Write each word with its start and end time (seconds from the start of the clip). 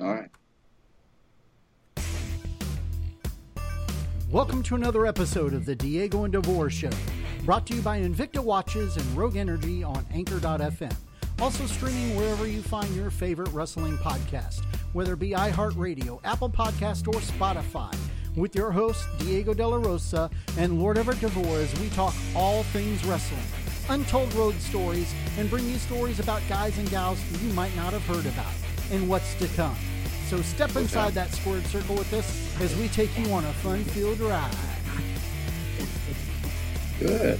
All 0.00 0.12
right. 0.12 0.30
Welcome 4.28 4.64
to 4.64 4.74
another 4.74 5.06
episode 5.06 5.54
of 5.54 5.64
the 5.64 5.76
Diego 5.76 6.24
and 6.24 6.32
DeVore 6.32 6.68
Show, 6.68 6.90
brought 7.44 7.64
to 7.68 7.76
you 7.76 7.82
by 7.82 8.00
Invicta 8.00 8.42
Watches 8.42 8.96
and 8.96 9.16
Rogue 9.16 9.36
Energy 9.36 9.84
on 9.84 10.04
Anchor.fm. 10.12 10.94
Also 11.40 11.66
streaming 11.66 12.16
wherever 12.16 12.48
you 12.48 12.60
find 12.60 12.92
your 12.96 13.10
favorite 13.10 13.50
wrestling 13.50 13.96
podcast, 13.98 14.64
whether 14.94 15.12
it 15.12 15.20
be 15.20 15.30
iHeartRadio, 15.30 16.18
Apple 16.24 16.50
Podcast, 16.50 17.06
or 17.06 17.20
Spotify. 17.20 17.94
With 18.34 18.56
your 18.56 18.72
host, 18.72 19.06
Diego 19.18 19.54
De 19.54 19.66
La 19.66 19.76
Rosa 19.76 20.28
and 20.58 20.80
Lord 20.80 20.98
Everett 20.98 21.20
DeVore, 21.20 21.58
as 21.58 21.80
we 21.80 21.88
talk 21.90 22.14
all 22.34 22.64
things 22.64 23.04
wrestling, 23.04 23.42
untold 23.88 24.34
road 24.34 24.54
stories, 24.60 25.14
and 25.38 25.48
bring 25.48 25.68
you 25.68 25.78
stories 25.78 26.18
about 26.18 26.42
guys 26.48 26.76
and 26.78 26.90
gals 26.90 27.20
you 27.40 27.52
might 27.52 27.74
not 27.76 27.92
have 27.92 28.04
heard 28.06 28.26
about, 28.26 28.52
and 28.90 29.08
what's 29.08 29.34
to 29.36 29.48
come. 29.48 29.76
So 30.28 30.40
step 30.42 30.74
inside 30.76 31.12
that 31.14 31.30
squared 31.32 31.66
circle 31.66 31.96
with 31.96 32.12
us 32.12 32.60
as 32.60 32.74
we 32.76 32.88
take 32.88 33.16
you 33.18 33.32
on 33.32 33.44
a 33.44 33.52
fun 33.54 33.84
field 33.84 34.20
ride. 34.20 34.54
Good. 36.98 37.38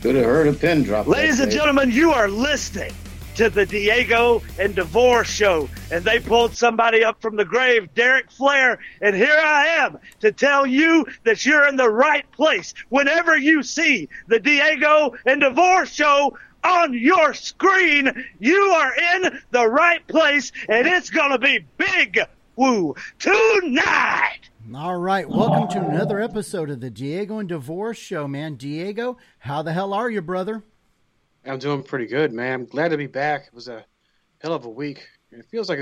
Could 0.00 0.14
have 0.14 0.24
heard 0.24 0.46
a 0.46 0.52
pin 0.52 0.84
drop. 0.84 1.06
Ladies 1.06 1.40
and 1.40 1.50
gentlemen, 1.50 1.90
you 1.90 2.12
are 2.12 2.28
listening 2.28 2.92
to 3.34 3.50
the 3.50 3.66
Diego 3.66 4.42
and 4.58 4.74
DeVore 4.74 5.24
show, 5.24 5.68
and 5.92 6.04
they 6.04 6.18
pulled 6.18 6.56
somebody 6.56 7.04
up 7.04 7.20
from 7.22 7.36
the 7.36 7.44
grave, 7.44 7.92
Derek 7.94 8.30
Flair, 8.30 8.80
and 9.00 9.14
here 9.14 9.38
I 9.38 9.66
am 9.66 9.98
to 10.20 10.32
tell 10.32 10.66
you 10.66 11.06
that 11.24 11.46
you're 11.46 11.68
in 11.68 11.76
the 11.76 11.88
right 11.88 12.28
place. 12.32 12.74
Whenever 12.88 13.36
you 13.36 13.62
see 13.62 14.08
the 14.26 14.40
Diego 14.40 15.14
and 15.24 15.40
DeVore 15.40 15.86
show 15.86 16.36
on 16.68 16.92
your 16.92 17.32
screen, 17.32 18.26
you 18.38 18.56
are 18.56 18.92
in 18.94 19.40
the 19.50 19.66
right 19.66 20.06
place, 20.06 20.52
and 20.68 20.86
it's 20.86 21.08
going 21.08 21.30
to 21.30 21.38
be 21.38 21.64
big 21.78 22.20
woo 22.56 22.94
tonight. 23.18 24.40
All 24.74 24.98
right, 24.98 25.26
welcome 25.26 25.68
to 25.68 25.88
another 25.88 26.20
episode 26.20 26.68
of 26.68 26.80
the 26.80 26.90
Diego 26.90 27.38
and 27.38 27.48
DeVore 27.48 27.94
show, 27.94 28.28
man. 28.28 28.56
Diego, 28.56 29.16
how 29.38 29.62
the 29.62 29.72
hell 29.72 29.94
are 29.94 30.10
you, 30.10 30.20
brother? 30.20 30.62
I'm 31.46 31.58
doing 31.58 31.82
pretty 31.82 32.06
good, 32.06 32.34
man. 32.34 32.52
I'm 32.52 32.66
glad 32.66 32.90
to 32.90 32.98
be 32.98 33.06
back. 33.06 33.46
It 33.46 33.54
was 33.54 33.68
a 33.68 33.86
hell 34.42 34.52
of 34.52 34.66
a 34.66 34.70
week. 34.70 35.06
It 35.32 35.46
feels 35.46 35.70
like 35.70 35.78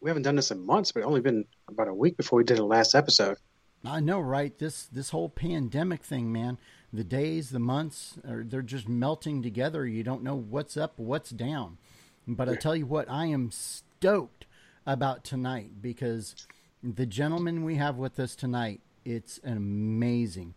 we 0.00 0.10
haven't 0.10 0.24
done 0.24 0.36
this 0.36 0.50
in 0.50 0.64
months, 0.64 0.92
but 0.92 1.04
only 1.04 1.22
been 1.22 1.46
about 1.68 1.88
a 1.88 1.94
week 1.94 2.18
before 2.18 2.36
we 2.36 2.44
did 2.44 2.58
the 2.58 2.64
last 2.64 2.94
episode. 2.94 3.38
I 3.82 4.00
know, 4.00 4.20
right? 4.20 4.56
This 4.58 4.86
this 4.86 5.10
whole 5.10 5.30
pandemic 5.30 6.02
thing, 6.02 6.30
man. 6.30 6.58
The 6.92 7.04
days, 7.04 7.50
the 7.50 7.58
months, 7.58 8.18
are 8.26 8.44
they're 8.44 8.62
just 8.62 8.88
melting 8.88 9.42
together. 9.42 9.86
You 9.86 10.02
don't 10.02 10.22
know 10.22 10.36
what's 10.36 10.76
up, 10.76 10.98
what's 10.98 11.30
down. 11.30 11.78
But 12.26 12.48
I 12.48 12.54
tell 12.54 12.76
you 12.76 12.86
what, 12.86 13.10
I 13.10 13.26
am 13.26 13.50
stoked 13.50 14.46
about 14.86 15.24
tonight 15.24 15.82
because 15.82 16.34
the 16.82 17.06
gentleman 17.06 17.64
we 17.64 17.76
have 17.76 17.96
with 17.96 18.18
us 18.18 18.34
tonight, 18.34 18.80
it's 19.04 19.40
amazing. 19.44 20.54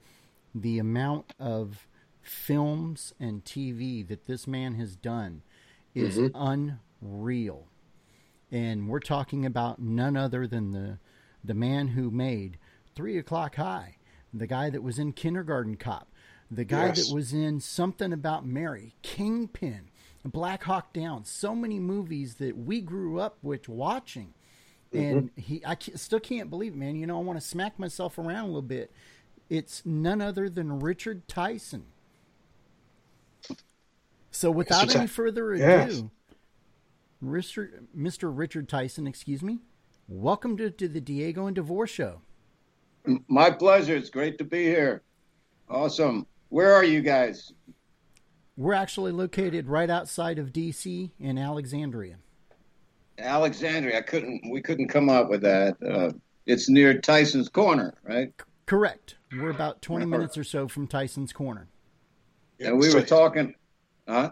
The 0.54 0.80
amount 0.80 1.34
of 1.40 1.88
films 2.22 3.14
and 3.20 3.44
TV 3.44 4.08
that 4.08 4.28
this 4.28 4.48
man 4.48 4.76
has 4.76 4.96
done 4.96 5.42
is 5.96 6.18
mm-hmm. 6.18 6.70
unreal. 7.02 7.68
And 8.52 8.88
we're 8.88 9.00
talking 9.00 9.46
about 9.46 9.80
none 9.80 10.18
other 10.18 10.46
than 10.48 10.72
the 10.72 11.00
the 11.44 11.54
man 11.54 11.90
who 11.90 12.12
made 12.12 12.58
Three 12.96 13.18
O'clock 13.18 13.56
High, 13.56 13.98
the 14.34 14.46
guy 14.46 14.70
that 14.70 14.84
was 14.84 15.00
in 15.00 15.14
Kindergarten 15.14 15.76
Cop, 15.76 16.08
the 16.52 16.66
guy 16.66 16.88
yes. 16.88 17.08
that 17.08 17.16
was 17.16 17.34
in 17.34 17.60
Something 17.62 18.14
About 18.14 18.46
Mary, 18.46 18.96
Kingpin, 19.02 19.90
Black 20.26 20.64
Hawk 20.66 20.94
Down, 20.94 21.26
so 21.26 21.56
many 21.56 21.80
movies 21.80 22.36
that 22.36 22.58
we 22.58 22.82
grew 22.82 23.20
up 23.20 23.38
with 23.42 23.68
watching 23.70 24.34
and 24.94 25.32
mm-hmm. 25.32 25.42
he 25.42 25.66
I 25.66 25.78
still 25.96 26.20
can't 26.20 26.50
believe 26.50 26.74
it, 26.74 26.78
man. 26.78 26.96
You 26.96 27.08
know, 27.08 27.18
I 27.18 27.22
want 27.22 27.40
to 27.40 27.46
smack 27.46 27.80
myself 27.80 28.18
around 28.18 28.46
a 28.46 28.48
little 28.48 28.62
bit. 28.62 28.92
It's 29.50 29.86
none 29.86 30.22
other 30.22 30.50
than 30.50 30.80
Richard 30.80 31.28
Tyson. 31.28 31.86
So, 34.32 34.50
without 34.50 34.96
any 34.96 35.08
further 35.08 35.54
ado, 35.54 35.62
yes. 35.62 36.04
Richard, 37.22 37.88
Mr. 37.96 38.32
Richard 38.36 38.70
Tyson, 38.70 39.08
excuse 39.08 39.42
me, 39.42 39.60
welcome 40.08 40.58
to, 40.58 40.72
to 40.72 40.88
the 40.88 41.02
Diego 41.02 41.48
and 41.48 41.56
DeVore 41.56 41.88
show. 41.88 42.22
My 43.28 43.52
pleasure. 43.52 43.96
It's 43.96 44.10
great 44.10 44.38
to 44.38 44.44
be 44.44 44.64
here. 44.64 45.02
Awesome. 45.70 46.28
Where 46.52 46.74
are 46.74 46.84
you 46.84 47.00
guys? 47.00 47.54
We're 48.58 48.74
actually 48.74 49.14
located 49.14 49.68
right 49.68 49.90
outside 49.90 50.38
of 50.38 50.52
D.C. 50.52 51.14
in 51.18 51.38
Alexandria. 51.38 52.18
Alexandria. 53.18 53.98
I 53.98 54.02
couldn't. 54.02 54.52
We 54.52 54.62
couldn't 54.62 54.90
come 54.90 55.08
up 55.10 55.30
with 55.30 55.42
that. 55.44 55.78
Uh, 55.82 56.12
it's 56.46 56.68
near 56.68 57.00
Tyson's 57.00 57.48
Corner, 57.48 57.94
right? 58.04 58.34
C- 58.38 58.46
correct. 58.66 59.16
We're 59.32 59.52
about 59.52 59.82
twenty 59.82 60.06
minutes 60.06 60.38
or 60.38 60.44
so 60.44 60.68
from 60.68 60.88
Tyson's 60.88 61.32
Corner. 61.32 61.70
And 62.60 62.78
we 62.78 62.94
were 62.94 63.02
talking. 63.02 63.56
Huh? 64.06 64.32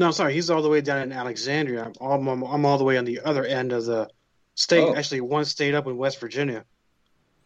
No, 0.00 0.10
sorry. 0.10 0.34
He's 0.34 0.50
all 0.50 0.62
the 0.62 0.68
way 0.68 0.80
down 0.80 0.98
in 1.02 1.12
Alexandria. 1.12 1.84
I'm 1.84 1.92
all, 2.00 2.28
I'm, 2.28 2.42
I'm 2.42 2.66
all 2.66 2.76
the 2.76 2.84
way 2.84 2.98
on 2.98 3.04
the 3.04 3.20
other 3.20 3.44
end 3.44 3.70
of 3.70 3.84
the 3.84 4.08
state. 4.56 4.82
Oh. 4.82 4.96
Actually, 4.96 5.20
one 5.20 5.44
state 5.44 5.76
up 5.76 5.86
in 5.86 5.96
West 5.96 6.18
Virginia. 6.18 6.64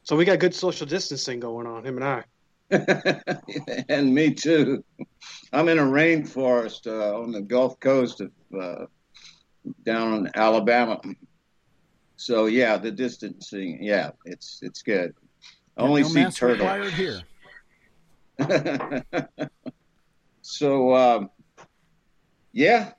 So 0.04 0.16
we 0.16 0.24
got 0.24 0.38
good 0.38 0.54
social 0.54 0.86
distancing 0.86 1.38
going 1.38 1.66
on, 1.66 1.84
him 1.84 1.96
and 1.96 2.04
I. 2.04 2.24
and 3.88 4.14
me 4.14 4.32
too. 4.32 4.84
I'm 5.52 5.68
in 5.68 5.78
a 5.78 5.84
rainforest 5.84 6.86
uh, 6.86 7.20
on 7.20 7.32
the 7.32 7.40
Gulf 7.40 7.80
Coast 7.80 8.20
of 8.20 8.30
uh, 8.58 8.86
down 9.84 10.14
in 10.14 10.30
Alabama. 10.34 11.00
So 12.16 12.46
yeah, 12.46 12.76
the 12.76 12.90
distancing, 12.90 13.82
yeah, 13.82 14.10
it's 14.24 14.60
it's 14.62 14.82
good. 14.82 15.14
I 15.76 15.82
only 15.82 16.02
no 16.02 16.08
see 16.08 16.24
turtles 16.26 16.92
here. 16.92 17.22
so 20.42 20.94
um, 20.94 21.30
yeah, 22.52 22.92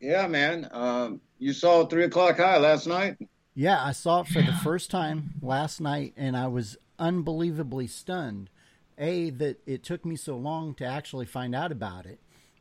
yeah, 0.00 0.26
man. 0.26 0.68
Um, 0.72 1.20
you 1.38 1.52
saw 1.52 1.86
three 1.86 2.04
o'clock 2.04 2.36
high 2.36 2.58
last 2.58 2.86
night. 2.86 3.16
Yeah, 3.54 3.82
I 3.82 3.92
saw 3.92 4.20
it 4.20 4.28
for 4.28 4.42
the 4.42 4.52
first 4.52 4.90
time 4.90 5.34
last 5.40 5.80
night, 5.80 6.12
and 6.16 6.36
I 6.36 6.48
was 6.48 6.76
unbelievably 6.98 7.86
stunned. 7.86 8.50
A 8.98 9.30
that 9.30 9.60
it 9.66 9.82
took 9.82 10.04
me 10.04 10.16
so 10.16 10.36
long 10.36 10.74
to 10.74 10.84
actually 10.84 11.26
find 11.26 11.54
out 11.54 11.72
about 11.72 12.06
it, 12.06 12.18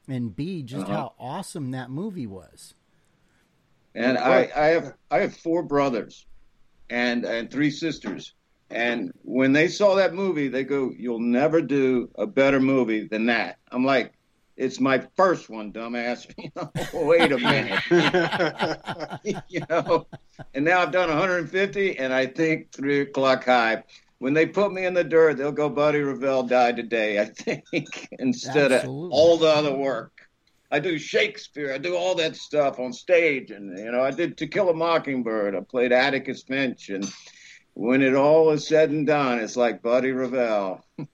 and 0.07 0.35
B 0.35 0.63
just 0.63 0.85
uh-huh. 0.85 0.93
how 0.93 1.13
awesome 1.19 1.71
that 1.71 1.89
movie 1.89 2.27
was. 2.27 2.73
And 3.95 4.17
I, 4.17 4.49
I 4.55 4.65
have 4.67 4.93
I 5.09 5.19
have 5.19 5.35
four 5.35 5.63
brothers 5.63 6.25
and 6.89 7.25
and 7.25 7.49
three 7.49 7.71
sisters. 7.71 8.33
And 8.69 9.11
when 9.23 9.53
they 9.53 9.67
saw 9.67 9.95
that 9.95 10.13
movie, 10.13 10.47
they 10.47 10.63
go, 10.63 10.91
"You'll 10.97 11.19
never 11.19 11.61
do 11.61 12.09
a 12.15 12.25
better 12.25 12.59
movie 12.59 13.07
than 13.07 13.27
that." 13.27 13.57
I'm 13.71 13.85
like, 13.85 14.13
"It's 14.57 14.79
my 14.79 15.05
first 15.15 15.49
one, 15.49 15.71
dumbass." 15.71 16.25
You 16.37 16.51
know, 16.55 16.71
wait 16.93 17.31
a 17.31 17.37
minute. 17.37 17.79
you 19.47 19.61
know, 19.69 20.07
and 20.53 20.65
now 20.65 20.81
I've 20.81 20.91
done 20.91 21.09
150, 21.09 21.99
and 21.99 22.11
I 22.11 22.25
think 22.25 22.71
three 22.71 23.01
o'clock 23.01 23.45
high. 23.45 23.83
When 24.19 24.33
they 24.33 24.45
put 24.45 24.71
me 24.71 24.85
in 24.85 24.93
the 24.93 25.03
dirt, 25.03 25.37
they'll 25.37 25.51
go. 25.51 25.69
Buddy 25.69 25.99
Revell 25.99 26.43
died 26.43 26.77
today. 26.77 27.19
I 27.19 27.25
think 27.25 27.63
instead 28.19 28.71
Absolutely. 28.71 29.07
of 29.07 29.11
all 29.11 29.37
the 29.37 29.49
other 29.49 29.75
work. 29.75 30.11
I 30.71 30.79
do 30.79 30.97
Shakespeare. 30.97 31.73
I 31.73 31.77
do 31.77 31.95
all 31.95 32.15
that 32.15 32.35
stuff 32.35 32.79
on 32.79 32.91
stage, 32.91 33.51
and 33.51 33.77
you 33.77 33.91
know, 33.91 34.01
I 34.01 34.11
did 34.11 34.37
To 34.37 34.47
Kill 34.47 34.69
a 34.69 34.73
Mockingbird. 34.73 35.55
I 35.55 35.61
played 35.61 35.91
Atticus 35.91 36.43
Finch, 36.43 36.89
and 36.89 37.09
when 37.75 38.01
it 38.01 38.15
all 38.15 38.51
is 38.51 38.67
said 38.67 38.89
and 38.89 39.05
done, 39.05 39.39
it's 39.39 39.55
like 39.55 39.81
Buddy 39.81 40.11
Revell 40.11 40.83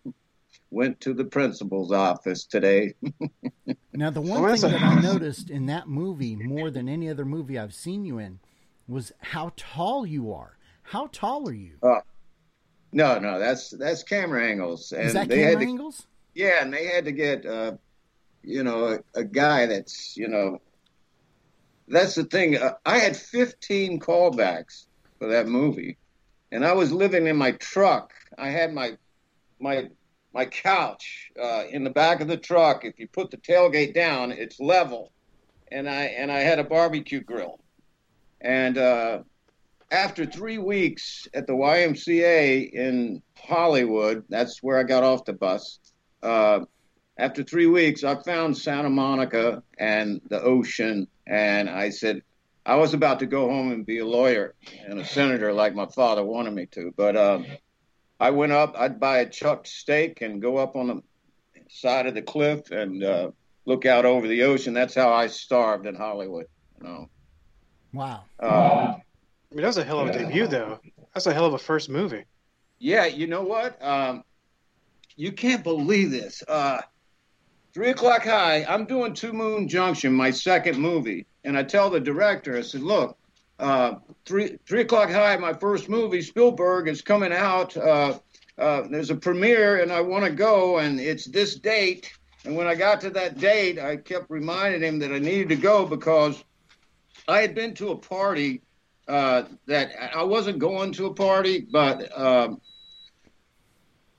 went 0.71 1.01
to 1.01 1.13
the 1.13 1.25
principal's 1.25 1.91
office 1.91 2.45
today. 2.45 2.93
now, 3.93 4.09
the 4.09 4.21
one 4.21 4.57
thing 4.57 4.71
that 4.71 4.81
I 4.81 5.01
noticed 5.01 5.49
in 5.49 5.65
that 5.65 5.87
movie 5.87 6.35
more 6.35 6.71
than 6.71 6.87
any 6.87 7.09
other 7.09 7.25
movie 7.25 7.59
I've 7.59 7.73
seen 7.73 8.05
you 8.05 8.19
in 8.19 8.39
was 8.87 9.11
how 9.19 9.51
tall 9.57 10.05
you 10.05 10.33
are. 10.33 10.57
How 10.83 11.09
tall 11.11 11.47
are 11.49 11.53
you? 11.53 11.73
Uh, 11.83 11.99
no, 12.91 13.19
no, 13.19 13.39
that's 13.39 13.69
that's 13.71 14.03
camera 14.03 14.45
angles. 14.45 14.91
And 14.91 15.07
is 15.07 15.13
that 15.13 15.29
camera 15.29 15.55
to, 15.55 15.65
angles? 15.65 16.05
Yeah, 16.33 16.61
and 16.61 16.73
they 16.73 16.85
had 16.85 17.05
to 17.05 17.11
get. 17.11 17.45
Uh, 17.45 17.73
you 18.43 18.63
know, 18.63 18.87
a, 18.87 19.19
a 19.19 19.23
guy 19.23 19.65
that's, 19.67 20.17
you 20.17 20.27
know, 20.27 20.61
that's 21.87 22.15
the 22.15 22.23
thing. 22.23 22.57
Uh, 22.57 22.73
I 22.85 22.99
had 22.99 23.15
15 23.15 23.99
callbacks 23.99 24.85
for 25.19 25.27
that 25.29 25.47
movie, 25.47 25.97
and 26.51 26.65
I 26.65 26.73
was 26.73 26.91
living 26.91 27.27
in 27.27 27.37
my 27.37 27.51
truck. 27.53 28.13
I 28.37 28.49
had 28.49 28.73
my 28.73 28.97
my 29.59 29.89
my 30.33 30.45
couch 30.45 31.31
uh, 31.41 31.65
in 31.69 31.83
the 31.83 31.89
back 31.89 32.21
of 32.21 32.27
the 32.27 32.37
truck. 32.37 32.85
If 32.85 32.97
you 32.99 33.07
put 33.07 33.31
the 33.31 33.37
tailgate 33.37 33.93
down, 33.93 34.31
it's 34.31 34.59
level, 34.59 35.11
and 35.71 35.89
I 35.89 36.03
and 36.03 36.31
I 36.31 36.39
had 36.39 36.59
a 36.59 36.63
barbecue 36.63 37.21
grill. 37.21 37.59
And 38.39 38.77
uh, 38.77 39.19
after 39.91 40.25
three 40.25 40.57
weeks 40.57 41.27
at 41.33 41.45
the 41.45 41.53
YMCA 41.53 42.71
in 42.71 43.21
Hollywood, 43.37 44.23
that's 44.29 44.63
where 44.63 44.79
I 44.79 44.83
got 44.83 45.03
off 45.03 45.25
the 45.25 45.33
bus. 45.33 45.79
Uh, 46.23 46.61
after 47.17 47.43
three 47.43 47.67
weeks, 47.67 48.03
I 48.03 48.21
found 48.23 48.57
Santa 48.57 48.89
Monica 48.89 49.61
and 49.77 50.21
the 50.29 50.41
ocean, 50.41 51.07
and 51.27 51.69
I 51.69 51.89
said 51.89 52.23
I 52.65 52.75
was 52.75 52.93
about 52.93 53.19
to 53.19 53.25
go 53.25 53.49
home 53.49 53.71
and 53.71 53.85
be 53.85 53.99
a 53.99 54.05
lawyer 54.05 54.55
and 54.85 54.99
a 54.99 55.05
senator 55.05 55.51
like 55.51 55.75
my 55.75 55.87
father 55.87 56.23
wanted 56.23 56.53
me 56.53 56.67
to, 56.67 56.93
but 56.95 57.17
um, 57.17 57.45
I 58.19 58.29
went 58.31 58.53
up. 58.53 58.75
I'd 58.77 58.99
buy 58.99 59.19
a 59.19 59.29
chucked 59.29 59.67
steak 59.67 60.21
and 60.21 60.41
go 60.41 60.57
up 60.57 60.75
on 60.75 60.87
the 60.87 61.01
side 61.69 62.05
of 62.05 62.13
the 62.13 62.21
cliff 62.21 62.71
and 62.71 63.03
uh, 63.03 63.31
look 63.65 63.85
out 63.85 64.05
over 64.05 64.27
the 64.27 64.43
ocean. 64.43 64.73
That's 64.73 64.95
how 64.95 65.11
I 65.11 65.27
starved 65.27 65.85
in 65.85 65.95
Hollywood. 65.95 66.45
You 66.79 66.87
know. 66.87 67.09
Wow. 67.93 68.23
Uh, 68.39 68.93
I 69.51 69.55
mean, 69.55 69.63
that's 69.63 69.77
a 69.77 69.83
hell 69.83 69.99
of 69.99 70.09
a 70.09 70.13
debut, 70.13 70.47
though. 70.47 70.79
That's 71.13 71.27
a 71.27 71.33
hell 71.33 71.45
of 71.45 71.53
a 71.53 71.59
first 71.59 71.89
movie. 71.89 72.23
Yeah, 72.79 73.05
you 73.05 73.27
know 73.27 73.43
what? 73.43 73.83
Um, 73.83 74.23
you 75.15 75.31
can't 75.31 75.63
believe 75.63 76.11
this. 76.11 76.41
Uh, 76.47 76.81
Three 77.73 77.91
o'clock 77.91 78.25
high. 78.25 78.65
I'm 78.67 78.83
doing 78.83 79.13
Two 79.13 79.31
Moon 79.31 79.65
Junction, 79.69 80.11
my 80.11 80.29
second 80.29 80.77
movie, 80.77 81.25
and 81.45 81.57
I 81.57 81.63
tell 81.63 81.89
the 81.89 82.01
director, 82.01 82.57
I 82.57 82.61
said, 82.61 82.81
"Look, 82.81 83.17
uh, 83.59 83.95
three 84.25 84.57
three 84.67 84.81
o'clock 84.81 85.09
high, 85.09 85.37
my 85.37 85.53
first 85.53 85.87
movie, 85.87 86.21
Spielberg 86.21 86.89
is 86.89 87.01
coming 87.01 87.31
out. 87.31 87.77
Uh, 87.77 88.19
uh, 88.57 88.87
there's 88.89 89.09
a 89.09 89.15
premiere, 89.15 89.81
and 89.81 89.89
I 89.89 90.01
want 90.01 90.25
to 90.25 90.31
go, 90.31 90.79
and 90.79 90.99
it's 90.99 91.25
this 91.25 91.55
date." 91.55 92.11
And 92.43 92.57
when 92.57 92.67
I 92.67 92.75
got 92.75 92.99
to 93.01 93.09
that 93.11 93.37
date, 93.37 93.79
I 93.79 93.95
kept 93.95 94.25
reminding 94.29 94.81
him 94.81 94.99
that 94.99 95.13
I 95.13 95.19
needed 95.19 95.47
to 95.49 95.55
go 95.55 95.85
because 95.85 96.43
I 97.29 97.39
had 97.39 97.55
been 97.55 97.73
to 97.75 97.91
a 97.91 97.95
party 97.95 98.63
uh, 99.07 99.43
that 99.67 99.91
I 100.15 100.23
wasn't 100.23 100.59
going 100.59 100.91
to 100.93 101.07
a 101.07 101.13
party, 101.13 101.67
but 101.71 102.17
um, 102.17 102.61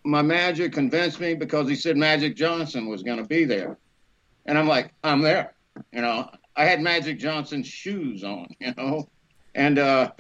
my 0.05 0.23
manager 0.23 0.69
convinced 0.69 1.21
me 1.21 1.35
because 1.35 1.69
he 1.69 1.77
said 1.77 1.97
Magic 1.97 2.37
Johnson 2.37 2.89
was 2.89 3.03
going 3.03 3.19
to 3.19 3.25
be 3.25 3.45
there. 3.45 3.79
And 4.47 4.59
I'm 4.59 4.67
like, 4.67 4.93
I'm 5.05 5.23
there. 5.23 5.55
You 5.93 6.03
know, 6.03 6.29
I 6.57 6.65
had 6.65 6.81
Magic 6.81 7.19
Johnson's 7.19 7.69
shoes 7.69 8.25
on, 8.25 8.49
you 8.59 8.75
know, 8.77 9.09
and, 9.55 9.79
uh, 9.79 10.11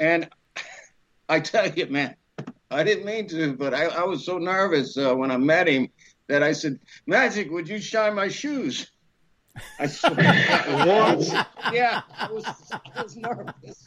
and 0.00 0.28
I 1.28 1.40
tell 1.40 1.68
you, 1.68 1.86
man, 1.86 2.16
I 2.70 2.82
didn't 2.82 3.04
mean 3.04 3.28
to, 3.28 3.54
but 3.54 3.74
I, 3.74 3.86
I 3.86 4.04
was 4.04 4.24
so 4.24 4.38
nervous 4.38 4.96
uh, 4.96 5.14
when 5.14 5.30
I 5.30 5.36
met 5.36 5.68
him 5.68 5.88
that 6.28 6.42
I 6.42 6.52
said, 6.52 6.78
Magic, 7.06 7.50
would 7.50 7.68
you 7.68 7.78
shine 7.78 8.14
my 8.14 8.28
shoes? 8.28 8.90
I 9.78 9.86
said, 9.86 10.16
what? 10.86 11.46
yeah, 11.72 12.02
I 12.16 12.30
was, 12.30 12.44
I 12.72 13.02
was 13.02 13.16
nervous. 13.16 13.84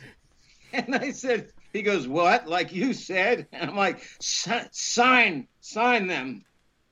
And 0.74 0.96
I 0.96 1.12
said, 1.12 1.52
he 1.74 1.82
goes, 1.82 2.08
What? 2.08 2.48
Like 2.48 2.74
you 2.74 2.94
said? 2.94 3.48
And 3.52 3.70
I'm 3.70 3.78
like, 3.78 4.02
Sign, 4.20 5.48
sign 5.60 6.08
them. 6.08 6.44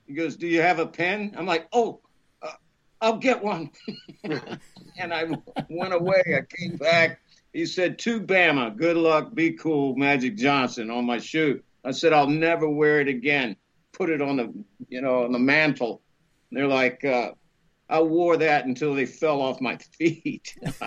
He 0.07 0.13
goes, 0.13 0.35
Do 0.35 0.47
you 0.47 0.61
have 0.61 0.79
a 0.79 0.87
pen? 0.87 1.33
I'm 1.37 1.45
like, 1.45 1.67
Oh, 1.73 2.01
uh, 2.41 2.53
I'll 3.01 3.17
get 3.17 3.43
one. 3.43 3.71
and 4.23 5.13
I 5.13 5.25
went 5.69 5.93
away. 5.93 6.21
I 6.27 6.41
came 6.55 6.77
back. 6.77 7.19
He 7.53 7.65
said, 7.65 7.99
To 7.99 8.21
Bama, 8.21 8.75
good 8.75 8.97
luck, 8.97 9.33
be 9.33 9.53
cool, 9.53 9.95
Magic 9.95 10.35
Johnson 10.35 10.89
on 10.89 11.05
my 11.05 11.17
shoe. 11.17 11.61
I 11.83 11.91
said, 11.91 12.13
I'll 12.13 12.27
never 12.27 12.69
wear 12.69 12.99
it 13.01 13.07
again. 13.07 13.55
Put 13.93 14.09
it 14.09 14.21
on 14.21 14.37
the, 14.37 14.53
you 14.87 15.01
know, 15.01 15.23
on 15.23 15.31
the 15.31 15.39
mantle. 15.39 16.01
And 16.49 16.59
they're 16.59 16.67
like, 16.67 17.03
uh, 17.03 17.31
I 17.89 18.01
wore 18.01 18.37
that 18.37 18.65
until 18.65 18.93
they 18.93 19.05
fell 19.05 19.41
off 19.41 19.59
my 19.59 19.77
feet. 19.97 20.55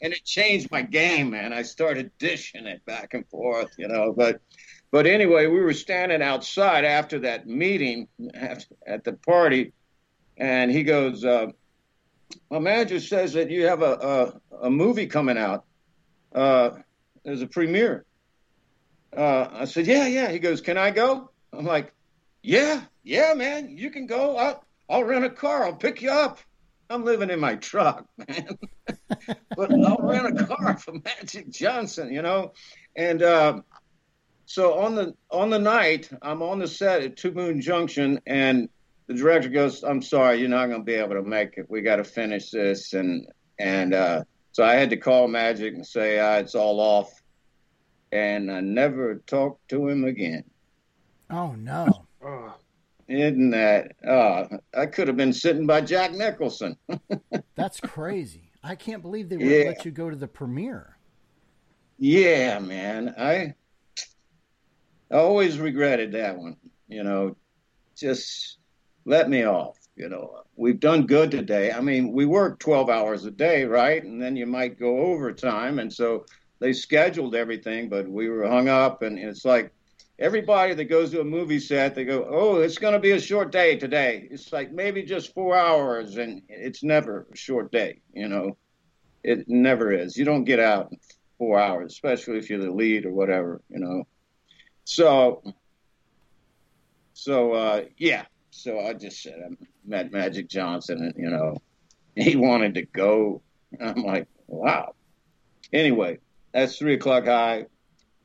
and 0.00 0.12
it 0.12 0.24
changed 0.24 0.70
my 0.70 0.82
game, 0.82 1.30
man. 1.30 1.52
I 1.52 1.62
started 1.62 2.12
dishing 2.18 2.66
it 2.66 2.84
back 2.86 3.14
and 3.14 3.26
forth, 3.28 3.74
you 3.76 3.88
know. 3.88 4.12
But, 4.16 4.40
but 4.92 5.06
anyway, 5.06 5.46
we 5.46 5.60
were 5.60 5.72
standing 5.72 6.22
outside 6.22 6.84
after 6.84 7.20
that 7.20 7.46
meeting 7.46 8.08
at 8.86 9.04
the 9.04 9.14
party, 9.14 9.72
and 10.36 10.70
he 10.70 10.84
goes, 10.84 11.24
uh, 11.24 11.46
"My 12.50 12.60
manager 12.60 13.00
says 13.00 13.32
that 13.32 13.50
you 13.50 13.66
have 13.66 13.82
a 13.82 14.38
a, 14.62 14.66
a 14.66 14.70
movie 14.70 15.06
coming 15.06 15.38
out. 15.38 15.64
Uh, 16.32 16.70
there's 17.24 17.42
a 17.42 17.46
premiere." 17.46 18.04
Uh, 19.16 19.48
I 19.50 19.64
said, 19.64 19.86
"Yeah, 19.86 20.06
yeah." 20.06 20.30
He 20.30 20.38
goes, 20.38 20.60
"Can 20.60 20.78
I 20.78 20.90
go?" 20.90 21.30
I'm 21.52 21.64
like, 21.64 21.92
"Yeah, 22.42 22.82
yeah, 23.02 23.34
man, 23.34 23.76
you 23.76 23.90
can 23.90 24.06
go. 24.06 24.36
I'll, 24.36 24.65
I'll 24.88 25.04
rent 25.04 25.24
a 25.24 25.30
car. 25.30 25.64
I'll 25.64 25.74
pick 25.74 26.02
you 26.02 26.10
up. 26.10 26.38
I'm 26.88 27.04
living 27.04 27.30
in 27.30 27.40
my 27.40 27.56
truck, 27.56 28.06
man. 28.28 28.58
but 29.56 29.72
I'll 29.72 29.98
rent 30.00 30.40
a 30.40 30.44
car 30.44 30.76
for 30.78 30.94
Magic 31.04 31.50
Johnson, 31.50 32.12
you 32.12 32.22
know. 32.22 32.52
And 32.94 33.22
uh, 33.22 33.60
so 34.46 34.78
on 34.78 34.94
the 34.94 35.14
on 35.30 35.50
the 35.50 35.58
night, 35.58 36.08
I'm 36.22 36.42
on 36.42 36.60
the 36.60 36.68
set 36.68 37.02
at 37.02 37.16
Two 37.16 37.32
Moon 37.32 37.60
Junction, 37.60 38.20
and 38.26 38.68
the 39.08 39.14
director 39.14 39.48
goes, 39.48 39.82
"I'm 39.82 40.00
sorry, 40.00 40.38
you're 40.38 40.48
not 40.48 40.66
going 40.68 40.80
to 40.80 40.84
be 40.84 40.94
able 40.94 41.14
to 41.14 41.22
make 41.22 41.54
it. 41.56 41.66
We 41.68 41.82
got 41.82 41.96
to 41.96 42.04
finish 42.04 42.50
this." 42.50 42.92
And 42.92 43.26
and 43.58 43.92
uh, 43.92 44.24
so 44.52 44.64
I 44.64 44.74
had 44.74 44.90
to 44.90 44.96
call 44.96 45.26
Magic 45.26 45.74
and 45.74 45.86
say 45.86 46.20
ah, 46.20 46.36
it's 46.36 46.54
all 46.54 46.78
off, 46.78 47.12
and 48.12 48.50
I 48.50 48.60
never 48.60 49.16
talked 49.26 49.68
to 49.70 49.88
him 49.88 50.04
again. 50.04 50.44
Oh 51.30 51.52
no. 51.58 52.06
Isn't 53.08 53.50
that? 53.50 53.92
Uh, 54.06 54.46
I 54.76 54.86
could 54.86 55.06
have 55.08 55.16
been 55.16 55.32
sitting 55.32 55.66
by 55.66 55.80
Jack 55.80 56.12
Nicholson. 56.12 56.76
That's 57.54 57.80
crazy. 57.80 58.50
I 58.64 58.74
can't 58.74 59.02
believe 59.02 59.28
they 59.28 59.36
would 59.36 59.46
yeah. 59.46 59.64
let 59.66 59.84
you 59.84 59.92
go 59.92 60.10
to 60.10 60.16
the 60.16 60.26
premiere. 60.26 60.96
Yeah, 61.98 62.58
man. 62.58 63.14
I, 63.16 63.54
I 65.10 65.16
always 65.18 65.58
regretted 65.58 66.12
that 66.12 66.36
one. 66.36 66.56
You 66.88 67.04
know, 67.04 67.36
just 67.96 68.58
let 69.04 69.30
me 69.30 69.44
off. 69.44 69.78
You 69.94 70.08
know, 70.08 70.42
we've 70.56 70.80
done 70.80 71.06
good 71.06 71.30
today. 71.30 71.72
I 71.72 71.80
mean, 71.80 72.12
we 72.12 72.26
work 72.26 72.58
12 72.58 72.90
hours 72.90 73.24
a 73.24 73.30
day, 73.30 73.64
right? 73.64 74.02
And 74.02 74.20
then 74.20 74.36
you 74.36 74.46
might 74.46 74.78
go 74.78 74.98
overtime. 74.98 75.78
And 75.78 75.90
so 75.90 76.26
they 76.58 76.72
scheduled 76.72 77.34
everything, 77.34 77.88
but 77.88 78.06
we 78.06 78.28
were 78.28 78.46
hung 78.46 78.68
up. 78.68 79.02
And 79.02 79.18
it's 79.18 79.44
like, 79.44 79.72
everybody 80.18 80.74
that 80.74 80.84
goes 80.84 81.10
to 81.10 81.20
a 81.20 81.24
movie 81.24 81.58
set, 81.58 81.94
they 81.94 82.04
go, 82.04 82.26
"Oh, 82.28 82.56
it's 82.56 82.78
going 82.78 82.94
to 82.94 82.98
be 82.98 83.12
a 83.12 83.20
short 83.20 83.52
day 83.52 83.76
today." 83.76 84.28
It's 84.30 84.52
like 84.52 84.72
maybe 84.72 85.02
just 85.02 85.34
four 85.34 85.56
hours, 85.56 86.16
and 86.16 86.42
it's 86.48 86.82
never 86.82 87.26
a 87.32 87.36
short 87.36 87.70
day. 87.72 88.00
You 88.12 88.28
know, 88.28 88.56
it 89.22 89.48
never 89.48 89.92
is. 89.92 90.16
You 90.16 90.24
don't 90.24 90.44
get 90.44 90.60
out 90.60 90.92
in 90.92 90.98
four 91.38 91.58
hours, 91.58 91.92
especially 91.92 92.38
if 92.38 92.48
you're 92.48 92.62
the 92.62 92.70
lead 92.70 93.06
or 93.06 93.12
whatever. 93.12 93.60
You 93.68 93.80
know, 93.80 94.04
so 94.84 95.42
so 97.12 97.52
uh, 97.52 97.84
yeah. 97.98 98.24
So 98.50 98.80
I 98.80 98.94
just 98.94 99.22
said 99.22 99.34
I 99.44 99.54
met 99.84 100.12
Magic 100.12 100.48
Johnson, 100.48 101.02
and 101.02 101.14
you 101.16 101.30
know, 101.30 101.56
he 102.14 102.36
wanted 102.36 102.74
to 102.74 102.82
go. 102.82 103.42
I'm 103.80 104.02
like, 104.02 104.28
wow. 104.46 104.94
Anyway, 105.72 106.18
that's 106.52 106.78
three 106.78 106.94
o'clock 106.94 107.26
high 107.26 107.66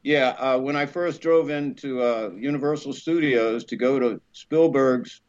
yeah, 0.03 0.29
uh, 0.29 0.57
when 0.57 0.75
I 0.75 0.87
first 0.87 1.21
drove 1.21 1.49
into 1.49 2.01
uh, 2.01 2.31
Universal 2.35 2.93
Studios 2.93 3.65
to 3.65 3.75
go 3.75 3.99
to 3.99 4.19
Spielberg's 4.31 5.21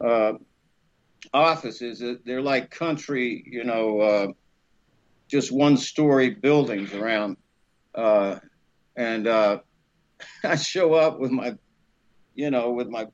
uh, 0.00 0.32
offices, 1.32 2.02
they're 2.24 2.42
like 2.42 2.70
country, 2.70 3.44
you 3.46 3.62
know, 3.62 4.00
uh, 4.00 4.26
just 5.28 5.52
one-story 5.52 6.30
buildings 6.30 6.92
around, 6.92 7.36
uh, 7.94 8.40
and 8.96 9.28
uh, 9.28 9.60
I 10.44 10.56
show 10.56 10.94
up 10.94 11.20
with 11.20 11.30
my, 11.30 11.56
you 12.34 12.50
know, 12.50 12.72
with 12.72 12.88
my 12.88 13.06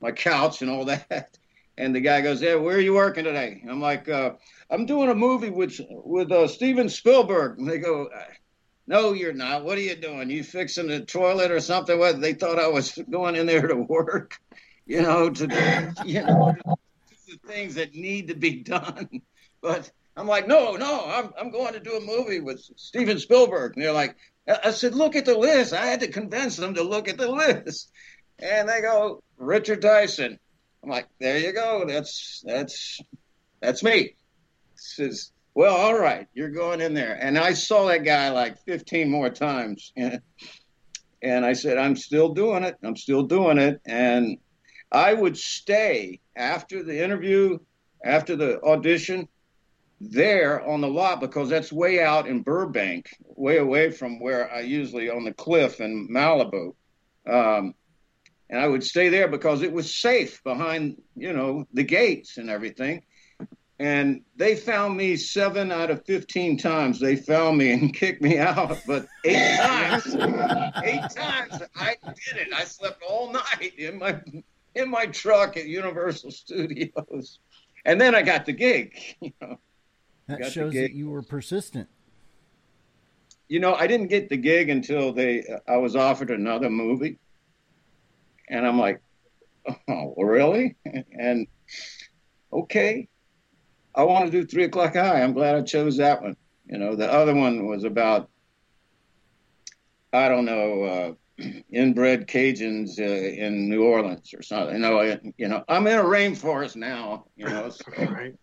my 0.00 0.10
couch 0.10 0.60
and 0.60 0.70
all 0.70 0.84
that. 0.86 1.38
And 1.78 1.94
the 1.94 2.00
guy 2.00 2.20
goes, 2.20 2.42
"Yeah, 2.42 2.56
where 2.56 2.76
are 2.76 2.80
you 2.80 2.94
working 2.94 3.24
today?" 3.24 3.62
I'm 3.68 3.80
like, 3.80 4.08
"I'm 4.08 4.86
doing 4.86 5.08
a 5.08 5.14
movie 5.14 5.50
with 5.50 5.80
with 5.88 6.50
Steven 6.50 6.88
Spielberg." 6.88 7.58
And 7.58 7.70
they 7.70 7.78
go, 7.78 8.10
no, 8.92 9.14
you're 9.14 9.32
not. 9.32 9.64
What 9.64 9.78
are 9.78 9.82
you 9.82 9.96
doing? 9.96 10.28
You 10.28 10.44
fixing 10.44 10.88
the 10.88 11.00
toilet 11.00 11.50
or 11.50 11.60
something? 11.60 11.98
What 11.98 12.20
they 12.20 12.34
thought 12.34 12.58
I 12.58 12.68
was 12.68 12.92
going 13.10 13.36
in 13.36 13.46
there 13.46 13.66
to 13.66 13.74
work, 13.74 14.38
you 14.84 15.00
know, 15.00 15.30
to 15.30 15.94
you 16.04 16.22
know, 16.22 16.54
do 16.62 17.16
the 17.26 17.48
things 17.48 17.76
that 17.76 17.94
need 17.94 18.28
to 18.28 18.34
be 18.34 18.56
done. 18.56 19.08
But 19.62 19.90
I'm 20.14 20.26
like, 20.26 20.46
no, 20.46 20.76
no, 20.76 21.06
I'm 21.06 21.30
I'm 21.40 21.50
going 21.50 21.72
to 21.72 21.80
do 21.80 21.96
a 21.96 22.00
movie 22.00 22.40
with 22.40 22.60
Steven 22.76 23.18
Spielberg. 23.18 23.76
And 23.76 23.84
they're 23.84 23.92
like, 23.92 24.14
I 24.46 24.72
said, 24.72 24.94
look 24.94 25.16
at 25.16 25.24
the 25.24 25.38
list. 25.38 25.72
I 25.72 25.86
had 25.86 26.00
to 26.00 26.08
convince 26.08 26.56
them 26.56 26.74
to 26.74 26.82
look 26.82 27.08
at 27.08 27.16
the 27.16 27.30
list, 27.30 27.90
and 28.38 28.68
they 28.68 28.82
go, 28.82 29.22
Richard 29.38 29.80
Dyson. 29.80 30.38
I'm 30.82 30.90
like, 30.90 31.08
there 31.18 31.38
you 31.38 31.54
go. 31.54 31.86
That's 31.88 32.42
that's 32.44 33.00
that's 33.60 33.82
me. 33.82 34.16
Says 34.74 35.31
well, 35.54 35.76
all 35.76 35.98
right, 35.98 36.26
you're 36.34 36.50
going 36.50 36.80
in 36.80 36.94
there. 36.94 37.14
And 37.20 37.38
I 37.38 37.52
saw 37.52 37.86
that 37.86 38.04
guy 38.04 38.30
like 38.30 38.62
15 38.64 39.10
more 39.10 39.30
times. 39.30 39.92
And 41.24 41.46
I 41.46 41.52
said, 41.52 41.78
I'm 41.78 41.94
still 41.94 42.30
doing 42.30 42.64
it. 42.64 42.76
I'm 42.82 42.96
still 42.96 43.22
doing 43.22 43.56
it. 43.56 43.80
And 43.86 44.38
I 44.90 45.14
would 45.14 45.38
stay 45.38 46.20
after 46.34 46.82
the 46.82 47.02
interview, 47.02 47.58
after 48.04 48.34
the 48.34 48.60
audition, 48.62 49.28
there 50.00 50.66
on 50.68 50.80
the 50.80 50.88
lot 50.88 51.20
because 51.20 51.48
that's 51.48 51.72
way 51.72 52.02
out 52.02 52.26
in 52.26 52.42
Burbank, 52.42 53.08
way 53.20 53.58
away 53.58 53.92
from 53.92 54.18
where 54.18 54.52
I 54.52 54.60
usually 54.62 55.08
on 55.10 55.24
the 55.24 55.32
cliff 55.32 55.80
in 55.80 56.08
Malibu. 56.10 56.74
Um, 57.24 57.74
and 58.50 58.60
I 58.60 58.66
would 58.66 58.82
stay 58.82 59.08
there 59.08 59.28
because 59.28 59.62
it 59.62 59.72
was 59.72 59.94
safe 59.94 60.42
behind, 60.42 61.00
you 61.14 61.32
know, 61.32 61.66
the 61.72 61.84
gates 61.84 62.36
and 62.36 62.50
everything. 62.50 63.02
And 63.82 64.22
they 64.36 64.54
found 64.54 64.96
me 64.96 65.16
seven 65.16 65.72
out 65.72 65.90
of 65.90 66.06
15 66.06 66.56
times. 66.56 67.00
They 67.00 67.16
found 67.16 67.58
me 67.58 67.72
and 67.72 67.92
kicked 68.02 68.22
me 68.22 68.38
out. 68.38 68.78
But 68.86 69.08
eight 69.24 69.56
times, 69.58 70.06
eight 70.84 71.10
times 71.10 71.62
I 71.74 71.96
did 72.04 72.36
it. 72.36 72.52
I 72.54 72.62
slept 72.62 73.02
all 73.02 73.32
night 73.32 73.72
in 73.76 73.98
my 73.98 74.20
in 74.76 74.88
my 74.88 75.06
truck 75.06 75.56
at 75.56 75.66
Universal 75.66 76.30
Studios. 76.30 77.40
And 77.84 78.00
then 78.00 78.14
I 78.14 78.22
got 78.22 78.46
the 78.46 78.52
gig. 78.52 78.96
You 79.20 79.32
know, 79.40 79.58
that 80.28 80.52
shows 80.52 80.74
that 80.74 80.92
you 80.92 81.10
were 81.10 81.22
persistent. 81.22 81.88
You 83.48 83.58
know, 83.58 83.74
I 83.74 83.88
didn't 83.88 84.06
get 84.06 84.28
the 84.28 84.36
gig 84.36 84.70
until 84.70 85.12
they 85.12 85.44
I 85.66 85.78
was 85.78 85.96
offered 85.96 86.30
another 86.30 86.70
movie. 86.70 87.18
And 88.48 88.64
I'm 88.64 88.78
like, 88.78 89.02
oh, 89.88 90.14
really? 90.16 90.76
And 90.84 91.48
okay, 92.52 93.08
I 93.94 94.04
want 94.04 94.26
to 94.26 94.30
do 94.30 94.46
Three 94.46 94.64
O'Clock 94.64 94.94
High. 94.94 95.22
I'm 95.22 95.32
glad 95.32 95.54
I 95.54 95.62
chose 95.62 95.96
that 95.98 96.22
one. 96.22 96.36
You 96.66 96.78
know, 96.78 96.96
the 96.96 97.10
other 97.10 97.34
one 97.34 97.66
was 97.66 97.84
about, 97.84 98.30
I 100.12 100.28
don't 100.28 100.44
know, 100.44 100.82
uh, 100.82 101.12
inbred 101.70 102.28
Cajuns 102.28 102.98
uh, 102.98 103.02
in 103.02 103.68
New 103.68 103.84
Orleans 103.84 104.32
or 104.34 104.42
something. 104.42 104.76
You 104.76 104.80
know, 104.80 105.18
you 105.36 105.48
know, 105.48 105.64
I'm 105.68 105.86
in 105.86 105.98
a 105.98 106.04
rainforest 106.04 106.76
now. 106.76 107.26
You 107.36 107.46
know, 107.46 107.70
so 107.70 107.84
right. 107.98 108.34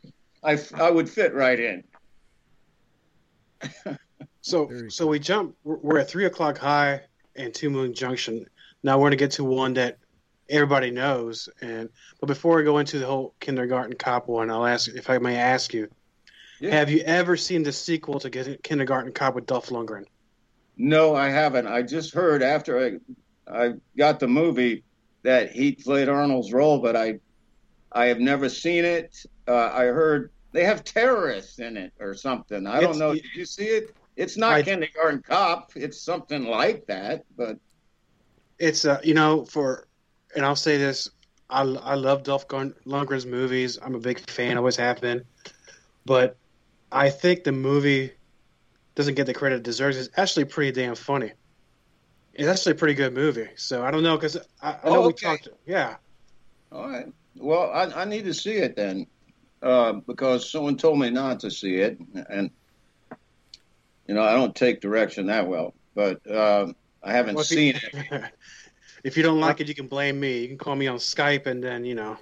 I 0.44 0.58
I 0.76 0.90
would 0.90 1.10
fit 1.10 1.34
right 1.34 1.60
in. 1.60 1.84
so 4.42 4.70
so 4.90 5.08
we 5.08 5.20
jump. 5.20 5.56
We're, 5.64 5.78
we're 5.78 6.00
at 6.00 6.10
Three 6.10 6.26
O'Clock 6.26 6.58
High 6.58 7.02
and 7.36 7.54
Two 7.54 7.70
Moon 7.70 7.94
Junction. 7.94 8.46
Now 8.84 8.98
we're 8.98 9.04
going 9.04 9.12
to 9.12 9.18
get 9.18 9.32
to 9.32 9.44
one 9.44 9.74
that 9.76 9.99
everybody 10.50 10.92
knows. 10.92 11.50
And 11.62 11.90
but 12.20 12.28
before 12.28 12.60
I 12.60 12.64
go 12.64 12.78
into 12.80 13.00
the 13.00 13.06
whole 13.06 13.36
kindergarten 13.40 13.96
cop 13.96 14.28
one, 14.28 14.50
I'll 14.50 14.66
ask 14.66 14.90
if 14.90 15.10
I 15.10 15.18
may 15.18 15.38
ask 15.38 15.74
you: 15.74 15.90
yeah. 16.60 16.72
Have 16.72 16.90
you 16.90 17.02
ever 17.06 17.38
seen 17.38 17.64
the 17.64 17.72
sequel 17.72 18.20
to 18.20 18.30
Kindergarten 18.30 19.14
Cop 19.14 19.36
with 19.36 19.46
Dolph 19.46 19.70
Lundgren? 19.70 20.06
No, 20.78 21.16
I 21.16 21.30
haven't. 21.30 21.68
I 21.68 21.84
just 21.84 22.14
heard 22.14 22.44
after 22.44 23.00
I 23.48 23.62
I 23.66 23.74
got 23.98 24.20
the 24.20 24.28
movie 24.28 24.84
that 25.24 25.52
he 25.52 25.74
played 25.74 26.10
Arnold's 26.10 26.52
role, 26.52 26.80
but 26.80 26.96
I 26.96 27.20
I 27.92 28.06
have 28.06 28.20
never 28.20 28.50
seen 28.50 28.86
it. 28.86 29.26
Uh, 29.48 29.72
I 29.74 29.86
heard 29.86 30.32
they 30.52 30.66
have 30.66 30.84
terrorists 30.84 31.60
in 31.60 31.78
it 31.78 31.94
or 32.00 32.14
something. 32.14 32.68
I 32.68 32.82
don't 32.82 33.00
know. 33.00 33.14
Did 33.14 33.26
you 33.36 33.46
see 33.46 33.66
it? 33.66 33.96
It's 34.16 34.36
not 34.36 34.54
I, 34.54 34.62
Kindergarten 34.62 35.22
Cop. 35.22 35.72
It's 35.76 36.02
something 36.02 36.46
like 36.46 36.86
that, 36.88 37.24
but 37.38 37.58
it's 38.58 38.84
uh, 38.84 39.00
you 39.04 39.14
know 39.14 39.46
for, 39.46 39.88
and 40.36 40.46
I'll 40.46 40.56
say 40.56 40.78
this, 40.78 41.10
I 41.50 41.62
I 41.62 41.96
love 41.96 42.24
Dolph 42.24 42.48
Lundgren's 42.48 43.26
movies. 43.26 43.78
I'm 43.82 43.96
a 43.96 44.00
big 44.00 44.20
fan, 44.30 44.58
always 44.58 44.76
have 44.76 45.02
been, 45.02 45.24
but 46.06 46.38
I 46.92 47.10
think 47.10 47.44
the 47.44 47.52
movie 47.52 48.12
doesn't 48.96 49.16
get 49.16 49.26
the 49.26 49.34
credit 49.34 49.58
it 49.58 49.64
deserves. 49.64 49.98
It's 49.98 50.10
actually 50.18 50.46
pretty 50.46 50.72
damn 50.72 50.96
funny. 50.96 51.32
It's 52.34 52.48
actually 52.48 52.74
a 52.74 52.76
pretty 52.76 52.94
good 52.94 53.14
movie. 53.14 53.50
So 53.56 53.84
I 53.84 53.92
don't 53.92 54.04
know 54.04 54.18
because 54.18 54.38
I, 54.62 54.78
I, 54.84 54.90
know 54.90 55.04
oh, 55.04 55.04
okay. 55.06 55.08
we 55.08 55.14
talked. 55.14 55.48
Yeah. 55.66 55.96
All 56.72 56.90
right. 56.90 57.08
Well, 57.36 57.72
I, 57.72 58.02
I 58.02 58.06
need 58.06 58.26
to 58.26 58.34
see 58.34 58.58
it 58.58 58.76
then, 58.76 59.08
uh, 59.62 59.94
because 59.94 60.50
someone 60.50 60.78
told 60.78 61.00
me 61.00 61.10
not 61.10 61.40
to 61.42 61.52
see 61.52 61.76
it, 61.76 61.98
and 62.30 62.52
you 64.08 64.16
know 64.16 64.22
I 64.22 64.34
don't 64.34 64.56
take 64.56 64.82
direction 64.82 65.28
that 65.28 65.48
well. 65.48 65.74
But 65.96 66.26
uh, 66.30 66.74
I 67.04 67.12
haven't 67.14 67.36
well, 67.36 67.44
seen 67.44 67.76
you, 67.76 67.90
it. 68.12 68.24
if 69.04 69.18
you 69.18 69.24
don't 69.24 69.40
like 69.40 69.60
it, 69.62 69.68
you 69.68 69.76
can 69.76 69.88
blame 69.88 70.20
me. 70.20 70.40
You 70.40 70.48
can 70.50 70.58
call 70.58 70.76
me 70.76 70.88
on 70.88 70.98
Skype, 70.98 71.46
and 71.46 71.64
then 71.64 71.86
you 71.86 71.96
know. 71.96 72.18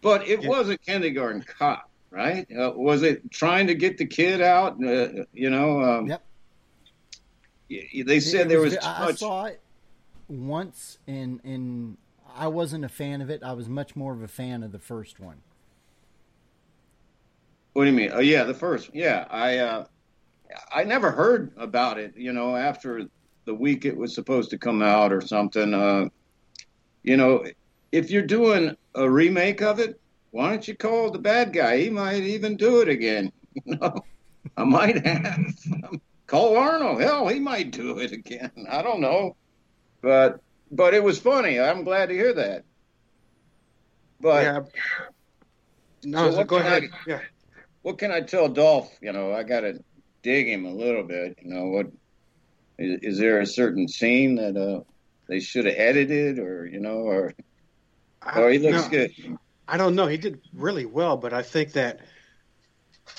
But 0.00 0.26
it 0.26 0.46
wasn't 0.46 0.82
kindergarten 0.82 1.42
cop, 1.42 1.90
right? 2.10 2.46
Uh, 2.50 2.72
was 2.74 3.02
it 3.02 3.30
trying 3.30 3.66
to 3.66 3.74
get 3.74 3.98
the 3.98 4.06
kid 4.06 4.40
out? 4.40 4.82
Uh, 4.82 5.24
you 5.32 5.50
know. 5.50 5.82
Um, 5.82 6.06
yep. 6.08 6.22
They 7.68 8.20
said 8.20 8.48
there 8.48 8.60
was. 8.60 8.74
was 8.74 8.84
I 8.84 9.04
much... 9.06 9.18
saw 9.18 9.44
it 9.44 9.60
once, 10.28 10.98
and 11.06 11.40
and 11.44 11.96
I 12.34 12.48
wasn't 12.48 12.84
a 12.84 12.88
fan 12.88 13.20
of 13.20 13.30
it. 13.30 13.42
I 13.42 13.52
was 13.52 13.68
much 13.68 13.94
more 13.94 14.12
of 14.12 14.22
a 14.22 14.28
fan 14.28 14.62
of 14.62 14.72
the 14.72 14.78
first 14.78 15.20
one. 15.20 15.42
What 17.72 17.84
do 17.84 17.90
you 17.90 17.96
mean? 17.96 18.10
Oh 18.12 18.20
yeah, 18.20 18.44
the 18.44 18.54
first. 18.54 18.90
Yeah, 18.94 19.26
I 19.30 19.58
uh, 19.58 19.84
I 20.72 20.84
never 20.84 21.10
heard 21.10 21.52
about 21.56 21.98
it. 21.98 22.16
You 22.16 22.32
know, 22.32 22.56
after 22.56 23.08
the 23.50 23.54
week 23.54 23.84
it 23.84 23.96
was 23.96 24.14
supposed 24.14 24.48
to 24.48 24.56
come 24.56 24.80
out 24.80 25.12
or 25.12 25.20
something. 25.20 25.74
Uh, 25.74 26.08
you 27.02 27.16
know, 27.16 27.44
if 27.90 28.08
you're 28.08 28.22
doing 28.22 28.76
a 28.94 29.10
remake 29.10 29.60
of 29.60 29.80
it, 29.80 30.00
why 30.30 30.50
don't 30.50 30.68
you 30.68 30.76
call 30.76 31.10
the 31.10 31.18
bad 31.18 31.52
guy? 31.52 31.78
He 31.78 31.90
might 31.90 32.22
even 32.22 32.56
do 32.56 32.80
it 32.80 32.88
again. 32.88 33.32
You 33.64 33.76
know, 33.76 33.94
I 34.56 34.62
might 34.62 35.04
have 35.04 35.40
call 36.28 36.56
Arnold. 36.56 37.02
Hell, 37.02 37.26
he 37.26 37.40
might 37.40 37.72
do 37.72 37.98
it 37.98 38.12
again. 38.12 38.52
I 38.70 38.80
don't 38.80 39.00
know, 39.00 39.34
but 40.02 40.40
but 40.70 40.94
it 40.94 41.02
was 41.02 41.18
funny. 41.18 41.58
I'm 41.58 41.82
glad 41.82 42.10
to 42.10 42.14
hear 42.14 42.32
that. 42.34 42.62
But 44.20 44.44
yeah. 44.44 44.60
no, 46.04 46.30
so 46.30 46.36
so 46.36 46.44
go 46.44 46.58
ahead. 46.58 46.84
I, 46.84 46.96
yeah. 47.08 47.20
What 47.82 47.98
can 47.98 48.12
I 48.12 48.20
tell 48.20 48.48
Dolph? 48.48 48.96
You 49.02 49.12
know, 49.12 49.32
I 49.32 49.42
got 49.42 49.62
to 49.62 49.82
dig 50.22 50.46
him 50.46 50.64
a 50.64 50.72
little 50.72 51.02
bit. 51.02 51.36
You 51.42 51.52
know 51.52 51.66
what 51.66 51.86
is, 52.80 52.98
is 53.02 53.18
there 53.18 53.40
a 53.40 53.46
certain 53.46 53.86
scene 53.86 54.36
that 54.36 54.56
uh, 54.56 54.82
they 55.28 55.40
should 55.40 55.66
have 55.66 55.74
edited, 55.76 56.38
or 56.38 56.66
you 56.66 56.80
know, 56.80 56.96
or 56.96 57.34
or 58.34 58.50
he 58.50 58.58
looks 58.58 58.84
no, 58.84 58.88
good? 58.88 59.38
I 59.68 59.76
don't 59.76 59.94
know. 59.94 60.06
He 60.06 60.16
did 60.16 60.40
really 60.52 60.86
well, 60.86 61.16
but 61.16 61.32
I 61.32 61.42
think 61.42 61.72
that 61.72 62.00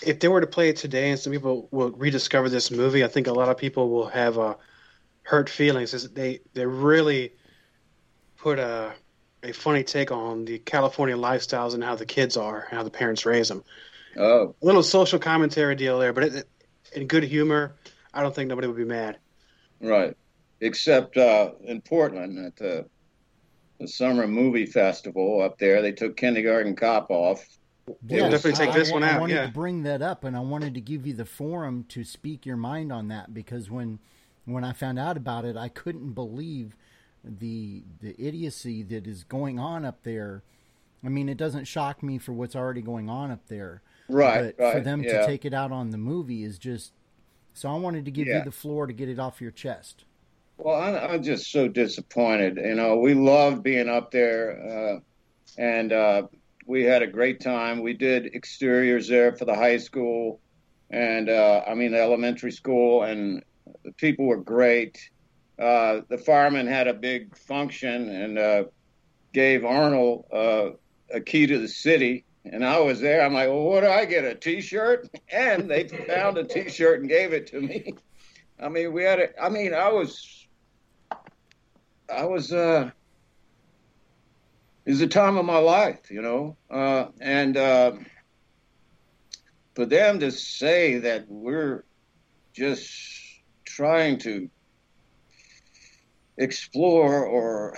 if 0.06 0.20
they 0.20 0.28
were 0.28 0.42
to 0.42 0.48
play 0.48 0.70
it 0.70 0.78
today 0.78 1.12
and 1.12 1.20
some 1.20 1.32
people 1.32 1.68
will 1.72 1.92
rediscover 1.92 2.50
this 2.50 2.72
movie, 2.72 3.04
I 3.04 3.08
think 3.08 3.28
a 3.28 3.34
lot 3.34 3.50
of 3.50 3.58
people 3.58 3.90
will 3.90 4.08
have 4.08 4.38
uh, 4.38 4.56
hurt 5.24 5.50
feelings. 5.50 5.92
They 6.10 6.40
they 6.54 6.66
really 6.66 7.34
put 8.38 8.58
a 8.58 8.94
a 9.44 9.54
funny 9.54 9.84
take 9.84 10.12
on 10.12 10.46
the 10.46 10.60
California 10.60 11.16
lifestyles 11.16 11.74
and 11.74 11.84
how 11.84 11.96
the 11.96 12.06
kids 12.06 12.36
are, 12.36 12.68
and 12.70 12.78
how 12.78 12.84
the 12.84 12.92
parents 12.92 13.26
raise 13.26 13.48
them. 13.48 13.64
Oh, 14.18 14.56
a 14.62 14.66
little 14.66 14.84
social 14.84 15.20
commentary 15.20 15.76
deal 15.76 16.00
there, 16.00 16.14
but 16.14 16.24
it, 16.24 16.50
in 16.94 17.08
good 17.08 17.24
humor. 17.24 17.76
I 18.14 18.22
don't 18.22 18.36
think 18.36 18.50
nobody 18.50 18.68
would 18.68 18.76
be 18.76 18.84
mad. 18.84 19.20
Right. 19.82 20.16
Except 20.60 21.18
uh, 21.18 21.52
in 21.64 21.82
Portland 21.82 22.44
at 22.46 22.56
the, 22.56 22.86
the 23.80 23.88
summer 23.88 24.28
movie 24.28 24.66
festival 24.66 25.42
up 25.42 25.58
there, 25.58 25.82
they 25.82 25.92
took 25.92 26.16
Kindergarten 26.16 26.76
Cop 26.76 27.10
off. 27.10 27.44
Yeah, 28.08 28.30
definitely 28.30 28.54
take 28.54 28.70
I, 28.70 28.78
this 28.78 28.92
I, 28.92 28.94
one 28.94 29.04
out. 29.04 29.16
I 29.16 29.20
wanted 29.20 29.36
yeah. 29.36 29.46
to 29.48 29.52
bring 29.52 29.84
that 29.84 30.02
up, 30.02 30.24
and 30.24 30.38
I 30.38 30.40
wanted 30.40 30.76
to 30.76 30.82
give 30.82 31.08
you 31.08 31.14
the 31.14 31.26
forum 31.26 31.86
to 31.90 32.04
speak 32.04 32.46
your 32.46 32.58
mind 32.58 32.92
on 32.92 33.08
that 33.08 33.34
because 33.34 33.70
when 33.70 34.00
when 34.46 34.64
I 34.64 34.72
found 34.72 35.00
out 35.00 35.18
about 35.18 35.46
it, 35.46 35.58
I 35.58 35.68
couldn't 35.68 36.14
believe 36.14 36.76
the 37.24 37.84
the 38.02 38.16
idiocy 38.20 38.84
that 38.84 39.08
is 39.08 39.24
going 39.24 39.60
on 39.60 39.84
up 39.84 40.04
there. 40.04 40.44
I 41.04 41.10
mean, 41.10 41.28
it 41.28 41.38
doesn't 41.38 41.66
shock 41.66 42.04
me 42.04 42.20
for 42.20 42.34
what's 42.34 42.56
already 42.56 42.82
going 42.82 43.10
on 43.10 43.32
up 43.32 43.48
there, 43.48 43.82
right? 44.08 44.54
But 44.56 44.64
right, 44.64 44.74
for 44.74 44.80
them 44.82 45.04
yeah. 45.04 45.22
to 45.22 45.26
take 45.26 45.44
it 45.44 45.54
out 45.54 45.72
on 45.72 45.90
the 45.90 45.98
movie 45.98 46.44
is 46.44 46.60
just 46.60 46.94
so 47.54 47.70
I 47.70 47.76
wanted 47.76 48.06
to 48.06 48.12
give 48.12 48.28
yeah. 48.28 48.40
you 48.40 48.44
the 48.44 48.52
floor 48.52 48.88
to 48.88 48.94
get 48.94 49.10
it 49.10 49.20
off 49.20 49.42
your 49.42 49.52
chest. 49.52 50.06
Well, 50.58 50.80
I'm, 50.80 50.96
I'm 50.96 51.24
just 51.24 51.52
so 51.52 51.68
disappointed. 51.68 52.58
You 52.58 52.76
know, 52.76 52.98
we 52.98 53.14
loved 53.14 53.64
being 53.64 53.90
up 53.90 54.12
there, 54.12 54.96
uh, 54.96 55.00
and 55.58 55.92
uh, 55.92 56.24
we 56.68 56.84
had 56.84 57.02
a 57.02 57.08
great 57.08 57.42
time. 57.42 57.82
We 57.82 57.94
did 57.94 58.36
exteriors 58.36 59.08
there 59.08 59.36
for 59.36 59.46
the 59.46 59.56
high 59.56 59.78
school, 59.78 60.40
and 60.90 61.30
uh, 61.30 61.64
I 61.68 61.74
mean 61.74 61.92
the 61.92 62.02
elementary 62.02 62.52
school, 62.52 63.04
and 63.04 63.44
the 63.84 63.92
people 63.94 64.26
were 64.26 64.38
great. 64.38 65.10
Uh, 65.58 66.02
the 66.10 66.18
firemen 66.18 66.68
had 66.68 66.88
a 66.88 66.94
big 66.94 67.38
function 67.38 68.10
and 68.10 68.40
uh, 68.40 68.64
gave 69.34 69.64
Arnold 69.64 70.26
uh, 70.32 70.72
a 71.14 71.22
key 71.22 71.46
to 71.48 71.60
the 71.60 71.68
city 71.68 72.26
and 72.46 72.66
I 72.66 72.80
was 72.80 73.00
there. 73.00 73.22
I'm 73.24 73.34
like, 73.34 73.48
well, 73.48 73.64
what 73.64 73.82
do 73.82 73.88
I 73.88 74.06
get? 74.06 74.26
A 74.26 74.36
T-shirt? 74.36 75.10
And 75.32 75.70
they 75.70 75.88
found 75.88 76.38
a 76.38 76.44
T-shirt 76.44 77.00
and 77.02 77.10
gave 77.10 77.34
it 77.34 77.48
to 77.48 77.62
me. 77.62 77.96
I 78.60 78.70
mean, 78.70 78.92
we 78.94 79.04
had 79.04 79.20
it. 79.20 79.36
I 79.42 79.50
mean, 79.50 79.74
I 79.74 79.90
was, 79.90 80.48
I 82.14 82.26
was. 82.26 82.52
uh 82.52 82.92
was 84.86 85.00
the 85.00 85.08
time 85.08 85.38
of 85.38 85.46
my 85.46 85.58
life, 85.58 86.10
you 86.10 86.22
know, 86.22 86.58
uh, 86.70 87.06
and 87.22 87.56
uh, 87.56 87.94
for 89.76 89.86
them 89.86 90.20
to 90.20 90.32
say 90.32 90.98
that 91.00 91.26
we're 91.30 91.86
just 92.54 92.90
trying 93.64 94.18
to 94.20 94.50
explore 96.38 97.26
or 97.26 97.78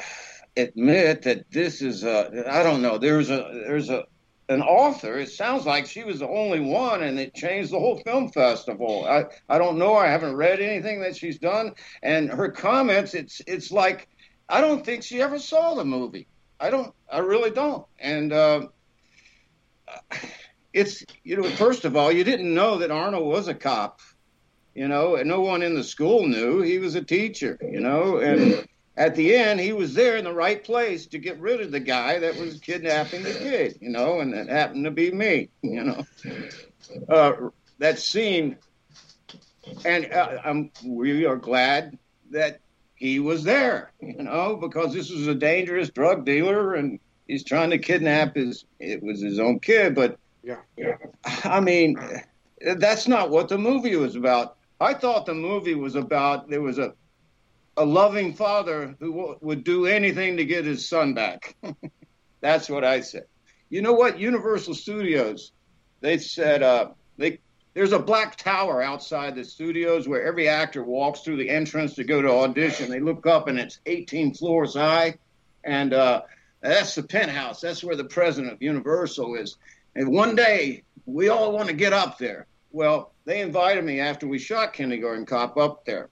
admit 0.55 1.23
that 1.23 1.51
this 1.51 1.81
is 1.81 2.03
a 2.03 2.45
I 2.47 2.63
don't 2.63 2.81
know 2.81 2.97
there's 2.97 3.29
a 3.29 3.63
there's 3.67 3.89
a 3.89 4.05
an 4.49 4.61
author, 4.61 5.19
it 5.19 5.29
sounds 5.29 5.65
like 5.65 5.85
she 5.85 6.03
was 6.03 6.19
the 6.19 6.27
only 6.27 6.59
one, 6.59 7.03
and 7.03 7.19
it 7.19 7.33
changed 7.33 7.71
the 7.71 7.79
whole 7.79 7.97
film 7.99 8.29
festival. 8.29 9.05
I, 9.05 9.25
I 9.47 9.57
don't 9.57 9.77
know. 9.77 9.95
I 9.95 10.07
haven't 10.07 10.35
read 10.35 10.59
anything 10.59 11.01
that 11.01 11.15
she's 11.15 11.39
done, 11.39 11.73
and 12.01 12.29
her 12.29 12.49
comments. 12.49 13.13
It's 13.13 13.41
it's 13.47 13.71
like 13.71 14.09
I 14.49 14.61
don't 14.61 14.85
think 14.85 15.03
she 15.03 15.21
ever 15.21 15.39
saw 15.39 15.75
the 15.75 15.85
movie. 15.85 16.27
I 16.59 16.69
don't. 16.69 16.93
I 17.11 17.19
really 17.19 17.51
don't. 17.51 17.85
And 17.99 18.33
uh, 18.33 18.67
it's 20.73 21.03
you 21.23 21.37
know, 21.37 21.49
first 21.51 21.85
of 21.85 21.95
all, 21.95 22.11
you 22.11 22.23
didn't 22.23 22.53
know 22.53 22.77
that 22.79 22.91
Arnold 22.91 23.27
was 23.27 23.47
a 23.47 23.53
cop. 23.53 24.01
You 24.75 24.87
know, 24.87 25.15
and 25.15 25.29
no 25.29 25.39
one 25.39 25.61
in 25.61 25.75
the 25.75 25.83
school 25.83 26.27
knew 26.27 26.61
he 26.61 26.79
was 26.79 26.95
a 26.95 27.03
teacher. 27.03 27.57
You 27.61 27.79
know, 27.79 28.17
and 28.17 28.65
at 28.95 29.15
the 29.15 29.35
end, 29.35 29.59
he 29.59 29.73
was 29.73 29.93
there 29.93 30.17
in 30.17 30.25
the 30.25 30.33
right 30.33 30.63
place 30.63 31.07
to 31.07 31.17
get 31.17 31.39
rid 31.39 31.61
of 31.61 31.71
the 31.71 31.79
guy 31.79 32.19
that 32.19 32.35
was 32.37 32.59
kidnapping 32.59 33.23
the 33.23 33.33
kid. 33.33 33.77
You 33.81 33.89
know, 33.89 34.19
and 34.19 34.33
it 34.33 34.49
happened 34.49 34.85
to 34.85 34.91
be 34.91 35.11
me. 35.11 35.49
You 35.61 35.83
know, 35.83 36.05
uh, 37.09 37.49
that 37.79 37.99
scene, 37.99 38.57
and 39.85 40.11
uh, 40.11 40.37
I'm, 40.43 40.71
we 40.85 41.25
are 41.25 41.37
glad 41.37 41.97
that 42.31 42.59
he 42.95 43.19
was 43.19 43.43
there, 43.43 43.91
you 44.01 44.23
know, 44.23 44.55
because 44.55 44.93
this 44.93 45.09
was 45.11 45.27
a 45.27 45.35
dangerous 45.35 45.89
drug 45.89 46.25
dealer 46.25 46.75
and 46.75 46.99
he's 47.27 47.43
trying 47.43 47.69
to 47.71 47.77
kidnap 47.77 48.35
his, 48.35 48.65
it 48.79 49.03
was 49.03 49.21
his 49.21 49.39
own 49.39 49.59
kid. 49.59 49.95
But 49.95 50.17
yeah, 50.43 50.61
yeah. 50.77 50.97
I 51.43 51.59
mean, 51.59 51.97
that's 52.77 53.07
not 53.07 53.29
what 53.29 53.49
the 53.49 53.57
movie 53.57 53.95
was 53.95 54.15
about. 54.15 54.57
I 54.79 54.93
thought 54.93 55.25
the 55.25 55.33
movie 55.33 55.75
was 55.75 55.95
about 55.95 56.49
there 56.49 56.61
was 56.61 56.77
a, 56.77 56.93
a 57.77 57.85
loving 57.85 58.33
father 58.33 58.95
who 58.99 59.11
w- 59.11 59.37
would 59.41 59.63
do 59.63 59.85
anything 59.85 60.37
to 60.37 60.45
get 60.45 60.65
his 60.65 60.87
son 60.87 61.13
back. 61.13 61.55
that's 62.41 62.69
what 62.69 62.83
I 62.83 63.01
said. 63.01 63.25
You 63.69 63.81
know 63.81 63.93
what? 63.93 64.19
Universal 64.19 64.75
Studios, 64.75 65.51
they 66.01 66.17
said 66.17 66.61
uh, 66.61 66.89
they 67.17 67.39
there's 67.73 67.91
a 67.91 67.99
black 67.99 68.35
tower 68.35 68.83
outside 68.83 69.35
the 69.35 69.43
studios 69.43 70.07
where 70.07 70.23
every 70.23 70.47
actor 70.47 70.83
walks 70.83 71.21
through 71.21 71.37
the 71.37 71.49
entrance 71.49 71.95
to 71.95 72.03
go 72.03 72.21
to 72.21 72.29
audition. 72.29 72.89
They 72.89 72.99
look 72.99 73.25
up 73.25 73.47
and 73.47 73.57
it's 73.57 73.79
18 73.87 74.35
floors 74.35 74.75
high, 74.75 75.15
and 75.63 75.93
uh, 75.93 76.21
that's 76.61 76.93
the 76.95 77.03
penthouse. 77.03 77.61
That's 77.61 77.83
where 77.83 77.95
the 77.95 78.03
president 78.03 78.53
of 78.53 78.61
Universal 78.61 79.35
is. 79.35 79.57
And 79.95 80.09
one 80.09 80.35
day 80.35 80.83
we 81.05 81.29
all 81.29 81.51
want 81.51 81.69
to 81.69 81.75
get 81.75 81.93
up 81.93 82.17
there. 82.19 82.45
Well, 82.71 83.13
they 83.25 83.41
invited 83.41 83.83
me 83.83 83.99
after 83.99 84.27
we 84.27 84.39
shot 84.39 84.73
Kindergarten 84.73 85.25
Cop 85.25 85.57
up 85.57 85.85
there. 85.85 86.09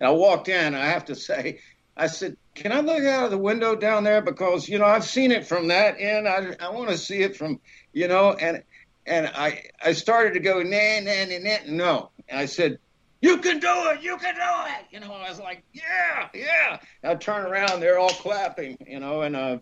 And 0.00 0.08
I 0.08 0.12
walked 0.12 0.48
in. 0.48 0.74
I 0.74 0.86
have 0.86 1.04
to 1.06 1.14
say, 1.14 1.60
I 1.96 2.06
said, 2.06 2.36
"Can 2.54 2.72
I 2.72 2.80
look 2.80 3.04
out 3.04 3.26
of 3.26 3.30
the 3.30 3.38
window 3.38 3.76
down 3.76 4.04
there? 4.04 4.22
Because 4.22 4.68
you 4.68 4.78
know 4.78 4.86
I've 4.86 5.04
seen 5.04 5.30
it 5.30 5.46
from 5.46 5.68
that 5.68 6.00
end. 6.00 6.26
I 6.26 6.56
I 6.58 6.70
want 6.70 6.88
to 6.90 6.98
see 6.98 7.18
it 7.22 7.36
from 7.36 7.60
you 7.92 8.08
know." 8.08 8.32
And 8.32 8.62
and 9.06 9.26
I 9.26 9.64
I 9.84 9.92
started 9.92 10.34
to 10.34 10.40
go 10.40 10.62
nah 10.62 11.00
nah 11.00 11.24
nah 11.26 11.38
nah 11.38 11.56
no, 11.66 12.10
and 12.28 12.40
I 12.40 12.46
said, 12.46 12.78
"You 13.20 13.38
can 13.38 13.58
do 13.58 13.68
it, 13.90 14.02
you 14.02 14.16
can 14.16 14.34
do 14.34 14.40
it." 14.40 14.86
You 14.90 15.00
know, 15.00 15.12
I 15.12 15.28
was 15.28 15.38
like, 15.38 15.62
"Yeah, 15.74 16.28
yeah." 16.32 16.78
And 17.02 17.12
I 17.12 17.14
turn 17.16 17.44
around, 17.44 17.80
they're 17.80 17.98
all 17.98 18.08
clapping, 18.08 18.78
you 18.86 19.00
know, 19.00 19.20
and 19.20 19.36
uh, 19.36 19.58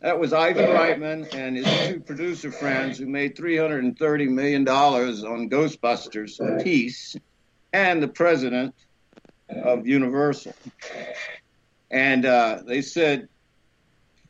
that 0.00 0.18
was 0.18 0.32
Ivan 0.32 0.66
Reitman 0.70 1.34
and 1.34 1.56
his 1.56 1.88
two 1.88 2.00
producer 2.00 2.50
friends 2.50 2.98
who 2.98 3.06
made 3.06 3.36
three 3.36 3.58
hundred 3.58 3.84
and 3.84 3.98
thirty 3.98 4.28
million 4.28 4.64
dollars 4.64 5.24
on 5.24 5.50
Ghostbusters 5.50 6.40
a 6.40 6.62
piece, 6.62 7.16
and 7.72 8.02
the 8.02 8.08
president 8.08 8.74
of 9.48 9.86
Universal, 9.86 10.54
and 11.90 12.24
uh, 12.24 12.62
they 12.66 12.82
said. 12.82 13.28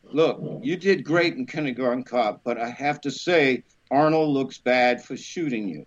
Look, 0.09 0.61
you 0.63 0.77
did 0.77 1.03
great 1.03 1.33
in 1.33 1.45
Kindergarten 1.45 2.05
Cop, 2.05 2.39
but 2.45 2.57
I 2.57 2.69
have 2.69 3.01
to 3.01 3.11
say, 3.11 3.63
Arnold 3.91 4.29
looks 4.29 4.57
bad 4.57 5.03
for 5.03 5.17
shooting 5.17 5.67
you 5.67 5.85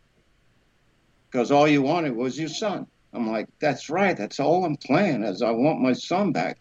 because 1.30 1.50
all 1.50 1.68
you 1.68 1.82
wanted 1.82 2.14
was 2.16 2.38
your 2.38 2.48
son. 2.48 2.86
I'm 3.12 3.30
like, 3.30 3.48
that's 3.60 3.90
right. 3.90 4.16
That's 4.16 4.40
all 4.40 4.64
I'm 4.64 4.76
playing 4.76 5.24
as 5.24 5.42
I 5.42 5.50
want 5.50 5.80
my 5.80 5.92
son 5.92 6.32
back. 6.32 6.58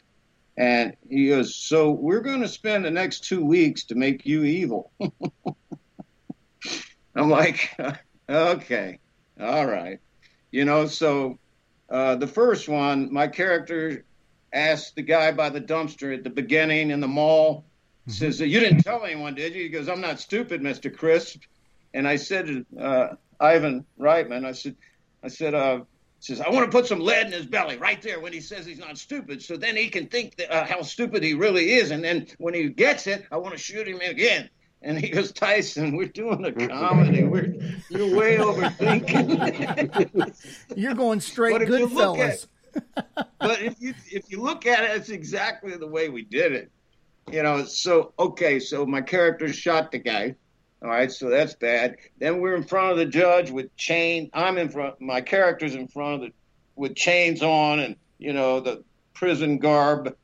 And 0.58 0.96
he 1.10 1.30
goes, 1.30 1.56
so 1.56 1.92
we're 1.92 2.22
going 2.22 2.42
to 2.42 2.48
spend 2.48 2.84
the 2.86 2.92
next 2.92 3.24
two 3.24 3.44
weeks 3.44 3.86
to 3.86 3.96
make 3.96 4.26
you 4.26 4.44
evil. 4.44 4.92
I'm 7.16 7.30
like, 7.30 7.76
okay, 8.30 9.00
all 9.40 9.66
right. 9.66 10.00
You 10.52 10.66
know, 10.66 10.88
so 10.88 11.38
uh, 11.90 12.16
the 12.16 12.28
first 12.28 12.70
one, 12.70 13.12
my 13.12 13.28
character 13.28 14.06
asked 14.54 14.96
the 14.96 15.02
guy 15.02 15.32
by 15.32 15.50
the 15.50 15.62
dumpster 15.62 16.14
at 16.16 16.24
the 16.24 16.30
beginning 16.30 16.92
in 16.92 17.00
the 17.00 17.08
mall, 17.08 17.66
says, 18.08 18.40
You 18.40 18.60
didn't 18.60 18.84
tell 18.84 19.04
anyone, 19.06 19.36
did 19.36 19.54
you? 19.54 19.64
He 19.64 19.70
goes, 19.70 19.90
I'm 19.90 20.02
not 20.02 20.20
stupid, 20.20 20.62
Mr. 20.62 20.96
Crisp. 20.96 21.44
And 21.94 22.08
I 22.08 22.18
said 22.18 22.48
to 22.48 22.66
uh, 22.80 23.16
Ivan 23.40 23.86
Reitman, 24.00 24.46
I 24.46 24.52
said, 24.52 24.76
I 25.24 25.28
said, 25.28 25.54
uh, 25.54 25.82
says, 26.20 26.42
I 26.42 26.50
want 26.50 26.70
to 26.70 26.78
put 26.78 26.88
some 26.88 27.00
lead 27.00 27.28
in 27.28 27.34
his 27.34 27.46
belly 27.46 27.78
right 27.78 28.02
there 28.02 28.20
when 28.20 28.34
he 28.34 28.42
says 28.42 28.66
he's 28.66 28.80
not 28.80 28.98
stupid. 28.98 29.42
So 29.42 29.58
then 29.58 29.76
he 29.76 29.90
can 29.90 30.08
think 30.08 30.36
that, 30.38 30.52
uh, 30.52 30.66
how 30.66 30.82
stupid 30.82 31.24
he 31.24 31.34
really 31.34 31.74
is. 31.74 31.92
And 31.92 32.04
then 32.04 32.28
when 32.38 32.54
he 32.54 32.70
gets 32.70 33.08
it, 33.08 33.26
I 33.32 33.38
want 33.38 33.54
to 33.56 33.62
shoot 33.62 33.88
him 33.88 34.02
again. 34.02 34.50
And 34.82 34.98
he 34.98 35.10
goes, 35.10 35.32
Tyson, 35.34 35.98
we're 35.98 36.08
doing 36.08 36.46
a 36.46 36.52
comedy. 36.68 37.24
We're 37.24 37.54
you're 37.90 38.16
way 38.16 38.38
overthinking. 38.38 40.34
you're 40.76 40.94
going 40.94 41.20
straight 41.20 41.68
good 41.68 41.90
Goodfellas. 41.90 42.48
but 43.40 43.62
if 43.62 43.82
you 43.82 43.94
if 44.10 44.32
you 44.32 44.42
look 44.42 44.66
at 44.66 44.84
it, 44.84 44.92
it's 44.96 45.10
exactly 45.10 45.76
the 45.76 45.88
way 45.88 46.08
we 46.10 46.24
did 46.24 46.54
it. 46.54 46.72
You 47.32 47.44
know, 47.44 47.66
so 47.66 48.14
okay, 48.18 48.60
so 48.60 48.86
my 48.86 49.02
character 49.02 49.52
shot 49.52 49.92
the 49.92 50.00
guy. 50.00 50.36
All 50.82 50.90
right, 50.90 51.12
so 51.12 51.30
that's 51.30 51.56
bad. 51.56 51.98
Then 52.20 52.40
we're 52.40 52.56
in 52.56 52.64
front 52.64 52.92
of 52.92 52.98
the 52.98 53.06
judge 53.06 53.52
with 53.52 53.76
chain. 53.76 54.30
I'm 54.34 54.58
in 54.58 54.70
front. 54.70 55.02
My 55.02 55.20
character's 55.20 55.76
in 55.76 55.90
front 55.90 56.16
of 56.16 56.22
the 56.22 56.34
with 56.76 56.96
chains 56.96 57.44
on, 57.44 57.80
and 57.80 57.98
you 58.18 58.32
know 58.32 58.62
the 58.62 58.84
prison 59.14 59.58
garb. 59.58 60.16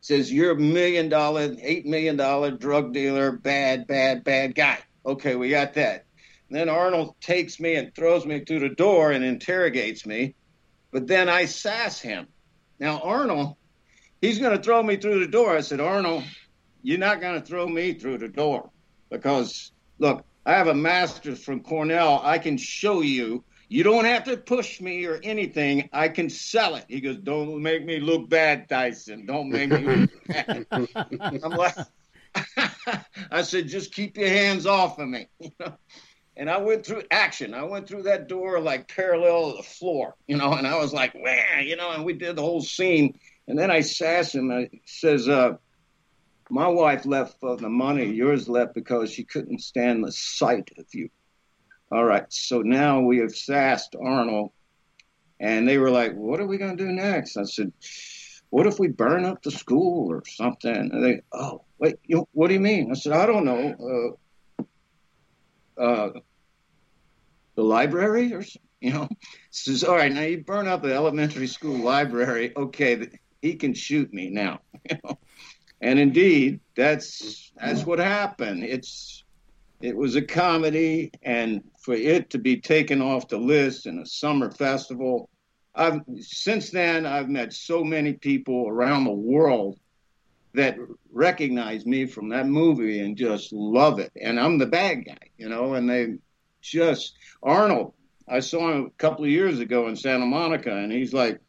Says 0.00 0.32
you're 0.32 0.52
a 0.52 0.56
million 0.56 1.08
dollar, 1.08 1.54
eight 1.60 1.86
million 1.86 2.16
dollar 2.16 2.50
drug 2.50 2.92
dealer, 2.92 3.32
bad, 3.32 3.86
bad, 3.86 4.24
bad 4.24 4.54
guy. 4.54 4.78
Okay, 5.04 5.36
we 5.36 5.50
got 5.50 5.74
that. 5.74 6.06
And 6.48 6.58
then 6.58 6.68
Arnold 6.68 7.14
takes 7.20 7.60
me 7.60 7.74
and 7.76 7.94
throws 7.94 8.26
me 8.26 8.44
through 8.44 8.60
the 8.60 8.74
door 8.74 9.12
and 9.12 9.24
interrogates 9.24 10.04
me. 10.06 10.34
But 10.90 11.06
then 11.06 11.28
I 11.28 11.44
sass 11.44 12.00
him. 12.00 12.26
Now 12.78 13.00
Arnold, 13.00 13.56
he's 14.20 14.38
going 14.38 14.56
to 14.56 14.62
throw 14.62 14.82
me 14.82 14.96
through 14.96 15.20
the 15.20 15.30
door. 15.30 15.56
I 15.56 15.60
said, 15.60 15.80
Arnold, 15.80 16.24
you're 16.82 16.98
not 16.98 17.20
going 17.20 17.40
to 17.40 17.46
throw 17.46 17.68
me 17.68 17.94
through 17.94 18.18
the 18.18 18.28
door 18.28 18.70
because 19.10 19.70
look, 19.98 20.24
I 20.46 20.54
have 20.54 20.68
a 20.68 20.74
master's 20.74 21.44
from 21.44 21.60
Cornell. 21.60 22.20
I 22.24 22.38
can 22.38 22.56
show 22.56 23.02
you. 23.02 23.44
You 23.70 23.84
don't 23.84 24.04
have 24.04 24.24
to 24.24 24.36
push 24.36 24.80
me 24.80 25.06
or 25.06 25.20
anything. 25.22 25.88
I 25.92 26.08
can 26.08 26.28
sell 26.28 26.74
it. 26.74 26.86
He 26.88 27.00
goes, 27.00 27.18
Don't 27.18 27.62
make 27.62 27.84
me 27.84 28.00
look 28.00 28.28
bad, 28.28 28.68
Tyson. 28.68 29.26
Don't 29.26 29.48
make 29.48 29.70
me 29.70 29.78
look 29.78 30.10
bad. 30.26 30.66
I'm 31.44 31.52
like, 31.52 31.76
I 33.30 33.42
said, 33.42 33.68
just 33.68 33.94
keep 33.94 34.16
your 34.16 34.28
hands 34.28 34.66
off 34.66 34.98
of 34.98 35.08
me. 35.08 35.28
You 35.40 35.52
know? 35.60 35.76
And 36.36 36.50
I 36.50 36.56
went 36.58 36.84
through 36.84 37.04
action. 37.12 37.54
I 37.54 37.62
went 37.62 37.86
through 37.86 38.04
that 38.04 38.26
door 38.26 38.58
like 38.60 38.88
parallel 38.88 39.52
to 39.52 39.56
the 39.58 39.62
floor, 39.62 40.16
you 40.26 40.36
know, 40.36 40.54
and 40.54 40.66
I 40.66 40.78
was 40.78 40.92
like, 40.92 41.12
where, 41.14 41.60
you 41.60 41.76
know, 41.76 41.90
and 41.90 42.04
we 42.04 42.14
did 42.14 42.36
the 42.36 42.42
whole 42.42 42.62
scene. 42.62 43.18
And 43.46 43.58
then 43.58 43.70
I 43.70 43.82
sass 43.82 44.34
him. 44.34 44.50
I 44.50 44.68
says, 44.84 45.28
uh, 45.28 45.56
my 46.48 46.66
wife 46.66 47.04
left 47.04 47.38
for 47.40 47.56
the 47.56 47.68
money. 47.68 48.06
Yours 48.06 48.48
left 48.48 48.74
because 48.74 49.12
she 49.12 49.22
couldn't 49.22 49.60
stand 49.60 50.02
the 50.02 50.12
sight 50.12 50.70
of 50.78 50.86
you. 50.92 51.10
All 51.90 52.04
right. 52.04 52.24
So 52.32 52.62
now 52.62 53.00
we 53.00 53.18
have 53.18 53.34
sassed 53.34 53.96
Arnold. 54.00 54.52
And 55.40 55.66
they 55.66 55.78
were 55.78 55.90
like, 55.90 56.14
what 56.14 56.38
are 56.38 56.46
we 56.46 56.58
going 56.58 56.76
to 56.76 56.84
do 56.84 56.92
next? 56.92 57.38
I 57.38 57.44
said, 57.44 57.72
what 58.50 58.66
if 58.66 58.78
we 58.78 58.88
burn 58.88 59.24
up 59.24 59.42
the 59.42 59.50
school 59.50 60.12
or 60.12 60.22
something? 60.26 60.70
And 60.70 61.02
they, 61.02 61.22
oh, 61.32 61.64
wait, 61.78 61.96
you, 62.04 62.28
what 62.32 62.48
do 62.48 62.54
you 62.54 62.60
mean? 62.60 62.90
I 62.90 62.94
said, 62.94 63.12
I 63.12 63.24
don't 63.24 63.46
know. 63.46 64.16
Uh, 65.78 65.82
uh, 65.82 66.10
the 67.54 67.62
library 67.62 68.34
or 68.34 68.42
you 68.80 68.92
know 68.92 69.08
says 69.50 69.84
all 69.84 69.96
right 69.96 70.12
now 70.12 70.22
you 70.22 70.42
burn 70.42 70.66
up 70.66 70.82
the 70.82 70.94
elementary 70.94 71.46
school 71.46 71.76
library 71.76 72.50
okay 72.56 73.06
he 73.42 73.54
can 73.54 73.74
shoot 73.74 74.10
me 74.12 74.30
now 74.30 74.58
and 75.82 75.98
indeed 75.98 76.60
that's 76.74 77.52
that's 77.60 77.84
what 77.84 77.98
happened 77.98 78.64
it's 78.64 79.22
it 79.82 79.94
was 79.94 80.16
a 80.16 80.22
comedy 80.22 81.10
and 81.22 81.62
for 81.80 81.94
it 81.94 82.30
to 82.30 82.38
be 82.38 82.60
taken 82.60 83.00
off 83.00 83.28
the 83.28 83.38
list 83.38 83.86
in 83.86 83.98
a 83.98 84.06
summer 84.06 84.50
festival 84.50 85.28
i've 85.74 86.00
since 86.20 86.70
then 86.70 87.06
i've 87.06 87.28
met 87.28 87.52
so 87.52 87.82
many 87.82 88.12
people 88.12 88.68
around 88.68 89.04
the 89.04 89.10
world 89.10 89.78
that 90.52 90.76
recognize 91.12 91.86
me 91.86 92.06
from 92.06 92.28
that 92.28 92.46
movie 92.46 93.00
and 93.00 93.16
just 93.16 93.52
love 93.52 93.98
it 93.98 94.12
and 94.20 94.38
i'm 94.38 94.58
the 94.58 94.66
bad 94.66 95.04
guy 95.04 95.30
you 95.38 95.48
know 95.48 95.74
and 95.74 95.88
they 95.88 96.14
just 96.60 97.14
arnold 97.42 97.94
i 98.28 98.40
saw 98.40 98.70
him 98.70 98.86
a 98.86 98.90
couple 98.98 99.24
of 99.24 99.30
years 99.30 99.60
ago 99.60 99.88
in 99.88 99.96
santa 99.96 100.26
monica 100.26 100.74
and 100.74 100.92
he's 100.92 101.12
like 101.12 101.40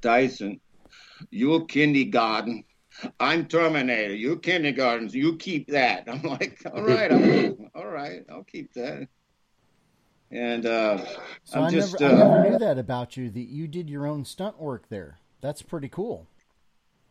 dyson 0.00 0.60
you're 1.30 1.64
kindergarten 1.64 2.64
I'm 3.20 3.46
Terminator. 3.46 4.14
You 4.14 4.38
kindergartens. 4.38 5.14
You 5.14 5.36
keep 5.36 5.68
that. 5.68 6.04
I'm 6.08 6.22
like, 6.22 6.60
all 6.72 6.82
right, 6.82 7.12
I'm, 7.12 7.70
all 7.74 7.86
right, 7.86 8.24
I'll 8.30 8.44
keep 8.44 8.72
that. 8.74 9.08
And 10.30 10.66
uh, 10.66 11.04
so 11.44 11.60
I'm 11.60 11.64
I 11.64 11.70
just, 11.70 12.00
never, 12.00 12.12
uh, 12.12 12.16
I 12.16 12.18
never 12.18 12.50
knew 12.50 12.58
that 12.58 12.78
about 12.78 13.16
you. 13.16 13.30
That 13.30 13.48
you 13.48 13.66
did 13.66 13.88
your 13.88 14.06
own 14.06 14.24
stunt 14.24 14.60
work 14.60 14.88
there. 14.88 15.18
That's 15.40 15.62
pretty 15.62 15.88
cool. 15.88 16.26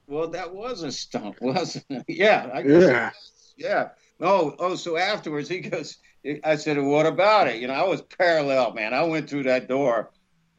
Well, 0.07 0.29
that 0.29 0.53
was 0.53 0.83
a 0.83 0.91
stunt, 0.91 1.35
wasn't 1.41 1.85
it? 1.89 2.05
Yeah. 2.07 2.49
I 2.53 2.61
Yeah. 2.61 3.11
Yeah. 3.57 3.89
Oh, 4.19 4.55
oh. 4.59 4.75
So 4.75 4.97
afterwards, 4.97 5.49
he 5.49 5.59
goes. 5.59 5.97
I 6.43 6.55
said, 6.55 6.77
"What 6.77 7.05
about 7.05 7.47
it?" 7.47 7.59
You 7.59 7.67
know, 7.67 7.73
I 7.73 7.83
was 7.83 8.01
parallel, 8.01 8.73
man. 8.73 8.93
I 8.93 9.03
went 9.03 9.29
through 9.29 9.43
that 9.43 9.67
door, 9.67 10.11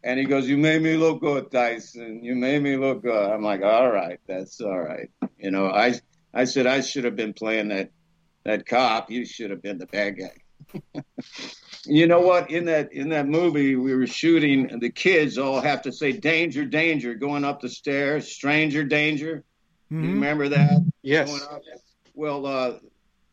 and 0.03 0.19
he 0.19 0.25
goes, 0.25 0.49
"You 0.49 0.57
made 0.57 0.83
me 0.83 0.97
look 0.97 1.21
good, 1.21 1.51
Tyson. 1.51 2.25
You 2.25 2.35
made 2.35 2.63
me 2.63 2.77
look 2.77 3.03
good." 3.03 3.31
I'm 3.31 3.43
like, 3.43 3.63
"All 3.63 3.91
right, 3.91 4.19
that's 4.27 4.61
all 4.61 4.79
right." 4.79 5.11
You 5.39 5.51
know, 5.51 5.67
I 5.67 5.95
I 6.35 6.45
said 6.45 6.67
I 6.67 6.81
should 6.81 7.05
have 7.05 7.17
been 7.17 7.35
playing 7.35 7.69
that 7.69 7.91
that 8.45 8.67
cop. 8.67 9.11
You 9.11 9.25
should 9.25 9.51
have 9.51 9.63
been 9.63 9.79
the 9.79 9.87
bad 9.87 10.17
guy. 10.19 11.03
you 11.89 12.07
know 12.07 12.21
what? 12.21 12.51
In 12.51 12.65
that 12.67 12.93
in 12.93 13.09
that 13.11 13.27
movie, 13.27 13.77
we 13.77 13.95
were 13.95 14.07
shooting. 14.07 14.79
The 14.79 14.91
kids 14.91 15.39
all 15.39 15.61
have 15.61 15.83
to 15.83 15.93
say 15.93 16.13
"danger, 16.13 16.65
danger" 16.65 17.15
going 17.15 17.45
up 17.45 17.61
the 17.61 17.69
stairs. 17.69 18.31
Stranger 18.31 18.85
danger. 18.85 19.45
You 19.91 20.09
Mhm. 20.09 20.13
remember 20.13 20.49
that? 20.51 20.87
Yes. 21.03 21.29
Well, 22.15 22.47
uh, 22.47 22.79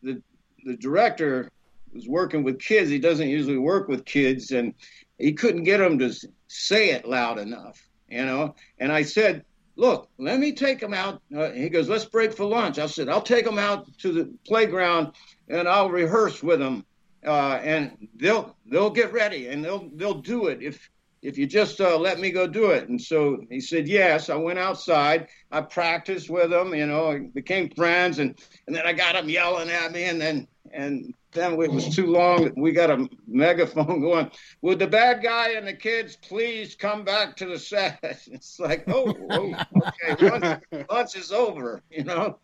the 0.02 0.22
the 0.64 0.76
director 0.76 1.50
was 1.92 2.08
working 2.08 2.42
with 2.42 2.58
kids. 2.58 2.90
He 2.90 2.98
doesn't 2.98 3.28
usually 3.28 3.58
work 3.58 3.88
with 3.88 4.04
kids, 4.04 4.50
and 4.50 4.74
he 5.18 5.32
couldn't 5.32 5.64
get 5.64 5.78
them 5.78 5.98
to 5.98 6.12
say 6.48 6.90
it 6.90 7.06
loud 7.06 7.38
enough, 7.38 7.78
you 8.08 8.24
know. 8.24 8.54
And 8.78 8.90
I 8.90 9.02
said, 9.02 9.44
"Look, 9.76 10.08
let 10.18 10.38
me 10.40 10.52
take 10.52 10.80
them 10.80 10.94
out." 10.94 11.22
Uh, 11.34 11.50
he 11.50 11.68
goes, 11.68 11.88
"Let's 11.88 12.04
break 12.06 12.32
for 12.32 12.44
lunch." 12.44 12.78
I 12.78 12.86
said, 12.86 13.08
"I'll 13.08 13.22
take 13.22 13.44
them 13.44 13.58
out 13.58 13.86
to 13.98 14.12
the 14.12 14.32
playground, 14.46 15.12
and 15.48 15.68
I'll 15.68 15.90
rehearse 15.90 16.42
with 16.42 16.58
them, 16.58 16.84
uh, 17.26 17.60
and 17.62 18.08
they'll 18.16 18.56
they'll 18.70 18.90
get 18.90 19.12
ready, 19.12 19.48
and 19.48 19.64
they'll 19.64 19.90
they'll 19.94 20.20
do 20.20 20.46
it 20.46 20.62
if." 20.62 20.88
If 21.22 21.36
you 21.36 21.46
just 21.46 21.80
uh, 21.80 21.98
let 21.98 22.20
me 22.20 22.30
go 22.30 22.46
do 22.46 22.70
it. 22.70 22.88
And 22.88 23.00
so 23.00 23.40
he 23.50 23.58
said, 23.58 23.88
yes. 23.88 24.30
I 24.30 24.36
went 24.36 24.60
outside. 24.60 25.26
I 25.50 25.62
practiced 25.62 26.30
with 26.30 26.50
them, 26.50 26.72
you 26.72 26.86
know, 26.86 27.18
became 27.34 27.68
friends. 27.70 28.20
And 28.20 28.38
and 28.68 28.76
then 28.76 28.86
I 28.86 28.92
got 28.92 29.14
them 29.14 29.28
yelling 29.28 29.70
at 29.70 29.90
me, 29.90 30.04
and 30.04 30.20
then 30.20 30.46
and 30.72 31.14
then 31.32 31.60
it 31.60 31.70
was 31.70 31.94
too 31.94 32.06
long. 32.06 32.50
We 32.56 32.72
got 32.72 32.90
a 32.90 33.08
megaphone 33.26 34.00
going. 34.02 34.30
Would 34.62 34.78
the 34.78 34.86
bad 34.86 35.22
guy 35.22 35.52
and 35.52 35.66
the 35.66 35.74
kids 35.74 36.16
please 36.16 36.74
come 36.74 37.04
back 37.04 37.36
to 37.36 37.46
the 37.46 37.58
set? 37.58 37.98
It's 38.36 38.58
like, 38.58 38.84
oh, 38.88 39.14
oh 39.30 39.54
okay, 39.76 40.28
lunch, 40.28 40.62
lunch 40.90 41.16
is 41.16 41.32
over. 41.32 41.82
You 41.90 42.04
know, 42.04 42.38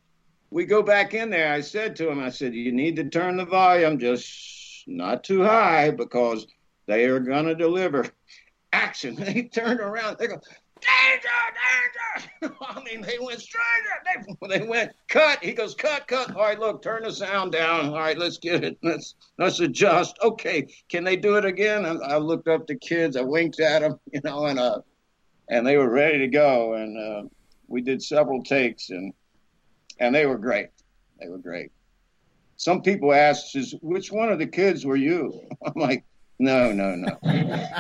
we 0.51 0.65
go 0.65 0.83
back 0.83 1.15
in 1.15 1.31
there. 1.31 1.53
I 1.53 1.61
said 1.61 1.97
to 1.97 2.11
him, 2.11 2.21
I 2.21 2.31
said, 2.31 2.55
you 2.55 2.73
need 2.73 2.97
to 2.97 3.05
turn 3.05 3.37
the 3.37 3.45
volume 3.45 3.99
just 3.99 4.62
not 4.87 5.25
too 5.25 5.43
high 5.43 5.91
because 5.91 6.47
they 6.87 7.05
are 7.07 7.21
gonna 7.21 7.55
deliver 7.55 8.07
action. 8.73 9.17
They 9.23 9.45
turned 9.45 9.81
around. 9.81 10.19
They 10.19 10.27
go, 10.27 10.41
danger, 10.83 11.29
danger. 12.43 12.57
I 12.61 12.83
mean, 12.83 13.03
they 13.03 13.19
went 13.21 13.41
stranger. 13.41 14.37
They, 14.51 14.59
they 14.59 14.67
went 14.67 14.93
cut. 15.09 15.43
He 15.43 15.53
goes, 15.53 15.75
cut, 15.75 16.07
cut. 16.07 16.35
All 16.35 16.43
right, 16.43 16.59
look, 16.59 16.83
turn 16.83 17.05
the 17.05 17.13
sound 17.13 17.53
down. 17.53 17.91
All 17.91 17.99
right, 17.99 18.19
let's 18.19 18.39
get 18.39 18.65
it. 18.65 18.79
Let's 18.83 19.15
let's 19.39 19.61
adjust. 19.61 20.19
Okay, 20.23 20.67
can 20.89 21.05
they 21.05 21.17
do 21.17 21.37
it 21.37 21.45
again? 21.45 21.85
And 21.85 22.03
I 22.03 22.17
looked 22.17 22.49
up 22.49 22.67
the 22.67 22.77
kids. 22.77 23.17
I 23.17 23.23
winked 23.23 23.61
at 23.61 23.83
them, 23.83 23.99
you 24.13 24.21
know, 24.25 24.47
and 24.47 24.59
uh, 24.59 24.81
and 25.49 25.67
they 25.67 25.77
were 25.77 25.91
ready 25.91 26.19
to 26.19 26.29
go. 26.29 26.75
And 26.75 26.99
uh, 26.99 27.29
we 27.69 27.83
did 27.83 28.03
several 28.03 28.43
takes, 28.43 28.91
and 28.91 29.13
and 29.99 30.15
they 30.15 30.27
were 30.27 30.39
great. 30.39 30.69
They 31.21 31.29
were 31.29 31.39
great. 31.39 31.71
Some 32.63 32.81
people 32.81 33.13
asked, 33.13 33.57
"Is 33.57 33.75
which 33.83 34.13
one 34.13 34.29
of 34.29 34.39
the 34.39 34.47
kids 34.47 34.87
were 34.87 34.95
you?" 34.95 35.49
I'm 35.67 35.73
like, 35.75 36.05
no, 36.39 36.71
no, 36.71 36.95
no. 36.95 37.19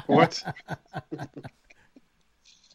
what? 0.08 0.42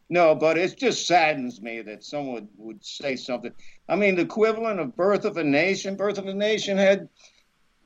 No, 0.10 0.34
but 0.34 0.58
it 0.58 0.78
just 0.78 1.06
saddens 1.06 1.62
me 1.62 1.82
that 1.82 2.06
someone 2.06 2.48
would 2.56 2.86
say 2.86 3.18
something. 3.18 3.52
I 3.90 3.98
mean, 3.98 4.16
the 4.16 4.22
equivalent 4.22 4.80
of 4.80 4.96
Birth 4.96 5.26
of 5.26 5.36
a 5.36 5.44
Nation. 5.44 5.98
Birth 5.98 6.18
of 6.18 6.28
a 6.28 6.34
Nation 6.34 6.78
had, 6.78 7.10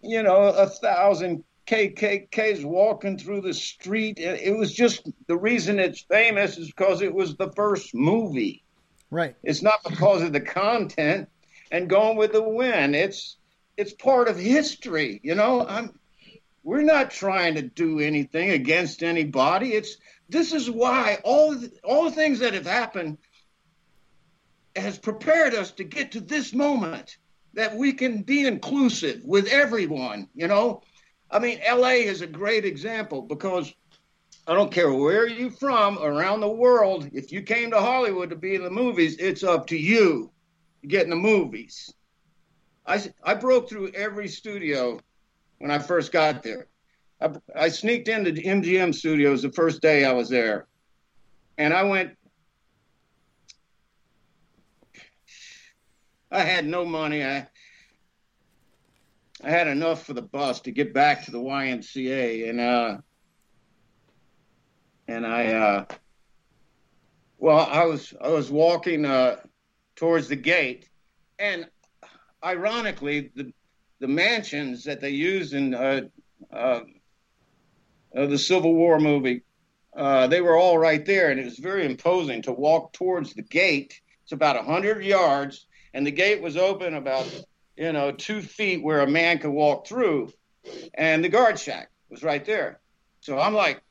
you 0.03 0.21
know, 0.21 0.43
a 0.49 0.67
thousand 0.67 1.43
KKKs 1.65 2.63
walking 2.63 3.17
through 3.17 3.41
the 3.41 3.55
street. 3.55 4.19
It 4.19 4.39
it 4.39 4.55
was 4.55 4.71
just 4.71 5.10
the 5.25 5.38
reason 5.38 5.79
it's 5.79 6.01
famous 6.01 6.60
is 6.60 6.67
because 6.67 7.01
it 7.01 7.12
was 7.12 7.38
the 7.38 7.51
first 7.53 7.95
movie. 7.95 8.63
Right. 9.10 9.36
It's 9.41 9.63
not 9.63 9.84
because 9.84 10.21
of 10.21 10.31
the 10.31 10.41
content 10.41 11.27
and 11.71 11.89
Gone 11.89 12.17
with 12.17 12.34
the 12.34 12.43
Wind. 12.43 12.95
It's 12.95 13.38
it's 13.77 13.93
part 13.93 14.27
of 14.27 14.38
history. 14.38 15.19
You 15.23 15.36
know, 15.36 15.65
I'm 15.67 15.97
we're 16.63 16.84
not 16.84 17.12
trying 17.12 17.55
to 17.55 17.62
do 17.63 17.99
anything 17.99 18.51
against 18.51 19.03
anybody. 19.03 19.73
It's 19.73 19.97
this 20.29 20.53
is 20.53 20.69
why 20.69 21.19
all 21.23 21.55
the, 21.55 21.71
all 21.84 22.05
the 22.05 22.15
things 22.15 22.39
that 22.39 22.53
have 22.53 22.65
happened 22.65 23.17
has 24.75 24.97
prepared 24.97 25.53
us 25.53 25.71
to 25.71 25.84
get 25.84 26.13
to 26.13 26.21
this 26.21 26.53
moment 26.53 27.17
that 27.53 27.75
we 27.75 27.93
can 27.93 28.21
be 28.21 28.45
inclusive 28.45 29.21
with 29.25 29.47
everyone. 29.47 30.29
You 30.34 30.47
know, 30.47 30.84
I 31.29 31.39
mean, 31.39 31.60
L.A. 31.63 32.05
is 32.05 32.21
a 32.21 32.27
great 32.27 32.63
example 32.63 33.23
because 33.23 33.73
I 34.47 34.53
don't 34.53 34.71
care 34.71 34.91
where 34.93 35.27
you're 35.27 35.51
from 35.51 35.97
around 35.99 36.41
the 36.41 36.49
world. 36.49 37.10
If 37.13 37.31
you 37.31 37.41
came 37.41 37.71
to 37.71 37.79
Hollywood 37.79 38.29
to 38.29 38.36
be 38.36 38.55
in 38.55 38.63
the 38.63 38.69
movies, 38.69 39.17
it's 39.17 39.43
up 39.43 39.67
to 39.67 39.77
you 39.77 40.31
to 40.81 40.88
get 40.88 41.03
in 41.03 41.10
the 41.10 41.15
movies. 41.15 41.93
I, 42.85 43.01
I 43.23 43.35
broke 43.35 43.69
through 43.69 43.91
every 43.91 44.27
studio 44.27 44.99
when 45.59 45.71
I 45.71 45.79
first 45.79 46.11
got 46.11 46.43
there. 46.43 46.67
I, 47.21 47.29
I 47.55 47.69
sneaked 47.69 48.07
into 48.07 48.31
MGM 48.31 48.93
studios 48.93 49.41
the 49.41 49.51
first 49.51 49.81
day 49.81 50.05
I 50.05 50.13
was 50.13 50.29
there. 50.29 50.67
And 51.57 51.73
I 51.73 51.83
went, 51.83 52.17
I 56.31 56.41
had 56.41 56.65
no 56.65 56.85
money. 56.85 57.23
I, 57.23 57.47
I 59.43 59.49
had 59.49 59.67
enough 59.67 60.05
for 60.05 60.13
the 60.13 60.21
bus 60.21 60.61
to 60.61 60.71
get 60.71 60.93
back 60.93 61.25
to 61.25 61.31
the 61.31 61.39
YMCA. 61.39 62.49
And, 62.49 62.59
uh, 62.59 62.97
and 65.07 65.27
I, 65.27 65.53
uh, 65.53 65.85
well, 67.37 67.59
I 67.59 67.85
was, 67.85 68.13
I 68.19 68.29
was 68.29 68.49
walking, 68.49 69.05
uh, 69.05 69.37
towards 69.95 70.27
the 70.27 70.35
gate 70.35 70.89
and 71.37 71.67
ironically, 72.43 73.32
the, 73.36 73.54
the 73.99 74.08
mansions 74.08 74.86
that 74.86 75.01
they 75.01 75.12
used 75.12 75.54
in, 75.54 75.73
uh, 75.73 76.01
uh, 76.51 76.82
uh, 78.15 78.25
the 78.25 78.38
Civil 78.38 78.73
War 78.73 78.99
movie, 78.99 79.43
uh, 79.95 80.27
they 80.27 80.41
were 80.41 80.58
all 80.58 80.77
right 80.77 81.06
there, 81.06 81.32
and 81.32 81.39
it 81.39 81.45
was 81.45 81.60
very 81.60 81.86
imposing 81.86 82.41
to 82.43 82.51
walk 82.51 82.93
towards 82.93 83.34
the 83.34 83.41
gate. 83.41 83.99
It's 84.23 84.32
about 84.32 84.63
hundred 84.65 85.04
yards, 85.04 85.65
and 85.93 86.06
the 86.08 86.12
gate 86.12 86.41
was 86.41 86.56
open 86.58 86.93
about 86.93 87.27
you 87.75 87.91
know 87.91 88.12
two 88.12 88.41
feet 88.41 88.84
where 88.84 89.01
a 89.01 89.08
man 89.08 89.39
could 89.39 89.51
walk 89.51 89.88
through, 89.88 90.32
and 90.93 91.23
the 91.23 91.30
guard 91.30 91.60
shack 91.60 91.89
was 92.10 92.23
right 92.23 92.43
there. 92.45 92.80
So 93.19 93.38
I'm 93.38 93.54
like, 93.54 93.82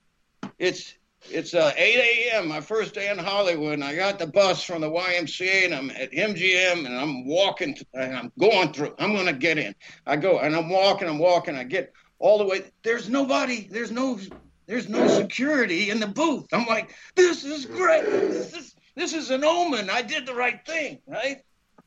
it's 0.59 0.95
it's 1.29 1.55
uh, 1.55 1.73
8 1.77 2.31
a.m. 2.33 2.49
my 2.49 2.61
first 2.61 2.95
day 2.95 3.11
in 3.11 3.19
Hollywood, 3.19 3.75
and 3.75 3.85
I 3.85 3.95
got 3.95 4.19
the 4.19 4.27
bus 4.27 4.63
from 4.63 4.81
the 4.81 4.91
YMCA, 4.91 5.67
and 5.67 5.75
I'm 5.75 5.91
at 5.91 6.11
MGM, 6.13 6.87
and 6.87 6.97
I'm 6.97 7.27
walking, 7.27 7.77
and 7.95 8.17
I'm 8.17 8.33
going 8.39 8.73
through. 8.73 8.95
I'm 8.99 9.15
gonna 9.15 9.33
get 9.33 9.59
in. 9.59 9.75
I 10.07 10.17
go, 10.17 10.39
and 10.39 10.57
I'm 10.57 10.69
walking, 10.69 11.09
I'm 11.09 11.19
walking. 11.19 11.57
I 11.57 11.65
get 11.65 11.93
all 12.19 12.39
the 12.39 12.45
way. 12.45 12.63
There's 12.83 13.09
nobody. 13.09 13.69
There's 13.71 13.91
no. 13.91 14.19
There's 14.67 14.89
no 14.89 15.09
security 15.09 15.91
in 15.91 15.99
the 15.99 16.07
booth. 16.07 16.47
I'm 16.53 16.65
like, 16.65 16.95
this 17.17 17.43
is 17.43 17.67
great. 17.67 18.05
This 18.05 18.55
is 18.55 18.77
this 18.95 19.15
is 19.15 19.31
an 19.31 19.45
omen. 19.45 19.91
I 19.91 20.03
did 20.03 20.27
the 20.27 20.35
right 20.35 20.65
thing, 20.65 21.01
right? 21.09 21.39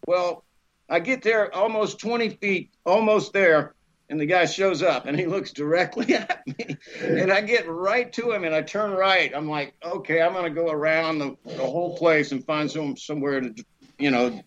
Well, 0.06 0.44
I 0.90 1.00
get 1.00 1.22
there 1.22 1.54
almost 1.56 2.00
20 2.00 2.30
feet, 2.30 2.72
almost 2.86 3.32
there, 3.32 3.74
and 4.14 4.22
the 4.22 4.28
guy 4.28 4.46
shows 4.46 4.84
up 4.84 5.08
and 5.08 5.20
he 5.20 5.26
looks 5.26 5.52
directly 5.52 6.14
at 6.14 6.46
me. 6.46 6.78
And 7.02 7.32
I 7.32 7.42
get 7.42 7.68
right 7.68 8.14
to 8.14 8.32
him 8.32 8.44
and 8.44 8.54
I 8.54 8.62
turn 8.62 8.92
right. 8.92 9.32
I'm 9.36 9.50
like, 9.50 9.74
okay, 9.84 10.22
I'm 10.22 10.34
gonna 10.34 10.52
go 10.52 10.70
around 10.70 11.18
the, 11.18 11.36
the 11.46 11.66
whole 11.66 11.98
place 11.98 12.32
and 12.32 12.46
find 12.46 12.70
some 12.70 12.96
somewhere 12.96 13.42
to, 13.42 13.66
you 13.98 14.12
know, 14.12 14.40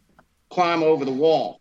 climb 0.50 0.84
over 0.84 1.04
the 1.04 1.12
wall 1.12 1.60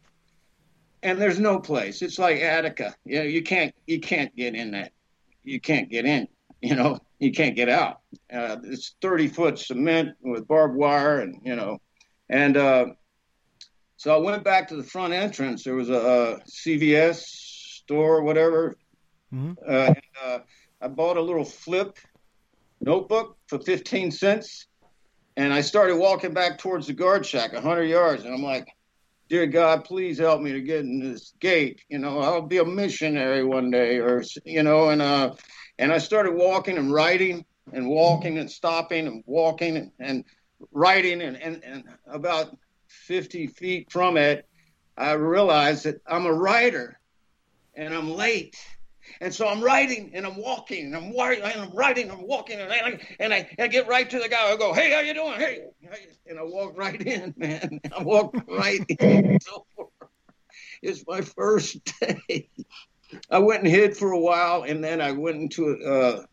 and 1.01 1.19
there's 1.19 1.39
no 1.39 1.59
place. 1.59 2.03
It's 2.03 2.19
like 2.19 2.41
Attica. 2.41 2.93
You 3.05 3.19
know, 3.19 3.25
you 3.25 3.41
can't 3.41 3.73
you 3.87 3.99
can't 3.99 4.35
get 4.35 4.53
in 4.53 4.71
that. 4.71 4.91
You 5.43 5.59
can't 5.59 5.89
get 5.89 6.05
in. 6.05 6.27
You 6.61 6.75
know, 6.75 6.99
you 7.17 7.31
can't 7.31 7.55
get 7.55 7.69
out. 7.69 8.01
Uh, 8.31 8.57
it's 8.63 8.95
30 9.01 9.29
foot 9.29 9.59
cement 9.59 10.15
with 10.21 10.47
barbed 10.47 10.75
wire, 10.75 11.21
and 11.21 11.41
you 11.43 11.55
know, 11.55 11.79
and 12.29 12.55
uh, 12.55 12.85
so 13.97 14.13
I 14.13 14.17
went 14.17 14.43
back 14.43 14.67
to 14.67 14.75
the 14.75 14.83
front 14.83 15.13
entrance. 15.13 15.63
There 15.63 15.75
was 15.75 15.89
a, 15.89 15.93
a 15.93 16.39
CVS 16.49 17.44
store, 17.85 18.21
whatever, 18.21 18.75
Mhm. 19.33 19.57
uh, 19.67 19.93
and 19.95 20.01
uh, 20.23 20.39
I 20.81 20.87
bought 20.87 21.17
a 21.17 21.21
little 21.21 21.45
flip 21.45 21.97
notebook 22.81 23.37
for 23.47 23.59
15 23.59 24.11
cents, 24.11 24.67
and 25.37 25.53
I 25.53 25.61
started 25.61 25.97
walking 25.97 26.33
back 26.33 26.57
towards 26.57 26.87
the 26.87 26.93
guard 26.93 27.25
shack, 27.25 27.53
100 27.53 27.83
yards, 27.83 28.23
and 28.23 28.33
I'm 28.33 28.43
like 28.43 28.67
dear 29.27 29.47
God, 29.47 29.85
please 29.85 30.19
help 30.19 30.41
me 30.41 30.51
to 30.51 30.61
get 30.61 30.81
in 30.81 30.99
this 30.99 31.33
gate. 31.39 31.81
You 31.89 31.97
know, 31.97 32.19
I'll 32.19 32.41
be 32.43 32.59
a 32.59 32.65
missionary 32.65 33.43
one 33.43 33.71
day, 33.71 33.99
or 33.99 34.23
you 34.43 34.63
know, 34.63 34.89
and 34.89 35.01
uh, 35.01 35.33
and 35.79 35.91
I 35.91 35.97
started 35.97 36.35
walking 36.35 36.77
and 36.77 36.93
writing 36.93 37.45
and 37.73 37.87
walking 37.87 38.37
and 38.37 38.49
stopping 38.49 39.07
and 39.07 39.23
walking 39.25 39.77
and, 39.77 39.91
and 39.99 40.25
writing 40.71 41.21
and, 41.21 41.37
and 41.41 41.63
and 41.63 41.83
about 42.07 42.55
50 42.87 43.47
feet 43.47 43.91
from 43.91 44.17
it, 44.17 44.47
I 44.97 45.13
realized 45.13 45.85
that 45.85 46.01
I'm 46.07 46.25
a 46.25 46.33
writer 46.33 46.99
and 47.75 47.93
I'm 47.93 48.09
late. 48.11 48.55
And 49.21 49.33
so 49.33 49.47
I'm 49.47 49.61
writing 49.61 50.11
and 50.13 50.25
I'm 50.25 50.35
walking 50.35 50.85
and 50.85 50.95
I'm 50.95 51.15
writing 51.15 51.43
and 51.43 51.61
I'm 51.61 51.71
writing 51.75 52.09
I'm 52.09 52.27
walking 52.27 52.59
and 52.59 52.71
I, 52.71 52.99
and 53.19 53.33
I, 53.33 53.49
I 53.59 53.67
get 53.67 53.87
right 53.87 54.09
to 54.09 54.19
the 54.19 54.27
guy. 54.27 54.51
I 54.51 54.57
go, 54.57 54.73
hey, 54.73 54.91
how 54.93 55.01
you 55.01 55.13
doing? 55.13 55.39
Hey, 55.39 55.65
and 56.27 56.39
I 56.39 56.43
walk 56.43 56.77
right 56.77 56.99
in, 57.01 57.33
man. 57.37 57.79
I 57.97 58.03
walk 58.03 58.35
right 58.47 58.83
in. 58.99 59.39
It's 60.81 61.03
my 61.07 61.21
first 61.21 61.83
day. 61.99 62.49
I 63.29 63.39
went 63.39 63.63
and 63.63 63.71
hid 63.71 63.95
for 63.95 64.11
a 64.11 64.19
while, 64.19 64.63
and 64.63 64.83
then 64.83 65.01
I 65.01 65.11
went 65.11 65.37
into 65.37 65.77
uh, 65.85 66.25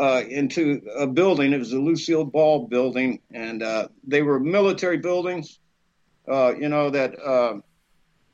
uh, 0.00 0.22
into 0.28 0.82
a 0.96 1.06
building. 1.06 1.52
It 1.52 1.58
was 1.58 1.70
the 1.70 1.78
Lucille 1.78 2.24
Ball 2.24 2.66
building, 2.66 3.20
and 3.32 3.62
uh, 3.62 3.88
they 4.06 4.22
were 4.22 4.38
military 4.38 4.98
buildings. 4.98 5.58
Uh, 6.28 6.54
you 6.58 6.68
know 6.68 6.90
that 6.90 7.18
uh, 7.18 7.58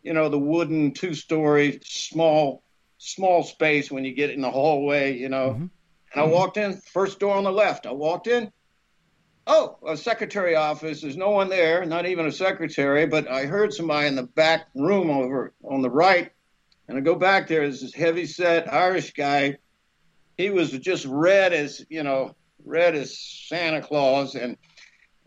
you 0.03 0.12
know 0.12 0.29
the 0.29 0.38
wooden 0.38 0.93
two-story 0.93 1.81
small 1.85 2.62
small 2.99 3.43
space 3.43 3.91
when 3.91 4.05
you 4.05 4.15
get 4.15 4.31
in 4.31 4.41
the 4.41 4.51
hallway. 4.51 5.17
You 5.17 5.29
know, 5.29 5.51
mm-hmm. 5.51 5.62
and 5.62 5.71
I 6.15 6.25
walked 6.25 6.57
in 6.57 6.81
first 6.93 7.21
door 7.21 7.35
on 7.35 7.45
the 7.45 7.53
left. 7.53 7.87
I 7.87 7.93
walked 7.93 8.27
in. 8.27 8.51
Oh, 9.45 9.79
a 9.88 9.97
secretary 9.97 10.55
office. 10.55 11.01
There's 11.01 11.17
no 11.17 11.31
one 11.31 11.49
there, 11.49 11.85
not 11.85 12.07
even 12.07 12.27
a 12.27 12.33
secretary. 12.33 13.07
But 13.07 13.29
I 13.29 13.47
heard 13.47 13.73
somebody 13.73 14.07
in 14.07 14.15
the 14.15 14.23
back 14.23 14.69
room 14.75 15.11
over 15.11 15.53
on 15.65 15.83
the 15.83 15.91
right, 15.91 16.31
and 16.88 16.97
I 16.97 17.01
go 17.01 17.17
back 17.17 17.49
there. 17.49 17.62
There's 17.62 17.81
this 17.81 17.95
heavy 17.95 18.27
set 18.27 18.73
Irish 18.73 19.12
guy 19.15 19.57
he 20.37 20.51
was 20.51 20.71
just 20.71 21.05
red 21.07 21.53
as 21.53 21.85
you 21.88 22.03
know, 22.03 22.35
red 22.65 22.95
as 22.95 23.19
Santa 23.19 23.81
Claus, 23.81 24.35
and 24.35 24.57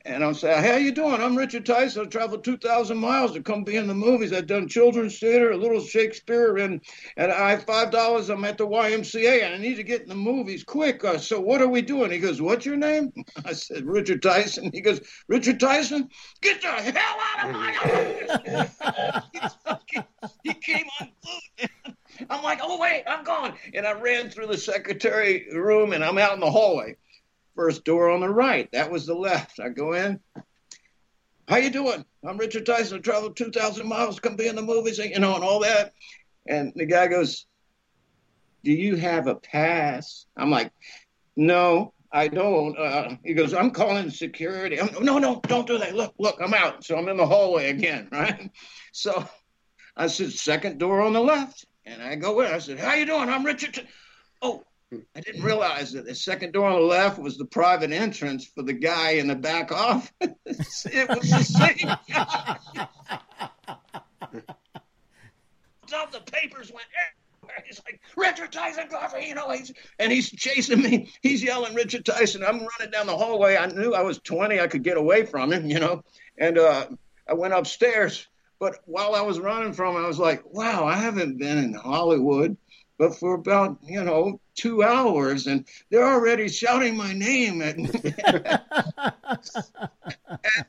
and 0.05 0.23
I'm 0.23 0.35
saying, 0.35 0.63
how 0.63 0.75
you 0.75 0.91
doing? 0.91 1.19
I'm 1.19 1.35
Richard 1.35 1.65
Tyson. 1.65 2.03
I 2.03 2.05
traveled 2.05 2.43
2,000 2.43 2.95
miles 2.95 3.33
to 3.33 3.41
come 3.41 3.63
be 3.63 3.75
in 3.75 3.87
the 3.87 3.95
movies. 3.95 4.31
I've 4.31 4.45
done 4.45 4.67
children's 4.67 5.17
theater, 5.17 5.51
a 5.51 5.57
little 5.57 5.81
Shakespeare, 5.81 6.57
and 6.57 6.81
and 7.17 7.31
I 7.31 7.51
have 7.51 7.63
five 7.63 7.89
dollars. 7.89 8.29
I'm 8.29 8.45
at 8.45 8.59
the 8.59 8.67
YMCA, 8.67 9.43
and 9.43 9.55
I 9.55 9.57
need 9.57 9.75
to 9.75 9.83
get 9.83 10.03
in 10.03 10.09
the 10.09 10.15
movies 10.15 10.63
quick. 10.63 11.03
Uh, 11.03 11.17
so 11.17 11.39
what 11.39 11.61
are 11.61 11.67
we 11.67 11.81
doing? 11.81 12.11
He 12.11 12.19
goes, 12.19 12.39
what's 12.41 12.65
your 12.65 12.77
name? 12.77 13.11
I 13.45 13.53
said, 13.53 13.85
Richard 13.85 14.21
Tyson. 14.21 14.69
He 14.71 14.81
goes, 14.81 15.01
Richard 15.27 15.59
Tyson, 15.59 16.09
get 16.41 16.61
the 16.61 16.67
hell 16.67 17.17
out 17.37 17.49
of 17.49 17.55
my 17.55 17.75
office! 19.33 20.03
he 20.43 20.53
came 20.53 20.85
on 21.01 21.09
foot. 21.23 21.69
I'm 22.29 22.43
like, 22.43 22.59
oh 22.61 22.79
wait, 22.79 23.03
I'm 23.07 23.23
gone, 23.23 23.55
and 23.73 23.85
I 23.87 23.93
ran 23.93 24.29
through 24.29 24.47
the 24.47 24.57
secretary 24.57 25.47
room, 25.51 25.93
and 25.93 26.03
I'm 26.03 26.17
out 26.17 26.33
in 26.33 26.39
the 26.39 26.51
hallway. 26.51 26.95
First 27.55 27.85
door 27.85 28.09
on 28.09 28.19
the 28.19 28.29
right. 28.29 28.69
That 28.73 28.91
was 28.91 29.05
the 29.05 29.15
left. 29.15 29.59
I 29.59 29.69
go 29.69 29.93
in. 29.93 30.19
How 31.47 31.57
you 31.57 31.69
doing? 31.69 32.03
I'm 32.27 32.37
Richard 32.37 32.65
Tyson. 32.65 32.97
I 32.97 33.01
traveled 33.01 33.37
2,000 33.37 33.87
miles, 33.87 34.19
come 34.19 34.35
be 34.35 34.47
in 34.47 34.55
the 34.55 34.61
movies, 34.61 34.97
you 34.97 35.19
know, 35.19 35.35
and 35.35 35.43
all 35.43 35.59
that. 35.61 35.93
And 36.47 36.73
the 36.75 36.85
guy 36.85 37.07
goes, 37.07 37.45
"Do 38.63 38.71
you 38.71 38.95
have 38.95 39.27
a 39.27 39.35
pass?" 39.35 40.25
I'm 40.35 40.51
like, 40.51 40.71
"No, 41.35 41.93
I 42.11 42.27
don't." 42.27 42.77
Uh, 42.77 43.15
he 43.23 43.33
goes, 43.33 43.53
"I'm 43.53 43.71
calling 43.71 44.09
security." 44.09 44.79
I'm, 44.79 45.03
no, 45.03 45.17
no, 45.17 45.39
don't 45.47 45.67
do 45.67 45.77
that. 45.77 45.95
Look, 45.95 46.13
look, 46.19 46.37
I'm 46.41 46.53
out. 46.53 46.83
So 46.83 46.97
I'm 46.97 47.07
in 47.09 47.17
the 47.17 47.25
hallway 47.25 47.69
again, 47.69 48.09
right? 48.11 48.51
So 48.91 49.27
I 49.95 50.07
said, 50.07 50.33
second 50.33 50.77
door 50.77 51.01
on 51.01 51.13
the 51.13 51.21
left. 51.21 51.65
And 51.85 52.01
I 52.01 52.15
go 52.15 52.41
in. 52.41 52.51
I 52.51 52.59
said, 52.59 52.79
"How 52.79 52.95
you 52.95 53.05
doing? 53.05 53.29
I'm 53.29 53.45
Richard." 53.45 53.75
T-. 53.75 53.87
Oh, 54.41 54.63
I 54.93 55.19
didn't 55.19 55.43
realize 55.43 55.91
that 55.93 56.05
the 56.05 56.13
second 56.15 56.53
door 56.53 56.67
on 56.67 56.79
the 56.79 56.85
left 56.85 57.19
was 57.19 57.37
the 57.37 57.45
private 57.45 57.91
entrance 57.91 58.45
for 58.45 58.61
the 58.61 58.73
guy 58.73 59.11
in 59.11 59.27
the 59.27 59.35
back 59.35 59.71
office. 59.71 60.11
it 60.21 61.09
was 61.09 61.29
the 61.29 61.43
same. 61.43 61.89
All 65.93 66.07
the 66.11 66.19
papers 66.19 66.71
went 66.71 66.87
everywhere. 67.41 67.63
He's 67.65 67.79
like, 67.85 68.01
Richard 68.17 68.51
Tyson 68.51 68.87
coffee, 68.89 69.27
you 69.27 69.35
know, 69.35 69.49
he's, 69.51 69.71
and 69.97 70.11
he's 70.11 70.29
chasing 70.29 70.81
me. 70.81 71.09
He's 71.21 71.41
yelling, 71.41 71.73
Richard 71.73 72.05
Tyson. 72.05 72.43
I'm 72.43 72.59
running 72.59 72.91
down 72.91 73.07
the 73.07 73.15
hallway. 73.15 73.55
I 73.55 73.67
knew 73.67 73.93
I 73.93 74.01
was 74.01 74.19
20. 74.19 74.59
I 74.59 74.67
could 74.67 74.83
get 74.83 74.97
away 74.97 75.25
from 75.25 75.53
him, 75.53 75.67
you 75.67 75.79
know. 75.79 76.03
And 76.37 76.57
uh, 76.57 76.87
I 77.27 77.33
went 77.33 77.53
upstairs 77.53 78.27
but 78.59 78.79
while 78.85 79.15
I 79.15 79.21
was 79.21 79.39
running 79.39 79.73
from, 79.73 79.95
it, 79.95 79.99
I 79.99 80.07
was 80.07 80.19
like, 80.19 80.43
wow, 80.45 80.85
I 80.85 80.95
haven't 80.95 81.37
been 81.37 81.57
in 81.57 81.73
Hollywood, 81.73 82.55
but 82.97 83.15
for 83.15 83.33
about 83.33 83.77
you 83.83 84.03
know 84.03 84.39
two 84.55 84.83
hours, 84.83 85.47
and 85.47 85.65
they're 85.89 86.07
already 86.07 86.47
shouting 86.47 86.95
my 86.95 87.13
name 87.13 87.61
at, 87.61 87.77
at 88.97 89.43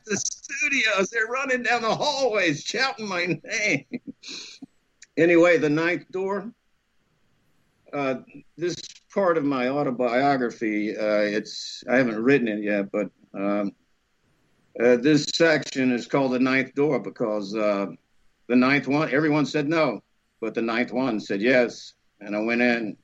the 0.05 0.17
studios. 0.17 1.09
They're 1.09 1.27
running 1.27 1.63
down 1.63 1.81
the 1.81 1.95
hallways 1.95 2.63
shouting 2.63 3.07
my 3.07 3.39
name. 3.43 3.85
anyway, 5.17 5.57
the 5.57 5.69
ninth 5.69 6.09
door. 6.11 6.51
Uh, 7.93 8.15
this 8.57 8.75
part 9.13 9.37
of 9.37 9.45
my 9.45 9.69
autobiography. 9.69 10.95
Uh, 10.95 11.21
it's 11.21 11.83
I 11.89 11.97
haven't 11.97 12.21
written 12.21 12.47
it 12.47 12.61
yet, 12.61 12.91
but 12.91 13.09
um, 13.33 13.71
uh, 14.79 14.97
this 14.97 15.25
section 15.33 15.91
is 15.91 16.07
called 16.07 16.33
the 16.33 16.39
ninth 16.39 16.75
door 16.75 16.99
because 16.99 17.55
uh, 17.55 17.87
the 18.47 18.55
ninth 18.55 18.87
one, 18.87 19.11
everyone 19.13 19.45
said 19.45 19.67
no, 19.67 20.01
but 20.41 20.53
the 20.53 20.61
ninth 20.61 20.91
one 20.91 21.19
said 21.19 21.41
yes. 21.41 21.93
And 22.19 22.35
I 22.35 22.39
went 22.39 22.61
in, 22.61 22.97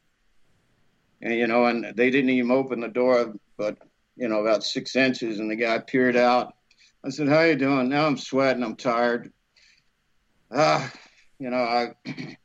and 1.22 1.36
you 1.36 1.48
know, 1.48 1.66
and 1.66 1.94
they 1.96 2.10
didn't 2.10 2.32
even 2.32 2.52
open 2.52 2.80
the 2.80 2.88
door, 2.88 3.34
but 3.58 3.78
you 4.16 4.28
know, 4.28 4.42
about 4.42 4.64
six 4.64 4.96
inches, 4.96 5.40
and 5.40 5.50
the 5.50 5.56
guy 5.56 5.80
peered 5.80 6.16
out. 6.16 6.54
I 7.04 7.10
said, 7.10 7.30
"How 7.30 7.42
you 7.42 7.56
doing?" 7.56 7.90
Now 7.90 8.06
I'm 8.08 8.18
sweating. 8.18 8.64
I'm 8.64 8.76
tired. 8.76 9.32
Ah, 10.52 10.92
you 11.40 11.50
know, 11.50 11.58
I. 11.58 11.94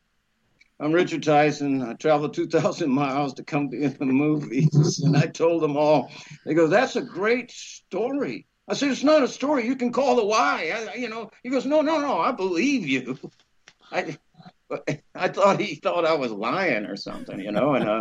I'm 0.81 0.93
Richard 0.93 1.25
Tyson. 1.25 1.83
I 1.83 1.95
traveled 1.95 2.35
2,000 2.35 2.89
miles 2.89 3.35
to 3.35 3.43
come 3.43 3.67
be 3.67 3.83
in 3.83 3.97
the 3.99 4.07
movies. 4.07 5.01
And 5.05 5.17
I 5.17 5.27
told 5.27 5.61
them 5.61 5.77
all, 5.77 6.13
they 6.47 6.55
go, 6.55 6.69
that's 6.69 6.95
a 6.95 7.03
great 7.03 7.51
story. 7.51 8.47
I 8.69 8.75
said, 8.75 8.91
it's 8.91 9.03
not 9.03 9.25
a 9.25 9.29
story. 9.29 9.67
You 9.67 9.75
can 9.75 9.93
call 9.93 10.15
the 10.15 10.25
why. 10.25 10.73
I, 10.73 10.95
you 10.95 11.09
know, 11.09 11.31
he 11.43 11.49
goes, 11.49 11.67
no, 11.67 11.81
no, 11.81 11.99
no. 12.01 12.21
I 12.21 12.31
believe 12.31 12.87
you. 12.87 13.19
I, 13.91 14.19
I 15.15 15.29
thought 15.29 15.61
he 15.61 15.77
thought 15.77 16.05
I 16.05 16.15
was 16.15 16.33
lying 16.33 16.87
or 16.87 16.97
something, 16.97 17.41
you 17.41 17.53
know, 17.53 17.75
and 17.75 17.89
uh, 17.89 18.01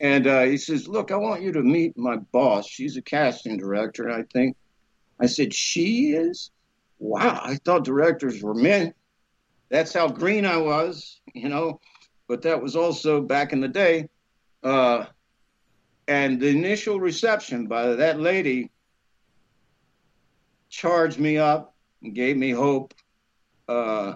and 0.00 0.26
uh, 0.26 0.42
he 0.42 0.56
says, 0.56 0.86
look, 0.86 1.10
I 1.10 1.16
want 1.16 1.42
you 1.42 1.52
to 1.52 1.62
meet 1.62 1.96
my 1.96 2.16
boss. 2.16 2.68
She's 2.68 2.96
a 2.96 3.02
casting 3.02 3.56
director, 3.56 4.10
I 4.10 4.22
think. 4.32 4.56
I 5.20 5.26
said, 5.26 5.52
she 5.52 6.12
is. 6.12 6.50
Wow, 7.00 7.40
I 7.42 7.56
thought 7.56 7.84
directors 7.84 8.42
were 8.42 8.54
men. 8.54 8.94
That's 9.70 9.92
how 9.92 10.08
green 10.08 10.46
I 10.46 10.56
was, 10.56 11.20
you 11.34 11.48
know. 11.48 11.80
But 12.28 12.42
that 12.42 12.62
was 12.62 12.76
also 12.76 13.20
back 13.20 13.52
in 13.52 13.60
the 13.60 13.68
day. 13.68 14.08
Uh, 14.62 15.06
and 16.06 16.40
the 16.40 16.48
initial 16.48 17.00
reception 17.00 17.66
by 17.66 17.94
that 17.94 18.20
lady 18.20 18.70
charged 20.70 21.18
me 21.18 21.38
up 21.38 21.74
and 22.02 22.14
gave 22.14 22.36
me 22.36 22.50
hope. 22.50 22.94
Uh, 23.68 24.14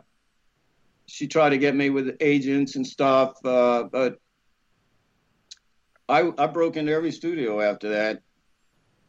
she 1.12 1.26
tried 1.26 1.50
to 1.50 1.58
get 1.58 1.76
me 1.76 1.90
with 1.90 2.16
agents 2.20 2.76
and 2.76 2.86
stuff, 2.86 3.34
uh, 3.44 3.82
but 3.82 4.16
I, 6.08 6.32
I 6.38 6.46
broke 6.46 6.78
into 6.78 6.90
every 6.90 7.12
studio 7.12 7.60
after 7.60 7.90
that. 7.90 8.22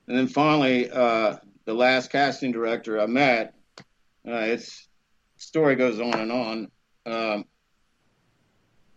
And 0.10 0.18
then 0.18 0.28
finally, 0.28 0.92
uh, 0.92 1.38
the 1.64 1.74
last 1.74 2.12
casting 2.12 2.52
director 2.52 3.00
I 3.00 3.06
met, 3.06 3.54
uh, 4.28 4.34
its 4.34 4.90
story 5.38 5.78
goes 5.78 6.02
on 6.02 6.20
and 6.20 6.32
on. 6.34 6.72
Um, 7.06 7.46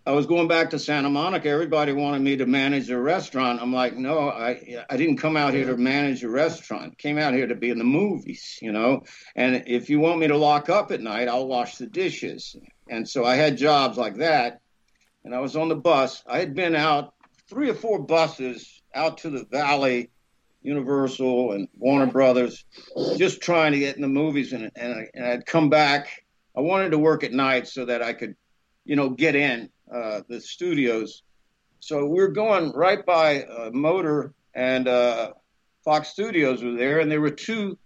I 0.06 0.12
was 0.12 0.26
going 0.26 0.46
back 0.46 0.70
to 0.70 0.78
Santa 0.78 1.10
Monica. 1.10 1.48
Everybody 1.48 1.90
wanted 1.90 2.22
me 2.22 2.36
to 2.36 2.46
manage 2.46 2.88
a 2.90 2.98
restaurant. 2.98 3.60
I'm 3.60 3.72
like, 3.72 3.96
no, 3.96 4.30
I 4.30 4.84
I 4.88 4.96
didn't 4.96 5.16
come 5.16 5.36
out 5.36 5.52
here 5.52 5.66
to 5.66 5.76
manage 5.76 6.22
a 6.22 6.28
restaurant. 6.28 6.96
Came 6.96 7.18
out 7.18 7.34
here 7.34 7.48
to 7.48 7.56
be 7.56 7.70
in 7.70 7.78
the 7.78 7.84
movies, 7.84 8.56
you 8.62 8.70
know. 8.70 9.02
And 9.34 9.64
if 9.66 9.90
you 9.90 9.98
want 9.98 10.20
me 10.20 10.28
to 10.28 10.36
lock 10.36 10.70
up 10.70 10.92
at 10.92 11.00
night, 11.00 11.26
I'll 11.26 11.48
wash 11.48 11.78
the 11.78 11.88
dishes. 11.88 12.54
And 12.88 13.08
so 13.08 13.24
I 13.24 13.34
had 13.34 13.58
jobs 13.58 13.98
like 13.98 14.18
that. 14.18 14.60
And 15.24 15.34
I 15.34 15.40
was 15.40 15.56
on 15.56 15.68
the 15.68 15.74
bus. 15.74 16.22
I 16.24 16.38
had 16.38 16.54
been 16.54 16.76
out 16.76 17.12
three 17.50 17.68
or 17.68 17.74
four 17.74 17.98
buses 17.98 18.80
out 18.94 19.18
to 19.18 19.30
the 19.30 19.44
Valley, 19.50 20.10
Universal, 20.62 21.50
and 21.50 21.66
Warner 21.76 22.06
Brothers, 22.06 22.64
just 23.16 23.40
trying 23.40 23.72
to 23.72 23.80
get 23.80 23.96
in 23.96 24.02
the 24.02 24.08
movies. 24.08 24.52
And 24.52 24.70
and, 24.76 24.94
I, 24.94 25.06
and 25.14 25.26
I'd 25.26 25.46
come 25.46 25.68
back. 25.68 26.24
I 26.56 26.60
wanted 26.60 26.90
to 26.90 26.98
work 26.98 27.24
at 27.24 27.32
night 27.32 27.66
so 27.66 27.86
that 27.86 28.02
I 28.02 28.12
could, 28.12 28.36
you 28.84 28.94
know, 28.94 29.10
get 29.10 29.34
in 29.34 29.70
uh, 29.92 30.22
the 30.28 30.40
studios. 30.40 31.22
So 31.80 32.06
we're 32.06 32.28
going 32.28 32.72
right 32.72 33.04
by 33.04 33.44
uh, 33.44 33.70
Motor 33.72 34.34
and 34.54 34.88
uh, 34.88 35.32
Fox 35.84 36.08
Studios 36.08 36.62
were 36.62 36.74
there, 36.74 37.00
and 37.00 37.10
there 37.10 37.20
were 37.20 37.30
two 37.30 37.78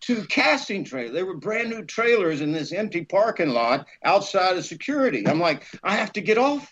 two 0.00 0.24
casting 0.24 0.84
trailers. 0.84 1.12
They 1.12 1.22
were 1.22 1.36
brand 1.36 1.70
new 1.70 1.84
trailers 1.84 2.40
in 2.40 2.52
this 2.52 2.72
empty 2.72 3.04
parking 3.04 3.48
lot 3.48 3.86
outside 4.04 4.56
of 4.56 4.64
security. 4.64 5.26
I'm 5.26 5.40
like, 5.40 5.66
I 5.82 5.96
have 5.96 6.12
to 6.12 6.20
get 6.20 6.38
off. 6.38 6.68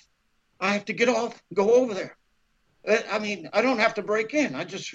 I 0.61 0.73
have 0.73 0.85
to 0.87 0.93
get 0.93 1.09
off. 1.09 1.41
Go 1.53 1.75
over 1.75 1.93
there. 1.93 2.17
Uh, 2.87 2.99
I 3.11 3.19
mean, 3.19 3.49
I 3.53 3.63
don't 3.63 3.81
have 3.81 3.95
to 3.95 4.03
break 4.03 4.33
in. 4.33 4.55
I 4.55 4.65
just 4.65 4.95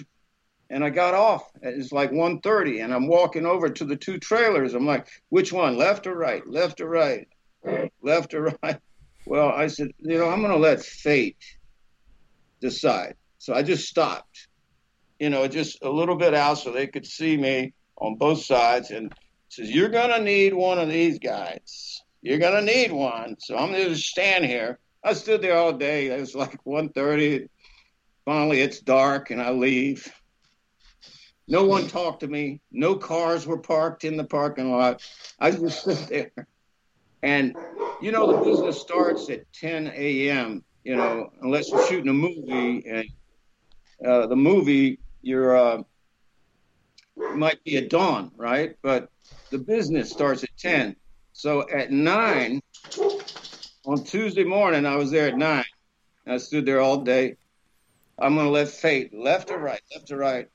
and 0.72 0.82
I 0.82 0.90
got 0.90 1.14
off. 1.14 1.50
It's 1.60 1.92
like 1.92 2.10
1.30, 2.10 2.82
and 2.82 2.94
I'm 2.94 3.06
walking 3.06 3.44
over 3.44 3.68
to 3.68 3.84
the 3.84 3.96
two 3.96 4.18
trailers. 4.18 4.72
I'm 4.72 4.86
like, 4.86 5.06
which 5.28 5.52
one, 5.52 5.76
left 5.76 6.06
or 6.06 6.14
right? 6.16 6.42
Left 6.48 6.80
or 6.80 6.88
right? 6.88 7.28
Left 8.02 8.32
or 8.32 8.56
right? 8.62 8.80
Well, 9.26 9.48
I 9.48 9.68
said, 9.68 9.92
you 9.98 10.18
know, 10.18 10.28
I'm 10.28 10.40
going 10.40 10.52
to 10.52 10.58
let 10.58 10.82
fate 10.82 11.36
decide. 12.60 13.14
So 13.38 13.54
I 13.54 13.62
just 13.62 13.88
stopped, 13.88 14.48
you 15.18 15.30
know, 15.30 15.46
just 15.48 15.82
a 15.82 15.90
little 15.90 16.16
bit 16.16 16.34
out 16.34 16.58
so 16.58 16.70
they 16.70 16.86
could 16.86 17.06
see 17.06 17.36
me 17.36 17.72
on 17.96 18.16
both 18.16 18.42
sides, 18.42 18.90
and 18.90 19.12
says, 19.48 19.70
you're 19.70 19.88
going 19.88 20.10
to 20.10 20.20
need 20.20 20.54
one 20.54 20.78
of 20.78 20.88
these 20.88 21.18
guys. 21.18 22.02
You're 22.20 22.38
going 22.38 22.64
to 22.64 22.74
need 22.74 22.90
one. 22.90 23.36
So 23.38 23.56
I'm 23.56 23.70
going 23.72 23.88
to 23.88 23.96
stand 23.96 24.44
here. 24.44 24.78
I 25.04 25.12
stood 25.12 25.42
there 25.42 25.56
all 25.56 25.72
day. 25.72 26.08
It 26.08 26.20
was 26.20 26.34
like 26.34 26.62
1.30. 26.64 27.48
Finally, 28.24 28.60
it's 28.60 28.80
dark, 28.80 29.30
and 29.30 29.40
I 29.40 29.50
leave 29.50 30.12
no 31.48 31.64
one 31.64 31.86
talked 31.88 32.20
to 32.20 32.28
me. 32.28 32.60
No 32.70 32.94
cars 32.94 33.46
were 33.46 33.58
parked 33.58 34.04
in 34.04 34.16
the 34.16 34.24
parking 34.24 34.72
lot. 34.72 35.02
I 35.38 35.50
just 35.50 35.84
sit 35.84 36.08
there. 36.08 36.46
And, 37.22 37.56
you 38.00 38.12
know, 38.12 38.32
the 38.32 38.50
business 38.50 38.80
starts 38.80 39.30
at 39.30 39.50
10 39.52 39.92
a.m., 39.94 40.64
you 40.84 40.96
know, 40.96 41.30
unless 41.40 41.70
you're 41.70 41.86
shooting 41.86 42.08
a 42.08 42.12
movie. 42.12 42.84
And 42.86 43.08
uh, 44.04 44.26
the 44.26 44.36
movie, 44.36 44.98
you're, 45.20 45.56
uh, 45.56 45.82
might 47.16 47.62
be 47.64 47.76
at 47.76 47.90
dawn, 47.90 48.32
right? 48.36 48.74
But 48.82 49.08
the 49.50 49.58
business 49.58 50.10
starts 50.10 50.42
at 50.42 50.50
10. 50.58 50.96
So 51.32 51.68
at 51.70 51.92
9, 51.92 52.60
on 53.86 54.04
Tuesday 54.04 54.44
morning, 54.44 54.86
I 54.86 54.96
was 54.96 55.10
there 55.10 55.28
at 55.28 55.36
9. 55.36 55.64
I 56.26 56.36
stood 56.38 56.66
there 56.66 56.80
all 56.80 56.98
day. 56.98 57.36
I'm 58.18 58.34
going 58.34 58.46
to 58.46 58.52
let 58.52 58.68
fate, 58.68 59.14
left 59.14 59.50
or 59.50 59.58
right, 59.58 59.80
left 59.94 60.10
or 60.10 60.16
right. 60.16 60.48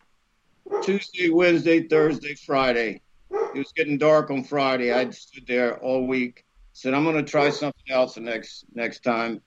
Tuesday, 0.84 1.30
Wednesday, 1.30 1.88
Thursday, 1.88 2.36
Friday. 2.36 3.01
It 3.32 3.58
was 3.58 3.73
getting 3.75 3.97
dark 3.97 4.30
on 4.30 4.43
Friday. 4.43 4.93
I 4.93 5.10
stood 5.10 5.47
there 5.47 5.77
all 5.77 6.06
week. 6.06 6.43
Said 6.77 6.93
I'm 6.93 7.05
going 7.05 7.15
to 7.15 7.23
try 7.23 7.49
something 7.49 7.89
else 7.89 8.13
the 8.13 8.21
next 8.21 8.65
next 8.71 8.99
time. 8.99 9.41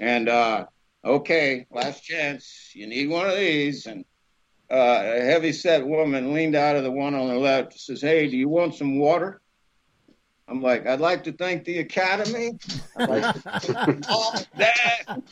And 0.00 0.28
uh, 0.28 0.66
okay, 1.04 1.68
last 1.70 2.02
chance. 2.02 2.72
You 2.74 2.88
need 2.88 3.08
one 3.08 3.30
of 3.30 3.36
these. 3.36 3.86
And 3.86 4.04
uh, 4.68 5.02
a 5.04 5.20
heavy 5.20 5.52
set 5.52 5.86
woman 5.86 6.32
leaned 6.32 6.56
out 6.56 6.74
of 6.74 6.82
the 6.82 6.90
one 6.90 7.14
on 7.14 7.28
the 7.28 7.36
left. 7.36 7.78
Says, 7.78 8.02
"Hey, 8.02 8.26
do 8.26 8.36
you 8.36 8.48
want 8.48 8.74
some 8.74 8.98
water?" 8.98 9.40
I'm 10.48 10.60
like, 10.60 10.84
I'd 10.84 10.98
like 10.98 11.22
to 11.24 11.32
thank 11.32 11.64
the 11.64 11.78
Academy. 11.78 12.58
I'm 12.96 13.08
like, 13.08 13.36
oh, 14.10 14.42
Dad. 14.58 15.22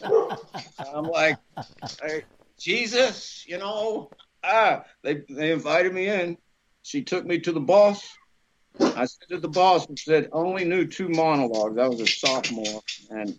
I'm 0.95 1.07
like, 1.07 1.39
hey, 2.01 2.23
Jesus, 2.57 3.45
you 3.49 3.59
know, 3.59 4.11
ah, 4.45 4.85
they 5.03 5.23
they 5.29 5.51
invited 5.51 5.93
me 5.93 6.07
in. 6.07 6.39
She 6.83 7.03
took 7.03 7.27
me 7.27 7.41
to 7.41 7.51
the 7.51 7.59
boss. 7.59 8.09
I 8.79 9.05
said 9.07 9.29
to 9.31 9.39
the 9.39 9.49
boss 9.49 9.87
said, 9.97 10.29
only 10.33 10.65
knew 10.65 10.87
two 10.87 11.09
monologues. 11.09 11.79
I 11.79 11.89
was 11.89 12.01
a 12.01 12.07
sophomore. 12.07 12.83
And 13.11 13.39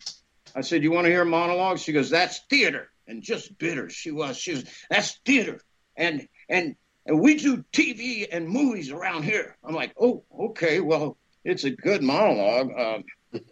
I 0.56 0.62
said, 0.62 0.84
You 0.84 0.92
want 0.92 1.06
to 1.06 1.12
hear 1.12 1.26
monologues? 1.26 1.82
She 1.82 1.94
goes, 1.94 2.10
That's 2.10 2.40
theater. 2.50 2.90
And 3.08 3.22
just 3.24 3.58
bitter 3.58 3.90
she 3.90 4.12
was. 4.12 4.38
She 4.38 4.52
was, 4.54 4.66
That's 4.90 5.18
theater. 5.26 5.62
And 5.96 6.28
and 6.50 6.76
and 7.06 7.20
we 7.20 7.36
do 7.36 7.64
TV 7.74 8.28
and 8.32 8.48
movies 8.48 8.92
around 8.92 9.24
here. 9.24 9.58
I'm 9.64 9.76
like, 9.76 9.94
Oh, 10.00 10.24
okay, 10.40 10.80
well, 10.80 11.18
it's 11.44 11.64
a 11.64 11.72
good 11.72 12.04
monologue. 12.04 12.72
Uh, 12.78 13.00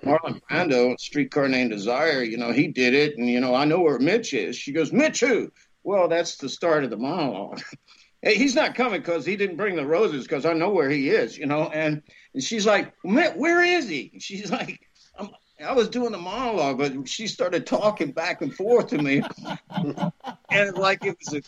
Marlon 0.04 0.42
Brando, 0.50 1.00
Streetcar 1.00 1.48
Named 1.48 1.72
Desire, 1.72 2.22
you 2.22 2.38
know, 2.38 2.52
he 2.52 2.68
did 2.68 2.94
it. 2.94 3.18
And, 3.18 3.30
you 3.30 3.40
know, 3.40 3.56
I 3.56 3.66
know 3.66 3.80
where 3.80 3.98
Mitch 3.98 4.34
is. 4.34 4.56
She 4.56 4.74
goes, 4.74 4.92
Mitch 4.92 5.22
who? 5.22 5.52
Well, 5.84 6.10
that's 6.10 6.38
the 6.38 6.50
start 6.50 6.84
of 6.84 6.90
the 6.90 6.98
monologue. 6.98 7.62
he's 8.22 8.56
not 8.56 8.76
coming 8.76 9.00
because 9.00 9.26
he 9.26 9.36
didn't 9.36 9.58
bring 9.58 9.76
the 9.76 9.86
roses 9.86 10.24
because 10.24 10.46
I 10.46 10.54
know 10.54 10.70
where 10.70 10.90
he 10.90 11.10
is, 11.10 11.38
you 11.38 11.46
know. 11.46 11.70
And, 11.70 12.02
and 12.34 12.44
she's 12.44 12.66
like, 12.66 12.94
where 13.04 13.64
is 13.64 13.88
he? 13.88 14.12
She's 14.20 14.52
like, 14.52 14.80
I'm, 15.18 15.30
I 15.66 15.74
was 15.74 15.90
doing 15.90 16.12
the 16.12 16.18
monologue, 16.18 16.78
but 16.78 17.08
she 17.08 17.28
started 17.28 17.66
talking 17.66 18.12
back 18.12 18.42
and 18.42 18.54
forth 18.54 18.88
to 18.88 18.98
me, 18.98 19.22
and 20.50 20.78
like 20.78 21.04
it 21.06 21.18
was 21.20 21.34
a, 21.34 21.42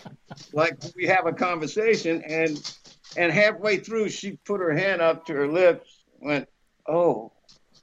like 0.54 0.78
we 0.98 1.08
have 1.08 1.28
a 1.28 1.34
conversation, 1.34 2.22
and 2.28 2.76
and 3.16 3.32
halfway 3.32 3.78
through 3.78 4.10
she 4.10 4.38
put 4.44 4.60
her 4.60 4.74
hand 4.76 5.02
up 5.02 5.26
to 5.28 5.34
her 5.34 5.48
lips, 5.48 6.04
went, 6.20 6.50
oh, 6.90 7.32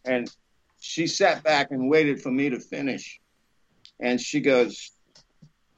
and 0.04 0.30
she 0.80 1.06
sat 1.06 1.42
back 1.42 1.70
and 1.70 1.88
waited 1.88 2.20
for 2.20 2.30
me 2.30 2.50
to 2.50 2.60
finish, 2.60 3.20
and 3.98 4.20
she 4.20 4.40
goes, 4.40 4.90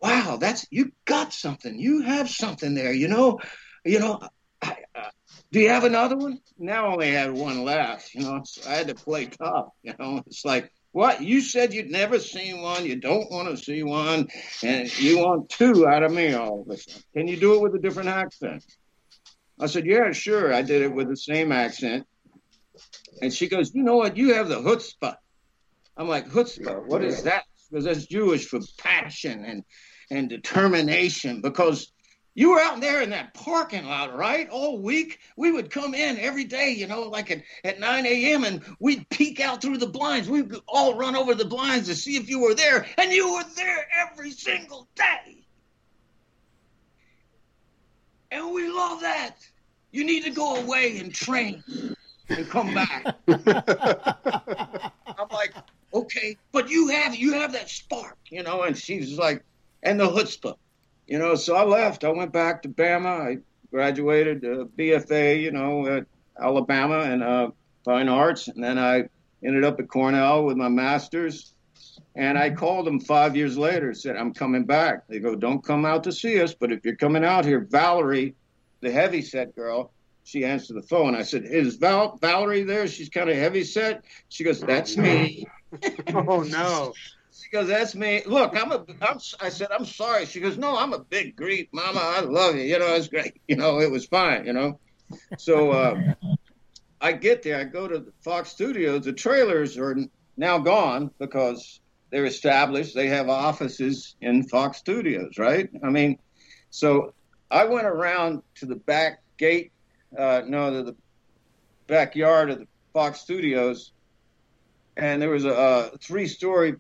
wow, 0.01 0.39
that's 0.41 0.67
you 0.71 0.93
got 1.05 1.33
something. 1.33 1.79
You 1.79 2.03
have 2.03 2.29
something 2.29 2.75
there. 2.75 2.93
You 2.93 3.09
know, 3.09 3.41
you 3.85 3.99
know. 3.99 4.21
I, 4.63 4.77
uh, 4.95 5.09
do 5.53 5.61
you 5.61 5.71
have 5.71 5.85
another 5.85 6.17
one? 6.17 6.39
Now 6.59 6.89
I 6.89 6.93
only 6.93 7.11
had 7.13 7.33
one 7.33 7.65
left. 7.65 8.15
You 8.15 8.23
know, 8.23 8.43
so 8.45 8.69
I 8.69 8.75
had 8.75 8.89
to 8.89 8.95
play 8.95 9.27
tough. 9.27 9.69
You 9.83 9.95
know, 9.99 10.23
it's 10.27 10.45
like 10.45 10.71
what 10.93 11.23
you 11.23 11.41
said 11.41 11.73
you'd 11.73 11.91
never 11.91 12.19
seen 12.19 12.61
one. 12.61 12.85
You 12.85 12.97
don't 12.97 13.31
want 13.31 13.49
to 13.49 13.57
see 13.57 13.83
one, 13.83 14.29
and 14.63 14.99
you 14.99 15.19
want 15.19 15.49
two 15.49 15.87
out 15.87 16.03
of 16.03 16.13
me 16.13 16.35
all 16.35 16.63
of 16.63 16.69
a 16.69 16.77
sudden. 16.77 17.03
Can 17.17 17.29
you 17.29 17.39
do 17.39 17.55
it 17.55 17.63
with 17.63 17.75
a 17.75 17.79
different 17.79 18.11
accent? 18.11 18.65
I 19.61 19.67
said, 19.67 19.85
yeah, 19.85 20.11
sure. 20.13 20.53
I 20.53 20.63
did 20.63 20.83
it 20.83 20.95
with 20.95 21.09
the 21.09 21.17
same 21.17 21.53
accent. 21.53 22.07
And 23.21 23.33
she 23.33 23.49
goes, 23.49 23.75
you 23.75 23.83
know 23.83 23.97
what? 23.97 24.17
You 24.17 24.35
have 24.35 24.49
the 24.49 24.57
chutzpah. 24.57 25.17
I'm 25.97 26.09
like, 26.09 26.29
chutzpah, 26.29 26.87
what 26.87 27.05
is 27.05 27.25
that? 27.25 27.45
Because 27.71 27.85
that's 27.85 28.07
Jewish 28.07 28.47
for 28.47 28.61
passion 28.79 29.45
and 29.45 29.65
and 30.11 30.29
determination 30.29 31.41
because 31.41 31.93
you 32.35 32.51
were 32.51 32.61
out 32.61 32.81
there 32.81 33.03
in 33.03 33.11
that 33.11 33.35
parking 33.35 33.85
lot, 33.85 34.17
right? 34.17 34.49
All 34.49 34.79
week. 34.79 35.19
We 35.37 35.51
would 35.51 35.71
come 35.71 35.95
in 35.95 36.19
every 36.19 36.45
day, 36.45 36.71
you 36.71 36.87
know, 36.87 37.03
like 37.03 37.31
at, 37.31 37.43
at 37.65 37.81
9 37.81 38.07
a.m., 38.07 38.45
and 38.45 38.63
we'd 38.79 39.09
peek 39.11 39.41
out 39.41 39.61
through 39.61 39.79
the 39.79 39.89
blinds. 39.89 40.29
We'd 40.29 40.55
all 40.69 40.97
run 40.97 41.17
over 41.17 41.35
the 41.35 41.45
blinds 41.45 41.89
to 41.89 41.95
see 41.95 42.17
if 42.17 42.29
you 42.29 42.41
were 42.41 42.55
there, 42.55 42.87
and 42.99 43.13
you 43.13 43.35
were 43.35 43.45
there 43.57 43.87
every 44.01 44.31
single 44.31 44.89
day. 44.95 45.45
And 48.31 48.55
we 48.55 48.71
love 48.71 49.01
that. 49.01 49.37
You 49.91 50.05
need 50.05 50.25
to 50.25 50.31
go 50.31 50.57
away 50.57 50.99
and 50.99 51.13
train 51.13 51.65
and 52.29 52.49
come 52.49 52.73
back. 52.73 53.17
I'm 53.29 53.43
like, 55.33 55.53
okay, 55.93 56.37
but 56.53 56.71
you 56.71 56.89
have 56.89 57.17
you 57.17 57.33
have 57.33 57.53
that 57.53 57.69
spark, 57.69 58.19
you 58.31 58.45
know. 58.45 58.63
And 58.63 58.79
she's 58.79 59.19
like, 59.19 59.43
and 59.83 59.99
the 60.01 60.07
chutzpah. 60.07 60.57
You 61.07 61.19
know, 61.19 61.35
so 61.35 61.57
I 61.57 61.65
left. 61.65 62.05
I 62.05 62.11
went 62.11 62.33
back 62.33 62.63
to 62.63 62.69
Bama. 62.69 63.07
I 63.07 63.39
graduated 63.71 64.45
uh, 64.45 64.65
BFA, 64.79 65.41
you 65.41 65.51
know, 65.51 65.87
at 65.87 66.07
Alabama 66.41 67.01
and 67.01 67.23
uh, 67.23 67.51
fine 67.85 68.09
arts, 68.09 68.49
and 68.49 68.63
then 68.63 68.79
I 68.79 69.09
ended 69.45 69.65
up 69.65 69.81
at 69.81 69.89
Cornell 69.89 70.45
with 70.45 70.57
my 70.57 70.69
master's. 70.69 71.55
And 72.17 72.37
I 72.37 72.51
called 72.51 72.87
them 72.87 73.01
five 73.01 73.37
years 73.37 73.57
later, 73.57 73.95
said, 73.95 74.17
I'm 74.17 74.35
coming 74.35 74.65
back. 74.65 75.07
They 75.09 75.21
go, 75.21 75.35
Don't 75.35 75.65
come 75.65 75.85
out 75.85 76.05
to 76.05 76.13
see 76.13 76.41
us, 76.41 76.55
but 76.55 76.73
if 76.73 76.85
you're 76.85 76.97
coming 76.97 77.25
out 77.25 77.45
here, 77.45 77.61
Valerie, 77.61 78.35
the 78.81 78.91
heavy 78.91 79.23
set 79.23 79.55
girl, 79.55 79.93
she 80.25 80.45
answered 80.45 80.77
the 80.77 80.83
phone. 80.83 81.15
I 81.15 81.23
said, 81.23 81.45
Is 81.45 81.77
Val- 81.77 82.17
Valerie 82.21 82.65
there? 82.65 82.87
She's 82.89 83.09
kind 83.09 83.31
of 83.31 83.37
heavy 83.37 83.65
set. 83.65 84.05
She 84.29 84.45
goes, 84.45 84.61
That's 84.61 84.97
me. 84.97 85.47
oh, 86.15 86.43
no. 86.43 86.95
She 87.43 87.51
goes, 87.51 87.69
"That's 87.69 87.95
me." 87.95 88.23
Look, 88.27 88.57
I'm 88.57 88.73
a. 88.73 88.85
I'm, 89.01 89.19
I 89.41 89.49
said, 89.49 89.69
"I'm 89.71 89.85
sorry." 89.85 90.27
She 90.27 90.41
goes, 90.41 90.59
"No, 90.59 90.77
I'm 90.77 90.93
a 90.93 90.99
big 90.99 91.37
Greek, 91.37 91.71
Mama. 91.73 92.01
I 92.01 92.21
love 92.21 92.57
you. 92.57 92.63
You 92.63 92.79
know, 92.79 92.95
it's 92.95 93.09
great. 93.09 93.41
You 93.49 93.57
know, 93.57 93.81
it 93.81 93.91
was 93.91 94.07
fine. 94.07 94.47
You 94.47 94.53
know." 94.53 94.79
So 95.39 95.71
uh, 95.73 96.15
I 97.01 97.13
get 97.13 97.43
there. 97.43 97.59
I 97.59 97.65
go 97.65 97.89
to 97.89 97.99
the 97.99 98.13
Fox 98.23 98.51
Studios. 98.51 99.05
The 99.05 99.13
trailers 99.13 99.77
are 99.79 99.97
now 100.37 100.59
gone 100.59 101.11
because 101.19 101.81
they're 102.11 102.27
established. 102.27 102.95
They 102.95 103.09
have 103.09 103.29
offices 103.29 104.17
in 104.21 104.45
Fox 104.45 104.79
Studios, 104.79 105.39
right? 105.39 105.69
I 105.83 105.91
mean, 105.91 106.19
so 106.71 107.15
I 107.51 107.65
went 107.65 107.87
around 107.87 108.43
to 108.57 108.67
the 108.67 108.77
back 108.77 109.23
gate. 109.37 109.73
Uh, 110.17 110.43
no, 110.47 110.71
to 110.71 110.83
the 110.83 110.97
backyard 111.87 112.51
of 112.51 112.59
the 112.59 112.67
Fox 112.93 113.21
Studios, 113.21 113.93
and 114.97 115.23
there 115.23 115.31
was 115.31 115.45
a, 115.45 115.91
a 115.95 115.99
three-story 115.99 116.77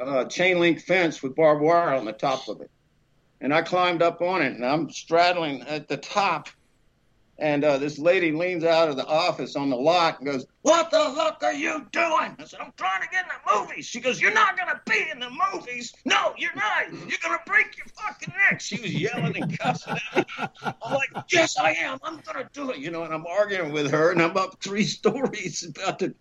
uh, 0.00 0.24
chain 0.26 0.58
link 0.58 0.80
fence 0.80 1.22
with 1.22 1.36
barbed 1.36 1.62
wire 1.62 1.94
on 1.94 2.04
the 2.04 2.12
top 2.12 2.48
of 2.48 2.60
it. 2.60 2.70
And 3.40 3.54
I 3.54 3.62
climbed 3.62 4.02
up 4.02 4.20
on 4.20 4.42
it 4.42 4.52
and 4.52 4.64
I'm 4.64 4.90
straddling 4.90 5.62
at 5.62 5.88
the 5.88 5.96
top. 5.96 6.48
And 7.38 7.64
uh, 7.64 7.78
this 7.78 7.98
lady 7.98 8.32
leans 8.32 8.64
out 8.64 8.90
of 8.90 8.96
the 8.96 9.06
office 9.06 9.56
on 9.56 9.70
the 9.70 9.76
lot 9.76 10.18
and 10.18 10.26
goes, 10.26 10.44
What 10.60 10.90
the 10.90 10.98
fuck 11.16 11.42
are 11.42 11.54
you 11.54 11.86
doing? 11.90 12.36
I 12.38 12.44
said, 12.44 12.60
I'm 12.60 12.74
trying 12.76 13.00
to 13.00 13.08
get 13.08 13.24
in 13.24 13.30
the 13.30 13.58
movies. 13.58 13.86
She 13.86 13.98
goes, 13.98 14.20
You're 14.20 14.34
not 14.34 14.58
going 14.58 14.68
to 14.68 14.80
be 14.86 15.10
in 15.10 15.20
the 15.20 15.30
movies. 15.30 15.94
No, 16.04 16.34
you're 16.36 16.54
not. 16.54 16.92
You're 16.92 17.18
going 17.22 17.38
to 17.38 17.40
break 17.46 17.78
your 17.78 17.86
fucking 17.98 18.34
neck. 18.50 18.60
She 18.60 18.78
was 18.82 18.94
yelling 18.94 19.40
and 19.40 19.58
cussing 19.58 19.96
at 20.12 20.26
me. 20.28 20.48
I'm 20.62 20.92
like, 20.92 21.08
Yes, 21.32 21.56
I 21.56 21.70
am. 21.72 21.98
I'm 22.02 22.20
going 22.20 22.44
to 22.44 22.50
do 22.52 22.72
it. 22.72 22.78
You 22.78 22.90
know, 22.90 23.04
and 23.04 23.14
I'm 23.14 23.24
arguing 23.24 23.72
with 23.72 23.90
her 23.90 24.12
and 24.12 24.20
I'm 24.20 24.36
up 24.36 24.62
three 24.62 24.84
stories 24.84 25.64
about 25.66 26.00
to 26.00 26.14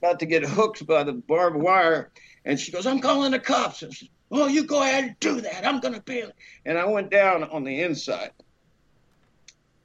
about 0.00 0.20
to 0.20 0.26
get 0.26 0.44
hooked 0.44 0.86
by 0.86 1.04
the 1.04 1.12
barbed 1.12 1.56
wire, 1.56 2.10
and 2.44 2.58
she 2.58 2.72
goes, 2.72 2.86
"I'm 2.86 3.00
calling 3.00 3.32
the 3.32 3.38
cops." 3.38 3.82
And 3.82 3.94
said, 3.94 4.08
"Oh, 4.30 4.46
you 4.46 4.64
go 4.64 4.82
ahead 4.82 5.04
and 5.04 5.20
do 5.20 5.40
that. 5.40 5.66
I'm 5.66 5.80
going 5.80 5.94
to 5.94 6.02
be." 6.02 6.24
And 6.64 6.78
I 6.78 6.84
went 6.86 7.10
down 7.10 7.44
on 7.44 7.64
the 7.64 7.82
inside 7.82 8.30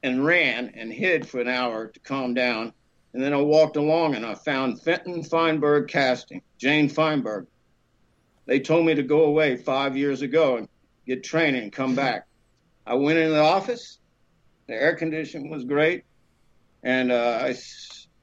and 0.02 0.24
ran 0.24 0.72
and 0.76 0.92
hid 0.92 1.26
for 1.26 1.40
an 1.40 1.48
hour 1.48 1.88
to 1.88 2.00
calm 2.00 2.34
down. 2.34 2.72
And 3.14 3.22
then 3.22 3.32
I 3.32 3.40
walked 3.40 3.76
along 3.76 4.16
and 4.16 4.26
I 4.26 4.34
found 4.34 4.82
Fenton-Feinberg 4.82 5.88
Casting, 5.88 6.42
Jane 6.58 6.88
Feinberg. 6.88 7.46
They 8.46 8.60
told 8.60 8.84
me 8.84 8.94
to 8.96 9.02
go 9.02 9.24
away 9.24 9.56
five 9.56 9.96
years 9.96 10.20
ago 10.20 10.56
and 10.58 10.68
get 11.06 11.24
training 11.24 11.62
and 11.62 11.72
come 11.72 11.94
back. 11.94 12.26
I 12.86 12.94
went 12.94 13.18
in 13.18 13.30
the 13.30 13.40
office. 13.40 13.98
The 14.66 14.74
air 14.74 14.94
conditioning 14.94 15.48
was 15.48 15.64
great. 15.64 16.04
And 16.82 17.10
uh, 17.10 17.38
I, 17.42 17.54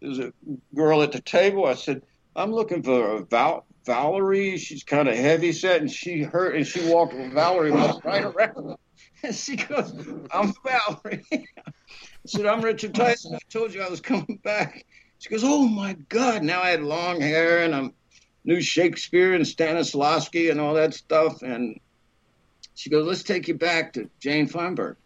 there 0.01 0.09
was 0.09 0.19
a 0.19 0.34
girl 0.75 1.01
at 1.01 1.13
the 1.13 1.21
table. 1.21 1.65
I 1.65 1.73
said, 1.73 2.03
I'm 2.36 2.51
looking 2.51 2.84
for 2.84 3.15
a 3.15 3.25
Val- 3.25 3.65
Valerie. 3.86 4.57
She's 4.57 4.84
kind 4.84 5.07
of 5.07 5.15
heavy 5.15 5.51
set. 5.51 5.82
And 5.82 5.91
she 5.91 6.21
heard, 6.21 6.55
and 6.55 6.65
she 6.65 6.88
walked 6.88 7.13
with 7.13 7.34
Valerie 7.34 7.71
right 7.71 8.23
around. 8.23 8.75
And 9.23 9.36
she 9.36 9.55
goes, 9.55 9.93
I'm 10.32 10.51
Valerie. 10.65 11.23
I 11.32 11.43
said, 12.25 12.47
I'm 12.47 12.61
Richard 12.61 12.95
Tyson. 12.95 13.36
I 13.36 13.39
told 13.51 13.71
you 13.71 13.84
I 13.84 13.89
was 13.89 14.01
coming 14.01 14.39
back. 14.43 14.84
She 15.19 15.29
goes, 15.29 15.43
Oh 15.43 15.67
my 15.67 15.93
God. 16.09 16.41
Now 16.41 16.63
I 16.63 16.69
had 16.69 16.82
long 16.82 17.21
hair 17.21 17.63
and 17.63 17.75
I'm 17.75 17.93
knew 18.43 18.61
Shakespeare 18.61 19.34
and 19.34 19.45
Stanislavski 19.45 20.49
and 20.49 20.59
all 20.59 20.73
that 20.75 20.93
stuff. 20.93 21.41
And 21.41 21.79
she 22.73 22.89
goes, 22.89 23.05
Let's 23.05 23.23
take 23.23 23.47
you 23.47 23.55
back 23.55 23.93
to 23.93 24.09
Jane 24.19 24.47
Feinberg. 24.47 24.97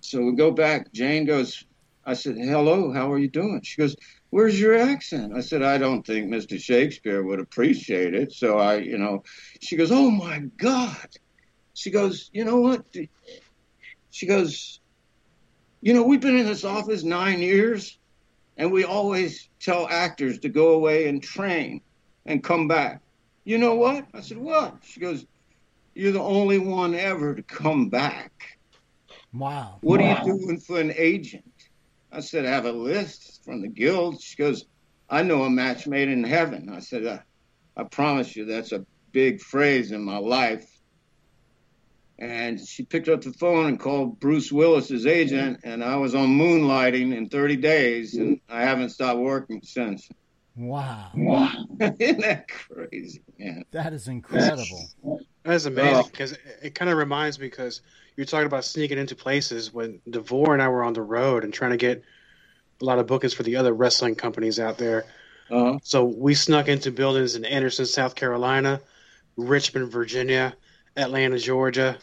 So 0.00 0.22
we 0.22 0.32
go 0.32 0.50
back. 0.50 0.92
Jane 0.92 1.24
goes, 1.24 1.64
I 2.04 2.14
said, 2.14 2.36
Hello, 2.36 2.92
how 2.92 3.12
are 3.12 3.18
you 3.18 3.28
doing? 3.28 3.60
She 3.64 3.80
goes, 3.80 3.96
Where's 4.30 4.60
your 4.60 4.76
accent? 4.76 5.36
I 5.36 5.40
said, 5.40 5.62
I 5.62 5.76
don't 5.76 6.06
think 6.06 6.32
Mr. 6.32 6.58
Shakespeare 6.58 7.22
would 7.22 7.40
appreciate 7.40 8.14
it. 8.14 8.32
So 8.32 8.58
I, 8.58 8.76
you 8.76 8.96
know, 8.96 9.24
she 9.60 9.76
goes, 9.76 9.90
Oh 9.90 10.10
my 10.10 10.40
God. 10.56 11.08
She 11.74 11.90
goes, 11.90 12.30
You 12.32 12.44
know 12.44 12.60
what? 12.60 12.84
She 14.10 14.26
goes, 14.26 14.80
You 15.80 15.94
know, 15.94 16.04
we've 16.04 16.20
been 16.20 16.38
in 16.38 16.46
this 16.46 16.64
office 16.64 17.02
nine 17.02 17.40
years, 17.40 17.98
and 18.56 18.70
we 18.70 18.84
always 18.84 19.48
tell 19.60 19.88
actors 19.88 20.38
to 20.40 20.48
go 20.48 20.74
away 20.74 21.08
and 21.08 21.20
train 21.20 21.80
and 22.24 22.42
come 22.42 22.68
back. 22.68 23.00
You 23.44 23.58
know 23.58 23.74
what? 23.74 24.06
I 24.14 24.20
said, 24.20 24.38
What? 24.38 24.76
She 24.84 25.00
goes, 25.00 25.26
You're 25.96 26.12
the 26.12 26.22
only 26.22 26.58
one 26.58 26.94
ever 26.94 27.34
to 27.34 27.42
come 27.42 27.88
back. 27.88 28.32
Wow. 29.32 29.78
What 29.80 30.00
wow. 30.00 30.06
are 30.06 30.24
you 30.24 30.38
doing 30.38 30.60
for 30.60 30.80
an 30.80 30.92
agent? 30.96 31.49
I 32.12 32.20
said, 32.20 32.44
I 32.44 32.50
have 32.50 32.66
a 32.66 32.72
list 32.72 33.44
from 33.44 33.62
the 33.62 33.68
guild. 33.68 34.20
She 34.20 34.36
goes, 34.36 34.66
I 35.08 35.22
know 35.22 35.42
a 35.42 35.50
match 35.50 35.86
made 35.86 36.08
in 36.08 36.24
heaven. 36.24 36.68
I 36.68 36.80
said, 36.80 37.06
I, 37.06 37.22
I 37.80 37.84
promise 37.84 38.34
you 38.34 38.44
that's 38.44 38.72
a 38.72 38.84
big 39.12 39.40
phrase 39.40 39.92
in 39.92 40.02
my 40.02 40.18
life. 40.18 40.66
And 42.18 42.60
she 42.60 42.84
picked 42.84 43.08
up 43.08 43.22
the 43.22 43.32
phone 43.32 43.66
and 43.66 43.80
called 43.80 44.20
Bruce 44.20 44.52
Willis's 44.52 45.06
agent, 45.06 45.60
and 45.64 45.82
I 45.82 45.96
was 45.96 46.14
on 46.14 46.28
moonlighting 46.28 47.16
in 47.16 47.30
30 47.30 47.56
days, 47.56 48.14
and 48.14 48.38
I 48.46 48.62
haven't 48.62 48.90
stopped 48.90 49.20
working 49.20 49.62
since. 49.64 50.06
Wow. 50.54 51.10
Wow. 51.14 51.64
Isn't 51.80 52.20
that 52.20 52.48
crazy, 52.48 53.22
man? 53.38 53.64
That 53.70 53.94
is 53.94 54.06
incredible. 54.06 54.86
That's 55.02 55.24
amazing 55.44 56.04
because 56.10 56.32
it, 56.32 56.40
it 56.62 56.74
kind 56.74 56.90
of 56.90 56.98
reminds 56.98 57.38
me 57.38 57.46
because 57.46 57.80
you're 58.16 58.26
talking 58.26 58.46
about 58.46 58.64
sneaking 58.64 58.98
into 58.98 59.16
places 59.16 59.72
when 59.72 60.00
DeVore 60.08 60.52
and 60.52 60.62
I 60.62 60.68
were 60.68 60.84
on 60.84 60.92
the 60.92 61.02
road 61.02 61.44
and 61.44 61.52
trying 61.54 61.70
to 61.70 61.76
get 61.76 62.02
a 62.80 62.84
lot 62.84 62.98
of 62.98 63.06
bookings 63.06 63.34
for 63.34 63.42
the 63.42 63.56
other 63.56 63.72
wrestling 63.72 64.14
companies 64.14 64.58
out 64.58 64.78
there. 64.78 65.04
Uh-huh. 65.50 65.78
So 65.82 66.04
we 66.04 66.34
snuck 66.34 66.68
into 66.68 66.90
buildings 66.90 67.34
in 67.34 67.44
Anderson, 67.44 67.86
South 67.86 68.14
Carolina, 68.14 68.80
Richmond, 69.36 69.90
Virginia, 69.90 70.54
Atlanta, 70.96 71.38
Georgia. 71.38 71.98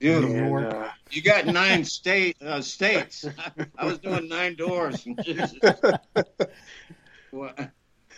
Dude, 0.00 0.24
New 0.28 0.46
York. 0.46 0.74
uh, 0.74 0.88
you 1.10 1.22
got 1.22 1.46
nine 1.46 1.84
state 1.84 2.36
uh, 2.42 2.60
states. 2.60 3.24
I 3.78 3.86
was 3.86 3.98
doing 3.98 4.28
nine 4.28 4.56
doors. 4.56 5.06
well, 7.32 7.54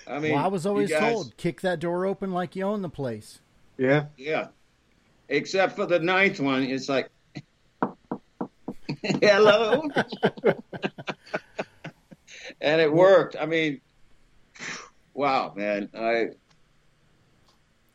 I 0.07 0.19
mean, 0.19 0.33
well, 0.33 0.45
I 0.45 0.49
was 0.49 0.67
always 0.67 0.91
guys- 0.91 1.13
told 1.13 1.37
kick 1.37 1.61
that 1.61 1.81
door 1.81 2.07
open 2.07 2.33
like 2.33 2.57
you 2.57 2.65
own 2.65 2.83
the 2.83 2.89
place. 2.89 3.41
yeah. 3.79 4.07
Yeah. 4.17 4.49
Except 5.29 5.75
for 5.77 5.87
the 5.87 5.99
ninth 5.99 6.41
one, 6.41 6.63
it's 6.63 6.89
like, 6.89 7.09
hello. 9.03 9.83
and 12.61 12.81
it 12.81 12.93
worked. 12.93 13.37
I 13.39 13.47
mean, 13.47 13.81
wow, 15.15 15.53
man. 15.57 15.89
I 15.95 16.31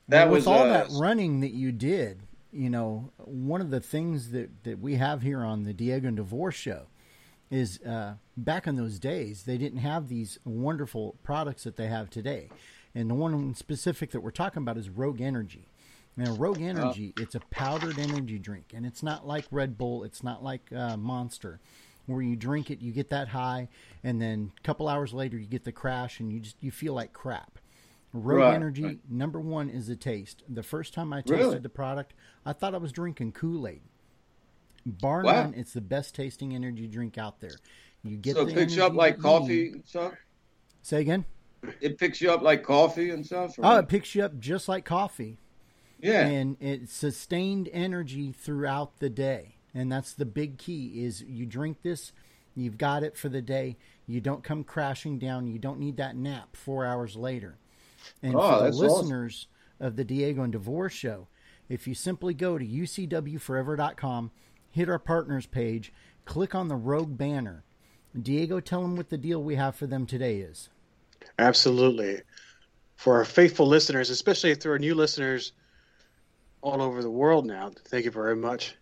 that 0.07 0.29
with 0.29 0.39
was 0.39 0.47
all 0.47 0.63
uh, 0.63 0.69
that 0.69 0.87
running 0.91 1.41
that 1.41 1.51
you 1.51 1.71
did, 1.71 2.21
you 2.51 2.69
know, 2.69 3.11
one 3.17 3.61
of 3.61 3.69
the 3.69 3.79
things 3.79 4.31
that, 4.31 4.63
that 4.63 4.79
we 4.79 4.95
have 4.95 5.21
here 5.21 5.41
on 5.41 5.63
the 5.63 5.73
Diego 5.73 6.07
and 6.07 6.17
DeVore 6.17 6.51
show 6.51 6.87
is 7.51 7.79
uh, 7.83 8.15
back 8.35 8.67
in 8.67 8.75
those 8.75 8.99
days, 8.99 9.43
they 9.43 9.57
didn't 9.57 9.79
have 9.79 10.07
these 10.07 10.39
wonderful 10.45 11.15
products 11.23 11.63
that 11.63 11.75
they 11.75 11.87
have 11.87 12.09
today. 12.09 12.49
And 12.95 13.09
the 13.09 13.15
one 13.15 13.53
specific 13.53 14.11
that 14.11 14.21
we're 14.21 14.31
talking 14.31 14.63
about 14.63 14.77
is 14.77 14.89
Rogue 14.89 15.21
Energy. 15.21 15.65
Now, 16.19 16.33
Rogue 16.35 16.61
Energy, 16.61 17.13
it's 17.17 17.35
a 17.35 17.39
powdered 17.49 17.97
energy 17.97 18.37
drink, 18.39 18.73
and 18.75 18.85
it's 18.85 19.01
not 19.01 19.25
like 19.25 19.45
Red 19.51 19.77
Bull, 19.77 20.03
it's 20.03 20.21
not 20.21 20.43
like 20.43 20.69
uh, 20.75 20.97
Monster, 20.97 21.61
where 22.07 22.21
you 22.21 22.35
drink 22.35 22.69
it, 22.69 22.81
you 22.81 22.91
get 22.91 23.09
that 23.11 23.29
high, 23.29 23.69
and 24.03 24.21
then 24.21 24.51
a 24.57 24.61
couple 24.63 24.89
hours 24.89 25.13
later 25.13 25.37
you 25.37 25.45
get 25.47 25.63
the 25.63 25.71
crash, 25.71 26.19
and 26.19 26.29
you 26.33 26.41
just 26.41 26.57
you 26.59 26.71
feel 26.71 26.93
like 26.93 27.13
crap. 27.13 27.57
Rogue 28.11 28.39
Right, 28.39 28.53
Energy, 28.53 28.83
right. 28.83 28.99
number 29.09 29.39
one 29.39 29.69
is 29.69 29.87
the 29.87 29.95
taste. 29.95 30.43
The 30.49 30.61
first 30.63 30.93
time 30.93 31.13
I 31.13 31.21
tasted 31.21 31.37
Really? 31.37 31.59
the 31.59 31.69
product, 31.69 32.13
I 32.45 32.51
thought 32.51 32.75
I 32.75 32.79
was 32.79 32.91
drinking 32.91 33.31
Kool 33.31 33.65
Aid. 33.65 33.81
Bar 34.85 35.23
Wow. 35.23 35.43
none, 35.43 35.53
it's 35.53 35.71
the 35.71 35.79
best 35.81 36.15
tasting 36.15 36.53
energy 36.53 36.87
drink 36.87 37.17
out 37.17 37.39
there. 37.39 37.55
You 38.03 38.17
get 38.17 38.35
so 38.35 38.45
it 38.45 38.53
picks 38.53 38.75
you 38.75 38.83
up 38.83 38.93
like 38.93 39.19
coffee 39.19 39.69
and 39.69 39.85
stuff. 39.85 40.15
Say 40.81 40.99
again. 40.99 41.23
It 41.79 41.97
picks 41.97 42.19
you 42.19 42.29
up 42.31 42.41
like 42.41 42.63
coffee 42.63 43.09
and 43.11 43.25
stuff. 43.25 43.57
or- 43.57 43.65
Oh, 43.65 43.77
it 43.77 43.87
picks 43.87 44.15
you 44.15 44.23
up 44.23 44.37
just 44.39 44.67
like 44.67 44.83
coffee. 44.83 45.37
Yeah. 46.01 46.25
and 46.25 46.57
it's 46.59 46.93
sustained 46.93 47.69
energy 47.73 48.31
throughout 48.31 48.99
the 48.99 49.09
day 49.09 49.55
and 49.73 49.91
that's 49.91 50.13
the 50.13 50.25
big 50.25 50.57
key 50.57 51.03
is 51.03 51.21
you 51.21 51.45
drink 51.45 51.81
this 51.81 52.11
you've 52.55 52.77
got 52.77 53.03
it 53.03 53.15
for 53.17 53.29
the 53.29 53.41
day 53.41 53.77
you 54.07 54.19
don't 54.21 54.43
come 54.43 54.63
crashing 54.63 55.19
down 55.19 55.47
you 55.47 55.59
don't 55.59 55.79
need 55.79 55.97
that 55.97 56.15
nap 56.15 56.55
four 56.55 56.85
hours 56.85 57.15
later 57.15 57.57
and 58.23 58.35
Oh, 58.35 58.39
for 58.39 58.57
the 58.59 58.63
that's 58.65 58.77
awesome. 58.77 58.87
listeners 58.87 59.47
of 59.79 59.95
the 59.95 60.03
diego 60.03 60.41
and 60.43 60.53
DeVore 60.53 60.89
show 60.89 61.27
if 61.67 61.87
you 61.87 61.93
simply 61.93 62.33
go 62.33 62.57
to 62.57 62.65
ucwforever.com 62.65 64.31
hit 64.71 64.89
our 64.89 64.99
partners 64.99 65.45
page 65.45 65.91
click 66.25 66.53
on 66.55 66.67
the 66.67 66.75
rogue 66.75 67.17
banner 67.17 67.63
diego 68.19 68.59
tell 68.59 68.81
them 68.81 68.95
what 68.95 69.09
the 69.09 69.17
deal 69.17 69.41
we 69.43 69.55
have 69.55 69.75
for 69.75 69.87
them 69.87 70.05
today 70.05 70.37
is 70.37 70.69
Absolutely. 71.37 72.21
For 72.95 73.17
our 73.17 73.25
faithful 73.25 73.67
listeners, 73.67 74.09
especially 74.09 74.51
if 74.51 74.61
there 74.61 74.71
are 74.73 74.79
new 74.79 74.95
listeners 74.95 75.51
all 76.61 76.81
over 76.81 77.01
the 77.01 77.09
world 77.11 77.45
now, 77.45 77.71
thank 77.87 78.05
you 78.05 78.11
very 78.11 78.35
much. 78.35 78.75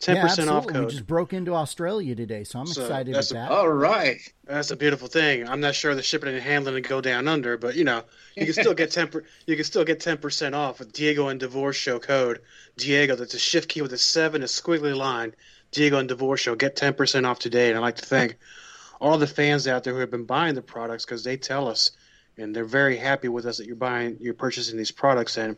10% 0.00 0.48
off 0.50 0.66
code. 0.66 0.86
we 0.86 0.90
just 0.90 1.06
broke 1.06 1.34
into 1.34 1.54
australia 1.54 2.14
today 2.14 2.42
so 2.42 2.58
i'm 2.58 2.66
So, 2.66 2.80
excited 2.80 3.08
with 3.08 3.16
that's 3.16 3.32
a- 3.32 3.34
that 3.34 3.50
All 3.50 3.68
right. 3.68 4.18
That's 4.46 4.70
a 4.70 4.76
beautiful 4.76 5.08
thing. 5.08 5.46
I'm 5.46 5.60
not 5.60 5.74
sure 5.74 5.94
the 5.94 6.02
shipping 6.02 6.32
and 6.32 6.42
handling 6.42 6.82
to 6.82 6.88
go 6.88 7.02
down 7.02 7.28
under, 7.28 7.58
but 7.58 7.76
you 7.76 7.84
know, 7.84 8.02
you 8.34 8.46
can 8.46 8.54
still 8.54 8.72
get 8.74 8.90
ten. 8.90 9.10
You 9.46 9.56
can 9.56 9.64
still 9.66 9.84
get 9.84 10.00
ten 10.00 10.16
percent 10.16 10.54
off 10.54 10.78
with 10.78 10.92
Diego 10.94 11.28
and 11.28 11.38
DeVore 11.38 11.74
Show 11.74 11.98
code. 12.00 12.40
Diego, 12.78 13.14
that's 13.14 13.34
a 13.34 13.38
shift 13.38 13.68
key 13.68 13.82
with 13.82 13.92
a 13.92 13.98
seven, 13.98 14.42
a 14.42 14.46
squiggly 14.46 14.96
line. 14.96 15.34
Diego 15.70 15.98
and 15.98 16.08
DeVore 16.08 16.36
Show, 16.38 16.54
get 16.56 16.74
ten 16.76 16.94
percent 16.94 17.26
off 17.26 17.38
today. 17.38 17.68
And 17.68 17.76
I'd 17.78 17.82
like 17.82 17.96
to 17.96 18.06
thank 18.06 18.38
all 19.02 19.18
the 19.18 19.26
fans 19.26 19.68
out 19.68 19.84
there 19.84 19.92
who 19.92 20.00
have 20.00 20.10
been 20.10 20.24
buying 20.24 20.54
the 20.56 20.62
products 20.62 21.04
because 21.04 21.22
they 21.22 21.36
tell 21.36 21.68
us, 21.68 21.90
and 22.38 22.56
they're 22.56 22.64
very 22.64 22.96
happy 22.96 23.28
with 23.28 23.44
us 23.46 23.58
that 23.58 23.66
you're 23.66 23.76
buying, 23.76 24.16
you're 24.18 24.34
purchasing 24.34 24.78
these 24.78 24.90
products. 24.90 25.36
And 25.36 25.56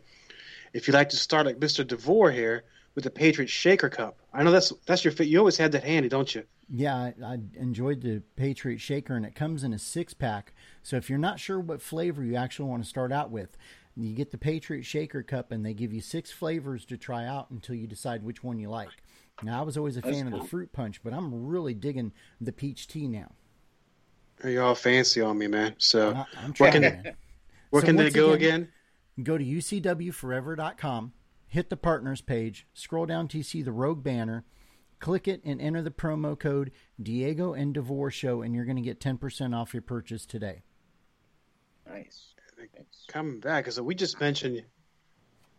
if 0.73 0.87
you'd 0.87 0.93
like 0.93 1.09
to 1.09 1.17
start 1.17 1.45
like 1.45 1.59
Mister 1.59 1.83
Devore 1.83 2.31
here 2.31 2.63
with 2.95 3.03
the 3.03 3.09
Patriot 3.09 3.47
Shaker 3.49 3.89
Cup, 3.89 4.17
I 4.33 4.43
know 4.43 4.51
that's 4.51 4.73
that's 4.85 5.03
your. 5.05 5.11
fit. 5.11 5.27
You 5.27 5.39
always 5.39 5.57
had 5.57 5.71
that 5.73 5.83
handy, 5.83 6.09
don't 6.09 6.33
you? 6.33 6.43
Yeah, 6.69 6.95
I, 6.95 7.13
I 7.23 7.37
enjoyed 7.55 8.01
the 8.01 8.23
Patriot 8.35 8.79
Shaker, 8.79 9.15
and 9.15 9.25
it 9.25 9.35
comes 9.35 9.63
in 9.63 9.73
a 9.73 9.79
six 9.79 10.13
pack. 10.13 10.53
So 10.81 10.95
if 10.95 11.09
you're 11.09 11.19
not 11.19 11.39
sure 11.39 11.59
what 11.59 11.81
flavor 11.81 12.23
you 12.23 12.35
actually 12.35 12.69
want 12.69 12.83
to 12.83 12.89
start 12.89 13.11
out 13.11 13.29
with, 13.31 13.57
you 13.95 14.13
get 14.13 14.31
the 14.31 14.37
Patriot 14.37 14.83
Shaker 14.83 15.21
cup, 15.23 15.51
and 15.51 15.65
they 15.65 15.73
give 15.73 15.93
you 15.93 16.01
six 16.01 16.31
flavors 16.31 16.85
to 16.85 16.97
try 16.97 17.25
out 17.25 17.51
until 17.51 17.75
you 17.75 17.85
decide 17.85 18.23
which 18.23 18.43
one 18.43 18.57
you 18.59 18.69
like. 18.69 18.89
Now, 19.43 19.59
I 19.59 19.63
was 19.63 19.77
always 19.77 19.97
a 19.97 20.01
That's 20.01 20.15
fan 20.15 20.27
of 20.31 20.33
the 20.41 20.47
fruit 20.47 20.71
punch, 20.71 21.01
but 21.03 21.13
I'm 21.13 21.47
really 21.47 21.73
digging 21.73 22.11
the 22.39 22.51
peach 22.51 22.87
tea 22.87 23.07
now. 23.07 23.31
Are 24.43 24.49
You're 24.49 24.63
all 24.63 24.75
fancy 24.75 25.21
on 25.21 25.37
me, 25.37 25.47
man. 25.47 25.75
So 25.79 26.13
I, 26.13 26.25
I'm 26.43 26.53
Where 26.53 26.71
can- 26.71 26.81
man. 26.81 27.15
where 27.71 27.81
So 27.81 27.87
can 27.87 27.95
they 27.97 28.09
go 28.09 28.31
again- 28.31 28.61
again? 28.61 28.71
Go 29.21 29.37
to 29.37 29.43
ucwforever.com, 29.43 31.13
hit 31.47 31.69
the 31.69 31.77
partners 31.77 32.21
page, 32.21 32.65
scroll 32.73 33.05
down 33.05 33.27
to 33.29 33.43
see 33.43 33.61
the 33.61 33.71
Rogue 33.71 34.03
banner, 34.03 34.43
click 34.99 35.27
it, 35.27 35.41
and 35.43 35.61
enter 35.61 35.81
the 35.81 35.91
promo 35.91 36.39
code 36.39 36.71
Diego 37.01 37.53
and 37.53 37.73
DeVore 37.73 38.09
Show, 38.09 38.41
and 38.41 38.55
you're 38.55 38.65
going 38.65 38.77
to 38.77 38.81
get 38.81 38.99
10% 38.99 39.55
off 39.55 39.73
your 39.73 39.81
purchase 39.81 40.25
today. 40.25 40.63
Nice. 41.87 42.33
Coming 43.07 43.39
back, 43.39 43.65
because 43.65 43.79
we 43.81 43.93
just 43.93 44.19
mentioned 44.19 44.63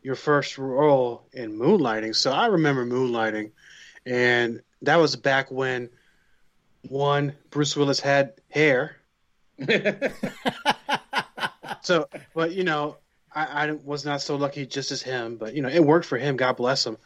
your 0.02 0.14
first 0.14 0.58
role 0.58 1.28
in 1.32 1.58
Moonlighting. 1.58 2.16
So 2.16 2.32
I 2.32 2.46
remember 2.46 2.86
Moonlighting, 2.86 3.52
and 4.06 4.62
that 4.82 4.96
was 4.96 5.16
back 5.16 5.50
when 5.50 5.90
one 6.88 7.34
Bruce 7.50 7.76
Willis 7.76 8.00
had 8.00 8.34
hair. 8.48 8.96
so, 11.82 12.08
but 12.34 12.52
you 12.52 12.64
know, 12.64 12.96
I, 13.34 13.68
I, 13.68 13.72
was 13.72 14.04
not 14.04 14.22
so 14.22 14.36
lucky 14.36 14.66
just 14.66 14.92
as 14.92 15.02
him, 15.02 15.36
but 15.36 15.54
you 15.54 15.62
know, 15.62 15.68
it 15.68 15.84
worked 15.84 16.06
for 16.06 16.18
him. 16.18 16.36
God 16.36 16.56
bless 16.56 16.86
him. 16.86 16.96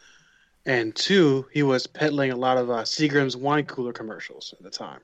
And 0.65 0.95
two, 0.95 1.47
he 1.51 1.63
was 1.63 1.87
peddling 1.87 2.31
a 2.31 2.35
lot 2.35 2.57
of 2.57 2.69
uh, 2.69 2.83
Seagram's 2.83 3.35
wine 3.35 3.65
cooler 3.65 3.93
commercials 3.93 4.53
at 4.57 4.63
the 4.63 4.69
time. 4.69 4.99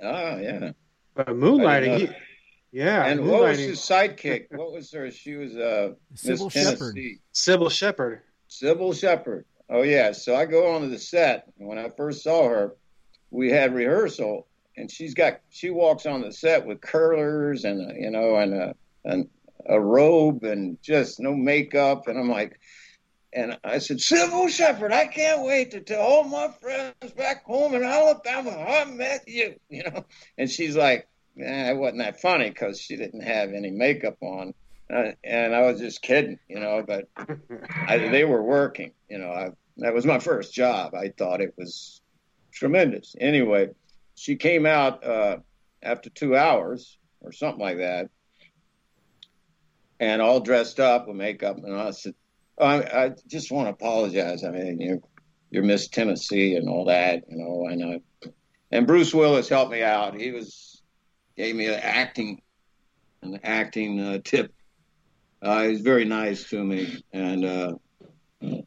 Oh 0.00 0.38
yeah. 0.38 0.72
But 1.14 1.28
moonlighting, 1.28 1.98
he, 1.98 2.08
yeah. 2.70 3.04
And 3.06 3.26
what 3.26 3.42
was 3.42 3.58
his 3.58 3.80
sidekick? 3.80 4.46
What 4.50 4.72
was 4.72 4.92
her? 4.92 5.10
She 5.10 5.34
was 5.34 5.56
uh, 5.56 5.94
Cybill 6.14 6.52
Shepherd. 6.52 6.96
Cybill 7.34 7.72
Shepherd. 7.72 8.22
Cybill 8.48 8.98
Shepherd. 8.98 9.46
Oh 9.68 9.82
yeah. 9.82 10.12
So 10.12 10.36
I 10.36 10.44
go 10.44 10.74
onto 10.74 10.88
the 10.88 10.98
set, 10.98 11.50
and 11.58 11.66
when 11.66 11.78
I 11.78 11.88
first 11.88 12.22
saw 12.22 12.48
her, 12.48 12.76
we 13.30 13.50
had 13.50 13.74
rehearsal, 13.74 14.46
and 14.76 14.90
she's 14.90 15.14
got 15.14 15.40
she 15.48 15.70
walks 15.70 16.06
on 16.06 16.20
the 16.20 16.32
set 16.32 16.64
with 16.64 16.80
curlers 16.80 17.64
and 17.64 18.00
you 18.00 18.10
know 18.10 18.36
and 18.36 18.54
a 18.54 18.74
and 19.04 19.28
a 19.66 19.80
robe 19.80 20.44
and 20.44 20.80
just 20.82 21.20
no 21.20 21.34
makeup, 21.34 22.08
and 22.08 22.18
I'm 22.18 22.30
like. 22.30 22.58
And 23.30 23.58
I 23.62 23.76
said, 23.76 23.98
Cybill 23.98 24.48
Shepherd, 24.48 24.90
I 24.90 25.06
can't 25.06 25.44
wait 25.44 25.72
to 25.72 25.82
tell 25.82 26.00
all 26.00 26.24
my 26.24 26.48
friends 26.62 27.12
back 27.14 27.44
home 27.44 27.74
in 27.74 27.82
Alabama 27.82 28.50
I 28.52 28.86
met 28.86 29.28
you, 29.28 29.54
you 29.68 29.82
know. 29.82 30.06
And 30.38 30.50
she's 30.50 30.74
like, 30.74 31.06
eh, 31.38 31.70
it 31.70 31.76
wasn't 31.76 31.98
that 31.98 32.22
funny 32.22 32.48
because 32.48 32.80
she 32.80 32.96
didn't 32.96 33.20
have 33.20 33.52
any 33.52 33.70
makeup 33.70 34.16
on. 34.22 34.54
Uh, 34.92 35.12
and 35.22 35.54
I 35.54 35.70
was 35.70 35.78
just 35.78 36.00
kidding, 36.00 36.38
you 36.48 36.58
know, 36.58 36.82
but 36.86 37.08
I, 37.86 37.98
they 37.98 38.24
were 38.24 38.42
working, 38.42 38.92
you 39.10 39.18
know. 39.18 39.30
I, 39.30 39.50
that 39.76 39.94
was 39.94 40.06
my 40.06 40.18
first 40.18 40.54
job. 40.54 40.94
I 40.94 41.10
thought 41.10 41.40
it 41.40 41.54
was 41.56 42.00
tremendous. 42.52 43.14
Anyway, 43.20 43.68
she 44.14 44.36
came 44.36 44.66
out 44.66 45.04
uh, 45.04 45.36
after 45.82 46.10
two 46.10 46.36
hours 46.36 46.98
or 47.20 47.32
something 47.32 47.60
like 47.60 47.78
that, 47.78 48.10
and 50.00 50.22
all 50.22 50.40
dressed 50.40 50.80
up 50.80 51.08
with 51.08 51.16
makeup. 51.16 51.58
And 51.58 51.74
I 51.74 51.90
said, 51.90 52.14
I, 52.60 52.82
I, 52.82 53.10
just 53.26 53.50
want 53.50 53.66
to 53.66 53.72
apologize. 53.72 54.44
I 54.44 54.50
mean, 54.50 54.80
you're, 54.80 55.00
you're 55.50 55.62
Miss 55.62 55.88
Tennessee 55.88 56.56
and 56.56 56.68
all 56.68 56.84
that, 56.86 57.24
you 57.28 57.36
know. 57.36 57.66
And 57.68 57.94
uh, 57.94 58.28
and 58.70 58.86
Bruce 58.86 59.14
Willis 59.14 59.48
helped 59.48 59.72
me 59.72 59.82
out. 59.82 60.20
He 60.20 60.30
was 60.30 60.82
gave 61.36 61.54
me 61.54 61.66
an 61.66 61.80
acting 61.80 62.42
an 63.22 63.40
acting 63.44 64.00
uh, 64.00 64.18
tip. 64.24 64.52
Uh, 65.40 65.62
he 65.62 65.68
was 65.68 65.80
very 65.80 66.04
nice 66.04 66.48
to 66.50 66.62
me, 66.62 67.02
and 67.12 67.44
uh, 67.44 67.74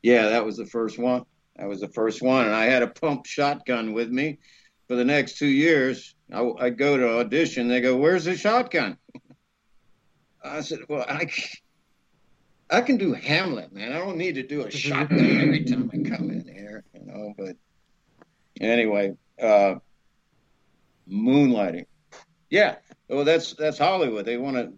yeah, 0.02 0.30
that 0.30 0.46
was 0.46 0.58
the 0.58 0.66
first 0.66 0.98
one. 0.98 1.26
That 1.58 1.68
was 1.68 1.82
the 1.82 1.90
first 1.90 2.22
one, 2.22 2.46
and 2.46 2.56
I 2.56 2.66
had 2.66 2.82
a 2.82 2.88
pump 2.88 3.26
shotgun 3.26 3.94
with 3.94 4.10
me 4.10 4.40
for 4.88 4.96
the 4.96 5.06
next 5.06 5.38
two 5.38 5.48
years. 5.48 6.16
I, 6.32 6.50
I 6.60 6.70
go 6.70 6.98
to 6.98 7.20
audition. 7.20 7.68
They 7.68 7.82
go, 7.82 7.98
"Where's 7.98 8.26
the 8.26 8.38
shotgun?" 8.38 8.98
I 10.44 10.62
said, 10.62 10.80
"Well, 10.88 11.06
I." 11.08 11.30
I 12.74 12.80
can 12.80 12.96
do 12.96 13.12
Hamlet, 13.12 13.74
man. 13.74 13.92
I 13.92 13.98
don't 13.98 14.18
need 14.18 14.36
to 14.36 14.44
do 14.44 14.62
a 14.62 14.72
shotgun 14.72 15.42
every 15.42 15.66
time 15.66 15.92
I 15.94 15.98
come 16.10 16.30
in 16.30 16.48
here, 16.48 16.86
you 16.94 17.06
know. 17.06 17.34
But 17.38 17.58
anyway, 18.62 19.12
uh, 19.42 19.76
moonlighting. 21.12 21.86
Yeah, 22.50 22.76
well, 23.10 23.26
that's 23.26 23.54
that's 23.54 23.78
Hollywood. 23.78 24.26
They 24.26 24.38
want 24.38 24.56
to, 24.56 24.74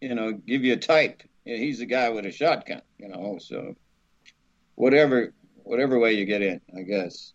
you 0.00 0.14
know, 0.14 0.32
give 0.32 0.64
you 0.64 0.72
a 0.74 0.78
type. 0.78 1.22
He's 1.44 1.78
the 1.78 1.86
guy 1.86 2.10
with 2.10 2.26
a 2.26 2.32
shotgun, 2.32 2.82
you 2.98 3.08
know. 3.08 3.38
So 3.40 3.74
whatever 4.74 5.32
whatever 5.62 5.98
way 5.98 6.14
you 6.14 6.24
get 6.24 6.42
in, 6.42 6.60
I 6.76 6.82
guess. 6.82 7.32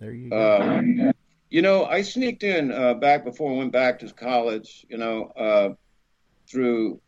There 0.00 0.12
you 0.12 0.30
go. 0.30 0.62
Um, 0.62 1.12
you 1.50 1.62
know, 1.62 1.84
I 1.84 2.02
sneaked 2.02 2.42
in 2.42 2.72
uh, 2.72 2.94
back 2.94 3.24
before 3.24 3.52
I 3.52 3.56
went 3.56 3.72
back 3.72 4.00
to 4.00 4.12
college. 4.12 4.84
You 4.88 4.98
know, 4.98 5.24
uh, 5.36 5.68
through 6.48 7.00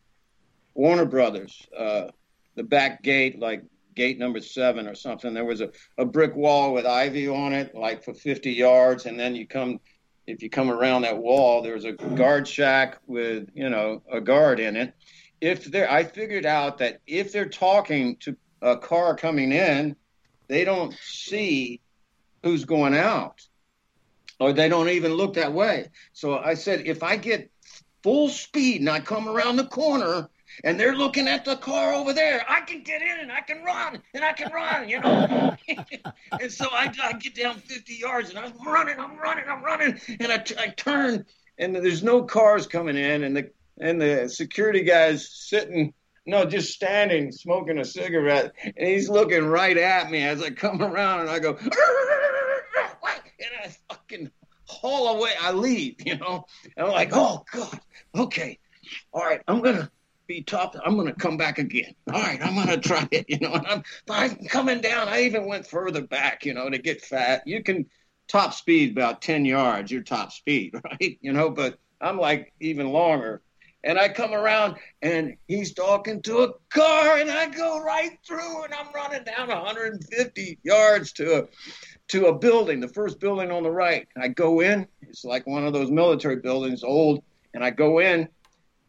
Warner 0.73 1.05
Brothers, 1.05 1.65
uh, 1.77 2.07
the 2.55 2.63
back 2.63 3.03
gate, 3.03 3.39
like 3.39 3.63
gate 3.95 4.19
number 4.19 4.39
seven 4.39 4.87
or 4.87 4.95
something. 4.95 5.33
There 5.33 5.45
was 5.45 5.61
a, 5.61 5.71
a 5.97 6.05
brick 6.05 6.35
wall 6.35 6.73
with 6.73 6.85
ivy 6.85 7.27
on 7.27 7.53
it, 7.53 7.73
like 7.73 8.03
for 8.03 8.13
50 8.13 8.51
yards, 8.51 9.05
and 9.05 9.19
then 9.19 9.35
you 9.35 9.47
come 9.47 9.79
if 10.27 10.43
you 10.43 10.49
come 10.49 10.69
around 10.69 11.03
that 11.03 11.17
wall, 11.17 11.61
there's 11.61 11.85
a 11.85 11.93
guard 11.93 12.47
shack 12.47 12.99
with, 13.07 13.49
you 13.55 13.69
know, 13.69 14.03
a 14.11 14.19
guard 14.19 14.59
in 14.59 14.75
it. 14.75 14.93
If 15.39 15.65
they're, 15.65 15.89
I 15.89 16.03
figured 16.03 16.45
out 16.45 16.79
that 16.79 16.99
if 17.07 17.31
they're 17.31 17.47
talking 17.47 18.17
to 18.17 18.35
a 18.61 18.75
car 18.75 19.15
coming 19.15 19.53
in, 19.53 19.95
they 20.49 20.65
don't 20.65 20.93
see 21.01 21.79
who's 22.43 22.65
going 22.65 22.93
out 22.93 23.41
or 24.39 24.51
they 24.51 24.67
don't 24.67 24.89
even 24.89 25.13
look 25.13 25.35
that 25.35 25.53
way. 25.53 25.87
So 26.11 26.37
I 26.37 26.55
said, 26.55 26.85
if 26.85 27.03
I 27.03 27.15
get 27.15 27.49
full 28.07 28.29
speed 28.29 28.79
and 28.79 28.89
I 28.89 29.01
come 29.01 29.27
around 29.27 29.57
the 29.57 29.65
corner, 29.65 30.29
and 30.63 30.79
they're 30.79 30.95
looking 30.95 31.27
at 31.27 31.43
the 31.43 31.57
car 31.57 31.93
over 31.93 32.13
there. 32.13 32.45
I 32.47 32.61
can 32.61 32.81
get 32.81 33.01
in 33.01 33.19
and 33.19 33.29
I 33.29 33.41
can 33.41 33.65
run 33.65 34.01
and 34.13 34.23
I 34.23 34.31
can 34.31 34.49
run, 34.53 34.87
you 34.87 35.01
know. 35.01 35.57
and 36.39 36.49
so 36.49 36.69
I, 36.71 36.89
I, 37.03 37.11
get 37.19 37.35
down 37.35 37.57
50 37.57 37.93
yards 37.95 38.29
and 38.29 38.39
I'm 38.39 38.53
running, 38.65 38.97
I'm 38.97 39.17
running, 39.17 39.43
I'm 39.49 39.61
running, 39.61 39.99
and 40.21 40.31
I, 40.31 40.41
I 40.57 40.69
turn 40.69 41.25
and 41.57 41.75
there's 41.75 42.01
no 42.01 42.23
cars 42.23 42.65
coming 42.65 42.95
in, 42.95 43.25
and 43.25 43.35
the 43.35 43.51
and 43.81 43.99
the 43.99 44.29
security 44.29 44.83
guy's 44.83 45.29
sitting. 45.29 45.93
No, 46.25 46.45
just 46.45 46.73
standing, 46.73 47.33
smoking 47.33 47.77
a 47.77 47.83
cigarette, 47.83 48.53
and 48.63 48.87
he's 48.87 49.09
looking 49.09 49.43
right 49.43 49.77
at 49.77 50.09
me 50.09 50.23
as 50.23 50.41
I 50.41 50.51
come 50.51 50.81
around, 50.81 51.21
and 51.21 51.29
I 51.29 51.39
go, 51.39 51.57
and 51.59 51.71
I 53.63 53.75
fucking 53.89 54.31
haul 54.67 55.17
away. 55.17 55.31
I 55.39 55.51
leave, 55.51 55.95
you 56.05 56.17
know. 56.17 56.45
And 56.75 56.87
I'm 56.87 56.91
like, 56.91 57.09
oh 57.13 57.45
god, 57.51 57.79
okay, 58.15 58.59
all 59.13 59.23
right, 59.23 59.41
I'm 59.47 59.61
gonna 59.61 59.91
be 60.27 60.43
top. 60.43 60.75
I'm 60.85 61.03
to 61.05 61.13
come 61.13 61.37
back 61.37 61.57
again. 61.57 61.95
All 62.11 62.21
right, 62.21 62.39
I'm 62.41 62.67
to 62.67 62.77
try 62.87 63.07
it. 63.11 63.25
You 63.29 63.39
know, 63.39 63.53
and 63.53 63.65
I'm, 63.65 63.83
I'm 64.09 64.35
coming 64.47 64.81
down. 64.81 65.07
I 65.07 65.21
even 65.23 65.47
went 65.47 65.65
further 65.65 66.01
back, 66.01 66.45
you 66.45 66.53
know, 66.53 66.69
to 66.69 66.77
get 66.77 67.01
fat. 67.01 67.43
You 67.45 67.63
can 67.63 67.85
top 68.27 68.53
speed 68.53 68.91
about 68.91 69.21
10 69.21 69.45
yards, 69.45 69.91
your 69.91 70.03
top 70.03 70.31
speed, 70.31 70.73
right? 70.83 71.17
You 71.21 71.33
know, 71.33 71.49
but 71.49 71.79
I'm 71.99 72.19
like 72.19 72.53
even 72.59 72.89
longer. 72.89 73.41
And 73.83 73.97
I 73.97 74.09
come 74.09 74.33
around 74.33 74.75
and 75.01 75.37
he's 75.47 75.73
talking 75.73 76.21
to 76.23 76.39
a 76.39 76.53
car 76.69 77.17
and 77.17 77.31
I 77.31 77.47
go 77.47 77.81
right 77.81 78.17
through 78.27 78.65
and 78.65 78.73
I'm 78.73 78.91
running 78.93 79.23
down 79.23 79.47
150 79.47 80.59
yards 80.63 81.13
to 81.13 81.43
a 81.43 81.47
to 82.09 82.27
a 82.27 82.37
building, 82.37 82.79
the 82.79 82.87
first 82.87 83.19
building 83.19 83.51
on 83.51 83.63
the 83.63 83.71
right. 83.71 84.07
I 84.17 84.29
go 84.29 84.61
in, 84.61 84.87
it's 85.01 85.25
like 85.25 85.45
one 85.45 85.65
of 85.65 85.73
those 85.73 85.91
military 85.91 86.37
buildings, 86.37 86.83
old, 86.83 87.21
and 87.53 87.63
I 87.63 87.69
go 87.69 87.99
in 87.99 88.29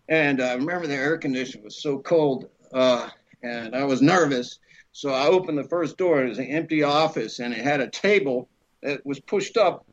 and 0.09 0.41
I 0.41 0.55
remember 0.55 0.87
the 0.87 0.95
air 0.95 1.19
conditioner 1.19 1.65
was 1.65 1.83
so 1.83 1.99
cold, 1.99 2.47
uh, 2.73 3.09
and 3.43 3.75
I 3.75 3.85
was 3.85 4.01
nervous. 4.01 4.59
So 4.93 5.11
I 5.11 5.27
opened 5.27 5.59
the 5.59 5.69
first 5.69 5.99
door. 5.99 6.25
It 6.25 6.31
was 6.31 6.39
an 6.39 6.47
empty 6.47 6.83
office, 6.83 7.41
and 7.41 7.53
it 7.53 7.63
had 7.63 7.81
a 7.81 7.91
table 7.91 8.49
that 8.83 9.05
was 9.05 9.21
pushed 9.21 9.57
up 9.57 9.87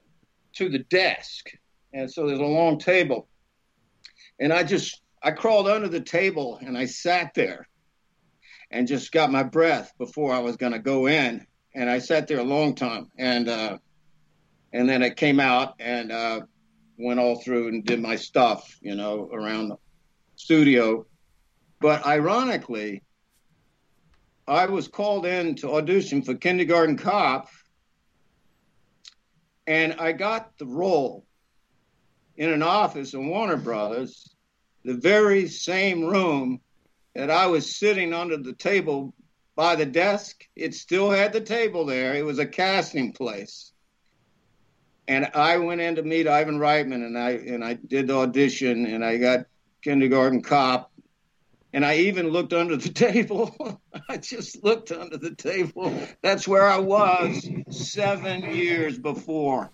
to 0.54 0.70
the 0.70 0.80
desk. 0.80 1.50
And 1.94 2.12
so 2.12 2.28
there's 2.28 2.40
a 2.40 2.44
long 2.44 2.80
table. 2.80 3.28
And 4.40 4.52
I 4.52 4.64
just, 4.64 5.02
I 5.22 5.32
crawled 5.32 5.68
under 5.68 5.88
the 5.88 6.02
table 6.02 6.60
and 6.62 6.78
I 6.78 6.86
sat 6.86 7.34
there 7.34 7.68
and 8.72 8.88
just 8.88 9.12
got 9.12 9.32
my 9.32 9.44
breath 9.44 9.94
before 9.98 10.34
I 10.34 10.40
was 10.40 10.58
going 10.58 10.74
to 10.74 10.80
go 10.80 11.08
in. 11.08 11.46
And 11.76 11.90
I 11.90 12.00
sat 12.00 12.28
there 12.28 12.40
a 12.40 12.44
long 12.44 12.74
time. 12.74 13.12
And, 13.18 13.48
uh, 13.48 13.78
and 14.74 14.90
then 14.90 15.04
I 15.04 15.12
came 15.12 15.40
out 15.40 15.76
and, 15.80 16.12
uh, 16.12 16.42
went 16.98 17.20
all 17.20 17.36
through 17.36 17.68
and 17.68 17.84
did 17.84 18.02
my 18.02 18.16
stuff, 18.16 18.78
you 18.82 18.96
know, 18.96 19.30
around 19.32 19.70
the 19.70 19.78
studio. 20.36 21.06
But 21.82 22.06
ironically, 22.06 23.04
I 24.48 24.68
was 24.68 24.88
called 24.88 25.26
in 25.26 25.56
to 25.56 25.74
audition 25.74 26.22
for 26.22 26.36
Kindergarten 26.36 26.98
Cop, 26.98 27.50
and 29.66 29.96
I 30.00 30.12
got 30.12 30.58
the 30.60 30.68
role 30.68 31.26
in 32.38 32.52
an 32.52 32.62
office 32.62 33.14
in 33.14 33.28
Warner 33.28 33.58
Brothers, 33.58 34.36
the 34.84 34.94
very 34.94 35.48
same 35.48 36.06
room 36.06 36.62
that 37.16 37.32
I 37.32 37.48
was 37.48 37.76
sitting 37.76 38.14
under 38.14 38.38
the 38.38 38.54
table 38.54 39.15
by 39.56 39.76
the 39.76 39.86
desk. 39.86 40.48
It 40.56 40.76
still 40.76 41.10
had 41.10 41.34
the 41.34 41.42
table 41.42 41.86
there. 41.86 42.16
It 42.16 42.26
was 42.26 42.40
a 42.40 42.46
casting 42.46 43.14
place. 43.14 43.72
And 45.08 45.30
I 45.34 45.58
went 45.58 45.82
in 45.82 45.96
to 45.96 46.04
meet 46.04 46.28
Ivan 46.28 46.58
Reitman 46.58 47.06
and 47.06 47.18
I 47.18 47.32
and 47.32 47.64
I 47.64 47.74
did 47.74 48.08
the 48.08 48.18
audition 48.18 48.86
and 48.86 49.06
I 49.06 49.18
got 49.18 49.46
kindergarten 49.82 50.42
cop. 50.42 50.92
And 51.74 51.86
I 51.86 51.98
even 51.98 52.30
looked 52.30 52.54
under 52.54 52.78
the 52.78 52.90
table. 52.94 53.82
I 54.10 54.18
just 54.18 54.64
looked 54.64 54.92
under 54.92 55.18
the 55.18 55.36
table. 55.36 55.94
That's 56.22 56.48
where 56.48 56.68
I 56.68 56.80
was 56.80 57.48
seven 57.70 58.56
years 58.56 58.98
before. 58.98 59.72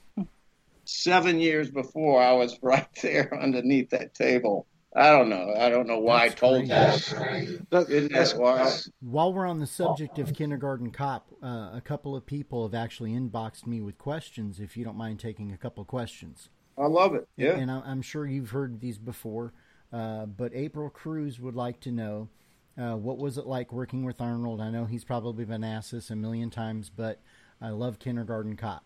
Seven 0.84 1.40
years 1.40 1.70
before, 1.72 2.22
I 2.22 2.34
was 2.34 2.58
right 2.62 2.88
there 3.02 3.40
underneath 3.40 3.92
that 3.92 4.14
table. 4.14 4.68
I 4.94 5.10
don't 5.12 5.30
know. 5.30 5.54
I 5.58 5.70
don't 5.70 5.88
know 5.88 6.00
why 6.00 6.28
That's 6.28 6.36
I 6.44 6.48
told 6.48 6.70
crazy. 6.70 7.60
that. 7.70 7.90
Isn't 7.90 8.12
that 8.12 8.34
wild? 8.38 8.88
While 9.00 9.34
we're 9.34 9.46
on 9.48 9.60
the 9.60 9.68
subject 9.68 10.20
of 10.20 10.34
Kindergarten 10.34 10.92
Cop, 10.92 11.28
uh, 11.42 11.72
a 11.74 11.82
couple 11.84 12.16
of 12.16 12.26
people 12.26 12.64
have 12.68 12.74
actually 12.76 13.12
inboxed 13.12 13.66
me 13.66 13.80
with 13.82 13.98
questions. 13.98 14.60
If 14.60 14.76
you 14.76 14.84
don't 14.84 14.98
mind 14.98 15.20
taking 15.20 15.52
a 15.54 15.58
couple 15.58 15.82
of 15.82 15.88
questions, 15.88 16.50
I 16.78 16.88
love 16.88 17.16
it. 17.16 17.28
Yeah. 17.38 17.56
and 17.58 17.72
I- 17.72 17.84
I'm 17.86 18.02
sure 18.02 18.26
you've 18.26 18.50
heard 18.52 18.82
these 18.82 18.98
before. 18.98 19.54
Uh, 19.94 20.26
but 20.26 20.54
April 20.54 20.90
Cruz 20.90 21.40
would 21.40 21.56
like 21.56 21.80
to 21.82 21.92
know 21.92 22.30
uh, 22.78 22.96
what 22.96 23.18
was 23.18 23.38
it 23.38 23.46
like 23.46 23.72
working 23.74 24.04
with 24.06 24.20
Arnold. 24.22 24.60
I 24.62 24.70
know 24.72 24.86
he's 24.86 25.04
probably 25.04 25.46
been 25.46 25.64
asked 25.64 25.92
this 25.92 26.10
a 26.10 26.16
million 26.16 26.50
times, 26.50 26.90
but 26.90 27.20
I 27.62 27.70
love 27.70 28.00
Kindergarten 28.00 28.56
Cop. 28.58 28.84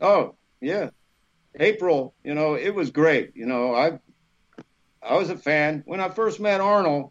Oh, 0.00 0.36
yeah. 0.60 0.90
April, 1.58 2.14
you 2.24 2.34
know, 2.34 2.54
it 2.54 2.74
was 2.74 2.90
great. 2.90 3.32
You 3.34 3.46
know, 3.46 3.74
I 3.74 3.98
I 5.02 5.16
was 5.16 5.30
a 5.30 5.36
fan. 5.36 5.82
When 5.86 6.00
I 6.00 6.08
first 6.08 6.40
met 6.40 6.60
Arnold, 6.60 7.10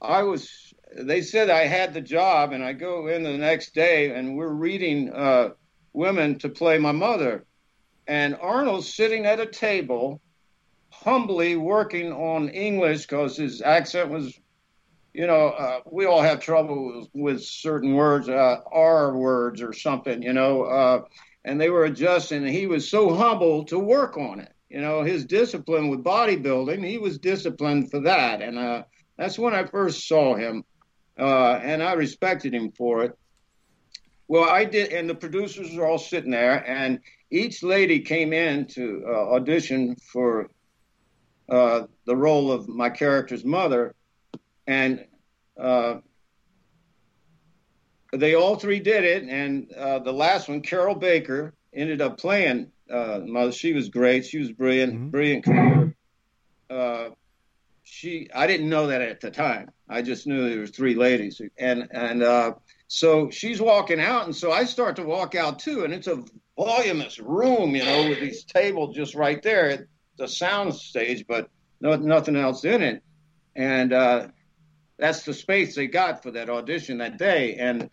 I 0.00 0.22
was 0.22 0.72
they 0.98 1.22
said 1.22 1.50
I 1.50 1.66
had 1.66 1.94
the 1.94 2.00
job 2.00 2.52
and 2.52 2.64
I 2.64 2.72
go 2.72 3.08
in 3.08 3.22
the 3.22 3.36
next 3.36 3.74
day 3.74 4.14
and 4.14 4.36
we're 4.36 4.48
reading 4.48 5.12
uh 5.12 5.50
women 5.92 6.38
to 6.40 6.48
play 6.48 6.78
my 6.78 6.92
mother. 6.92 7.44
And 8.06 8.36
Arnold's 8.36 8.94
sitting 8.94 9.26
at 9.26 9.40
a 9.40 9.46
table 9.46 10.20
humbly 10.90 11.56
working 11.56 12.12
on 12.12 12.48
English 12.48 13.02
because 13.02 13.36
his 13.36 13.62
accent 13.62 14.10
was 14.10 14.38
you 15.16 15.26
know, 15.26 15.48
uh, 15.48 15.80
we 15.90 16.04
all 16.04 16.20
have 16.20 16.40
trouble 16.40 17.00
with, 17.00 17.08
with 17.14 17.42
certain 17.42 17.94
words, 17.94 18.28
uh, 18.28 18.60
R 18.70 19.16
words 19.16 19.62
or 19.62 19.72
something, 19.72 20.22
you 20.22 20.34
know, 20.34 20.64
uh, 20.64 21.04
and 21.42 21.58
they 21.58 21.70
were 21.70 21.86
adjusting. 21.86 22.44
And 22.44 22.52
he 22.52 22.66
was 22.66 22.90
so 22.90 23.14
humble 23.14 23.64
to 23.66 23.78
work 23.78 24.18
on 24.18 24.40
it. 24.40 24.52
You 24.68 24.80
know, 24.80 25.02
his 25.02 25.24
discipline 25.24 25.88
with 25.88 26.02
bodybuilding, 26.04 26.84
he 26.84 26.98
was 26.98 27.18
disciplined 27.18 27.90
for 27.90 28.00
that. 28.00 28.42
And 28.42 28.58
uh, 28.58 28.82
that's 29.16 29.38
when 29.38 29.54
I 29.54 29.64
first 29.64 30.06
saw 30.08 30.34
him. 30.34 30.64
Uh, 31.18 31.60
and 31.62 31.82
I 31.82 31.92
respected 31.92 32.52
him 32.52 32.72
for 32.72 33.04
it. 33.04 33.12
Well, 34.28 34.48
I 34.48 34.64
did, 34.64 34.92
and 34.92 35.08
the 35.08 35.14
producers 35.14 35.74
were 35.74 35.86
all 35.86 35.98
sitting 35.98 36.32
there, 36.32 36.68
and 36.68 36.98
each 37.30 37.62
lady 37.62 38.00
came 38.00 38.32
in 38.32 38.66
to 38.66 39.04
uh, 39.06 39.34
audition 39.34 39.96
for 40.12 40.50
uh, 41.48 41.82
the 42.06 42.16
role 42.16 42.50
of 42.50 42.68
my 42.68 42.90
character's 42.90 43.44
mother 43.44 43.94
and 44.66 45.04
uh, 45.58 45.96
they 48.12 48.34
all 48.34 48.56
three 48.56 48.80
did 48.80 49.04
it. 49.04 49.24
And 49.24 49.72
uh, 49.72 50.00
the 50.00 50.12
last 50.12 50.48
one, 50.48 50.60
Carroll 50.60 50.94
Baker, 50.94 51.54
ended 51.72 52.00
up 52.00 52.18
playing 52.18 52.72
uh, 52.90 53.20
mother. 53.24 53.52
She 53.52 53.72
was 53.72 53.88
great. 53.88 54.24
She 54.26 54.38
was 54.38 54.52
brilliant, 54.52 54.94
Mhm. 54.94 55.10
brilliant 55.10 55.44
career. 55.44 55.96
Uh, 56.70 57.10
she, 57.84 58.28
I 58.34 58.46
didn't 58.46 58.68
know 58.68 58.88
that 58.88 59.02
at 59.02 59.20
the 59.20 59.30
time. 59.30 59.70
I 59.88 60.02
just 60.02 60.26
knew 60.26 60.48
there 60.48 60.60
was 60.60 60.70
three 60.70 60.94
ladies, 60.94 61.40
and 61.58 61.88
and 61.92 62.22
uh, 62.22 62.54
so 62.88 63.30
she's 63.30 63.60
walking 63.60 64.00
out, 64.00 64.24
and 64.24 64.34
so 64.34 64.50
I 64.50 64.64
start 64.64 64.96
to 64.96 65.04
walk 65.04 65.34
out 65.34 65.60
too, 65.60 65.84
and 65.84 65.94
it's 65.94 66.08
a 66.08 66.24
voluminous 66.56 67.18
room, 67.20 67.76
you 67.76 67.84
know, 67.84 68.08
with 68.08 68.18
these 68.20 68.44
tables 68.44 68.96
just 68.96 69.14
right 69.14 69.40
there 69.42 69.70
at 69.70 69.80
the 70.18 70.26
sound 70.26 70.74
stage, 70.74 71.24
but 71.28 71.48
no, 71.80 71.94
nothing 71.96 72.34
else 72.36 72.64
in 72.64 72.82
it, 72.82 73.02
and 73.54 73.92
uh, 73.92 74.28
that's 74.98 75.24
the 75.24 75.34
space 75.34 75.74
they 75.76 75.86
got 75.86 76.22
for 76.22 76.32
that 76.32 76.48
audition 76.50 76.98
that 76.98 77.18
day. 77.18 77.54
And 77.56 77.90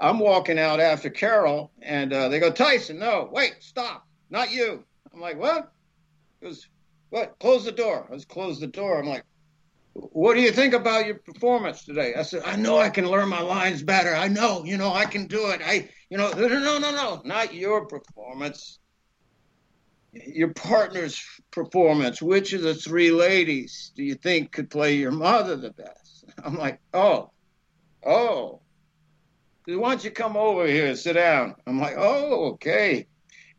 I'm 0.00 0.18
walking 0.18 0.58
out 0.58 0.80
after 0.80 1.10
Carroll, 1.10 1.70
and 1.82 2.12
uh, 2.12 2.28
they 2.28 2.40
go, 2.40 2.50
Tyson, 2.50 2.98
no, 2.98 3.28
wait, 3.30 3.56
stop, 3.60 4.05
not 4.30 4.52
you. 4.52 4.84
I'm 5.12 5.20
like, 5.20 5.38
what? 5.38 5.72
He 6.40 6.46
goes, 6.46 6.68
what? 7.10 7.38
Close 7.38 7.64
the 7.64 7.72
door. 7.72 8.06
I 8.08 8.12
was 8.12 8.24
close 8.24 8.60
the 8.60 8.66
door. 8.66 8.98
I'm 8.98 9.08
like, 9.08 9.24
what 9.94 10.34
do 10.34 10.42
you 10.42 10.52
think 10.52 10.74
about 10.74 11.06
your 11.06 11.16
performance 11.16 11.84
today? 11.84 12.14
I 12.14 12.22
said, 12.22 12.42
I 12.44 12.56
know 12.56 12.78
I 12.78 12.90
can 12.90 13.08
learn 13.08 13.28
my 13.28 13.40
lines 13.40 13.82
better. 13.82 14.14
I 14.14 14.28
know, 14.28 14.64
you 14.64 14.76
know, 14.76 14.92
I 14.92 15.06
can 15.06 15.26
do 15.26 15.50
it. 15.50 15.60
I, 15.64 15.88
you 16.10 16.18
know, 16.18 16.30
no, 16.32 16.48
no, 16.48 16.78
no, 16.78 16.90
no, 16.90 17.22
not 17.24 17.54
your 17.54 17.86
performance. 17.86 18.78
Your 20.12 20.52
partner's 20.52 21.22
performance. 21.50 22.20
Which 22.20 22.52
of 22.52 22.62
the 22.62 22.74
three 22.74 23.10
ladies 23.10 23.92
do 23.96 24.02
you 24.02 24.14
think 24.14 24.52
could 24.52 24.70
play 24.70 24.96
your 24.96 25.12
mother 25.12 25.56
the 25.56 25.70
best? 25.70 26.24
I'm 26.44 26.56
like, 26.56 26.80
oh, 26.92 27.30
oh. 28.04 28.60
Why 29.66 29.90
don't 29.90 30.04
you 30.04 30.10
come 30.10 30.36
over 30.36 30.66
here 30.66 30.86
and 30.86 30.98
sit 30.98 31.14
down? 31.14 31.56
I'm 31.66 31.80
like, 31.80 31.94
oh, 31.96 32.52
okay. 32.52 33.06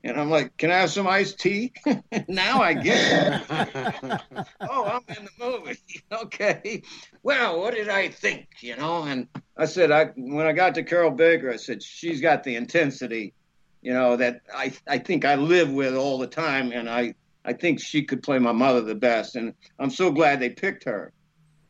And 0.07 0.17
I'm 0.17 0.29
like, 0.29 0.55
can 0.55 0.71
I 0.71 0.77
have 0.77 0.89
some 0.89 1.05
iced 1.05 1.37
tea? 1.37 1.73
now 2.29 2.61
I 2.61 2.73
get 2.73 2.97
it. 2.97 3.43
oh, 4.61 4.87
I'm 4.87 5.03
in 5.17 5.25
the 5.25 5.31
movie. 5.37 5.77
okay. 6.23 6.81
Well, 7.23 7.59
what 7.59 7.73
did 7.73 7.89
I 7.89 8.07
think? 8.07 8.47
You 8.61 8.77
know, 8.77 9.03
and 9.03 9.27
I 9.57 9.65
said, 9.65 9.91
I 9.91 10.05
when 10.15 10.47
I 10.47 10.53
got 10.53 10.75
to 10.75 10.83
Carroll 10.83 11.11
Baker, 11.11 11.51
I 11.51 11.57
said, 11.57 11.83
she's 11.83 12.21
got 12.21 12.45
the 12.45 12.55
intensity, 12.55 13.33
you 13.81 13.93
know, 13.93 14.15
that 14.15 14.43
I 14.55 14.71
I 14.87 14.97
think 14.97 15.25
I 15.25 15.35
live 15.35 15.71
with 15.71 15.93
all 15.93 16.17
the 16.19 16.27
time, 16.27 16.71
and 16.71 16.89
I 16.89 17.13
I 17.43 17.51
think 17.51 17.81
she 17.81 18.03
could 18.03 18.23
play 18.23 18.39
my 18.39 18.53
mother 18.53 18.79
the 18.81 18.95
best, 18.95 19.35
and 19.35 19.53
I'm 19.77 19.89
so 19.89 20.09
glad 20.09 20.39
they 20.39 20.51
picked 20.51 20.85
her 20.85 21.11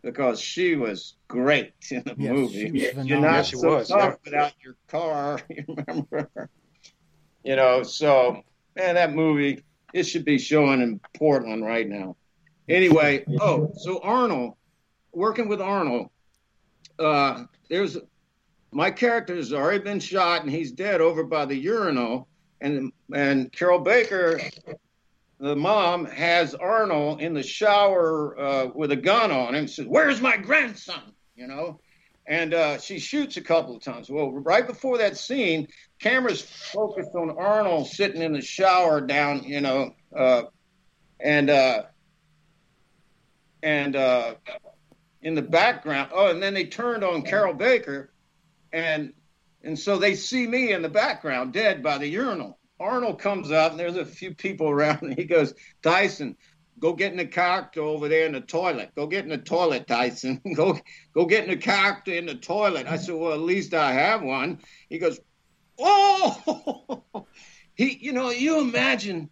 because 0.04 0.40
she 0.40 0.76
was 0.76 1.16
great 1.28 1.74
in 1.90 2.04
the 2.06 2.16
Yes, 2.20 2.34
movie. 2.34 2.68
she 2.68 2.72
was 2.72 3.08
You're 3.08 3.20
not 3.20 3.34
Yeah, 3.38 3.42
she 3.42 3.56
so 3.56 3.70
was, 3.70 3.88
tough 3.90 4.00
yeah. 4.00 4.16
without 4.24 4.54
your 4.64 4.76
car. 4.90 5.40
You 5.50 5.66
remember? 5.68 6.30
You 7.48 7.56
know, 7.56 7.82
so 7.82 8.44
man, 8.76 8.96
that 8.96 9.14
movie 9.14 9.64
it 9.94 10.04
should 10.04 10.26
be 10.26 10.38
showing 10.38 10.82
in 10.82 11.00
Portland 11.18 11.64
right 11.64 11.88
now. 11.88 12.18
Anyway, 12.68 13.24
oh, 13.40 13.72
so 13.74 14.02
Arnold, 14.04 14.56
working 15.14 15.48
with 15.48 15.62
Arnold, 15.62 16.10
uh, 17.00 17.46
there's 17.70 17.98
my 18.74 18.92
character 18.92 19.34
has 19.34 19.54
already 19.54 19.82
been 19.82 20.02
shot 20.02 20.42
and 20.42 20.52
he's 20.52 20.74
dead 20.74 21.00
over 21.00 21.24
by 21.24 21.46
the 21.46 21.56
urinal, 21.56 22.28
and 22.60 22.92
and 23.14 23.50
Carroll 23.54 23.80
Baker, 23.80 24.42
the 25.40 25.56
mom, 25.56 26.04
has 26.04 26.54
Arnold 26.54 27.22
in 27.22 27.34
the 27.34 27.44
shower 27.44 28.38
uh, 28.38 28.66
with 28.76 28.92
a 28.92 28.98
gun 28.98 29.32
on 29.32 29.56
him. 29.56 29.70
Says, 29.70 29.86
"Where's 29.86 30.20
my 30.20 30.36
grandson?" 30.36 31.14
You 31.38 31.48
know, 31.48 31.80
and 32.28 32.54
uh, 32.54 32.78
she 32.78 33.00
shoots 33.00 33.38
a 33.38 33.42
couple 33.42 33.76
of 33.76 33.82
times. 33.82 34.10
Well, 34.10 34.32
right 34.32 34.68
before 34.68 34.98
that 34.98 35.18
scene, 35.18 35.70
camera's 36.00 36.42
focused 36.42 37.16
on 37.16 37.32
Arnold 37.32 37.88
sitting 37.88 38.22
in 38.22 38.34
the 38.34 38.42
shower 38.42 39.00
down, 39.00 39.44
you 39.44 39.62
know, 39.62 39.96
uh, 40.16 40.44
and 41.20 41.50
uh, 41.50 41.84
and 43.64 43.96
uh, 43.96 44.36
in 45.22 45.36
the 45.36 45.42
background. 45.42 46.12
Oh, 46.14 46.30
and 46.30 46.44
then 46.44 46.54
they 46.54 46.66
turned 46.66 47.06
on 47.06 47.22
Carroll 47.22 47.54
Baker, 47.54 48.12
and 48.74 49.14
and 49.64 49.80
so 49.80 49.98
they 49.98 50.16
see 50.16 50.46
me 50.46 50.74
in 50.74 50.82
the 50.82 50.90
background, 50.90 51.54
dead 51.54 51.82
by 51.82 51.98
the 51.98 52.08
urinal. 52.08 52.60
Arnold 52.80 53.20
comes 53.20 53.52
out, 53.52 53.72
and 53.72 53.80
there's 53.80 53.96
a 53.96 54.06
few 54.06 54.36
people 54.36 54.70
around, 54.70 55.02
and 55.02 55.18
he 55.18 55.24
goes, 55.24 55.54
Tyson, 55.82 56.36
go 56.80 56.94
get 56.94 57.12
in 57.12 57.18
the 57.18 57.26
character 57.26 57.82
over 57.82 58.08
there 58.08 58.26
in 58.26 58.34
the 58.34 58.42
toilet. 58.42 58.92
Go 58.96 59.08
get 59.08 59.24
in 59.24 59.30
the 59.30 59.38
toilet, 59.38 59.88
Tyson. 59.88 60.42
go 60.56 60.80
go 61.14 61.26
get 61.26 61.44
in 61.44 61.50
the 61.50 61.58
character 61.58 62.14
in 62.14 62.26
the 62.26 62.36
toilet. 62.36 62.88
I 62.88 62.98
said, 62.98 63.16
well, 63.16 63.34
at 63.34 63.40
least 63.40 63.74
I 63.74 63.94
have 63.94 64.22
one. 64.22 64.60
He 64.90 65.00
goes, 65.00 65.20
oh, 65.80 67.04
he, 67.76 67.98
you 68.00 68.14
know, 68.14 68.30
you 68.30 68.60
imagine 68.60 69.30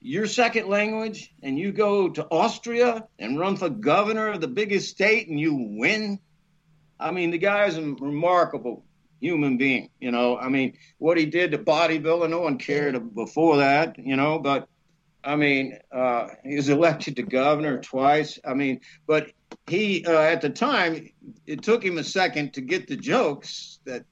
your 0.00 0.26
second 0.26 0.68
language 0.68 1.32
and 1.42 1.58
you 1.58 1.72
go 1.72 2.08
to 2.08 2.26
Austria 2.26 3.06
and 3.18 3.38
run 3.38 3.56
for 3.56 3.68
governor 3.68 4.28
of 4.28 4.40
the 4.40 4.48
biggest 4.48 4.88
state 4.88 5.28
and 5.28 5.38
you 5.38 5.54
win. 5.78 6.18
I 6.98 7.10
mean, 7.12 7.30
the 7.30 7.38
guy 7.38 7.66
is 7.66 7.76
a 7.76 7.82
remarkable 7.82 8.84
human 9.20 9.56
being. 9.56 9.90
You 10.00 10.10
know, 10.10 10.36
I 10.36 10.48
mean, 10.48 10.76
what 10.98 11.16
he 11.16 11.26
did 11.26 11.52
to 11.52 11.58
bodybuilding, 11.58 12.30
no 12.30 12.40
one 12.40 12.58
cared 12.58 13.14
before 13.14 13.58
that. 13.58 13.96
You 13.98 14.16
know, 14.16 14.38
but 14.38 14.68
I 15.24 15.36
mean, 15.36 15.78
uh, 15.92 16.28
he 16.44 16.56
was 16.56 16.68
elected 16.68 17.16
to 17.16 17.22
governor 17.22 17.80
twice. 17.80 18.38
I 18.44 18.54
mean, 18.54 18.80
but 19.06 19.30
he 19.66 20.04
uh, 20.04 20.20
at 20.20 20.40
the 20.40 20.50
time 20.50 21.08
it 21.46 21.62
took 21.62 21.84
him 21.84 21.98
a 21.98 22.04
second 22.04 22.54
to 22.54 22.60
get 22.60 22.88
the 22.88 22.96
jokes 22.96 23.78
that 23.84 24.04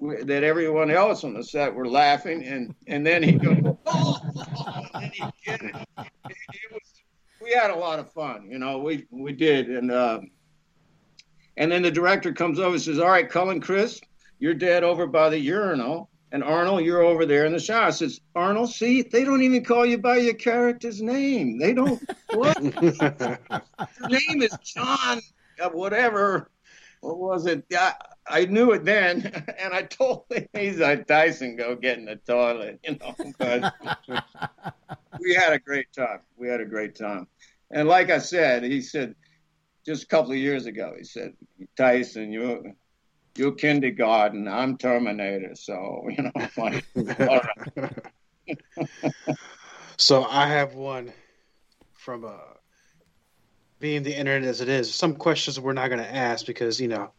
that 0.00 0.44
everyone 0.44 0.90
else 0.90 1.24
on 1.24 1.34
the 1.34 1.42
set 1.42 1.74
were 1.74 1.88
laughing, 1.88 2.44
and 2.44 2.74
and 2.86 3.06
then 3.06 3.22
he 3.22 3.32
goes, 3.32 3.76
oh, 3.86 4.20
and 4.94 5.12
he 5.12 5.24
get 5.44 5.62
it. 5.62 5.74
It, 5.98 6.12
it 6.28 6.72
was, 6.72 6.82
we 7.40 7.52
had 7.52 7.70
a 7.70 7.76
lot 7.76 7.98
of 7.98 8.12
fun, 8.12 8.48
you 8.50 8.58
know. 8.58 8.78
We 8.78 9.06
we 9.10 9.32
did, 9.32 9.70
and 9.70 9.90
um, 9.90 10.30
and 11.56 11.72
then 11.72 11.82
the 11.82 11.90
director 11.90 12.32
comes 12.32 12.58
over 12.58 12.74
and 12.74 12.82
says, 12.82 12.98
"All 12.98 13.08
right, 13.08 13.28
Cullen 13.28 13.60
Crisp, 13.60 14.04
you're 14.38 14.54
dead 14.54 14.84
over 14.84 15.06
by 15.06 15.30
the 15.30 15.38
urinal." 15.38 16.10
And 16.34 16.42
Arnold, 16.42 16.84
you're 16.84 17.04
over 17.04 17.24
there 17.26 17.46
in 17.46 17.52
the 17.52 17.60
shower. 17.60 17.84
I 17.84 17.90
says, 17.90 18.20
Arnold, 18.34 18.72
see, 18.72 19.02
they 19.02 19.22
don't 19.22 19.42
even 19.42 19.64
call 19.64 19.86
you 19.86 19.98
by 19.98 20.16
your 20.16 20.34
character's 20.34 21.00
name. 21.00 21.58
They 21.58 21.72
don't. 21.72 22.02
What? 22.34 22.60
your 22.60 24.08
name 24.08 24.42
is 24.42 24.58
John, 24.64 25.20
uh, 25.60 25.68
whatever. 25.68 26.50
What 27.00 27.18
was 27.18 27.46
it? 27.46 27.64
I, 27.72 27.92
I 28.26 28.46
knew 28.46 28.72
it 28.72 28.84
then, 28.84 29.44
and 29.60 29.72
I 29.72 29.82
told 29.82 30.24
him 30.28 30.48
he's 30.52 30.80
like 30.80 31.06
Tyson, 31.06 31.54
go 31.54 31.76
get 31.76 31.98
in 31.98 32.06
the 32.06 32.16
toilet, 32.16 32.80
you 32.82 32.98
know. 32.98 33.14
But 33.38 33.72
we 35.20 35.34
had 35.34 35.52
a 35.52 35.60
great 35.60 35.92
time. 35.92 36.18
We 36.36 36.48
had 36.48 36.60
a 36.60 36.66
great 36.66 36.96
time. 36.96 37.28
and 37.70 37.86
like 37.86 38.10
I 38.10 38.18
said, 38.18 38.64
he 38.64 38.80
said 38.80 39.14
just 39.86 40.02
a 40.02 40.06
couple 40.08 40.32
of 40.32 40.38
years 40.38 40.66
ago, 40.66 40.94
he 40.98 41.04
said, 41.04 41.34
Tyson, 41.76 42.32
you're 42.32 42.74
you're 43.36 43.52
kindergarten, 43.52 44.48
I'm 44.48 44.76
Terminator. 44.76 45.54
So 45.54 46.08
you 46.08 46.24
know, 46.24 46.32
like, 46.56 46.84
so 49.96 50.24
I 50.24 50.48
have 50.48 50.74
one 50.74 51.12
from 51.94 52.24
uh, 52.24 52.30
being 53.78 54.02
the 54.02 54.16
internet 54.16 54.48
as 54.48 54.60
it 54.60 54.68
is. 54.68 54.94
Some 54.94 55.16
questions 55.16 55.58
we're 55.58 55.72
not 55.72 55.88
going 55.88 56.00
to 56.00 56.14
ask 56.14 56.46
because 56.46 56.80
you 56.80 56.88
know 56.88 57.12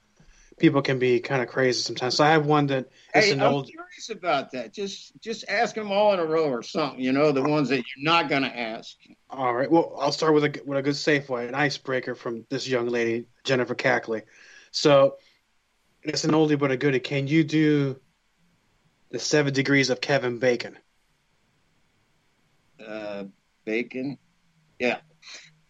people 0.57 0.81
can 0.81 0.99
be 0.99 1.19
kind 1.19 1.41
of 1.41 1.47
crazy 1.47 1.81
sometimes. 1.81 2.15
So 2.15 2.23
I 2.23 2.29
have 2.29 2.45
one 2.45 2.67
that 2.67 2.89
hey, 3.13 3.31
an 3.31 3.41
I'm 3.41 3.53
old. 3.53 3.67
curious 3.67 4.09
about 4.09 4.51
that. 4.51 4.73
Just 4.73 5.19
just 5.21 5.45
ask 5.49 5.75
them 5.75 5.91
all 5.91 6.13
in 6.13 6.19
a 6.19 6.25
row 6.25 6.49
or 6.49 6.63
something. 6.63 6.99
You 6.99 7.11
know, 7.11 7.31
the 7.31 7.43
ones 7.43 7.69
that 7.69 7.77
you're 7.77 8.03
not 8.03 8.29
going 8.29 8.43
to 8.43 8.57
ask. 8.57 8.95
All 9.29 9.53
right. 9.53 9.69
Well, 9.69 9.97
I'll 9.99 10.11
start 10.11 10.33
with 10.33 10.45
a 10.45 10.61
with 10.65 10.77
a 10.77 10.81
good 10.81 10.95
safe 10.95 11.29
way, 11.29 11.47
an 11.47 11.55
icebreaker 11.55 12.15
from 12.15 12.45
this 12.49 12.67
young 12.67 12.87
lady, 12.87 13.25
Jennifer 13.43 13.75
Cackley. 13.75 14.21
So 14.71 15.15
it's 16.09 16.23
an 16.23 16.31
oldie 16.31 16.57
but 16.57 16.71
a 16.71 16.77
goodie. 16.77 16.99
Can 16.99 17.27
you 17.27 17.43
do 17.43 17.99
the 19.11 19.19
seven 19.19 19.53
degrees 19.53 19.89
of 19.89 20.01
Kevin 20.01 20.39
Bacon? 20.39 20.77
Uh, 22.85 23.25
bacon. 23.63 24.17
Yeah. 24.79 24.97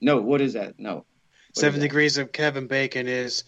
No. 0.02 0.22
What 0.22 0.42
is 0.42 0.54
that? 0.54 0.80
No. 0.80 0.96
What 0.96 1.06
seven 1.54 1.76
is 1.78 1.82
that? 1.82 1.88
degrees 1.88 2.18
of 2.18 2.32
Kevin 2.32 2.68
Bacon 2.68 3.08
is. 3.08 3.44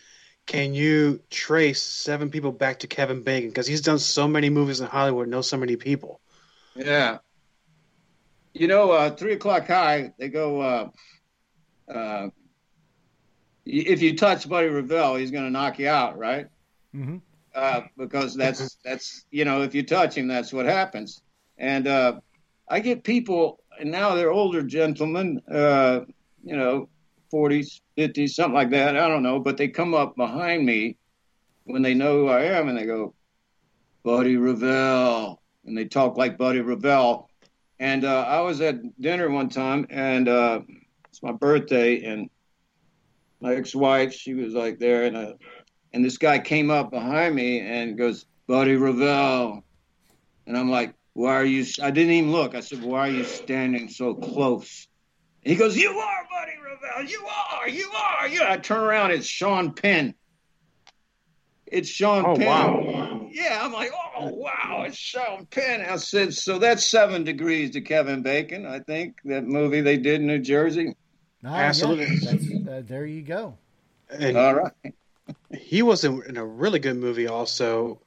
Can 0.46 0.74
you 0.74 1.20
trace 1.30 1.84
seven 1.84 2.30
people 2.30 2.54
back 2.54 2.80
to 2.80 2.88
Kevin 2.88 3.22
Bacon? 3.22 3.50
Because 3.50 3.68
he's 3.68 3.82
done 3.82 4.00
so 4.00 4.30
many 4.30 4.50
movies 4.50 4.80
in 4.80 4.88
Hollywood, 4.88 5.28
knows 5.28 5.50
so 5.50 5.58
many 5.58 5.76
people. 5.76 6.22
Yeah. 6.74 7.18
You 8.54 8.68
know, 8.68 8.92
uh, 8.92 9.10
three 9.10 9.34
o'clock 9.34 9.68
high. 9.68 10.14
They 10.18 10.30
go. 10.30 10.62
Uh, 10.62 10.90
uh, 11.92 12.30
if 13.66 14.02
you 14.02 14.16
touch 14.16 14.48
Buddy 14.48 14.68
Revell, 14.68 15.16
he's 15.16 15.32
going 15.32 15.44
to 15.44 15.50
knock 15.50 15.80
you 15.80 15.90
out, 15.90 16.18
right? 16.18 16.48
Mm-hmm. 16.96 17.18
Uh, 17.56 17.82
because 17.98 18.36
that's 18.36 18.78
that's 18.84 19.26
you 19.32 19.46
know, 19.46 19.64
if 19.64 19.74
you 19.74 19.84
touch 19.84 20.16
him, 20.16 20.28
that's 20.28 20.54
what 20.54 20.66
happens. 20.66 21.22
And 21.58 21.88
uh, 21.88 22.20
I 22.68 22.80
get 22.80 23.04
people, 23.04 23.64
and 23.80 23.90
now 23.90 24.14
they're 24.14 24.32
older 24.32 24.62
gentlemen, 24.62 25.42
uh, 25.52 26.02
you 26.44 26.56
know, 26.56 26.90
forties, 27.32 27.82
fifties, 27.96 28.36
something 28.36 28.54
like 28.54 28.70
that. 28.72 28.96
I 28.96 29.08
don't 29.08 29.24
know, 29.24 29.40
but 29.40 29.58
they 29.58 29.70
come 29.70 29.94
up 29.94 30.16
behind 30.16 30.66
me 30.66 30.98
when 31.64 31.82
they 31.82 31.94
know 31.94 32.20
who 32.20 32.28
I 32.28 32.44
am, 32.44 32.70
and 32.70 32.78
they 32.78 32.86
go, 32.86 33.16
"Buddy 34.04 34.38
Revell," 34.38 35.42
and 35.66 35.78
they 35.78 35.86
talk 35.86 36.18
like 36.18 36.38
Buddy 36.38 36.62
Revell. 36.62 37.30
And 37.80 38.06
uh, 38.06 38.24
I 38.28 38.42
was 38.42 38.62
at 38.62 39.00
dinner 39.00 39.30
one 39.30 39.50
time, 39.50 39.88
and 39.90 40.28
uh, 40.28 40.62
it's 41.10 41.24
my 41.24 41.32
birthday, 41.32 42.04
and 42.04 42.30
my 43.40 43.56
ex-wife, 43.56 44.14
she 44.14 44.34
was 44.34 44.54
like 44.54 44.80
there, 44.80 45.04
and 45.04 45.18
uh, 45.18 45.34
and 45.98 46.06
this 46.06 46.20
guy 46.20 46.38
came 46.38 46.70
up 46.70 46.92
behind 46.92 47.34
me 47.34 47.60
and 47.60 47.98
goes, 47.98 48.28
"Buddy 48.46 48.76
Revell. 48.76 49.64
and 50.46 50.56
I'm 50.56 50.70
like, 50.70 50.94
"Why 51.14 51.34
are 51.34 51.44
you?" 51.44 51.66
I 51.82 51.90
didn't 51.90 52.12
even 52.14 52.32
look. 52.32 52.54
I 52.54 52.60
said, 52.60 52.84
"Why 52.84 53.10
are 53.10 53.12
you 53.12 53.24
standing 53.24 53.90
so 53.90 54.14
close?" 54.14 54.88
And 55.44 55.52
he 55.52 55.58
goes, 55.58 55.76
"You 55.76 55.90
are 55.98 56.28
Buddy 56.30 56.52
Revell. 56.64 57.10
You 57.10 57.26
are. 57.26 57.68
You 57.68 57.90
are. 57.92 58.28
You." 58.28 58.44
I 58.48 58.58
turn 58.58 58.80
around. 58.82 59.10
It's 59.10 59.26
Sean 59.26 59.74
Penn. 59.74 60.14
It's 61.66 61.90
Sean 61.90 62.24
Oh, 62.26 62.36
Penn. 62.38 62.46
wow. 62.48 63.28
Yeah, 63.32 63.60
I'm 63.62 63.74
like, 63.74 63.92
oh 64.18 64.30
wow, 64.36 64.84
it's 64.88 64.98
Sean 64.98 65.48
Penn. 65.48 65.82
I 65.82 65.96
said, 65.98 66.34
so 66.36 66.60
that's 66.60 66.90
seven 66.90 67.24
degrees 67.24 67.72
to 67.72 67.82
Kevin 67.82 68.22
Bacon. 68.22 68.66
I 68.68 68.80
think 68.80 69.16
that 69.26 69.46
movie 69.46 69.82
they 69.82 69.98
did 69.98 70.22
in 70.22 70.28
New 70.28 70.40
Jersey. 70.40 70.96
Ah, 71.44 71.58
yeah, 71.58 71.64
Absolutely. 71.64 72.06
that's- 72.20 72.68
uh, 72.70 72.82
there 72.86 73.06
you 73.08 73.24
go. 73.24 73.58
And 74.10 74.38
All 74.38 74.54
right. 74.56 74.72
He 75.54 75.82
was 75.82 76.04
in, 76.04 76.22
in 76.28 76.38
a 76.38 76.46
really 76.46 76.80
good 76.80 76.98
movie 76.98 77.28
also. 77.28 78.02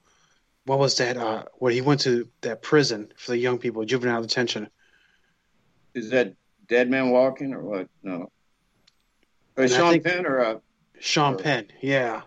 What 0.65 0.77
was 0.79 0.97
that? 0.97 1.17
Uh, 1.17 1.45
where 1.55 1.71
he 1.71 1.81
went 1.81 2.01
to 2.01 2.27
that 2.41 2.61
prison 2.61 3.11
for 3.17 3.31
the 3.31 3.37
young 3.37 3.57
people, 3.57 3.83
juvenile 3.83 4.21
detention. 4.21 4.69
Is 5.95 6.11
that 6.11 6.35
Dead 6.67 6.89
Man 6.89 7.09
Walking 7.09 7.53
or 7.53 7.61
what? 7.63 7.87
No. 8.03 8.31
Or 9.57 9.67
Sean 9.67 9.93
think- 9.93 10.05
Penn 10.05 10.25
or 10.25 10.39
uh, 10.39 10.59
Sean 10.99 11.33
Sure. 11.33 11.39
Penn, 11.43 11.67
yeah, 11.81 12.21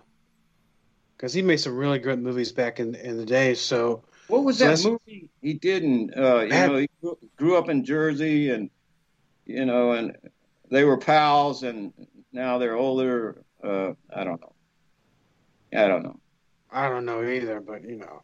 because 1.16 1.32
he 1.32 1.42
made 1.42 1.58
some 1.58 1.76
really 1.76 2.00
good 2.00 2.20
movies 2.20 2.50
back 2.52 2.80
in 2.80 2.94
in 2.96 3.16
the 3.16 3.24
day. 3.24 3.54
So 3.54 4.02
what 4.26 4.42
was 4.42 4.58
So 4.58 4.74
that 4.74 4.84
movie 4.84 5.30
he 5.40 5.54
did? 5.54 5.84
In, 5.84 6.12
uh, 6.16 6.40
you 6.40 6.48
know, 6.48 6.76
he 6.76 6.88
grew, 7.00 7.18
grew 7.36 7.56
up 7.56 7.68
in 7.68 7.84
Jersey, 7.84 8.50
and 8.50 8.68
you 9.46 9.64
know, 9.64 9.92
and 9.92 10.16
they 10.70 10.82
were 10.82 10.98
pals, 10.98 11.62
and 11.62 11.92
now 12.32 12.58
they're 12.58 12.76
older. 12.76 13.42
Uh, 13.62 13.92
I 14.12 14.24
don't 14.24 14.40
know. 14.40 14.53
I 15.74 15.88
don't 15.88 16.02
know. 16.02 16.18
I 16.70 16.88
don't 16.88 17.04
know 17.04 17.24
either, 17.24 17.60
but 17.60 17.84
you 17.84 17.96
know, 17.96 18.22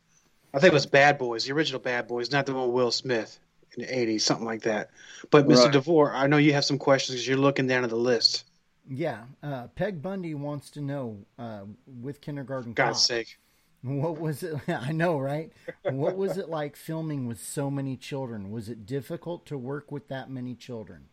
I 0.53 0.59
think 0.59 0.73
it 0.73 0.75
was 0.75 0.87
Bad 0.87 1.19
Boys, 1.19 1.45
the 1.45 1.53
original 1.53 1.81
Bad 1.81 2.09
Boys, 2.09 2.33
not 2.33 2.47
the 2.47 2.55
one 2.55 2.67
with 2.67 2.75
Will 2.75 2.91
Smith 2.91 3.39
in 3.77 3.85
the 3.85 3.89
'80s, 3.89 4.23
something 4.23 4.47
like 4.47 4.63
that. 4.63 4.91
But 5.31 5.47
Mr. 5.47 5.65
Right. 5.65 5.73
DeVore, 5.73 6.13
I 6.15 6.27
know 6.27 6.37
you 6.37 6.53
have 6.55 6.65
some 6.65 6.79
questions 6.79 7.17
because 7.17 7.29
you're 7.29 7.37
looking 7.37 7.67
down 7.67 7.85
at 7.85 7.91
the 7.91 7.97
list. 7.97 8.45
Yeah, 8.89 9.25
uh, 9.43 9.69
Peg 9.69 10.03
Bundy 10.03 10.35
wants 10.35 10.71
to 10.71 10.81
know 10.81 11.19
uh, 11.39 11.63
with 12.01 12.21
Kindergarten 12.21 12.73
God's 12.73 12.99
Cop, 12.99 13.07
sake. 13.07 13.39
what 13.83 14.19
was 14.19 14.43
it? 14.43 14.57
I 14.69 14.91
know, 14.93 15.19
right? 15.19 15.53
What 15.85 16.17
was 16.17 16.37
it 16.39 16.49
like 16.49 16.75
filming 16.75 17.27
with 17.27 17.41
so 17.41 17.71
many 17.71 17.97
children? 17.97 18.51
Was 18.51 18.69
it 18.69 18.87
difficult 18.87 19.47
to 19.47 19.59
work 19.59 19.93
with 19.93 20.09
that 20.09 20.29
many 20.29 20.55
children? 20.55 21.05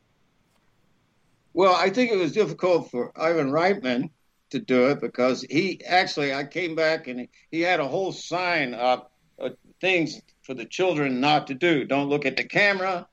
Well, 1.53 1.75
I 1.75 1.89
think 1.89 2.11
it 2.11 2.17
was 2.17 2.31
difficult 2.31 2.89
for 2.91 3.11
Ivan 3.15 3.51
Reitman 3.51 4.09
to 4.51 4.59
do 4.59 4.87
it 4.89 5.01
because 5.01 5.41
he 5.41 5.83
actually, 5.85 6.33
I 6.33 6.43
came 6.43 6.75
back 6.75 7.07
and 7.07 7.27
he, 7.51 7.61
had 7.61 7.79
a 7.79 7.87
whole 7.87 8.11
sign 8.11 8.73
up, 8.73 9.11
uh, 9.41 9.49
things 9.81 10.21
for 10.43 10.53
the 10.53 10.65
children 10.65 11.19
not 11.19 11.47
to 11.47 11.53
do. 11.53 11.85
Don't 11.85 12.09
look 12.09 12.25
at 12.25 12.37
the 12.37 12.43
camera, 12.43 13.07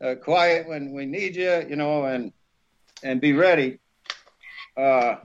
uh, 0.00 0.14
quiet 0.16 0.68
when 0.68 0.92
we 0.92 1.06
need 1.06 1.36
you, 1.36 1.66
you 1.68 1.76
know, 1.76 2.04
and 2.04 2.32
and 3.04 3.20
be 3.20 3.32
ready. 3.32 3.78
Uh, 4.76 5.16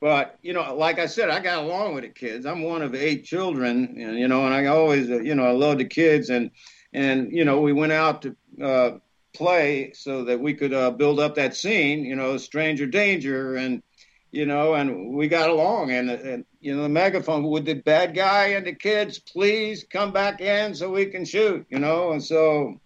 but 0.00 0.38
you 0.42 0.52
know, 0.52 0.74
like 0.74 0.98
I 0.98 1.06
said, 1.06 1.30
I 1.30 1.40
got 1.40 1.64
along 1.64 1.94
with 1.94 2.04
the 2.04 2.10
kids. 2.10 2.46
I'm 2.46 2.62
one 2.62 2.82
of 2.82 2.94
eight 2.94 3.24
children, 3.24 3.96
and 3.98 4.18
you 4.18 4.28
know, 4.28 4.44
and 4.44 4.54
I 4.54 4.66
always, 4.66 5.10
uh, 5.10 5.20
you 5.20 5.34
know, 5.34 5.46
I 5.46 5.52
love 5.52 5.78
the 5.78 5.84
kids, 5.84 6.30
and 6.30 6.50
and 6.92 7.32
you 7.32 7.44
know, 7.44 7.60
we 7.60 7.72
went 7.72 7.92
out 7.92 8.22
to. 8.22 8.36
Uh, 8.62 8.98
play 9.34 9.92
so 9.94 10.24
that 10.24 10.40
we 10.40 10.54
could 10.54 10.72
uh, 10.72 10.90
build 10.90 11.20
up 11.20 11.36
that 11.36 11.54
scene, 11.54 12.04
you 12.04 12.16
know, 12.16 12.36
stranger 12.36 12.86
danger, 12.86 13.54
and 13.54 13.82
you 14.30 14.46
know, 14.46 14.74
and 14.74 15.14
we 15.14 15.28
got 15.28 15.48
along, 15.48 15.90
and, 15.90 16.10
and 16.10 16.44
you 16.60 16.76
know, 16.76 16.82
the 16.82 16.88
megaphone 16.88 17.44
with 17.44 17.64
the 17.64 17.74
bad 17.74 18.14
guy 18.14 18.48
and 18.48 18.66
the 18.66 18.74
kids, 18.74 19.18
please 19.18 19.84
come 19.90 20.12
back 20.12 20.40
in 20.40 20.74
so 20.74 20.90
we 20.90 21.06
can 21.06 21.24
shoot, 21.24 21.66
you 21.70 21.78
know, 21.78 22.12
and 22.12 22.22
so, 22.22 22.80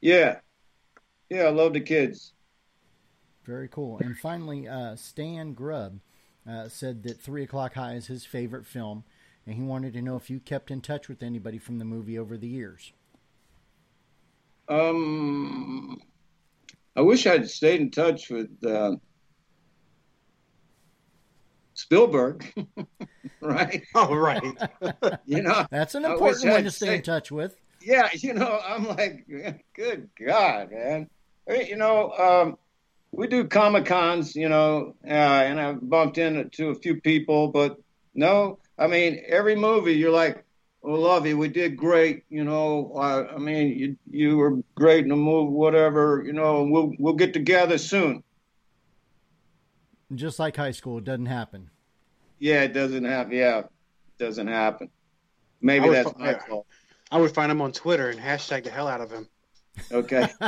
yeah, 0.00 0.38
yeah, 1.28 1.42
I 1.42 1.50
love 1.50 1.72
the 1.74 1.80
kids. 1.80 2.32
Very 3.44 3.68
cool. 3.68 3.98
And 3.98 4.16
finally, 4.16 4.68
uh, 4.68 4.96
Stan 4.96 5.52
Grubb 5.52 6.00
uh, 6.48 6.68
said 6.68 7.02
that 7.02 7.20
Three 7.20 7.42
O'clock 7.42 7.74
High 7.74 7.94
is 7.94 8.06
his 8.06 8.24
favorite 8.24 8.66
film, 8.66 9.04
and 9.46 9.56
he 9.56 9.62
wanted 9.62 9.92
to 9.94 10.02
know 10.02 10.16
if 10.16 10.30
you 10.30 10.40
kept 10.40 10.70
in 10.70 10.80
touch 10.80 11.08
with 11.08 11.22
anybody 11.22 11.58
from 11.58 11.78
the 11.78 11.84
movie 11.84 12.18
over 12.18 12.36
the 12.36 12.48
years. 12.48 12.92
Um, 14.68 16.00
I 16.96 17.00
wish 17.00 17.26
I'd 17.26 17.50
stayed 17.50 17.80
in 17.80 17.90
touch 17.90 18.30
with 18.30 18.50
uh, 18.64 18.96
Spielberg, 21.74 22.52
right? 23.40 23.82
Oh, 23.94 24.14
right. 24.14 24.42
You 25.26 25.42
know, 25.42 25.64
That's 25.70 25.94
an 25.94 26.04
important 26.04 26.52
one 26.52 26.64
to 26.64 26.70
stay 26.70 26.86
say- 26.86 26.96
in 26.96 27.02
touch 27.02 27.30
with. 27.32 27.56
yeah, 27.80 28.08
you 28.14 28.34
know, 28.34 28.60
I'm 28.66 28.86
like, 28.86 29.26
good 29.74 30.08
God, 30.24 30.70
man. 30.72 31.08
You 31.48 31.76
know, 31.76 32.12
um, 32.12 32.58
we 33.10 33.26
do 33.26 33.44
Comic 33.44 33.84
Cons, 33.86 34.34
you 34.36 34.48
know, 34.48 34.94
uh, 35.04 35.10
and 35.10 35.60
I've 35.60 35.88
bumped 35.88 36.18
into 36.18 36.68
a 36.68 36.74
few 36.74 37.00
people, 37.00 37.48
but 37.48 37.78
no, 38.14 38.58
I 38.78 38.86
mean, 38.86 39.22
every 39.26 39.56
movie 39.56 39.94
you're 39.94 40.12
like, 40.12 40.44
oh, 40.84 40.92
love 40.94 41.26
you, 41.26 41.36
we 41.36 41.48
did 41.48 41.76
great, 41.76 42.24
you 42.30 42.44
know. 42.44 42.92
I, 42.96 43.34
I 43.34 43.38
mean, 43.38 43.78
you 43.78 43.96
you 44.10 44.36
were 44.36 44.58
great 44.74 45.02
in 45.04 45.08
the 45.10 45.16
movie, 45.16 45.50
whatever, 45.52 46.22
you 46.24 46.32
know. 46.32 46.62
We'll 46.64 46.92
we'll 46.98 47.14
get 47.14 47.32
together 47.32 47.78
soon. 47.78 48.22
Just 50.14 50.38
like 50.38 50.56
high 50.56 50.70
school, 50.70 50.98
it 50.98 51.04
doesn't 51.04 51.26
happen. 51.26 51.70
Yeah, 52.38 52.62
it 52.62 52.72
doesn't 52.72 53.04
happen. 53.04 53.32
Yeah, 53.32 53.58
it 53.58 53.70
doesn't 54.18 54.48
happen. 54.48 54.90
Maybe 55.60 55.88
that's 55.88 56.10
fi- 56.10 56.18
my 56.18 56.38
fault. 56.38 56.66
I 57.10 57.18
would 57.18 57.32
find 57.32 57.52
him 57.52 57.60
on 57.60 57.72
Twitter 57.72 58.10
and 58.10 58.18
hashtag 58.18 58.64
the 58.64 58.70
hell 58.70 58.88
out 58.88 59.00
of 59.00 59.10
him. 59.10 59.28
Okay. 59.92 60.28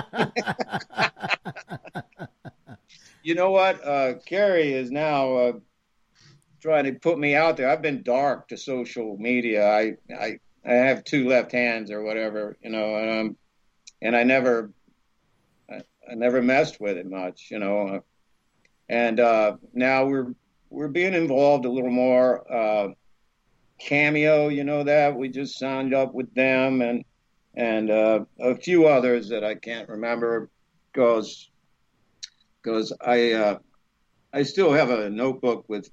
You 3.25 3.35
know 3.35 3.51
what? 3.51 3.83
Uh, 3.83 4.15
Carrie 4.27 4.75
is 4.75 4.91
now 4.91 5.35
uh, 5.35 5.53
trying 6.61 6.85
to 6.85 6.93
put 6.93 7.19
me 7.19 7.35
out 7.35 7.57
there. 7.57 7.71
I've 7.71 7.81
been 7.81 8.03
dark 8.03 8.49
to 8.49 8.59
social 8.59 9.17
media. 9.17 9.67
I 9.67 9.95
I, 10.15 10.39
I 10.65 10.73
have 10.75 11.05
two 11.05 11.27
left 11.27 11.51
hands 11.51 11.91
or 11.91 12.03
whatever, 12.03 12.59
you 12.63 12.69
know, 12.69 12.97
and 12.97 13.11
um, 13.11 13.37
and 14.03 14.15
I 14.15 14.25
never. 14.25 14.71
I, 15.71 15.81
I 16.09 16.15
never 16.15 16.43
messed 16.43 16.79
with 16.83 16.99
it 16.99 17.07
much, 17.07 17.49
you 17.51 17.59
know. 17.59 18.05
And 18.89 19.21
uh, 19.21 19.57
now 19.73 20.07
we're 20.07 20.35
we're 20.71 20.89
being 20.89 21.15
involved 21.15 21.65
a 21.65 21.71
little 21.71 21.91
more. 21.91 22.53
Uh, 22.53 22.89
Cameo, 23.79 24.49
you 24.49 24.65
know 24.65 24.85
that 24.85 25.17
we 25.17 25.29
just 25.29 25.59
signed 25.59 25.95
up 25.95 26.15
with 26.15 26.33
them, 26.35 26.83
and 26.83 27.05
and 27.55 27.91
uh, 27.91 28.25
a 28.41 28.55
few 28.57 28.87
others 28.87 29.29
that 29.29 29.45
I 29.45 29.55
can't 29.55 29.89
remember, 29.89 30.51
because 30.93 31.51
because 32.63 32.93
I 33.01 33.33
uh, 33.33 33.59
I 34.33 34.43
still 34.43 34.73
have 34.73 34.91
a 34.91 35.11
notebook 35.11 35.65
with 35.69 35.89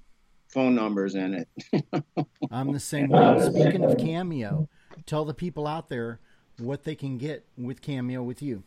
phone 0.49 0.75
numbers 0.75 1.15
in 1.15 1.45
it. 1.45 2.05
I'm 2.51 2.71
the 2.73 2.79
same 2.79 3.09
way. 3.09 3.39
Speaking 3.41 3.83
of 3.83 3.97
Cameo, 3.97 4.67
tell 5.05 5.25
the 5.25 5.33
people 5.33 5.67
out 5.67 5.89
there 5.89 6.19
what 6.57 6.83
they 6.83 6.95
can 6.95 7.17
get 7.17 7.45
with 7.57 7.81
Cameo 7.81 8.23
with 8.23 8.41
you. 8.41 8.63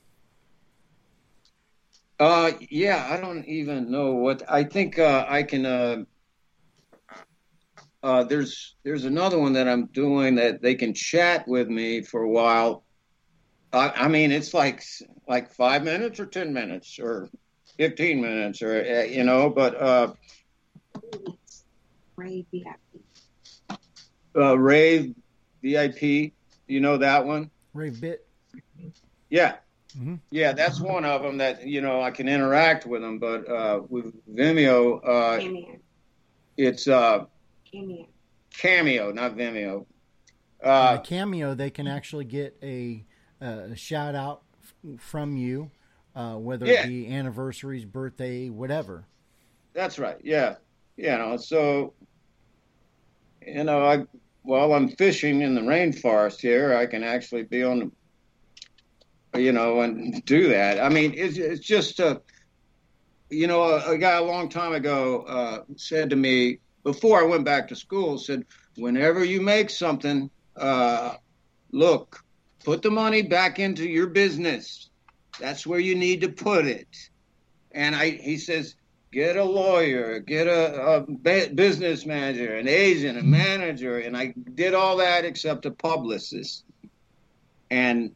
Uh, 2.18 2.52
yeah, 2.70 3.08
I 3.10 3.20
don't 3.20 3.44
even 3.46 3.90
know 3.90 4.14
what 4.14 4.42
I 4.48 4.64
think. 4.64 4.98
Uh, 4.98 5.24
I 5.28 5.42
can. 5.42 5.66
Uh, 5.66 6.04
uh, 8.02 8.24
there's 8.24 8.76
there's 8.84 9.04
another 9.04 9.38
one 9.38 9.54
that 9.54 9.68
I'm 9.68 9.86
doing 9.86 10.36
that 10.36 10.62
they 10.62 10.74
can 10.74 10.94
chat 10.94 11.48
with 11.48 11.68
me 11.68 12.02
for 12.02 12.22
a 12.22 12.30
while. 12.30 12.84
I, 13.72 13.90
I 13.96 14.08
mean, 14.08 14.30
it's 14.30 14.54
like 14.54 14.82
like 15.26 15.52
five 15.52 15.82
minutes 15.82 16.20
or 16.20 16.26
ten 16.26 16.52
minutes 16.52 16.98
or 17.00 17.28
fifteen 17.76 18.20
minutes 18.20 18.62
or 18.62 18.80
uh, 18.80 19.02
you 19.02 19.24
know, 19.24 19.50
but 19.50 19.74
uh, 19.80 20.12
Ray 22.16 22.46
VIP. 22.52 22.78
uh, 24.36 24.58
Ray 24.58 25.14
VIP, 25.62 26.32
you 26.68 26.80
know 26.80 26.98
that 26.98 27.26
one? 27.26 27.50
Ray 27.72 27.90
Bit. 27.90 28.26
Yeah. 29.30 29.56
Mhm. 29.96 30.18
Yeah, 30.30 30.52
that's 30.52 30.80
one 30.80 31.04
of 31.04 31.22
them 31.22 31.38
that 31.38 31.66
you 31.66 31.80
know 31.80 32.00
I 32.00 32.10
can 32.10 32.28
interact 32.28 32.86
with 32.86 33.00
them, 33.02 33.18
but 33.18 33.48
uh, 33.48 33.82
with 33.88 34.12
Vimeo, 34.34 35.00
uh, 35.06 35.38
Cameo. 35.38 35.76
it's 36.56 36.88
uh, 36.88 37.26
Cameo. 37.70 38.06
Cameo, 38.56 39.12
not 39.12 39.36
Vimeo. 39.36 39.86
Uh, 40.62 40.66
Uh, 40.66 40.98
Cameo, 41.02 41.54
they 41.54 41.70
can 41.70 41.86
actually 41.86 42.24
get 42.24 42.56
a, 42.62 43.04
a 43.40 43.76
shout 43.76 44.14
out 44.14 44.42
f- 44.62 45.00
from 45.00 45.36
you, 45.36 45.70
uh, 46.16 46.34
whether 46.36 46.66
Yeah. 46.66 46.84
it 46.84 46.88
be 46.88 47.08
anniversaries, 47.14 47.84
birthday, 47.84 48.48
whatever. 48.48 49.04
That's 49.74 49.98
right. 49.98 50.16
Yeah. 50.24 50.56
You 50.96 51.10
know, 51.10 51.36
so 51.36 51.94
you 53.46 53.62
know, 53.64 53.84
I 53.84 54.04
while 54.42 54.72
I'm 54.74 54.88
fishing 54.88 55.40
in 55.42 55.54
the 55.54 55.60
rainforest 55.60 56.40
here, 56.40 56.74
I 56.76 56.86
can 56.86 57.02
actually 57.04 57.42
be 57.44 57.62
on 57.62 57.78
the 57.78 57.90
you 59.34 59.52
know, 59.52 59.80
and 59.80 60.24
do 60.24 60.48
that. 60.48 60.82
I 60.82 60.88
mean, 60.88 61.14
it's 61.16 61.38
it's 61.38 61.64
just 61.64 62.00
uh 62.00 62.18
you 63.30 63.46
know, 63.46 63.62
a, 63.62 63.92
a 63.92 63.98
guy 63.98 64.16
a 64.16 64.24
long 64.24 64.48
time 64.48 64.72
ago 64.72 65.22
uh, 65.22 65.58
said 65.76 66.10
to 66.10 66.16
me 66.16 66.58
before 66.82 67.20
I 67.20 67.24
went 67.24 67.44
back 67.44 67.68
to 67.68 67.76
school, 67.76 68.18
said, 68.18 68.44
whenever 68.76 69.24
you 69.24 69.40
make 69.40 69.70
something, 69.70 70.30
uh, 70.56 71.14
look, 71.72 72.22
put 72.64 72.82
the 72.82 72.90
money 72.90 73.22
back 73.22 73.58
into 73.58 73.88
your 73.88 74.08
business. 74.08 74.90
That's 75.40 75.66
where 75.66 75.80
you 75.80 75.94
need 75.94 76.20
to 76.20 76.28
put 76.28 76.66
it. 76.66 76.88
And 77.72 77.96
I, 77.96 78.10
he 78.10 78.36
says, 78.36 78.76
get 79.10 79.36
a 79.36 79.44
lawyer, 79.44 80.20
get 80.20 80.46
a, 80.46 80.82
a 80.82 81.00
business 81.48 82.06
manager, 82.06 82.54
an 82.54 82.68
agent, 82.68 83.18
a 83.18 83.22
manager, 83.22 83.98
and 83.98 84.16
I 84.16 84.34
did 84.54 84.74
all 84.74 84.98
that 84.98 85.24
except 85.24 85.66
a 85.66 85.70
publicist. 85.70 86.64
And 87.70 88.14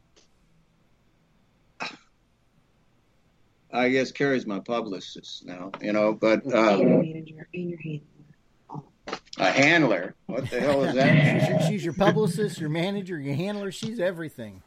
I 3.73 3.89
guess 3.91 4.11
Carrie's 4.13 4.47
my 4.47 4.61
publicist 4.61 5.45
now, 5.45 5.71
you 5.81 5.93
know, 5.93 6.13
but 6.15 6.43
and 6.45 6.53
your 6.53 6.59
um, 6.69 7.01
manager 7.03 7.49
and 7.53 7.71
your 7.71 7.79
handler. 7.79 8.83
a 9.39 9.51
handler. 9.51 10.15
What 10.27 10.51
the 10.51 10.61
hell 10.61 10.85
is 10.85 10.93
She's 10.93 10.97
that? 10.97 11.49
your, 11.51 11.61
she's 11.69 11.85
your 11.85 11.95
publicist, 11.95 12.59
your 12.61 12.71
manager, 12.71 13.19
your 13.21 13.35
handler. 13.35 13.71
She's 13.71 14.01
everything. 14.01 14.63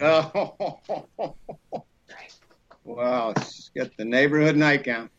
Oh, 0.00 0.78
wow, 2.84 3.34
she's 3.38 3.70
got 3.76 3.94
the 3.98 4.04
neighborhood 4.06 4.56
nightgown. 4.56 5.10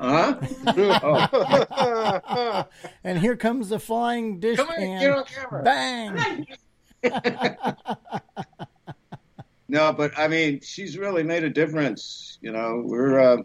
Huh? 0.00 0.40
Oh. 0.66 2.64
And 3.04 3.18
here 3.18 3.36
comes 3.36 3.68
the 3.68 3.78
flying 3.80 4.38
dish 4.40 4.56
Come 4.56 4.68
on, 4.70 4.76
pan. 4.76 5.00
get 5.00 5.10
on 5.10 5.24
camera. 5.24 5.62
Bang! 5.64 6.46
No, 9.72 9.90
but 9.90 10.12
I 10.18 10.28
mean, 10.28 10.60
she's 10.60 10.98
really 10.98 11.22
made 11.22 11.44
a 11.44 11.48
difference. 11.48 12.36
You 12.42 12.52
know, 12.52 12.82
we're, 12.84 13.18
uh, 13.18 13.36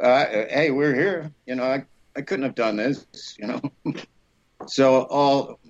uh, 0.00 0.24
hey, 0.48 0.70
we're 0.70 0.94
here. 0.94 1.30
You 1.44 1.56
know, 1.56 1.64
I, 1.64 1.84
I 2.16 2.22
couldn't 2.22 2.44
have 2.46 2.54
done 2.54 2.76
this, 2.76 3.36
you 3.38 3.46
know. 3.46 3.60
so 4.66 5.02
all, 5.02 5.60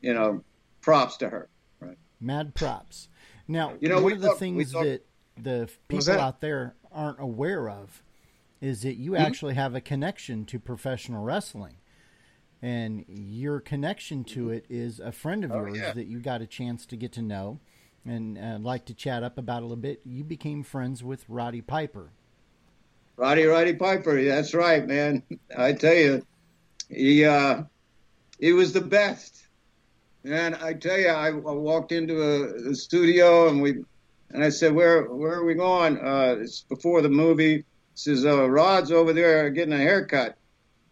you 0.00 0.14
know, 0.14 0.42
props 0.80 1.18
to 1.18 1.28
her. 1.28 1.50
Right. 1.78 1.98
Mad 2.22 2.54
props. 2.54 3.10
Now, 3.46 3.74
You 3.80 3.90
know, 3.90 4.00
one 4.00 4.12
of 4.14 4.22
the 4.22 4.28
talk- 4.28 4.38
things 4.38 4.72
talk- 4.72 4.84
that 4.84 5.04
the 5.36 5.68
people 5.88 6.06
that? 6.06 6.18
out 6.18 6.40
there 6.40 6.74
aren't 6.90 7.20
aware 7.20 7.68
of 7.68 8.02
is 8.62 8.80
that 8.80 8.94
you 8.94 9.10
Mm-hmm. 9.10 9.22
actually 9.26 9.54
have 9.54 9.74
a 9.74 9.80
connection 9.82 10.46
to 10.46 10.58
professional 10.58 11.22
wrestling. 11.22 11.76
And 12.62 13.04
your 13.08 13.60
connection 13.60 14.24
to 14.24 14.48
it 14.48 14.64
is 14.70 15.00
a 15.00 15.12
friend 15.12 15.44
of 15.44 15.52
Oh, 15.52 15.56
yours 15.66 15.76
yeah. 15.76 15.92
that 15.92 16.06
you 16.06 16.18
got 16.20 16.40
a 16.40 16.46
chance 16.46 16.86
to 16.86 16.96
get 16.96 17.12
to 17.12 17.20
know 17.20 17.60
and 18.04 18.38
uh, 18.38 18.58
like 18.60 18.86
to 18.86 18.94
chat 18.94 19.22
up 19.22 19.38
about 19.38 19.60
a 19.60 19.66
little 19.66 19.76
bit. 19.76 20.00
You 20.04 20.24
became 20.24 20.62
friends 20.62 21.02
with 21.02 21.24
Roddy 21.28 21.60
Piper. 21.60 22.10
Roddy 23.16 23.44
Roddy 23.44 23.74
Piper, 23.74 24.22
that's 24.24 24.54
right, 24.54 24.86
man. 24.86 25.22
I 25.56 25.72
tell 25.72 25.94
you, 25.94 26.26
he 26.88 27.24
uh, 27.24 27.62
he 28.38 28.52
was 28.52 28.72
the 28.72 28.80
best. 28.80 29.38
And 30.24 30.54
I 30.54 30.74
tell 30.74 30.98
you, 30.98 31.08
I, 31.08 31.28
I 31.28 31.30
walked 31.30 31.90
into 31.90 32.22
a, 32.22 32.70
a 32.70 32.74
studio 32.74 33.48
and 33.48 33.60
we 33.60 33.82
and 34.32 34.42
I 34.42 34.48
said, 34.48 34.74
"Where 34.74 35.04
where 35.04 35.34
are 35.34 35.44
we 35.44 35.54
going?" 35.54 35.98
Uh, 35.98 36.36
it's 36.40 36.62
before 36.62 37.02
the 37.02 37.10
movie. 37.10 37.56
He 37.56 37.64
says, 37.94 38.24
uh, 38.24 38.48
"Rod's 38.48 38.90
over 38.90 39.12
there 39.12 39.50
getting 39.50 39.74
a 39.74 39.78
haircut." 39.78 40.36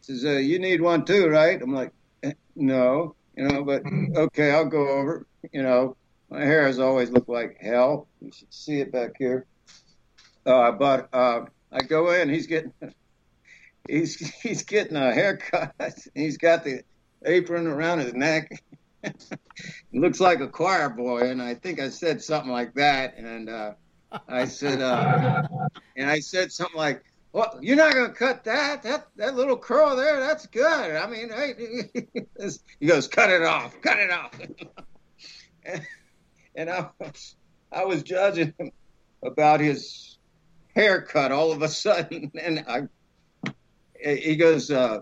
He 0.06 0.12
says, 0.12 0.24
uh, 0.24 0.38
"You 0.38 0.58
need 0.58 0.80
one 0.80 1.04
too, 1.04 1.28
right?" 1.28 1.60
I'm 1.60 1.74
like, 1.74 1.92
"Eh, 2.22 2.32
"No, 2.54 3.14
you 3.36 3.44
know, 3.44 3.64
but 3.64 3.82
okay, 4.16 4.50
I'll 4.50 4.66
go 4.66 4.88
over." 4.88 5.26
You 5.52 5.62
know, 5.62 5.96
my 6.30 6.40
hair 6.44 6.66
has 6.66 6.78
always 6.78 7.10
looked 7.10 7.28
like 7.28 7.58
hell. 7.60 8.06
You 8.20 8.30
should 8.32 8.52
see 8.52 8.80
it 8.80 8.92
back 8.92 9.16
here. 9.18 9.46
Uh, 10.46 10.72
but 10.72 11.08
uh, 11.12 11.46
I 11.72 11.80
go 11.80 12.12
in, 12.12 12.28
he's 12.28 12.46
getting 12.46 12.72
he's 13.88 14.16
he's 14.40 14.62
getting 14.62 14.96
a 14.96 15.12
haircut. 15.12 15.74
He's 16.14 16.38
got 16.38 16.64
the 16.64 16.82
apron 17.24 17.66
around 17.66 17.98
his 17.98 18.14
neck. 18.14 18.62
looks 19.92 20.20
like 20.20 20.40
a 20.40 20.48
choir 20.48 20.88
boy, 20.88 21.30
and 21.30 21.42
I 21.42 21.54
think 21.54 21.80
I 21.80 21.88
said 21.88 22.22
something 22.22 22.50
like 22.50 22.74
that. 22.74 23.16
And 23.16 23.48
uh, 23.48 23.72
I 24.28 24.44
said, 24.44 24.80
uh, 24.80 25.42
and 25.96 26.10
I 26.10 26.20
said 26.20 26.52
something 26.52 26.76
like, 26.76 27.02
"Well, 27.32 27.58
you're 27.60 27.76
not 27.76 27.94
gonna 27.94 28.12
cut 28.12 28.44
that? 28.44 28.82
That 28.82 29.08
that 29.16 29.34
little 29.36 29.56
curl 29.56 29.96
there, 29.96 30.20
that's 30.20 30.46
good. 30.46 30.96
I 30.96 31.06
mean, 31.06 31.30
he 32.78 32.86
goes, 32.86 33.08
cut 33.08 33.30
it 33.30 33.42
off, 33.42 33.80
cut 33.80 33.98
it 33.98 34.10
off." 34.10 34.38
And, 36.54 36.70
I 36.70 36.90
was 36.98 37.36
I 37.72 37.84
was 37.84 38.02
judging 38.02 38.54
him 38.58 38.72
about 39.24 39.60
his 39.60 40.18
haircut 40.74 41.32
all 41.32 41.52
of 41.52 41.62
a 41.62 41.68
sudden, 41.68 42.32
and 42.40 42.64
I 42.66 42.88
he 44.02 44.36
goes, 44.36 44.70
uh, 44.70 45.00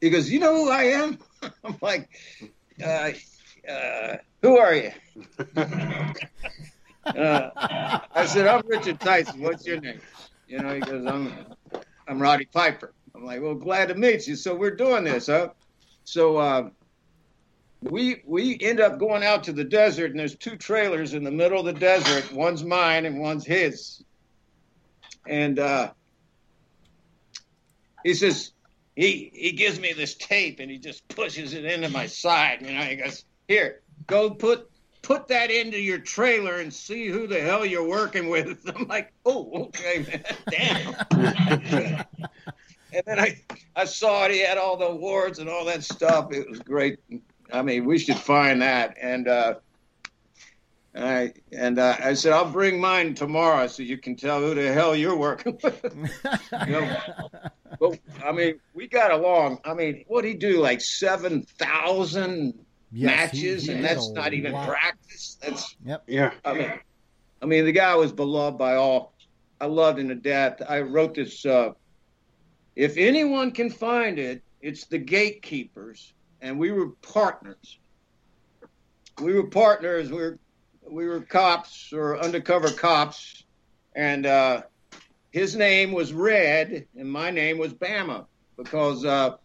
he 0.00 0.10
goes, 0.10 0.30
you 0.30 0.38
know 0.38 0.54
who 0.54 0.70
I 0.70 0.82
am? 0.84 1.18
I'm 1.64 1.76
like, 1.80 2.08
uh, 2.82 3.10
uh, 3.68 4.16
who 4.42 4.58
are 4.58 4.74
you? 4.74 4.90
uh, 5.56 7.50
I 8.14 8.26
said, 8.26 8.46
I'm 8.46 8.62
Richard 8.66 9.00
Tyson. 9.00 9.40
What's 9.40 9.66
your 9.66 9.80
name? 9.80 10.00
You 10.46 10.58
know, 10.58 10.74
he 10.74 10.80
goes, 10.80 11.06
I'm, 11.06 11.32
I'm 12.08 12.20
Roddy 12.20 12.46
Piper. 12.46 12.92
I'm 13.14 13.24
like, 13.24 13.40
well, 13.40 13.54
glad 13.54 13.88
to 13.88 13.94
meet 13.94 14.26
you. 14.26 14.36
So 14.36 14.54
we're 14.54 14.76
doing 14.76 15.04
this, 15.04 15.26
huh? 15.26 15.50
So, 16.04 16.36
uh, 16.36 16.70
we 17.84 18.22
we 18.24 18.58
end 18.60 18.80
up 18.80 18.98
going 18.98 19.22
out 19.22 19.44
to 19.44 19.52
the 19.52 19.64
desert, 19.64 20.10
and 20.10 20.18
there's 20.18 20.36
two 20.36 20.56
trailers 20.56 21.12
in 21.12 21.22
the 21.22 21.30
middle 21.30 21.60
of 21.60 21.66
the 21.66 21.72
desert. 21.72 22.32
One's 22.32 22.64
mine 22.64 23.04
and 23.04 23.20
one's 23.20 23.44
his. 23.44 24.02
And 25.26 25.58
uh, 25.58 25.92
he 28.02 28.14
says 28.14 28.52
he 28.96 29.30
he 29.34 29.52
gives 29.52 29.78
me 29.78 29.92
this 29.92 30.14
tape, 30.14 30.60
and 30.60 30.70
he 30.70 30.78
just 30.78 31.06
pushes 31.08 31.52
it 31.52 31.64
into 31.64 31.90
my 31.90 32.06
side. 32.06 32.62
You 32.62 32.72
know, 32.72 32.82
he 32.82 32.96
goes, 32.96 33.24
"Here, 33.48 33.82
go 34.06 34.30
put 34.30 34.70
put 35.02 35.28
that 35.28 35.50
into 35.50 35.78
your 35.78 35.98
trailer 35.98 36.60
and 36.60 36.72
see 36.72 37.08
who 37.08 37.26
the 37.26 37.40
hell 37.40 37.66
you're 37.66 37.86
working 37.86 38.30
with." 38.30 38.68
I'm 38.74 38.88
like, 38.88 39.12
"Oh, 39.26 39.66
okay, 39.66 40.06
man, 40.08 40.24
damn." 40.50 40.94
and 42.92 43.02
then 43.04 43.18
I 43.20 43.42
I 43.76 43.84
saw 43.84 44.24
it. 44.24 44.30
He 44.30 44.40
had 44.40 44.56
all 44.56 44.78
the 44.78 44.86
awards 44.86 45.38
and 45.38 45.50
all 45.50 45.66
that 45.66 45.84
stuff. 45.84 46.32
It 46.32 46.48
was 46.48 46.60
great. 46.60 46.98
I 47.52 47.62
mean, 47.62 47.84
we 47.84 47.98
should 47.98 48.16
find 48.18 48.62
that. 48.62 48.96
And 49.00 49.28
uh, 49.28 49.54
I, 50.96 51.32
and 51.52 51.78
uh, 51.78 51.96
I 52.02 52.14
said, 52.14 52.32
I'll 52.32 52.50
bring 52.50 52.80
mine 52.80 53.14
tomorrow 53.14 53.66
so 53.66 53.82
you 53.82 53.98
can 53.98 54.16
tell 54.16 54.40
who 54.40 54.54
the 54.54 54.72
hell 54.72 54.94
you're 54.94 55.16
working 55.16 55.58
with. 55.62 55.84
you 56.66 56.72
know? 56.72 56.96
But 57.80 57.98
I 58.24 58.32
mean, 58.32 58.60
we 58.72 58.86
got 58.88 59.10
along. 59.10 59.58
I 59.64 59.74
mean, 59.74 60.04
what 60.06 60.22
would 60.22 60.24
he 60.24 60.34
do? 60.34 60.60
Like 60.60 60.80
7,000 60.80 62.54
Yes, 62.96 63.32
matches, 63.32 63.62
he- 63.66 63.72
he 63.72 63.76
and 63.76 63.84
that's 63.84 64.10
not 64.12 64.32
even 64.34 64.52
lot. 64.52 64.68
practice. 64.68 65.36
That's, 65.42 65.76
yep. 65.84 66.04
Yeah. 66.06 66.32
I 66.44 66.52
mean, 66.54 66.72
I 67.42 67.46
mean, 67.46 67.64
the 67.64 67.72
guy 67.72 67.96
was 67.96 68.12
beloved 68.12 68.56
by 68.56 68.76
all. 68.76 69.14
I 69.60 69.66
loved 69.66 69.98
him 69.98 70.08
to 70.10 70.14
death. 70.14 70.62
I 70.68 70.82
wrote 70.82 71.14
this. 71.14 71.44
Uh, 71.44 71.70
if 72.76 72.96
anyone 72.96 73.50
can 73.50 73.68
find 73.68 74.18
it, 74.20 74.42
it's 74.60 74.86
the 74.86 74.98
gatekeepers, 74.98 76.13
and 76.44 76.58
we 76.58 76.70
were 76.70 76.90
partners. 76.90 77.78
We 79.20 79.32
were 79.32 79.48
partners. 79.48 80.10
We 80.10 80.18
were 80.18 80.38
we 80.88 81.06
were 81.06 81.22
cops 81.22 81.92
or 81.92 82.20
undercover 82.20 82.68
cops, 82.70 83.44
and 83.96 84.26
uh, 84.26 84.62
his 85.30 85.56
name 85.56 85.92
was 85.92 86.12
Red, 86.12 86.86
and 86.96 87.10
my 87.10 87.30
name 87.30 87.56
was 87.56 87.72
Bama 87.72 88.26
because 88.58 89.06
uh, 89.06 89.36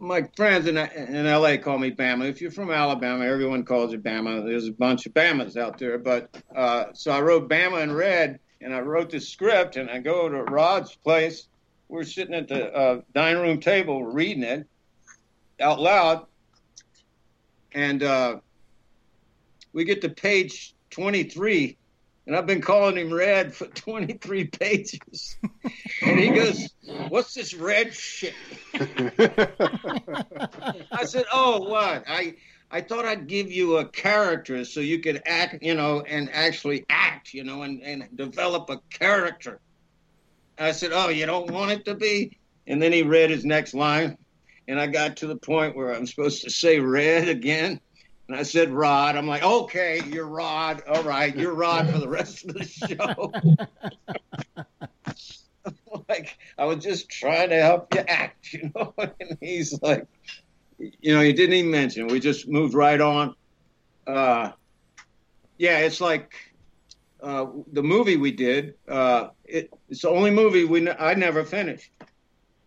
my 0.00 0.22
friends 0.36 0.68
in, 0.68 0.78
in 0.78 1.26
LA 1.26 1.56
call 1.56 1.78
me 1.78 1.90
Bama. 1.90 2.28
If 2.28 2.40
you're 2.40 2.52
from 2.52 2.70
Alabama, 2.70 3.24
everyone 3.24 3.64
calls 3.64 3.92
you 3.92 3.98
Bama. 3.98 4.46
There's 4.46 4.68
a 4.68 4.72
bunch 4.72 5.06
of 5.06 5.12
Bamas 5.12 5.56
out 5.56 5.78
there, 5.78 5.98
but 5.98 6.30
uh, 6.54 6.84
so 6.94 7.10
I 7.10 7.20
wrote 7.20 7.48
Bama 7.48 7.82
in 7.82 7.92
red, 7.92 8.38
and 8.60 8.72
I 8.72 8.78
wrote 8.80 9.10
this 9.10 9.28
script, 9.28 9.76
and 9.76 9.90
I 9.90 9.98
go 9.98 10.28
to 10.28 10.44
Rod's 10.44 10.94
place. 10.94 11.48
We're 11.88 12.04
sitting 12.04 12.34
at 12.34 12.46
the 12.46 12.72
uh, 12.72 13.00
dining 13.12 13.42
room 13.42 13.58
table 13.58 14.04
reading 14.04 14.44
it 14.44 14.68
out 15.60 15.80
loud, 15.80 16.26
and 17.72 18.02
uh, 18.02 18.36
we 19.72 19.84
get 19.84 20.02
to 20.02 20.08
page 20.08 20.74
23, 20.90 21.76
and 22.26 22.36
I've 22.36 22.46
been 22.46 22.60
calling 22.60 22.96
him 22.96 23.12
Red 23.12 23.54
for 23.54 23.66
23 23.66 24.44
pages, 24.46 25.36
and 26.02 26.18
he 26.18 26.30
goes, 26.30 26.70
"What's 27.08 27.34
this 27.34 27.54
red 27.54 27.94
shit?" 27.94 28.34
I 28.74 29.44
said, 31.04 31.24
"Oh, 31.32 31.68
what? 31.68 32.04
I 32.08 32.34
I 32.70 32.80
thought 32.82 33.04
I'd 33.04 33.26
give 33.26 33.50
you 33.50 33.78
a 33.78 33.86
character 33.86 34.64
so 34.64 34.80
you 34.80 35.00
could 35.00 35.22
act, 35.26 35.62
you 35.62 35.74
know, 35.74 36.02
and 36.02 36.30
actually 36.32 36.84
act, 36.88 37.34
you 37.34 37.44
know, 37.44 37.62
and 37.62 37.82
and 37.82 38.08
develop 38.14 38.70
a 38.70 38.80
character." 38.90 39.60
I 40.58 40.72
said, 40.72 40.90
"Oh, 40.92 41.08
you 41.08 41.26
don't 41.26 41.50
want 41.50 41.72
it 41.72 41.84
to 41.86 41.94
be?" 41.94 42.38
And 42.66 42.80
then 42.80 42.92
he 42.92 43.02
read 43.02 43.30
his 43.30 43.44
next 43.44 43.74
line, 43.74 44.16
and 44.70 44.80
I 44.80 44.86
got 44.86 45.16
to 45.18 45.26
the 45.26 45.36
point 45.36 45.74
where 45.74 45.92
I'm 45.92 46.06
supposed 46.06 46.42
to 46.44 46.50
say 46.50 46.78
"red" 46.78 47.28
again. 47.28 47.80
And 48.28 48.38
I 48.38 48.44
said 48.44 48.70
Rod. 48.70 49.16
I'm 49.16 49.26
like, 49.26 49.42
okay, 49.42 50.00
you're 50.06 50.28
Rod. 50.28 50.84
All 50.88 51.02
right, 51.02 51.36
you're 51.36 51.54
Rod 51.54 51.90
for 51.90 51.98
the 51.98 52.08
rest 52.08 52.44
of 52.44 52.54
the 52.54 52.64
show. 52.64 53.32
like 56.08 56.38
I 56.56 56.66
was 56.66 56.84
just 56.84 57.10
trying 57.10 57.50
to 57.50 57.60
help 57.60 57.92
you 57.92 58.02
act, 58.06 58.52
you 58.52 58.70
know. 58.76 58.94
And 59.20 59.36
he's 59.40 59.76
like, 59.82 60.06
you 60.78 61.16
know, 61.16 61.20
he 61.20 61.32
didn't 61.32 61.56
even 61.56 61.72
mention. 61.72 62.06
We 62.06 62.20
just 62.20 62.46
moved 62.46 62.74
right 62.74 63.00
on. 63.00 63.34
Uh, 64.06 64.52
yeah, 65.58 65.78
it's 65.78 66.00
like 66.00 66.32
uh, 67.20 67.46
the 67.72 67.82
movie 67.82 68.16
we 68.16 68.30
did. 68.30 68.74
Uh, 68.88 69.30
it, 69.44 69.70
it's 69.88 70.02
the 70.02 70.10
only 70.10 70.30
movie 70.30 70.64
we 70.64 70.88
I 70.88 71.14
never 71.14 71.44
finished, 71.44 71.90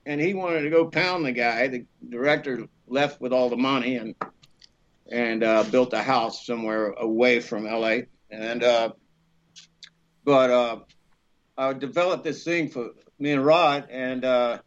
and 0.05 0.19
he 0.19 0.33
wanted 0.33 0.61
to 0.61 0.69
go 0.69 0.85
pound 0.85 1.25
the 1.25 1.31
guy. 1.31 1.67
The 1.67 1.85
director 2.07 2.67
left 2.87 3.21
with 3.21 3.33
all 3.33 3.49
the 3.49 3.57
money 3.57 3.97
and 3.97 4.15
and 5.11 5.43
uh, 5.43 5.63
built 5.63 5.93
a 5.93 6.01
house 6.01 6.45
somewhere 6.45 6.91
away 6.91 7.39
from 7.39 7.67
L.A. 7.67 8.07
And 8.31 8.63
uh, 8.63 8.93
but 10.23 10.49
uh, 10.49 10.79
I 11.57 11.73
developed 11.73 12.23
this 12.23 12.43
thing 12.43 12.69
for 12.69 12.91
me 13.19 13.31
and 13.31 13.45
Rod, 13.45 13.89
and 13.89 14.25
uh, 14.25 14.59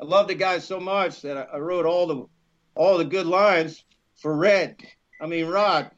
I 0.00 0.04
love 0.04 0.28
the 0.28 0.34
guy 0.34 0.58
so 0.58 0.78
much 0.80 1.22
that 1.22 1.48
I, 1.52 1.58
wrote 1.58 1.86
all 1.86 2.06
the 2.06 2.26
all 2.74 2.98
the 2.98 3.04
good 3.04 3.26
lines 3.26 3.84
for 4.16 4.36
Red. 4.36 4.76
I 5.20 5.26
mean 5.26 5.46
Rod, 5.46 5.90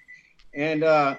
and 0.54 0.84
uh, 0.84 1.16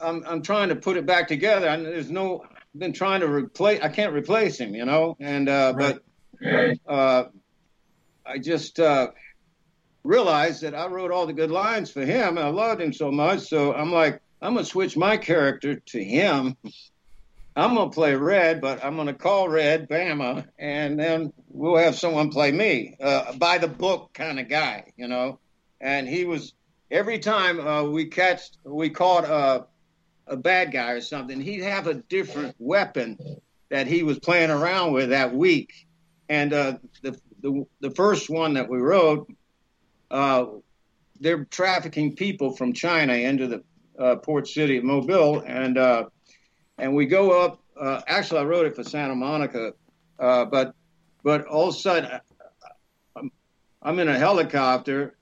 I'm 0.00 0.24
I'm 0.26 0.42
trying 0.42 0.68
to 0.70 0.76
put 0.76 0.96
it 0.96 1.06
back 1.06 1.28
together. 1.28 1.68
And 1.68 1.84
there's 1.84 2.10
no 2.10 2.44
been 2.76 2.92
trying 2.92 3.20
to 3.20 3.28
replace. 3.28 3.80
I 3.82 3.88
can't 3.88 4.12
replace 4.12 4.58
him, 4.58 4.74
you 4.74 4.84
know. 4.84 5.16
And 5.18 5.48
uh, 5.48 5.72
but 5.72 6.02
uh, 6.86 7.24
I 8.24 8.38
just 8.38 8.80
uh, 8.80 9.08
realized 10.04 10.62
that 10.62 10.74
I 10.74 10.86
wrote 10.86 11.10
all 11.10 11.26
the 11.26 11.32
good 11.32 11.50
lines 11.50 11.90
for 11.90 12.04
him, 12.04 12.38
and 12.38 12.46
I 12.46 12.48
loved 12.48 12.80
him 12.80 12.92
so 12.92 13.10
much. 13.10 13.40
So 13.48 13.74
I'm 13.74 13.92
like, 13.92 14.20
I'm 14.40 14.54
gonna 14.54 14.66
switch 14.66 14.96
my 14.96 15.16
character 15.16 15.76
to 15.76 16.04
him. 16.04 16.56
I'm 17.54 17.74
gonna 17.74 17.90
play 17.90 18.14
Red, 18.14 18.60
but 18.60 18.84
I'm 18.84 18.96
gonna 18.96 19.14
call 19.14 19.48
Red 19.48 19.88
Bama, 19.88 20.46
and 20.58 20.98
then 20.98 21.32
we'll 21.48 21.82
have 21.82 21.96
someone 21.96 22.30
play 22.30 22.52
me, 22.52 22.96
uh, 23.00 23.32
by 23.34 23.58
the 23.58 23.68
book 23.68 24.10
kind 24.12 24.38
of 24.38 24.48
guy, 24.48 24.92
you 24.96 25.08
know. 25.08 25.38
And 25.80 26.06
he 26.06 26.24
was 26.24 26.54
every 26.90 27.18
time 27.18 27.60
uh, 27.60 27.84
we 27.84 28.06
catch, 28.06 28.50
we 28.64 28.90
caught 28.90 29.24
a, 29.24 29.66
a 30.26 30.36
bad 30.36 30.72
guy 30.72 30.92
or 30.92 31.00
something, 31.00 31.40
he'd 31.40 31.62
have 31.62 31.86
a 31.86 31.94
different 31.94 32.54
weapon 32.58 33.18
that 33.70 33.86
he 33.86 34.02
was 34.02 34.18
playing 34.18 34.50
around 34.50 34.92
with 34.92 35.10
that 35.10 35.34
week. 35.34 35.85
And 36.28 36.52
uh, 36.52 36.78
the, 37.02 37.18
the 37.40 37.66
the 37.80 37.90
first 37.90 38.28
one 38.28 38.54
that 38.54 38.68
we 38.68 38.78
wrote, 38.78 39.32
uh, 40.10 40.46
they're 41.20 41.44
trafficking 41.44 42.16
people 42.16 42.56
from 42.56 42.72
China 42.72 43.12
into 43.12 43.46
the 43.46 43.62
uh, 43.98 44.16
port 44.16 44.48
city 44.48 44.76
of 44.76 44.84
Mobile, 44.84 45.42
and 45.46 45.78
uh, 45.78 46.04
and 46.78 46.94
we 46.94 47.06
go 47.06 47.42
up. 47.44 47.60
Uh, 47.78 48.00
actually, 48.06 48.40
I 48.40 48.44
wrote 48.44 48.66
it 48.66 48.74
for 48.74 48.84
Santa 48.84 49.14
Monica, 49.14 49.72
uh, 50.18 50.44
but 50.46 50.74
but 51.22 51.46
all 51.46 51.68
of 51.68 51.74
a 51.74 51.78
sudden, 51.78 52.20
I'm 53.82 53.98
in 53.98 54.08
a 54.08 54.18
helicopter, 54.18 55.16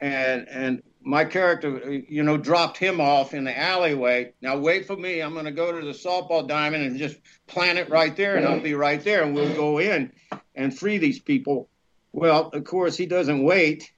and 0.00 0.48
and 0.48 0.82
my 1.08 1.24
character, 1.24 1.90
you 2.06 2.22
know, 2.22 2.36
dropped 2.36 2.76
him 2.76 3.00
off 3.00 3.32
in 3.32 3.44
the 3.44 3.58
alleyway. 3.58 4.30
Now 4.42 4.58
wait 4.58 4.86
for 4.86 4.94
me. 4.94 5.20
I'm 5.20 5.32
going 5.32 5.46
to 5.46 5.50
go 5.50 5.72
to 5.72 5.86
the 5.86 5.92
softball 5.92 6.46
diamond 6.46 6.84
and 6.84 6.98
just 6.98 7.16
plant 7.46 7.78
it 7.78 7.88
right 7.88 8.14
there, 8.14 8.36
and 8.36 8.46
I'll 8.46 8.60
be 8.60 8.74
right 8.74 9.02
there, 9.02 9.22
and 9.22 9.34
we'll 9.34 9.54
go 9.54 9.78
in 9.78 10.12
and 10.54 10.78
free 10.78 10.98
these 10.98 11.18
people. 11.18 11.70
Well, 12.12 12.50
of 12.52 12.62
course, 12.64 12.94
he 12.94 13.06
doesn't 13.06 13.42
wait. 13.42 13.90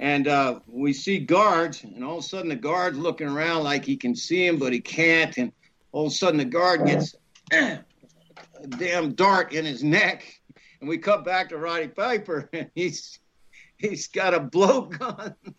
And 0.00 0.26
uh, 0.26 0.58
we 0.66 0.94
see 0.94 1.20
guards, 1.20 1.84
and 1.84 2.02
all 2.02 2.18
of 2.18 2.24
a 2.24 2.26
sudden 2.26 2.48
the 2.48 2.56
guard's 2.56 2.98
looking 2.98 3.28
around 3.28 3.62
like 3.62 3.84
he 3.84 3.96
can 3.96 4.16
see 4.16 4.44
him, 4.44 4.58
but 4.58 4.72
he 4.72 4.80
can't. 4.80 5.36
And 5.38 5.52
all 5.92 6.06
of 6.06 6.12
a 6.12 6.14
sudden 6.14 6.38
the 6.38 6.44
guard 6.44 6.86
gets 6.86 7.14
a 7.52 7.84
damn 8.66 9.12
dart 9.12 9.52
in 9.52 9.64
his 9.64 9.84
neck, 9.84 10.24
and 10.80 10.88
we 10.88 10.98
cut 10.98 11.24
back 11.24 11.50
to 11.50 11.56
Roddy 11.56 11.86
Piper, 11.86 12.50
and 12.52 12.68
he's 12.74 13.20
he's 13.76 14.08
got 14.08 14.34
a 14.34 14.40
blowgun. 14.40 15.36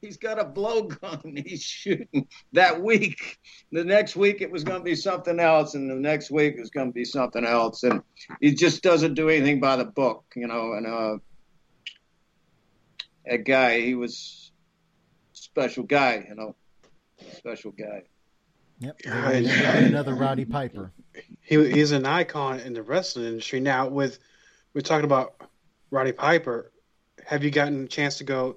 He's 0.00 0.16
got 0.16 0.38
a 0.38 0.44
blowgun. 0.44 1.42
He's 1.46 1.62
shooting 1.62 2.28
that 2.52 2.80
week. 2.80 3.38
The 3.72 3.84
next 3.84 4.16
week 4.16 4.40
it 4.40 4.50
was 4.50 4.64
going 4.64 4.80
to 4.80 4.84
be 4.84 4.94
something 4.94 5.40
else, 5.40 5.74
and 5.74 5.90
the 5.90 5.94
next 5.94 6.30
week 6.30 6.54
it 6.56 6.60
was 6.60 6.70
going 6.70 6.88
to 6.88 6.92
be 6.92 7.04
something 7.04 7.44
else. 7.44 7.82
And 7.82 8.02
he 8.40 8.54
just 8.54 8.82
doesn't 8.82 9.14
do 9.14 9.28
anything 9.28 9.60
by 9.60 9.76
the 9.76 9.84
book, 9.84 10.24
you 10.36 10.46
know. 10.46 10.72
And 10.72 10.86
uh, 10.86 11.18
that 13.24 13.44
guy, 13.44 13.80
he 13.80 13.94
was 13.94 14.52
special 15.32 15.84
guy, 15.84 16.26
you 16.28 16.34
know, 16.34 16.54
special 17.32 17.72
guy. 17.72 18.02
Yep. 18.78 19.00
Another 19.06 20.14
Roddy 20.14 20.44
Piper. 20.44 20.92
he 21.40 21.72
he's 21.72 21.92
an 21.92 22.04
icon 22.04 22.60
in 22.60 22.74
the 22.74 22.82
wrestling 22.82 23.26
industry 23.26 23.60
now. 23.60 23.88
With 23.88 24.18
we're 24.74 24.82
talking 24.82 25.06
about 25.06 25.40
Roddy 25.90 26.12
Piper. 26.12 26.72
Have 27.24 27.42
you 27.42 27.50
gotten 27.50 27.84
a 27.84 27.88
chance 27.88 28.18
to 28.18 28.24
go 28.24 28.56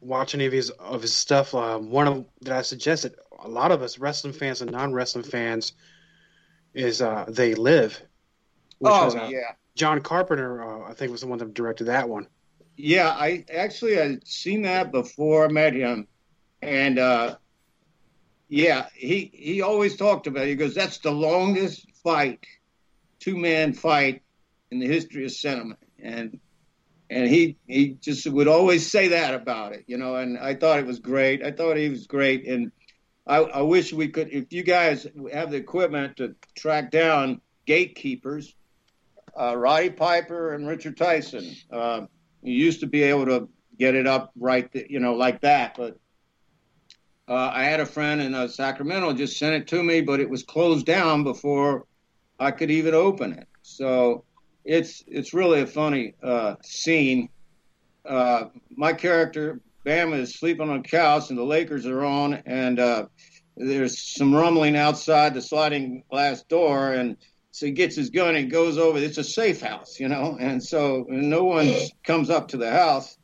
watch 0.00 0.34
any 0.34 0.46
of 0.46 0.52
his 0.52 0.70
of 0.70 1.02
his 1.02 1.12
stuff? 1.12 1.54
Um, 1.54 1.90
one 1.90 2.06
of 2.06 2.24
that 2.42 2.56
I 2.56 2.62
suggested 2.62 3.14
a 3.38 3.48
lot 3.48 3.72
of 3.72 3.82
us 3.82 3.98
wrestling 3.98 4.32
fans 4.32 4.62
and 4.62 4.70
non 4.70 4.92
wrestling 4.92 5.24
fans 5.24 5.72
is 6.74 7.02
uh, 7.02 7.24
They 7.28 7.54
Live. 7.54 8.00
Which 8.78 8.92
oh 8.92 9.04
was, 9.06 9.14
uh, 9.14 9.28
yeah, 9.30 9.52
John 9.74 10.00
Carpenter, 10.00 10.62
uh, 10.62 10.90
I 10.90 10.94
think, 10.94 11.12
was 11.12 11.20
the 11.20 11.26
one 11.26 11.38
that 11.38 11.52
directed 11.54 11.84
that 11.84 12.08
one. 12.08 12.26
yeah. 12.76 13.08
I 13.10 13.44
actually 13.52 13.96
had 13.96 14.26
seen 14.26 14.62
that 14.62 14.90
before 14.90 15.44
I 15.44 15.48
met 15.48 15.74
him, 15.74 16.06
and 16.62 16.98
uh, 16.98 17.36
yeah, 18.48 18.86
he 18.94 19.30
he 19.34 19.62
always 19.62 19.96
talked 19.96 20.26
about. 20.26 20.44
It. 20.44 20.50
He 20.50 20.54
goes, 20.54 20.74
"That's 20.74 20.98
the 20.98 21.12
longest 21.12 21.86
fight, 22.02 22.46
two 23.18 23.36
man 23.36 23.72
fight 23.74 24.22
in 24.70 24.78
the 24.78 24.86
history 24.86 25.24
of 25.24 25.32
cinema," 25.32 25.76
and 25.98 26.40
and 27.10 27.28
he 27.28 27.58
he 27.68 27.96
just 28.00 28.26
would 28.26 28.48
always 28.48 28.90
say 28.90 29.08
that 29.08 29.34
about 29.34 29.74
it, 29.74 29.84
you 29.88 29.98
know. 29.98 30.16
And 30.16 30.38
I 30.38 30.54
thought 30.54 30.78
it 30.80 30.86
was 30.86 31.00
great. 31.00 31.44
I 31.44 31.52
thought 31.52 31.76
he 31.76 31.90
was 31.90 32.06
great, 32.06 32.46
and 32.46 32.72
I, 33.26 33.38
I 33.38 33.62
wish 33.62 33.92
we 33.92 34.08
could. 34.08 34.28
If 34.32 34.52
you 34.52 34.62
guys 34.64 35.06
have 35.32 35.50
the 35.50 35.58
equipment 35.58 36.18
to 36.18 36.36
track 36.56 36.90
down 36.90 37.42
gatekeepers, 37.66 38.54
uh, 39.38 39.56
Roddy 39.56 39.90
Piper 39.90 40.54
and 40.54 40.68
Richard 40.68 40.96
Tyson, 40.96 41.56
uh, 41.72 42.02
you 42.42 42.54
used 42.54 42.80
to 42.80 42.86
be 42.86 43.02
able 43.04 43.26
to 43.26 43.48
get 43.78 43.94
it 43.94 44.06
up 44.06 44.32
right, 44.38 44.72
th- 44.72 44.88
you 44.90 45.00
know, 45.00 45.14
like 45.14 45.40
that, 45.42 45.74
but. 45.76 45.98
uh, 47.28 47.50
I 47.54 47.64
had 47.64 47.80
a 47.80 47.86
friend 47.86 48.20
in 48.20 48.34
uh, 48.34 48.48
Sacramento 48.48 49.12
just 49.14 49.38
sent 49.38 49.54
it 49.54 49.68
to 49.68 49.82
me, 49.82 50.00
but 50.00 50.20
it 50.20 50.28
was 50.28 50.42
closed 50.42 50.84
down 50.86 51.22
before 51.24 51.86
I 52.40 52.50
could 52.50 52.70
even 52.70 52.94
open 52.94 53.32
it. 53.34 53.46
So 53.62 54.24
it's 54.64 55.02
it's 55.06 55.34
really 55.34 55.60
a 55.60 55.66
funny 55.66 56.14
uh, 56.22 56.56
scene. 56.62 57.28
Uh, 58.04 58.44
my 58.76 58.92
character 58.92 59.60
Bama 59.84 60.18
is 60.20 60.34
sleeping 60.34 60.68
on 60.68 60.78
a 60.78 60.82
couch, 60.82 61.30
and 61.30 61.38
the 61.38 61.44
Lakers 61.44 61.86
are 61.86 62.04
on, 62.04 62.34
and 62.46 62.78
uh, 62.78 63.06
there's 63.56 63.98
some 63.98 64.34
rumbling 64.34 64.76
outside 64.76 65.34
the 65.34 65.42
sliding 65.42 66.04
glass 66.10 66.42
door, 66.42 66.92
and 66.92 67.16
so 67.50 67.66
he 67.66 67.72
gets 67.72 67.96
his 67.96 68.10
gun 68.10 68.36
and 68.36 68.50
goes 68.50 68.78
over. 68.78 68.98
It's 68.98 69.18
a 69.18 69.24
safe 69.24 69.60
house, 69.60 69.98
you 69.98 70.08
know, 70.08 70.36
and 70.38 70.62
so 70.62 71.06
no 71.08 71.44
one 71.44 71.74
comes 72.04 72.30
up 72.30 72.48
to 72.48 72.56
the 72.56 72.70
house, 72.70 73.16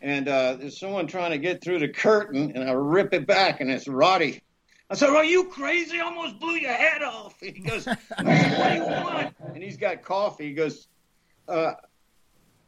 and 0.00 0.26
uh, 0.28 0.56
there's 0.58 0.80
someone 0.80 1.06
trying 1.06 1.32
to 1.32 1.38
get 1.38 1.62
through 1.62 1.80
the 1.80 1.88
curtain, 1.88 2.52
and 2.54 2.68
I 2.68 2.72
rip 2.72 3.12
it 3.12 3.26
back, 3.26 3.60
and 3.60 3.70
it's 3.70 3.86
Roddy. 3.86 4.42
I 4.90 4.94
said, 4.94 5.10
"Are 5.10 5.24
you 5.24 5.44
crazy? 5.44 6.00
Almost 6.00 6.40
blew 6.40 6.56
your 6.56 6.72
head 6.72 7.02
off." 7.02 7.38
He 7.40 7.52
goes, 7.52 7.86
"What 7.86 7.98
do 8.18 8.74
you 8.74 8.82
want?" 8.82 9.34
And 9.54 9.62
he's 9.62 9.76
got 9.76 10.02
coffee. 10.02 10.48
He 10.48 10.54
goes, 10.54 10.88
uh, 11.48 11.74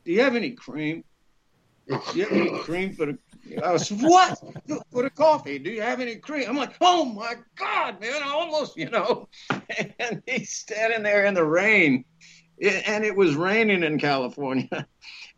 "Do 0.04 0.12
you 0.12 0.22
have 0.22 0.36
any 0.36 0.52
cream?" 0.52 1.04
Do 1.88 1.98
you 2.14 2.24
have 2.24 2.32
any 2.32 2.58
cream 2.60 2.92
for 2.92 3.06
the? 3.06 3.18
I 3.62 3.72
was 3.72 3.90
what 3.90 4.38
for 4.92 5.02
the 5.02 5.10
coffee? 5.10 5.58
Do 5.58 5.70
you 5.70 5.82
have 5.82 6.00
any 6.00 6.16
cream? 6.16 6.48
I'm 6.48 6.56
like, 6.56 6.74
oh 6.80 7.04
my 7.04 7.34
god, 7.56 8.00
man! 8.00 8.22
I 8.22 8.30
almost, 8.30 8.76
you 8.76 8.88
know. 8.88 9.28
And 9.98 10.22
he's 10.26 10.50
standing 10.50 11.02
there 11.02 11.24
in 11.24 11.34
the 11.34 11.44
rain, 11.44 12.04
and 12.60 13.04
it 13.04 13.16
was 13.16 13.34
raining 13.36 13.82
in 13.82 13.98
California. 13.98 14.86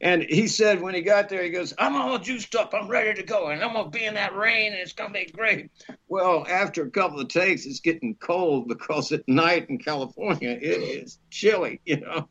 And 0.05 0.23
he 0.23 0.49
said 0.49 0.83
when 0.83 0.95
he 0.95 1.01
got 1.01 1.31
there, 1.31 1.43
he 1.43 1.49
goes, 1.49 1.73
I'm 1.79 1.97
all 1.97 2.19
juiced 2.19 2.55
up. 2.55 2.75
I'm 2.75 2.89
ready 2.89 3.15
to 3.15 3.27
go. 3.27 3.47
And 3.49 3.65
I'm 3.65 3.73
going 3.73 3.91
to 3.91 3.99
be 3.99 4.05
in 4.05 4.15
that 4.15 4.37
rain 4.37 4.73
and 4.73 4.81
it's 4.81 4.93
going 4.93 5.15
to 5.15 5.19
be 5.19 5.33
great. 5.33 5.71
Well, 6.09 6.47
after 6.47 6.85
a 6.85 6.91
couple 6.91 7.21
of 7.21 7.29
takes, 7.29 7.65
it's 7.65 7.81
getting 7.81 8.15
cold 8.17 8.69
because 8.69 9.13
at 9.13 9.27
night 9.27 9.71
in 9.71 9.79
California, 9.79 10.51
it 10.51 10.83
is 10.83 11.19
chilly, 11.31 11.81
you 11.87 12.01
know. 12.01 12.29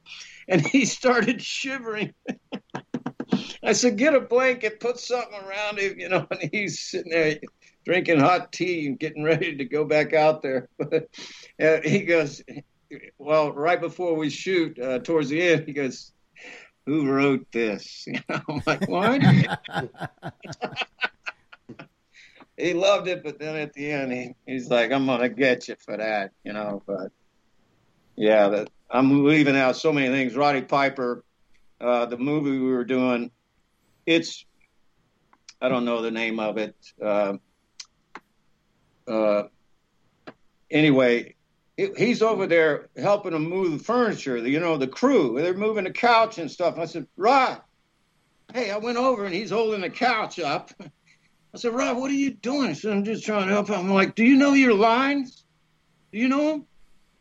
And 0.47 0.61
he 0.61 0.85
started 0.85 1.41
shivering. 1.41 2.13
I 3.63 3.73
said, 3.73 3.97
get 3.97 4.13
a 4.13 4.21
blanket, 4.21 4.79
put 4.79 4.99
something 4.99 5.33
around 5.33 5.79
him, 5.79 5.99
you 5.99 6.09
know. 6.09 6.27
And 6.29 6.51
he's 6.53 6.79
sitting 6.79 7.11
there 7.11 7.39
drinking 7.85 8.19
hot 8.19 8.51
tea 8.51 8.85
and 8.85 8.99
getting 8.99 9.23
ready 9.23 9.57
to 9.57 9.65
go 9.65 9.83
back 9.83 10.13
out 10.13 10.43
there. 10.43 10.69
But 10.77 11.09
uh, 11.59 11.81
he 11.83 12.03
goes, 12.03 12.43
well, 13.17 13.51
right 13.51 13.81
before 13.81 14.15
we 14.15 14.29
shoot, 14.29 14.77
uh, 14.77 14.99
towards 14.99 15.29
the 15.29 15.41
end, 15.41 15.63
he 15.65 15.73
goes, 15.73 16.12
who 16.85 17.09
wrote 17.09 17.51
this? 17.51 18.05
You 18.17 18.19
know, 18.29 18.41
I'm 18.49 18.61
like, 18.65 18.87
what? 18.87 19.21
he 22.57 22.73
loved 22.73 23.07
it, 23.07 23.23
but 23.23 23.39
then 23.39 23.55
at 23.55 23.73
the 23.73 23.91
end, 23.91 24.11
he, 24.11 24.35
he's 24.45 24.69
like, 24.69 24.91
I'm 24.91 25.05
gonna 25.05 25.29
get 25.29 25.67
you 25.67 25.75
for 25.83 25.97
that, 25.97 26.31
you 26.43 26.53
know. 26.53 26.83
But 26.85 27.11
yeah, 28.15 28.49
that 28.49 28.69
I'm 28.89 29.25
leaving 29.25 29.55
out 29.55 29.75
so 29.75 29.91
many 29.91 30.09
things. 30.09 30.35
Roddy 30.35 30.61
Piper, 30.61 31.23
uh, 31.81 32.05
the 32.05 32.17
movie 32.17 32.51
we 32.51 32.71
were 32.71 32.85
doing, 32.85 33.31
it's 34.05 34.45
I 35.61 35.69
don't 35.69 35.85
know 35.85 36.01
the 36.01 36.11
name 36.11 36.39
of 36.39 36.57
it. 36.57 36.75
Uh, 37.01 37.37
uh, 39.07 39.43
anyway, 40.69 41.35
he's 41.77 42.21
over 42.21 42.47
there 42.47 42.89
helping 42.97 43.31
them 43.31 43.49
move 43.49 43.71
the 43.71 43.83
furniture, 43.83 44.37
you 44.37 44.59
know, 44.59 44.77
the 44.77 44.87
crew. 44.87 45.39
They're 45.41 45.53
moving 45.53 45.85
the 45.85 45.91
couch 45.91 46.37
and 46.37 46.49
stuff. 46.49 46.77
I 46.77 46.85
said, 46.85 47.07
Rod, 47.17 47.61
hey, 48.53 48.71
I 48.71 48.77
went 48.77 48.97
over 48.97 49.25
and 49.25 49.33
he's 49.33 49.51
holding 49.51 49.81
the 49.81 49.89
couch 49.89 50.39
up. 50.39 50.71
I 50.79 51.57
said, 51.57 51.73
Rod, 51.73 51.97
what 51.97 52.11
are 52.11 52.15
you 52.15 52.31
doing? 52.31 52.69
He 52.69 52.75
said, 52.75 52.93
I'm 52.93 53.03
just 53.03 53.25
trying 53.25 53.47
to 53.47 53.53
help. 53.53 53.69
I'm 53.69 53.89
like, 53.89 54.15
do 54.15 54.23
you 54.23 54.37
know 54.37 54.53
your 54.53 54.73
lines? 54.73 55.45
Do 56.11 56.19
you 56.19 56.27
know 56.27 56.51
them? 56.51 56.65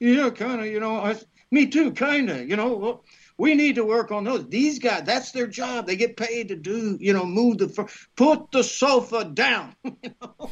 Yeah, 0.00 0.30
kind 0.30 0.61
of, 0.61 0.66
you 0.66 0.80
know. 0.80 0.96
I, 0.96 1.16
me 1.50 1.66
too, 1.66 1.92
kind 1.92 2.28
of, 2.30 2.48
you 2.48 2.57
know. 2.57 2.76
Well, 2.76 3.05
we 3.38 3.55
need 3.55 3.76
to 3.76 3.84
work 3.84 4.11
on 4.11 4.24
those. 4.24 4.48
These 4.48 4.78
guys, 4.78 5.05
that's 5.05 5.32
their 5.32 5.46
job. 5.46 5.86
They 5.86 5.96
get 5.96 6.16
paid 6.16 6.48
to 6.48 6.57
do, 6.57 6.96
you 7.00 7.12
know, 7.12 7.24
move 7.24 7.59
the, 7.59 7.90
put 8.16 8.50
the 8.53 8.64
sofa 8.64 9.24
down, 9.24 9.74
you 9.84 10.14
know. 10.20 10.50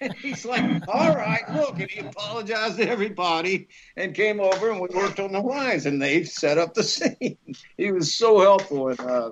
And 0.00 0.12
he's 0.22 0.44
like, 0.44 0.88
all 0.88 1.14
right, 1.14 1.42
look. 1.54 1.80
And 1.80 1.90
he 1.90 2.00
apologized 2.00 2.76
to 2.78 2.88
everybody 2.88 3.68
and 3.96 4.14
came 4.14 4.40
over 4.40 4.70
and 4.70 4.80
we 4.80 4.88
worked 4.94 5.20
on 5.20 5.32
the 5.32 5.40
lines 5.40 5.86
and 5.86 6.00
they 6.00 6.24
set 6.24 6.58
up 6.58 6.74
the 6.74 6.82
scene. 6.84 7.38
He 7.76 7.92
was 7.92 8.14
so 8.14 8.40
helpful 8.40 8.88
and 8.88 9.00
uh, 9.00 9.30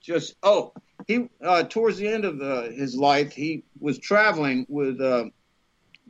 just, 0.00 0.34
oh, 0.42 0.72
he, 1.06 1.28
uh, 1.42 1.64
towards 1.64 1.98
the 1.98 2.08
end 2.08 2.24
of 2.24 2.40
uh, 2.40 2.62
his 2.70 2.96
life, 2.96 3.32
he 3.32 3.64
was 3.78 3.98
traveling 3.98 4.66
with, 4.68 5.00
uh, 5.00 5.26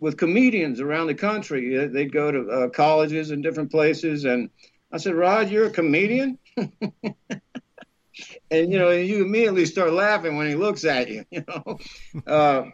with 0.01 0.17
comedians 0.17 0.81
around 0.81 1.09
the 1.09 1.15
country. 1.15 1.87
They'd 1.87 2.13
go 2.13 2.31
to 2.31 2.51
uh, 2.51 2.69
colleges 2.71 3.31
and 3.31 3.43
different 3.43 3.71
places. 3.71 4.25
And 4.25 4.51
I 4.93 4.99
said, 4.99 5.15
Rod, 5.15 5.51
you're 5.51 5.67
a 5.67 5.71
comedian? 5.71 6.39
and, 6.57 6.73
you 8.51 8.79
know, 8.79 8.91
you 8.91 9.25
immediately 9.25 9.67
start 9.67 9.93
laughing 9.93 10.37
when 10.37 10.49
he 10.49 10.55
looks 10.55 10.85
at 10.85 11.09
you, 11.09 11.25
you 11.31 11.45
know. 11.47 11.79
Uh, 12.27 12.65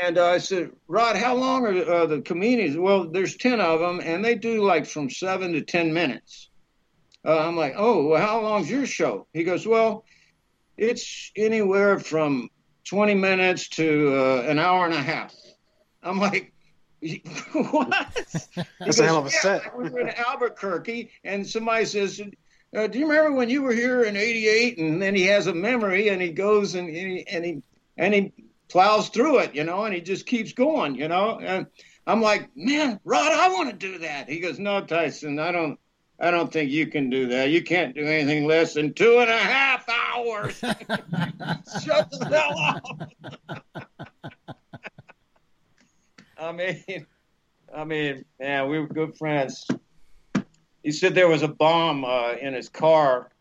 and 0.00 0.18
uh, 0.18 0.26
I 0.26 0.38
said, 0.38 0.70
Rod, 0.88 1.16
how 1.16 1.34
long 1.34 1.66
are 1.66 1.92
uh, 1.92 2.06
the 2.06 2.20
comedians? 2.20 2.76
Well, 2.76 3.08
there's 3.08 3.36
10 3.36 3.60
of 3.60 3.80
them, 3.80 4.00
and 4.02 4.24
they 4.24 4.34
do 4.34 4.64
like 4.64 4.86
from 4.86 5.10
seven 5.10 5.52
to 5.52 5.62
10 5.62 5.92
minutes. 5.92 6.48
Uh, 7.24 7.38
I'm 7.38 7.56
like, 7.56 7.74
oh, 7.76 8.06
well, 8.08 8.20
how 8.20 8.40
long's 8.40 8.70
your 8.70 8.86
show? 8.86 9.26
He 9.32 9.44
goes, 9.44 9.66
well, 9.66 10.04
it's 10.76 11.30
anywhere 11.36 11.98
from 11.98 12.48
20 12.84 13.14
minutes 13.14 13.68
to 13.70 14.16
uh, 14.16 14.42
an 14.48 14.58
hour 14.58 14.86
and 14.86 14.94
a 14.94 15.02
half. 15.02 15.34
I'm 16.02 16.18
like, 16.18 16.52
what? 17.52 17.90
That's 17.90 18.48
goes, 18.84 19.00
a 19.00 19.04
hell 19.04 19.18
of 19.18 19.26
a 19.26 19.30
yeah, 19.30 19.40
set. 19.40 19.78
we 19.78 19.90
were 19.90 20.00
in 20.00 20.08
Albuquerque, 20.08 21.10
and 21.22 21.46
somebody 21.46 21.84
says, 21.84 22.20
uh, 22.74 22.86
do 22.86 22.98
you 22.98 23.06
remember 23.06 23.36
when 23.36 23.50
you 23.50 23.62
were 23.62 23.72
here 23.72 24.04
in 24.04 24.16
88? 24.16 24.78
And 24.78 25.02
then 25.02 25.14
he 25.14 25.26
has 25.26 25.46
a 25.46 25.54
memory, 25.54 26.08
and 26.08 26.22
he 26.22 26.30
goes 26.30 26.74
and, 26.74 26.88
and 26.88 26.96
he, 26.96 27.26
and 27.28 27.44
he, 27.44 27.62
and 27.98 28.14
he 28.14 28.32
plows 28.72 29.10
through 29.10 29.38
it, 29.40 29.54
you 29.54 29.64
know, 29.64 29.84
and 29.84 29.94
he 29.94 30.00
just 30.00 30.24
keeps 30.26 30.52
going, 30.52 30.94
you 30.94 31.06
know. 31.06 31.38
And 31.38 31.66
I'm 32.06 32.22
like, 32.22 32.48
man, 32.56 32.98
Rod, 33.04 33.30
I 33.30 33.50
want 33.50 33.68
to 33.70 33.76
do 33.76 33.98
that. 33.98 34.28
He 34.28 34.40
goes, 34.40 34.58
no, 34.58 34.80
Tyson, 34.80 35.38
I 35.38 35.52
don't. 35.52 35.78
I 36.20 36.30
don't 36.30 36.52
think 36.52 36.70
you 36.70 36.86
can 36.86 37.10
do 37.10 37.26
that. 37.28 37.50
You 37.50 37.64
can't 37.64 37.96
do 37.96 38.06
anything 38.06 38.46
less 38.46 38.74
than 38.74 38.94
two 38.94 39.18
and 39.18 39.28
a 39.28 39.36
half 39.36 39.84
hours. 39.88 40.56
Shut 41.84 42.10
the 42.12 42.28
hell 42.30 42.56
up. 42.56 43.86
I 46.38 46.52
mean, 46.52 47.06
I 47.74 47.84
mean, 47.84 48.24
man, 48.38 48.68
we 48.68 48.78
were 48.78 48.86
good 48.86 49.16
friends. 49.16 49.66
He 50.84 50.92
said 50.92 51.16
there 51.16 51.28
was 51.28 51.42
a 51.42 51.48
bomb 51.48 52.04
uh, 52.04 52.34
in 52.40 52.54
his 52.54 52.68
car, 52.68 53.32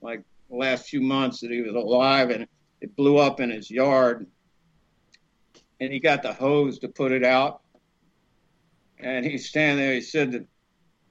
like 0.00 0.22
last 0.48 0.88
few 0.88 1.02
months 1.02 1.40
that 1.40 1.50
he 1.50 1.60
was 1.60 1.74
alive, 1.74 2.30
and 2.30 2.46
it 2.80 2.96
blew 2.96 3.18
up 3.18 3.40
in 3.40 3.50
his 3.50 3.70
yard. 3.70 4.26
And 5.80 5.92
he 5.92 6.00
got 6.00 6.22
the 6.22 6.32
hose 6.32 6.78
to 6.80 6.88
put 6.88 7.12
it 7.12 7.24
out. 7.24 7.62
And 8.98 9.24
he's 9.24 9.48
standing 9.48 9.84
there. 9.84 9.94
He 9.94 10.00
said 10.00 10.32
that 10.32 10.46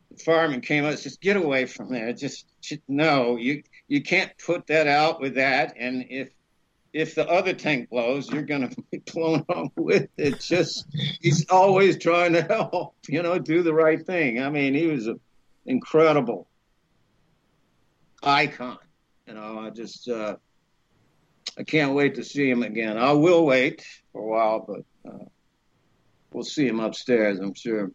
the 0.09 0.23
fireman 0.23 0.61
came 0.61 0.85
up 0.85 0.97
says, 0.97 1.17
"Get 1.17 1.35
away 1.35 1.65
from 1.65 1.91
there! 1.91 2.13
Just 2.13 2.45
no, 2.87 3.35
you 3.35 3.63
you 3.87 4.01
can't 4.01 4.31
put 4.37 4.67
that 4.67 4.87
out 4.87 5.19
with 5.19 5.35
that. 5.35 5.75
And 5.77 6.05
if 6.09 6.29
if 6.93 7.15
the 7.15 7.27
other 7.27 7.53
tank 7.53 7.89
blows, 7.89 8.31
you're 8.31 8.43
going 8.43 8.69
to 8.69 8.83
be 8.91 8.99
blown 8.99 9.43
up 9.49 9.71
with 9.75 10.07
it. 10.17 10.39
Just 10.39 10.85
he's 11.21 11.49
always 11.49 11.97
trying 11.97 12.33
to 12.33 12.43
help, 12.43 12.95
you 13.07 13.21
know, 13.21 13.39
do 13.39 13.63
the 13.63 13.73
right 13.73 14.03
thing. 14.05 14.41
I 14.41 14.49
mean, 14.49 14.73
he 14.73 14.87
was 14.87 15.07
an 15.07 15.19
incredible 15.65 16.47
icon. 18.21 18.77
You 19.27 19.33
know, 19.33 19.59
I 19.59 19.69
just 19.69 20.07
uh, 20.07 20.37
I 21.57 21.63
can't 21.63 21.93
wait 21.93 22.15
to 22.15 22.23
see 22.23 22.49
him 22.49 22.63
again. 22.63 22.97
I 22.97 23.11
will 23.13 23.45
wait 23.45 23.85
for 24.11 24.21
a 24.21 24.25
while, 24.25 24.65
but 24.67 25.11
uh, 25.11 25.25
we'll 26.31 26.43
see 26.43 26.67
him 26.67 26.79
upstairs. 26.79 27.39
I'm 27.39 27.53
sure. 27.53 27.91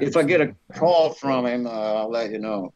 If 0.00 0.16
I 0.16 0.22
get 0.22 0.40
a 0.40 0.54
call 0.74 1.12
from 1.12 1.46
him, 1.46 1.66
uh, 1.66 1.70
I'll 1.70 2.10
let 2.10 2.30
you 2.30 2.38
know. 2.38 2.72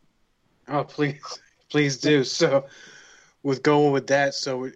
Oh, 0.68 0.84
please, 0.84 1.40
please 1.70 1.98
do. 1.98 2.24
So, 2.24 2.66
with 3.42 3.62
going 3.62 3.92
with 3.92 4.08
that, 4.08 4.34
so 4.34 4.70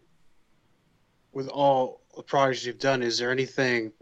with 1.32 1.48
all 1.48 2.00
the 2.16 2.22
projects 2.22 2.64
you've 2.64 2.78
done, 2.78 3.02
is 3.02 3.18
there 3.18 3.30
anything, 3.30 3.92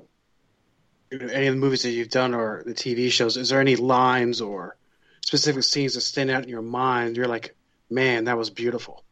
any 1.13 1.47
of 1.47 1.55
the 1.55 1.61
movies 1.61 1.83
that 1.83 1.91
you've 1.91 2.11
done 2.11 2.35
or 2.35 2.63
the 2.65 2.75
TV 2.75 3.11
shows, 3.11 3.37
is 3.37 3.49
there 3.49 3.61
any 3.61 3.77
lines 3.77 4.41
or 4.41 4.77
specific 5.25 5.63
scenes 5.63 5.95
that 5.95 6.01
stand 6.01 6.31
out 6.31 6.43
in 6.43 6.49
your 6.49 6.63
mind? 6.63 7.17
You're 7.17 7.29
like, 7.29 7.55
man, 7.91 8.25
that 8.25 8.39
was 8.39 8.51
beautiful. 8.51 9.05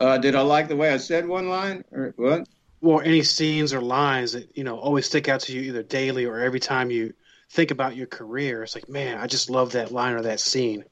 Uh, 0.00 0.18
did 0.18 0.34
I 0.34 0.40
like 0.42 0.68
the 0.68 0.76
way 0.76 0.90
I 0.90 0.96
said 0.96 1.26
one 1.26 1.48
line 1.48 1.84
or 1.92 2.14
what? 2.16 2.48
Well, 2.80 3.00
any 3.00 3.22
scenes 3.22 3.72
or 3.72 3.80
lines 3.80 4.32
that 4.32 4.56
you 4.56 4.64
know 4.64 4.78
always 4.78 5.06
stick 5.06 5.28
out 5.28 5.40
to 5.42 5.52
you 5.52 5.62
either 5.62 5.82
daily 5.82 6.26
or 6.26 6.40
every 6.40 6.60
time 6.60 6.90
you 6.90 7.14
think 7.50 7.70
about 7.70 7.96
your 7.96 8.06
career. 8.06 8.62
It's 8.62 8.74
like, 8.74 8.88
man, 8.88 9.18
I 9.18 9.26
just 9.26 9.48
love 9.48 9.72
that 9.72 9.92
line 9.92 10.14
or 10.14 10.22
that 10.22 10.40
scene. 10.40 10.84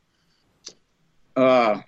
Uh, 1.37 1.81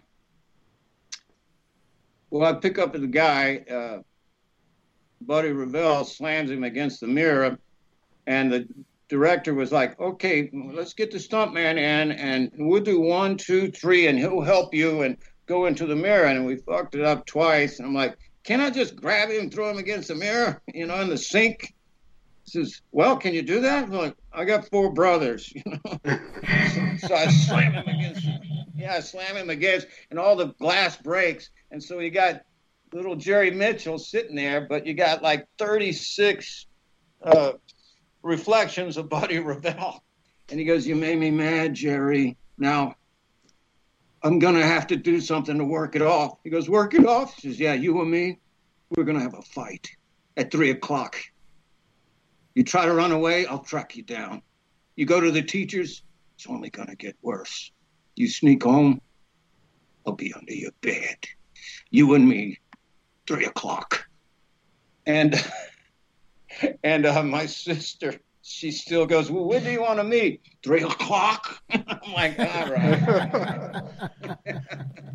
well, 2.30 2.50
I 2.50 2.58
pick 2.58 2.78
up 2.78 2.92
the 2.92 3.06
guy, 3.06 3.64
uh, 3.70 3.98
Buddy 5.20 5.52
Revell 5.52 6.04
slams 6.04 6.50
him 6.50 6.64
against 6.64 7.00
the 7.00 7.06
mirror, 7.06 7.58
and 8.26 8.52
the 8.52 8.68
director 9.08 9.54
was 9.54 9.70
like, 9.70 9.98
"Okay, 10.00 10.50
let's 10.52 10.94
get 10.94 11.12
the 11.12 11.18
stuntman 11.18 11.76
in, 11.76 12.12
and 12.12 12.50
we'll 12.58 12.82
do 12.82 13.00
one, 13.00 13.36
two, 13.36 13.70
three, 13.70 14.08
and 14.08 14.18
he'll 14.18 14.40
help 14.40 14.74
you 14.74 15.02
and 15.02 15.16
go 15.46 15.66
into 15.66 15.86
the 15.86 15.96
mirror." 15.96 16.26
And 16.26 16.46
we 16.46 16.56
fucked 16.56 16.94
it 16.94 17.04
up 17.04 17.26
twice. 17.26 17.78
And 17.78 17.86
I'm 17.86 17.94
like, 17.94 18.16
"Can 18.42 18.60
I 18.60 18.70
just 18.70 18.96
grab 18.96 19.30
him, 19.30 19.50
throw 19.50 19.70
him 19.70 19.78
against 19.78 20.08
the 20.08 20.14
mirror, 20.14 20.62
you 20.74 20.86
know, 20.86 21.00
in 21.00 21.08
the 21.08 21.18
sink?" 21.18 21.74
He 22.44 22.50
says, 22.50 22.82
"Well, 22.92 23.16
can 23.16 23.34
you 23.34 23.42
do 23.42 23.60
that?" 23.60 23.84
I'm 23.84 23.92
like, 23.92 24.16
"I 24.32 24.44
got 24.44 24.68
four 24.68 24.92
brothers, 24.92 25.52
you 25.54 25.62
know." 25.66 25.98
so, 26.04 27.08
so 27.08 27.14
I 27.14 27.26
slam 27.28 27.72
him 27.72 27.88
against. 27.88 28.26
Yeah, 28.76 28.94
I 28.94 29.00
slam 29.00 29.36
him 29.36 29.50
against, 29.50 29.86
and 30.10 30.18
all 30.18 30.36
the 30.36 30.48
glass 30.54 30.96
breaks, 30.96 31.50
and 31.70 31.82
so 31.82 32.00
you 32.00 32.10
got 32.10 32.42
little 32.94 33.16
Jerry 33.16 33.50
Mitchell 33.50 33.98
sitting 33.98 34.36
there, 34.36 34.62
but 34.62 34.86
you 34.86 34.94
got 34.94 35.22
like 35.22 35.46
36 35.58 36.66
uh, 37.22 37.52
reflections 38.22 38.96
of 38.96 39.08
Buddy 39.08 39.38
Revell. 39.38 40.02
And 40.48 40.58
he 40.58 40.64
goes, 40.64 40.86
You 40.86 40.94
made 40.94 41.18
me 41.18 41.30
mad, 41.30 41.74
Jerry. 41.74 42.36
Now 42.56 42.94
I'm 44.24 44.38
going 44.38 44.54
to 44.54 44.66
have 44.66 44.86
to 44.86 44.96
do 44.96 45.20
something 45.20 45.58
to 45.58 45.64
work 45.64 45.94
it 45.94 46.02
off. 46.02 46.38
He 46.42 46.50
goes, 46.50 46.68
Work 46.68 46.94
it 46.94 47.06
off? 47.06 47.36
He 47.36 47.48
says, 47.48 47.60
Yeah, 47.60 47.74
you 47.74 48.00
and 48.00 48.10
me, 48.10 48.38
we're 48.96 49.04
going 49.04 49.18
to 49.18 49.22
have 49.22 49.34
a 49.34 49.42
fight 49.42 49.90
at 50.38 50.50
three 50.50 50.70
o'clock. 50.70 51.16
You 52.54 52.64
try 52.64 52.86
to 52.86 52.94
run 52.94 53.12
away, 53.12 53.46
I'll 53.46 53.58
track 53.58 53.96
you 53.96 54.02
down. 54.02 54.40
You 54.96 55.04
go 55.04 55.20
to 55.20 55.30
the 55.30 55.42
teachers, 55.42 56.02
it's 56.36 56.46
only 56.46 56.70
going 56.70 56.88
to 56.88 56.96
get 56.96 57.16
worse. 57.20 57.70
You 58.16 58.28
sneak 58.28 58.62
home, 58.62 59.02
I'll 60.06 60.14
be 60.14 60.32
under 60.32 60.54
your 60.54 60.72
bed. 60.80 61.18
You 61.90 62.14
and 62.14 62.26
me, 62.26 62.60
three 63.26 63.44
o'clock. 63.44 64.06
And 65.04 65.34
and 66.82 67.04
uh, 67.04 67.22
my 67.24 67.44
sister, 67.44 68.14
she 68.44 68.70
still 68.70 69.06
goes, 69.06 69.30
Well, 69.30 69.44
when 69.44 69.64
do 69.64 69.70
you 69.70 69.80
want 69.80 69.98
to 69.98 70.04
meet? 70.04 70.42
Three 70.62 70.82
o'clock? 70.82 71.62
I'm 71.70 72.12
like, 72.12 72.38
all 72.38 72.70
right. 72.70 73.82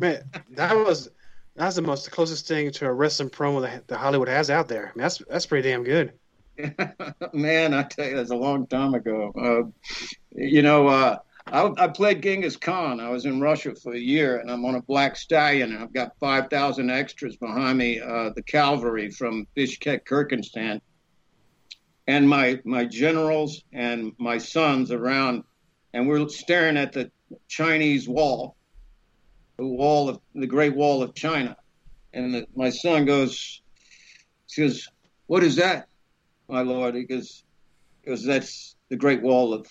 Man, 0.00 0.24
that 0.50 0.76
was 0.76 1.08
that's 1.54 1.76
the 1.76 1.82
most 1.82 2.04
the 2.04 2.10
closest 2.10 2.48
thing 2.48 2.72
to 2.72 2.86
a 2.86 2.92
wrestling 2.92 3.30
promo 3.30 3.62
that, 3.62 3.86
that 3.88 3.98
Hollywood 3.98 4.28
has 4.28 4.50
out 4.50 4.66
there. 4.66 4.86
I 4.86 4.98
mean, 4.98 5.02
that's 5.02 5.18
that's 5.28 5.46
pretty 5.46 5.68
damn 5.68 5.84
good. 5.84 6.12
Man, 7.32 7.72
I 7.72 7.84
tell 7.84 8.08
you, 8.08 8.16
that's 8.16 8.30
a 8.30 8.36
long 8.36 8.66
time 8.66 8.94
ago. 8.94 9.32
Uh, 9.38 9.70
you 10.32 10.62
know, 10.62 10.88
uh, 10.88 11.18
I, 11.46 11.70
I, 11.78 11.88
played 11.88 12.22
Genghis 12.22 12.56
Khan. 12.56 13.00
I 13.00 13.10
was 13.10 13.24
in 13.26 13.40
Russia 13.40 13.74
for 13.74 13.94
a 13.94 13.98
year, 13.98 14.38
and 14.40 14.50
I'm 14.50 14.64
on 14.64 14.74
a 14.74 14.82
black 14.82 15.16
stallion. 15.16 15.72
And 15.72 15.82
I've 15.82 15.92
got 15.92 16.18
5,000 16.18 16.90
extras 16.90 17.36
behind 17.36 17.78
me, 17.78 18.00
uh, 18.00 18.30
the 18.36 18.42
cavalry 18.42 19.10
from 19.10 19.46
Bishkek, 19.56 20.04
Kyrgyzstan, 20.04 20.80
and 22.10 22.28
my 22.28 22.58
my 22.64 22.84
generals 22.84 23.62
and 23.72 24.12
my 24.18 24.38
sons 24.38 24.90
around, 24.90 25.44
and 25.94 26.08
we're 26.08 26.28
staring 26.28 26.76
at 26.76 26.92
the 26.92 27.10
Chinese 27.46 28.08
wall, 28.08 28.56
the 29.56 29.66
wall 29.66 30.08
of 30.08 30.20
the 30.34 30.46
Great 30.46 30.74
Wall 30.74 31.02
of 31.02 31.14
China, 31.14 31.56
and 32.12 32.34
the, 32.34 32.46
my 32.56 32.70
son 32.70 33.04
goes, 33.04 33.62
he 34.48 34.68
says, 34.68 34.88
"What 35.26 35.44
is 35.44 35.56
that?" 35.56 35.86
my 36.48 36.62
lord. 36.62 36.96
He 36.96 37.04
goes, 37.04 37.44
because 38.02 38.24
that's 38.24 38.76
the 38.88 38.96
Great 38.96 39.22
Wall 39.22 39.54
of, 39.54 39.66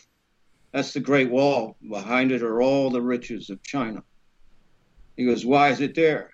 that's 0.71 0.93
the 0.93 1.01
Great 1.01 1.29
Wall. 1.29 1.75
Behind 1.87 2.31
it 2.31 2.41
are 2.41 2.61
all 2.61 2.89
the 2.89 3.01
riches 3.01 3.49
of 3.49 3.61
China. 3.63 4.03
He 5.17 5.25
goes, 5.25 5.45
why 5.45 5.69
is 5.69 5.81
it 5.81 5.95
there? 5.95 6.31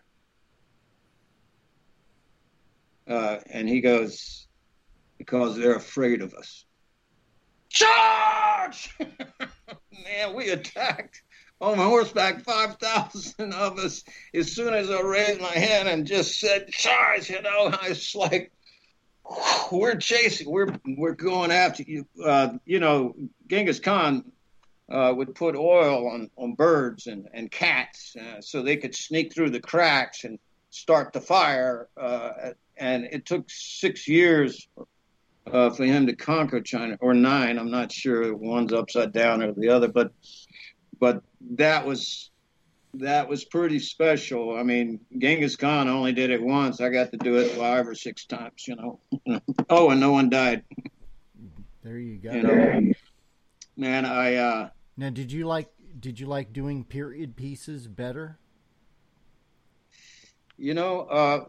Uh, 3.08 3.38
and 3.50 3.68
he 3.68 3.82
goes, 3.82 4.45
because 5.18 5.58
they're 5.58 5.76
afraid 5.76 6.22
of 6.22 6.34
us. 6.34 6.66
Charge! 7.70 8.96
Man, 9.00 10.36
we 10.36 10.50
attacked 10.50 11.24
on 11.62 11.78
horseback, 11.78 12.42
5,000 12.42 13.54
of 13.54 13.80
us. 13.80 14.04
As 14.34 14.52
soon 14.52 14.74
as 14.74 14.90
I 14.90 15.02
raised 15.02 15.42
my 15.42 15.54
hand 15.54 15.88
and 15.88 16.06
just 16.06 16.40
said, 16.40 16.70
charge, 16.70 17.30
you 17.30 17.42
know, 17.42 17.72
I 17.82 17.90
was 17.90 18.14
like, 18.16 18.52
we're 19.72 19.96
chasing, 19.96 20.50
we're 20.50 20.68
we're 20.86 21.16
going 21.16 21.52
after 21.52 21.84
you. 21.84 22.06
Uh, 22.24 22.58
you 22.66 22.80
know, 22.80 23.16
Genghis 23.48 23.80
Khan 23.80 24.24
uh, 24.90 25.14
would 25.16 25.34
put 25.34 25.56
oil 25.56 26.08
on, 26.10 26.30
on 26.38 26.54
birds 26.54 27.08
and, 27.08 27.28
and 27.34 27.50
cats 27.50 28.16
uh, 28.16 28.42
so 28.42 28.62
they 28.62 28.78
could 28.78 28.94
sneak 28.94 29.34
through 29.34 29.50
the 29.50 29.60
cracks 29.60 30.24
and 30.24 30.38
start 30.70 31.14
the 31.14 31.22
fire. 31.22 31.88
Uh, 31.98 32.52
and 32.78 33.06
it 33.06 33.26
took 33.26 33.46
six 33.50 34.08
years 34.08 34.68
uh, 35.52 35.70
for 35.70 35.86
him 35.86 36.08
to 36.08 36.16
conquer 36.16 36.62
China, 36.62 36.98
or 37.02 37.14
nine. 37.14 37.58
I'm 37.58 37.72
not 37.72 37.92
sure 37.92 38.36
one's 38.36 38.74
upside 38.74 39.12
down 39.12 39.44
or 39.44 39.54
the 39.54 39.70
other, 39.70 39.88
but 39.88 40.12
but 41.00 41.22
that 41.52 41.86
was 41.86 42.32
that 42.96 43.28
was 43.28 43.46
pretty 43.46 43.80
special. 43.80 44.58
I 44.58 44.64
mean, 44.64 45.00
Genghis 45.18 45.56
Khan 45.56 45.88
only 45.88 46.14
did 46.14 46.30
it 46.30 46.42
once. 46.42 46.82
I 46.82 46.90
got 46.90 47.12
to 47.12 47.18
do 47.18 47.36
it 47.38 47.52
five 47.52 47.88
or 47.88 47.96
six 47.96 48.26
times, 48.26 48.68
you 48.68 48.76
know. 48.76 49.00
oh, 49.70 49.90
and 49.90 50.00
no 50.00 50.12
one 50.12 50.30
died. 50.30 50.64
There 51.84 51.98
you 51.98 52.18
go. 52.18 52.32
You 52.32 52.44
know, 52.44 52.92
man, 53.78 54.06
I 54.06 54.36
uh 54.36 54.70
Now, 54.98 55.10
did 55.10 55.32
you 55.32 55.46
like 55.46 55.70
did 56.00 56.20
you 56.20 56.26
like 56.26 56.54
doing 56.54 56.84
period 56.84 57.36
pieces 57.36 57.88
better? 57.88 58.40
You 60.58 60.74
know, 60.74 61.02
uh 61.02 61.46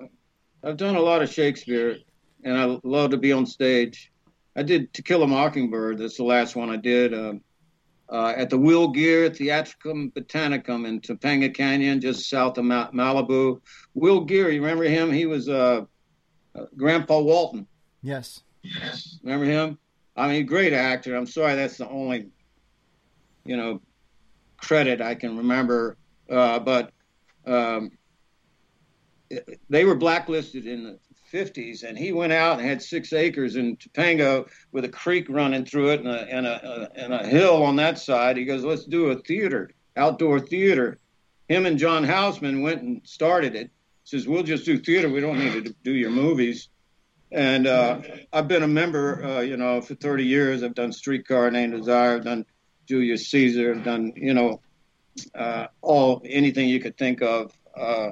I've 0.62 0.76
done 0.76 0.96
a 0.96 1.00
lot 1.00 1.22
of 1.22 1.32
Shakespeare 1.32 1.98
and 2.46 2.56
I 2.56 2.78
love 2.84 3.10
to 3.10 3.16
be 3.16 3.32
on 3.32 3.44
stage. 3.44 4.12
I 4.54 4.62
did 4.62 4.94
To 4.94 5.02
Kill 5.02 5.24
a 5.24 5.26
Mockingbird. 5.26 5.98
That's 5.98 6.16
the 6.16 6.22
last 6.24 6.54
one 6.54 6.70
I 6.70 6.76
did. 6.76 7.12
Uh, 7.12 7.34
uh, 8.08 8.34
at 8.36 8.50
the 8.50 8.56
Will 8.56 8.88
Geer 8.88 9.28
Theatricum 9.28 10.12
Botanicum 10.12 10.86
in 10.86 11.00
Topanga 11.00 11.52
Canyon, 11.52 12.00
just 12.00 12.30
south 12.30 12.56
of 12.56 12.64
Mal- 12.64 12.92
Malibu. 12.92 13.60
Will 13.94 14.24
Geer, 14.24 14.48
you 14.50 14.62
remember 14.62 14.84
him? 14.84 15.10
He 15.10 15.26
was 15.26 15.48
uh, 15.48 15.82
uh, 16.54 16.66
Grandpa 16.76 17.18
Walton. 17.18 17.66
Yes. 18.00 18.44
Yes. 18.62 19.18
Remember 19.24 19.44
him? 19.44 19.78
I 20.14 20.28
mean, 20.28 20.46
great 20.46 20.72
actor. 20.72 21.16
I'm 21.16 21.26
sorry, 21.26 21.56
that's 21.56 21.78
the 21.78 21.88
only, 21.88 22.28
you 23.44 23.56
know, 23.56 23.82
credit 24.56 25.00
I 25.00 25.16
can 25.16 25.36
remember. 25.36 25.96
Uh, 26.30 26.60
but 26.60 26.92
um, 27.44 27.90
they 29.68 29.84
were 29.84 29.96
blacklisted 29.96 30.66
in 30.66 30.84
the 30.84 30.98
50s, 31.36 31.82
and 31.82 31.98
he 31.98 32.12
went 32.12 32.32
out 32.32 32.58
and 32.58 32.66
had 32.66 32.80
six 32.80 33.12
acres 33.12 33.56
in 33.56 33.76
Topanga 33.76 34.48
with 34.72 34.84
a 34.84 34.88
creek 34.88 35.26
running 35.28 35.64
through 35.64 35.90
it 35.90 36.00
and 36.00 36.08
a, 36.08 36.22
and 36.28 36.46
a, 36.46 36.90
and 36.94 37.12
a 37.12 37.26
hill 37.26 37.62
on 37.62 37.76
that 37.76 37.98
side. 37.98 38.36
He 38.36 38.44
goes, 38.44 38.64
let's 38.64 38.86
do 38.86 39.10
a 39.10 39.16
theater, 39.16 39.70
outdoor 39.96 40.40
theater. 40.40 40.98
Him 41.48 41.66
and 41.66 41.78
John 41.78 42.04
Houseman 42.04 42.62
went 42.62 42.82
and 42.82 43.02
started 43.04 43.54
it. 43.54 43.70
Says, 44.04 44.26
we'll 44.26 44.44
just 44.44 44.64
do 44.64 44.78
theater. 44.78 45.08
We 45.08 45.20
don't 45.20 45.38
need 45.38 45.64
to 45.64 45.74
do 45.82 45.92
your 45.92 46.10
movies. 46.10 46.68
And 47.32 47.66
uh, 47.66 48.00
I've 48.32 48.48
been 48.48 48.62
a 48.62 48.68
member, 48.68 49.22
uh, 49.24 49.40
you 49.40 49.56
know, 49.56 49.80
for 49.80 49.94
30 49.94 50.24
years. 50.24 50.62
I've 50.62 50.74
done 50.74 50.92
Streetcar 50.92 51.50
Named 51.50 51.72
Desire. 51.72 52.16
I've 52.16 52.24
done 52.24 52.46
Julius 52.88 53.28
Caesar. 53.28 53.74
I've 53.74 53.84
done, 53.84 54.12
you 54.16 54.32
know, 54.32 54.60
uh, 55.34 55.66
all 55.82 56.22
anything 56.24 56.68
you 56.68 56.80
could 56.80 56.96
think 56.96 57.20
of. 57.20 57.52
Uh, 57.76 58.10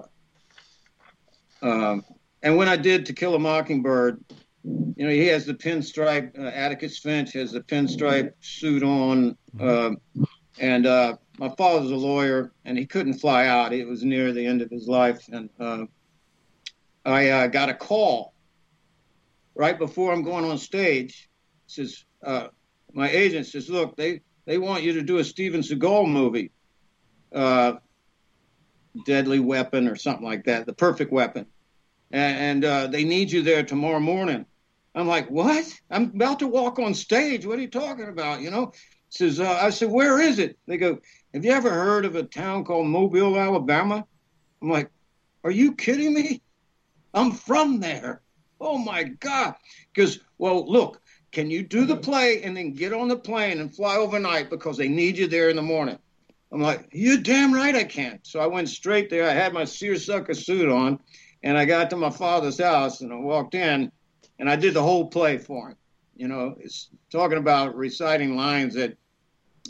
um, 1.63 2.05
and 2.45 2.59
when 2.59 2.69
I 2.69 2.77
did 2.77 3.07
To 3.07 3.15
Kill 3.15 3.35
a 3.35 3.39
Mockingbird, 3.39 4.23
you 4.63 5.07
know, 5.07 5.11
he 5.11 5.27
has 5.29 5.47
the 5.47 5.55
pinstripe. 5.55 6.39
Uh, 6.39 6.43
Atticus 6.43 6.99
Finch 6.99 7.33
has 7.33 7.53
the 7.53 7.61
pinstripe 7.61 8.33
suit 8.41 8.83
on, 8.83 9.37
uh, 9.59 9.93
and 10.61 10.87
uh, 10.87 11.17
my 11.39 11.49
father's 11.57 11.91
a 11.91 11.97
lawyer, 11.97 12.53
and 12.67 12.79
he 12.79 12.85
couldn't 12.85 13.15
fly 13.15 13.47
out. 13.47 13.73
It 13.73 13.89
was 13.89 14.05
near 14.05 14.33
the 14.33 14.45
end 14.45 14.61
of 14.61 14.71
his 14.71 14.87
life, 14.87 15.27
and 15.33 15.49
uh, 15.59 15.85
I 17.05 17.31
uh, 17.31 17.47
got 17.47 17.71
a 17.71 17.75
call 17.75 18.35
right 19.55 19.79
before 19.79 20.13
I'm 20.13 20.23
going 20.23 20.45
on 20.45 20.59
stage. 20.59 21.31
Says 21.67 22.05
uh, 22.23 22.49
my 22.93 23.09
agent 23.09 23.47
says, 23.47 23.71
"Look, 23.71 23.97
they 23.97 24.21
they 24.45 24.59
want 24.59 24.83
you 24.83 24.93
to 24.95 25.03
do 25.03 25.17
a 25.17 25.25
Steven 25.25 25.63
Seagal 25.63 26.09
movie, 26.09 26.53
Deadly 29.07 29.41
Weapon 29.41 29.89
or 29.89 29.97
something 29.97 30.25
like 30.25 30.45
that, 30.45 30.67
The 30.67 30.75
Perfect 30.75 31.11
Weapon." 31.11 31.47
And, 32.15 32.65
uh, 32.65 32.87
they 32.87 33.05
need 33.05 33.31
you 33.31 33.43
there 33.43 33.63
tomorrow 33.63 34.01
morning. 34.01 34.47
I'm 34.95 35.09
like, 35.09 35.29
what? 35.29 35.67
I'm 35.91 36.05
about 36.05 36.39
to 36.39 36.47
walk 36.47 36.79
on 36.79 36.95
stage. 36.95 37.45
What 37.45 37.59
are 37.59 37.63
you 37.63 37.69
talking 37.69 38.09
about? 38.09 38.41
You 38.41 38.51
know, 38.51 38.73
says 39.09 39.41
uh, 39.41 39.59
I 39.61 39.71
said, 39.71 39.91
where 39.91 40.21
is 40.21 40.39
it? 40.39 40.57
They 40.67 40.77
go, 40.77 40.99
have 41.33 41.45
you 41.45 41.51
ever 41.51 41.71
heard 41.71 42.05
of 42.05 42.15
a 42.15 42.23
town 42.23 42.65
called 42.65 42.87
Mobile, 42.87 43.39
Alabama? 43.39 44.05
I'm 44.63 44.71
like, 44.71 44.91
are 45.43 45.51
you 45.51 45.75
kidding 45.75 46.15
me? 46.15 46.43
I'm 47.13 47.33
from 47.33 47.81
there. 47.81 48.23
Oh 48.61 48.79
my 48.79 49.05
God. 49.05 49.55
Because, 49.93 50.21
well, 50.39 50.71
look, 50.71 51.01
can 51.33 51.51
you 51.51 51.65
do 51.65 51.85
the 51.85 51.97
play 51.97 52.43
and 52.43 52.57
then 52.57 52.73
get 52.73 52.93
on 52.93 53.09
the 53.09 53.17
plane 53.17 53.61
and 53.61 53.75
fly 53.75 53.97
overnight 53.97 54.51
because 54.51 54.77
they 54.77 54.89
need 54.89 55.19
you 55.19 55.27
there 55.27 55.51
in 55.51 55.57
the 55.57 55.63
morning? 55.63 55.99
I'm 56.53 56.61
like, 56.61 56.89
you're 56.93 57.17
damn 57.17 57.53
right 57.53 57.75
I 57.75 57.83
can't. 57.83 58.25
So 58.25 58.39
I 58.39 58.47
went 58.47 58.69
straight 58.69 59.11
there. 59.11 59.29
I 59.29 59.33
had 59.33 59.53
my 59.53 59.65
seersucker 59.65 60.35
suit 60.35 60.69
on 60.69 61.01
and 61.45 61.59
I 61.59 61.67
got 61.67 61.91
to 61.91 61.97
my 61.97 62.11
father's 62.11 62.59
house 62.59 63.03
and 63.03 63.13
I 63.13 63.17
walked 63.17 63.55
in 63.55 63.93
and 64.39 64.51
I 64.51 64.57
did 64.57 64.75
the 64.75 64.83
whole 64.83 65.07
play 65.07 65.37
for 65.39 65.69
him. 65.69 65.77
You 66.17 66.27
know, 66.27 66.57
it's 66.59 66.89
talking 67.13 67.39
about 67.39 67.77
reciting 67.77 68.35
lines 68.35 68.75
that 68.75 68.97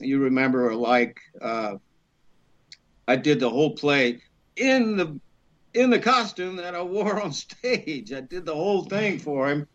you 0.01 0.20
remember 0.20 0.68
or 0.68 0.76
like. 0.76 1.18
Uh, 1.42 1.74
I 3.06 3.16
did 3.16 3.40
the 3.40 3.51
whole 3.51 3.74
play 3.74 4.20
in 4.56 4.96
the 4.96 5.20
in 5.74 5.90
the 5.90 5.98
costume 5.98 6.56
that 6.56 6.74
I 6.74 6.82
wore 6.82 7.20
on 7.20 7.32
stage. 7.32 8.12
I 8.12 8.20
did 8.20 8.46
the 8.46 8.55
whole 8.55 8.84
thing 8.84 9.18
for 9.18 9.51
him. 9.51 9.66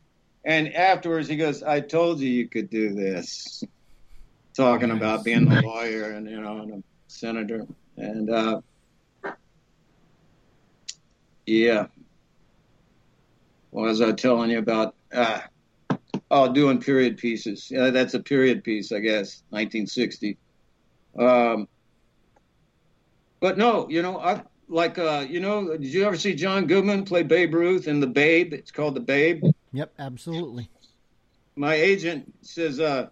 And 0.45 0.73
afterwards, 0.73 1.27
he 1.27 1.35
goes, 1.35 1.63
"I 1.63 1.81
told 1.81 2.21
you 2.21 2.30
you 2.30 2.47
could 2.47 2.69
do 2.69 2.93
this." 2.93 3.63
Talking 4.53 4.89
nice. 4.89 4.97
about 4.97 5.23
being 5.26 5.51
a 5.51 5.61
lawyer 5.61 6.11
and 6.11 6.30
you 6.30 6.39
know, 6.39 6.59
and 6.59 6.73
a 6.76 6.84
senator, 7.07 7.67
and 7.97 8.30
uh, 8.30 8.61
yeah. 11.49 11.88
What 13.71 13.84
was 13.84 14.01
I 14.01 14.07
was 14.07 14.21
telling 14.21 14.51
you 14.51 14.59
about? 14.59 14.95
Uh, 15.13 15.41
oh, 16.31 16.53
doing 16.53 16.80
period 16.80 17.17
pieces. 17.17 17.69
Yeah, 17.69 17.89
that's 17.89 18.13
a 18.13 18.19
period 18.19 18.63
piece, 18.63 18.91
I 18.91 18.99
guess, 18.99 19.43
1960. 19.49 20.38
Um, 21.17 21.67
but 23.39 23.57
no, 23.57 23.89
you 23.89 24.01
know, 24.01 24.19
I 24.19 24.43
like, 24.67 24.97
uh, 24.99 25.26
you 25.27 25.39
know, 25.39 25.77
did 25.77 25.93
you 25.93 26.05
ever 26.05 26.17
see 26.17 26.35
John 26.35 26.67
Goodman 26.67 27.05
play 27.05 27.23
Babe 27.23 27.53
Ruth 27.53 27.88
in 27.88 27.99
The 27.99 28.07
Babe? 28.07 28.53
It's 28.53 28.71
called 28.71 28.95
The 28.95 29.01
Babe. 29.01 29.43
Yep, 29.73 29.93
absolutely. 29.99 30.69
My 31.55 31.73
agent 31.73 32.34
says, 32.41 32.80
uh, 32.80 33.09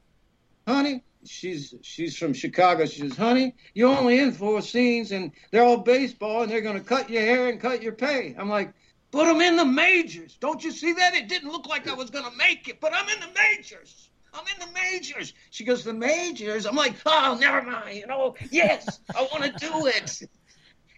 honey, 0.67 1.03
she's 1.27 1.73
she's 1.81 2.17
from 2.17 2.33
Chicago. 2.33 2.85
She 2.85 3.01
says, 3.01 3.17
honey, 3.17 3.55
you're 3.73 3.95
only 3.95 4.19
in 4.19 4.31
four 4.31 4.61
scenes 4.61 5.11
and 5.11 5.31
they're 5.51 5.63
all 5.63 5.77
baseball 5.77 6.43
and 6.43 6.51
they're 6.51 6.61
going 6.61 6.77
to 6.77 6.83
cut 6.83 7.09
your 7.09 7.21
hair 7.21 7.49
and 7.49 7.59
cut 7.59 7.83
your 7.83 7.93
pay. 7.93 8.35
I'm 8.37 8.49
like, 8.49 8.73
put 9.11 9.25
them 9.25 9.41
in 9.41 9.55
the 9.55 9.65
majors. 9.65 10.37
Don't 10.39 10.63
you 10.63 10.71
see 10.71 10.93
that? 10.93 11.13
It 11.13 11.27
didn't 11.27 11.51
look 11.51 11.67
like 11.67 11.87
I 11.87 11.93
was 11.93 12.09
going 12.09 12.25
to 12.25 12.37
make 12.37 12.67
it, 12.67 12.79
but 12.79 12.93
I'm 12.93 13.07
in 13.09 13.19
the 13.19 13.29
majors. 13.35 14.09
I'm 14.33 14.45
in 14.53 14.67
the 14.67 14.73
majors. 14.73 15.33
She 15.49 15.63
goes, 15.63 15.83
the 15.83 15.93
majors? 15.93 16.65
I'm 16.65 16.75
like, 16.75 16.95
oh, 17.05 17.37
never 17.39 17.61
mind. 17.63 17.97
You 17.97 18.07
know, 18.07 18.35
yes, 18.51 18.99
I 19.15 19.27
want 19.31 19.43
to 19.43 19.51
do 19.65 19.87
it. 19.87 20.21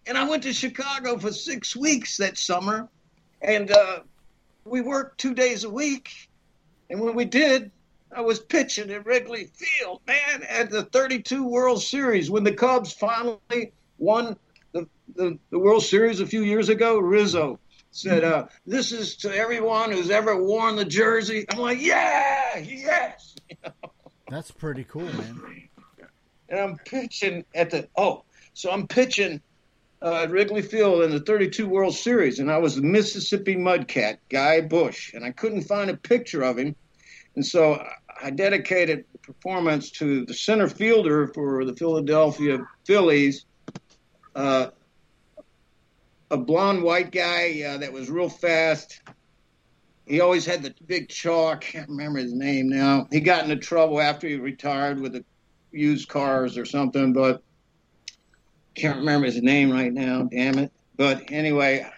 And 0.08 0.18
I 0.18 0.28
went 0.28 0.44
to 0.44 0.54
Chicago 0.54 1.18
for 1.18 1.32
six 1.32 1.76
weeks 1.76 2.18
that 2.18 2.38
summer, 2.38 2.90
and 3.42 3.72
uh, 3.72 4.00
we 4.66 4.82
worked 4.82 5.20
two 5.20 5.34
days 5.34 5.64
a 5.64 5.70
week. 5.70 6.30
And 6.90 7.00
when 7.00 7.16
we 7.16 7.26
did, 7.26 7.72
I 8.12 8.22
was 8.22 8.40
pitching 8.40 8.90
at 8.92 9.06
Wrigley 9.06 9.46
Field, 9.54 10.02
man, 10.08 10.44
at 10.48 10.70
the 10.70 10.84
32 10.84 11.46
World 11.46 11.82
Series 11.82 12.30
when 12.30 12.44
the 12.44 12.54
Cubs 12.54 12.92
finally 12.92 13.72
won 13.98 14.36
the, 14.72 14.88
the, 15.16 15.38
the 15.52 15.60
World 15.60 15.84
Series 15.84 16.20
a 16.20 16.26
few 16.26 16.42
years 16.42 16.70
ago. 16.70 16.98
Rizzo 17.00 17.60
said, 17.92 18.24
uh, 18.24 18.48
This 18.66 18.92
is 18.92 19.16
to 19.18 19.36
everyone 19.36 19.92
who's 19.92 20.10
ever 20.10 20.42
worn 20.42 20.76
the 20.76 20.86
jersey. 20.86 21.46
I'm 21.50 21.60
like, 21.60 21.80
Yeah, 21.80 22.58
yes. 22.58 23.36
You 23.50 23.56
know? 23.66 23.92
That's 24.30 24.52
pretty 24.52 24.84
cool, 24.84 25.06
man. 25.06 25.70
And 26.50 26.60
I'm 26.60 26.78
pitching 26.78 27.46
at 27.54 27.70
the, 27.70 27.88
oh, 27.96 28.24
so 28.54 28.72
I'm 28.72 28.88
pitching 28.88 29.42
uh, 30.02 30.24
at 30.24 30.32
Wrigley 30.32 30.62
Field 30.62 31.04
in 31.04 31.12
the 31.12 31.20
32 31.20 31.68
World 31.68 31.96
Series, 31.96 32.40
and 32.40 32.52
I 32.52 32.58
was 32.58 32.76
the 32.76 32.82
Mississippi 32.82 33.56
Mudcat, 33.56 34.18
Guy 34.30 34.62
Bush, 34.62 35.14
and 35.14 35.24
I 35.24 35.32
couldn't 35.32 35.64
find 35.64 35.90
a 35.90 35.98
picture 35.98 36.42
of 36.42 36.58
him. 36.58 36.76
And 37.40 37.46
so 37.46 37.82
I 38.22 38.32
dedicated 38.32 39.06
the 39.14 39.20
performance 39.20 39.92
to 39.92 40.26
the 40.26 40.34
center 40.34 40.68
fielder 40.68 41.30
for 41.30 41.64
the 41.64 41.74
Philadelphia 41.74 42.58
Phillies, 42.86 43.46
uh, 44.36 44.72
a 46.30 46.38
blonde 46.38 46.84
white 46.84 47.14
guy 47.14 47.64
uh, 47.66 47.78
that 47.78 47.94
was 47.94 48.10
real 48.10 48.28
fast. 48.28 49.04
He 50.06 50.20
always 50.20 50.46
had 50.46 50.64
the 50.64 50.76
big 50.86 51.08
chalk. 51.08 51.64
I 51.66 51.72
can't 51.72 51.88
remember 51.88 52.20
his 52.20 52.34
name 52.34 52.68
now. 52.68 53.08
He 53.10 53.22
got 53.22 53.46
into 53.46 53.56
trouble 53.56 54.02
after 54.02 54.28
he 54.28 54.36
retired 54.36 55.00
with 55.00 55.14
the 55.14 55.24
used 55.72 56.10
cars 56.10 56.58
or 56.58 56.66
something, 56.66 57.14
but 57.14 57.42
can't 58.76 58.98
remember 58.98 59.28
his 59.28 59.42
name 59.42 59.72
right 59.72 59.94
now. 59.94 60.24
Damn 60.24 60.60
it! 60.60 60.74
But 60.98 61.32
anyway, 61.32 61.90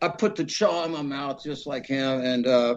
I 0.00 0.08
put 0.10 0.36
the 0.36 0.44
chaw 0.44 0.84
in 0.84 0.92
my 0.92 1.02
mouth 1.02 1.42
just 1.42 1.66
like 1.66 1.86
him, 1.86 2.20
and 2.20 2.46
uh, 2.46 2.76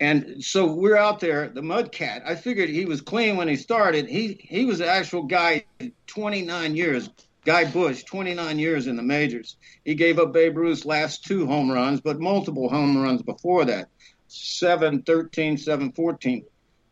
and 0.00 0.42
so 0.44 0.72
we're 0.72 0.96
out 0.96 1.20
there, 1.20 1.48
the 1.48 1.60
Mudcat. 1.60 2.22
I 2.24 2.36
figured 2.36 2.68
he 2.68 2.84
was 2.84 3.00
clean 3.00 3.36
when 3.36 3.48
he 3.48 3.56
started. 3.56 4.08
He 4.08 4.38
he 4.40 4.64
was 4.64 4.78
the 4.78 4.88
actual 4.88 5.24
guy, 5.24 5.64
29 6.06 6.76
years. 6.76 7.10
Guy 7.44 7.64
Bush, 7.64 8.02
29 8.02 8.58
years 8.58 8.86
in 8.88 8.96
the 8.96 9.02
majors. 9.02 9.56
He 9.84 9.94
gave 9.94 10.18
up 10.18 10.34
Babe 10.34 10.58
Ruth's 10.58 10.84
last 10.84 11.24
two 11.24 11.46
home 11.46 11.70
runs, 11.70 12.00
but 12.00 12.20
multiple 12.20 12.68
home 12.68 13.00
runs 13.00 13.22
before 13.22 13.64
that 13.64 13.88
7 14.26 15.02
13, 15.02 15.56
7 15.56 15.92
14. 15.92 16.44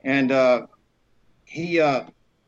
And 0.03 0.33
uh, 0.33 0.67
he, 1.45 1.81
uh, 1.81 2.05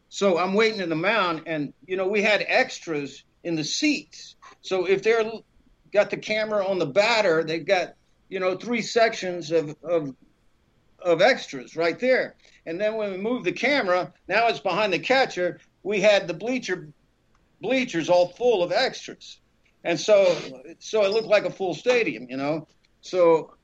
so 0.08 0.38
I'm 0.38 0.54
waiting 0.54 0.80
in 0.80 0.88
the 0.88 0.96
mound, 0.96 1.42
and, 1.46 1.74
you 1.86 1.96
know, 1.96 2.08
we 2.08 2.22
had 2.22 2.42
extras 2.46 3.24
in 3.44 3.56
the 3.56 3.64
seats. 3.64 4.36
So 4.62 4.86
if 4.86 5.02
they're 5.02 5.30
got 5.92 6.08
the 6.10 6.16
camera 6.16 6.66
on 6.66 6.78
the 6.78 6.86
batter, 6.86 7.44
they've 7.44 7.66
got, 7.66 7.94
you 8.28 8.40
know, 8.40 8.56
three 8.56 8.82
sections 8.82 9.50
of, 9.50 9.76
of 9.82 10.14
of 11.00 11.20
extras 11.20 11.76
right 11.76 11.98
there. 11.98 12.34
And 12.66 12.80
then 12.80 12.96
when 12.96 13.12
we 13.12 13.18
moved 13.18 13.44
the 13.44 13.52
camera, 13.52 14.12
now 14.28 14.48
it's 14.48 14.60
behind 14.60 14.92
the 14.92 14.98
catcher. 14.98 15.60
We 15.82 16.00
had 16.00 16.26
the 16.26 16.34
bleacher 16.34 16.88
bleachers 17.60 18.08
all 18.08 18.28
full 18.28 18.62
of 18.62 18.72
extras, 18.72 19.38
and 19.84 19.98
so 19.98 20.36
so 20.78 21.04
it 21.04 21.10
looked 21.10 21.28
like 21.28 21.44
a 21.44 21.50
full 21.50 21.74
stadium, 21.74 22.26
you 22.28 22.36
know. 22.36 22.66
So 23.00 23.54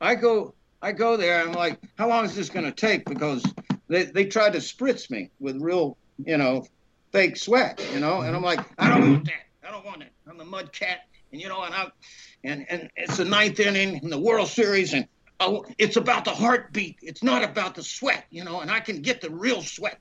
I 0.00 0.14
go 0.14 0.54
I 0.80 0.92
go 0.92 1.16
there. 1.16 1.40
I'm 1.40 1.52
like, 1.52 1.80
how 1.96 2.08
long 2.08 2.24
is 2.24 2.34
this 2.34 2.50
going 2.50 2.66
to 2.66 2.72
take? 2.72 3.04
Because 3.04 3.44
they 3.88 4.04
they 4.04 4.26
tried 4.26 4.52
to 4.54 4.60
spritz 4.60 5.10
me 5.10 5.30
with 5.40 5.60
real 5.60 5.96
you 6.24 6.36
know 6.36 6.66
fake 7.12 7.36
sweat, 7.36 7.84
you 7.92 8.00
know. 8.00 8.20
And 8.20 8.34
I'm 8.34 8.42
like, 8.42 8.60
I 8.78 8.88
don't 8.88 9.12
want 9.12 9.24
that. 9.26 9.66
I 9.66 9.70
don't 9.70 9.84
want 9.84 10.02
it. 10.02 10.12
I'm 10.28 10.38
the 10.38 10.44
mud 10.44 10.72
cat, 10.72 11.00
and 11.32 11.40
you 11.40 11.48
know, 11.48 11.62
and 11.62 11.74
I 11.74 11.90
and 12.44 12.66
and 12.68 12.90
it's 12.96 13.16
the 13.16 13.24
ninth 13.24 13.60
inning 13.60 14.00
in 14.02 14.10
the 14.10 14.18
World 14.18 14.48
Series, 14.48 14.92
and 14.94 15.06
it's 15.78 15.96
about 15.96 16.24
the 16.24 16.30
heartbeat. 16.30 16.98
It's 17.02 17.22
not 17.22 17.42
about 17.42 17.74
the 17.74 17.82
sweat, 17.82 18.24
you 18.30 18.44
know, 18.44 18.60
and 18.60 18.70
I 18.70 18.80
can 18.80 19.02
get 19.02 19.20
the 19.20 19.30
real 19.30 19.62
sweat. 19.62 19.98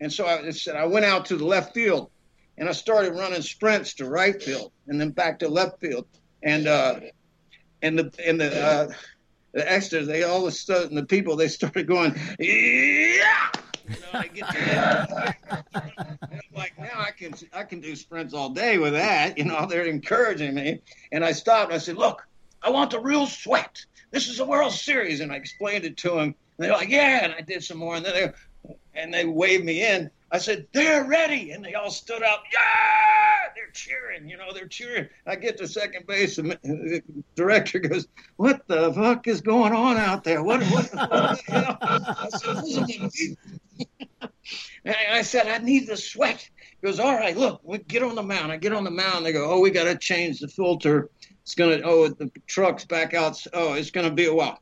And 0.00 0.12
so 0.12 0.26
I 0.26 0.48
said, 0.50 0.76
I 0.76 0.86
went 0.86 1.04
out 1.04 1.26
to 1.26 1.36
the 1.36 1.44
left 1.44 1.74
field 1.74 2.10
and 2.56 2.68
I 2.68 2.72
started 2.72 3.12
running 3.12 3.42
sprints 3.42 3.94
to 3.94 4.06
right 4.08 4.40
field 4.40 4.72
and 4.86 5.00
then 5.00 5.10
back 5.10 5.40
to 5.40 5.48
left 5.48 5.80
field. 5.80 6.06
And, 6.42 6.68
uh, 6.68 7.00
and 7.82 7.98
the, 7.98 8.12
and 8.24 8.40
the, 8.40 8.60
uh, 8.60 8.88
the 9.52 9.70
extras, 9.70 10.06
they 10.06 10.22
all 10.22 10.42
of 10.42 10.48
a 10.48 10.52
sudden, 10.52 10.94
the 10.94 11.04
people, 11.04 11.36
they 11.36 11.48
started 11.48 11.86
going, 11.86 12.14
yeah! 12.38 13.50
You 13.88 13.96
know, 14.00 14.20
I 14.20 14.26
get 14.26 14.48
to 14.50 15.34
like 16.54 16.78
now 16.78 17.00
I 17.00 17.10
can 17.10 17.34
I 17.54 17.62
can 17.62 17.80
do 17.80 17.96
sprints 17.96 18.34
all 18.34 18.50
day 18.50 18.76
with 18.76 18.92
that. 18.92 19.38
You 19.38 19.44
know, 19.44 19.64
they're 19.66 19.86
encouraging 19.86 20.54
me. 20.54 20.82
And 21.10 21.24
I 21.24 21.32
stopped. 21.32 21.72
And 21.72 21.74
I 21.74 21.78
said, 21.78 21.96
"Look, 21.96 22.26
I 22.62 22.68
want 22.68 22.90
the 22.90 23.00
real 23.00 23.26
sweat 23.26 23.86
this 24.10 24.28
is 24.28 24.40
a 24.40 24.44
World 24.44 24.72
Series. 24.72 25.20
And 25.20 25.32
I 25.32 25.36
explained 25.36 25.84
it 25.84 25.96
to 25.98 26.10
them. 26.10 26.18
And 26.18 26.34
they're 26.58 26.72
like, 26.72 26.88
yeah. 26.88 27.24
And 27.24 27.34
I 27.34 27.40
did 27.40 27.62
some 27.64 27.78
more. 27.78 27.96
And 27.96 28.04
then 28.04 28.14
they, 28.14 28.32
and 28.94 29.14
they 29.14 29.24
waved 29.24 29.64
me 29.64 29.86
in. 29.86 30.10
I 30.30 30.38
said, 30.38 30.66
they're 30.72 31.04
ready. 31.04 31.52
And 31.52 31.64
they 31.64 31.74
all 31.74 31.90
stood 31.90 32.22
up. 32.22 32.44
Yeah, 32.52 33.48
they're 33.54 33.70
cheering. 33.72 34.28
You 34.28 34.36
know, 34.36 34.52
they're 34.52 34.66
cheering. 34.68 35.08
I 35.26 35.36
get 35.36 35.56
to 35.58 35.68
second 35.68 36.06
base. 36.06 36.38
And 36.38 36.50
the 36.50 37.02
director 37.34 37.78
goes, 37.78 38.08
what 38.36 38.66
the 38.66 38.92
fuck 38.92 39.26
is 39.26 39.40
going 39.40 39.72
on 39.72 39.96
out 39.96 40.24
there? 40.24 40.42
What, 40.42 40.62
what 40.64 40.86
fuck? 40.86 41.40
I 41.48 42.30
said, 42.30 43.36
and 44.84 44.96
I 45.10 45.22
said, 45.22 45.48
I 45.48 45.58
need 45.58 45.86
the 45.86 45.96
sweat. 45.96 46.48
He 46.80 46.86
goes, 46.86 47.00
all 47.00 47.14
right, 47.14 47.36
look, 47.36 47.60
we 47.62 47.78
get 47.78 48.02
on 48.02 48.14
the 48.14 48.22
mound. 48.22 48.52
I 48.52 48.56
get 48.56 48.72
on 48.72 48.84
the 48.84 48.90
mound. 48.90 49.24
They 49.24 49.32
go, 49.32 49.50
oh, 49.50 49.60
we 49.60 49.70
got 49.70 49.84
to 49.84 49.96
change 49.96 50.40
the 50.40 50.48
filter 50.48 51.10
it's 51.48 51.54
gonna 51.54 51.80
oh 51.82 52.08
the 52.08 52.30
truck's 52.46 52.84
back 52.84 53.14
out. 53.14 53.42
Oh, 53.54 53.72
it's 53.72 53.90
gonna 53.90 54.10
be 54.10 54.26
a 54.26 54.34
while. 54.34 54.60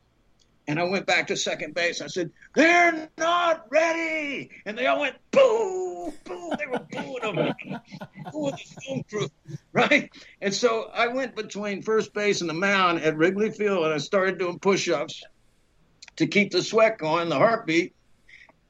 And 0.68 0.78
I 0.78 0.84
went 0.84 1.04
back 1.04 1.26
to 1.26 1.36
second 1.36 1.74
base. 1.74 2.00
I 2.00 2.06
said, 2.06 2.30
"They're 2.54 3.08
not 3.18 3.66
ready," 3.70 4.50
and 4.64 4.78
they 4.78 4.86
all 4.86 5.00
went 5.00 5.16
boo, 5.32 6.12
boo. 6.22 6.52
They 6.56 6.66
were 6.68 6.86
booing 6.92 7.34
them, 7.34 7.54
booing 8.32 8.52
the 8.52 8.80
film 8.80 9.02
crew, 9.10 9.28
right? 9.72 10.12
And 10.40 10.54
so 10.54 10.88
I 10.94 11.08
went 11.08 11.34
between 11.34 11.82
first 11.82 12.14
base 12.14 12.40
and 12.40 12.48
the 12.48 12.54
mound 12.54 13.00
at 13.00 13.16
Wrigley 13.16 13.50
Field, 13.50 13.84
and 13.84 13.92
I 13.92 13.98
started 13.98 14.38
doing 14.38 14.60
push-ups 14.60 15.24
to 16.16 16.28
keep 16.28 16.52
the 16.52 16.62
sweat 16.62 16.98
going, 16.98 17.28
the 17.28 17.34
heartbeat. 17.34 17.96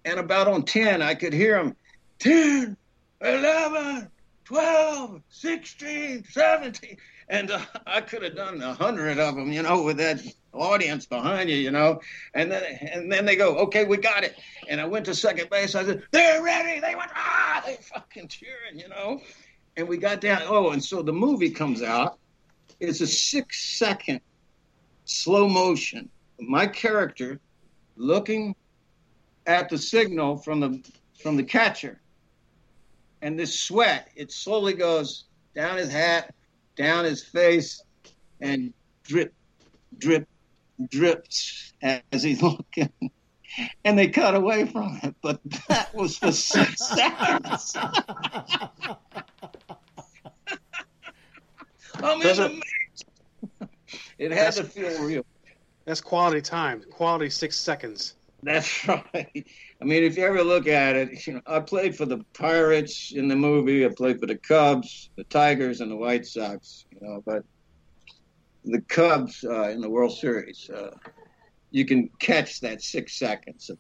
And 0.07 0.19
about 0.19 0.49
on 0.49 0.63
ten, 0.63 1.03
I 1.03 1.17
could 1.17 1.35
hear 1.35 1.59
them, 1.59 1.77
10, 2.21 2.79
11, 3.21 4.11
12, 4.47 5.23
16, 5.29 6.25
17 6.31 6.97
and 7.29 7.51
uh, 7.51 7.61
I 7.87 8.01
could 8.01 8.23
have 8.23 8.37
done 8.37 8.63
a 8.63 8.75
hundred 8.75 9.19
of 9.19 9.35
them, 9.35 9.53
you 9.53 9.63
know, 9.63 9.83
with 9.83 9.97
that 9.99 10.23
audience 10.53 11.07
behind 11.07 11.51
you, 11.51 11.57
you 11.57 11.71
know. 11.71 12.01
And 12.35 12.51
then 12.51 12.63
and 12.81 13.11
then 13.11 13.25
they 13.25 13.37
go, 13.37 13.57
okay, 13.59 13.85
we 13.85 13.97
got 13.97 14.25
it. 14.25 14.37
And 14.69 14.81
I 14.81 14.85
went 14.85 15.07
to 15.07 15.15
second 15.15 15.51
base. 15.51 15.75
I 15.75 15.85
said, 15.85 16.03
they're 16.13 16.43
ready. 16.43 16.81
They 16.81 16.95
went, 16.95 17.11
ah, 17.15 17.63
they 17.67 17.77
fucking 17.77 18.29
cheering, 18.29 18.79
you 18.79 18.89
know. 18.89 19.21
And 19.77 19.89
we 19.89 19.97
got 19.99 20.21
down. 20.21 20.43
Oh, 20.45 20.71
and 20.71 20.83
so 20.83 21.03
the 21.03 21.13
movie 21.13 21.51
comes 21.51 21.83
out. 21.83 22.19
It's 22.81 23.01
a 23.01 23.07
six 23.07 23.79
second 23.79 24.21
slow 25.05 25.49
motion. 25.49 26.09
My 26.39 26.67
character 26.67 27.41
looking 27.97 28.55
at 29.47 29.69
the 29.69 29.79
signal 29.79 30.37
from 30.37 30.61
the 30.61 30.91
from 31.21 31.37
the 31.37 31.43
catcher, 31.43 32.01
and 33.27 33.37
this 33.37 33.59
sweat 33.59 34.09
it 34.15 34.31
slowly 34.31 34.73
goes 34.73 35.25
down 35.53 35.79
his 35.79 35.91
hat, 35.91 36.33
down 36.77 37.05
his 37.05 37.25
face, 37.25 37.83
and 38.41 38.73
drip, 39.03 39.35
drip, 39.99 40.29
drips 40.89 41.73
as 41.83 42.23
he's 42.23 42.41
looking. 42.41 42.93
And 43.85 43.99
they 43.99 44.07
cut 44.09 44.37
away 44.37 44.67
from 44.67 45.01
it, 45.03 45.17
but 45.23 45.41
that 45.69 45.93
was 45.93 46.19
for 46.19 46.31
six 46.31 46.87
seconds. 46.87 47.77
I'm 51.95 52.21
in 52.21 52.21
Those 52.21 52.37
the 52.37 52.61
It 54.19 54.31
had 54.31 54.53
to 54.53 54.63
feel 54.63 55.03
real. 55.03 55.27
That's 55.85 56.01
quality 56.01 56.43
time. 56.43 56.85
Quality 56.93 57.31
six 57.31 57.57
seconds. 57.57 58.15
That's 58.45 58.87
right. 58.89 59.47
I 59.81 59.85
mean, 59.85 60.05
if 60.05 60.17
you 60.17 60.25
ever 60.25 60.43
look 60.43 60.67
at 60.67 60.97
it, 60.97 61.27
you 61.27 61.35
know, 61.35 61.41
I 61.47 61.61
played 61.61 61.97
for 61.97 62.07
the 62.07 62.21
Pirates 62.37 63.13
in 63.15 63.29
the 63.29 63.37
movie. 63.37 63.85
I 63.85 63.91
played 63.95 64.19
for 64.19 64.27
the 64.27 64.39
Cubs, 64.39 65.11
the 65.17 65.25
Tigers, 65.25 65.81
and 65.81 65.91
the 65.91 65.97
White 65.97 66.25
Sox. 66.25 66.87
You 66.91 66.99
know, 67.03 67.23
but 67.27 67.43
the 68.65 68.81
Cubs 68.89 69.45
uh, 69.45 69.69
in 69.69 69.81
the 69.81 69.91
World 69.91 70.17
Series, 70.17 70.69
uh, 70.75 70.91
you 71.71 71.85
can 71.85 72.09
catch 72.21 72.61
that 72.61 72.83
six 72.83 73.19
seconds. 73.19 73.71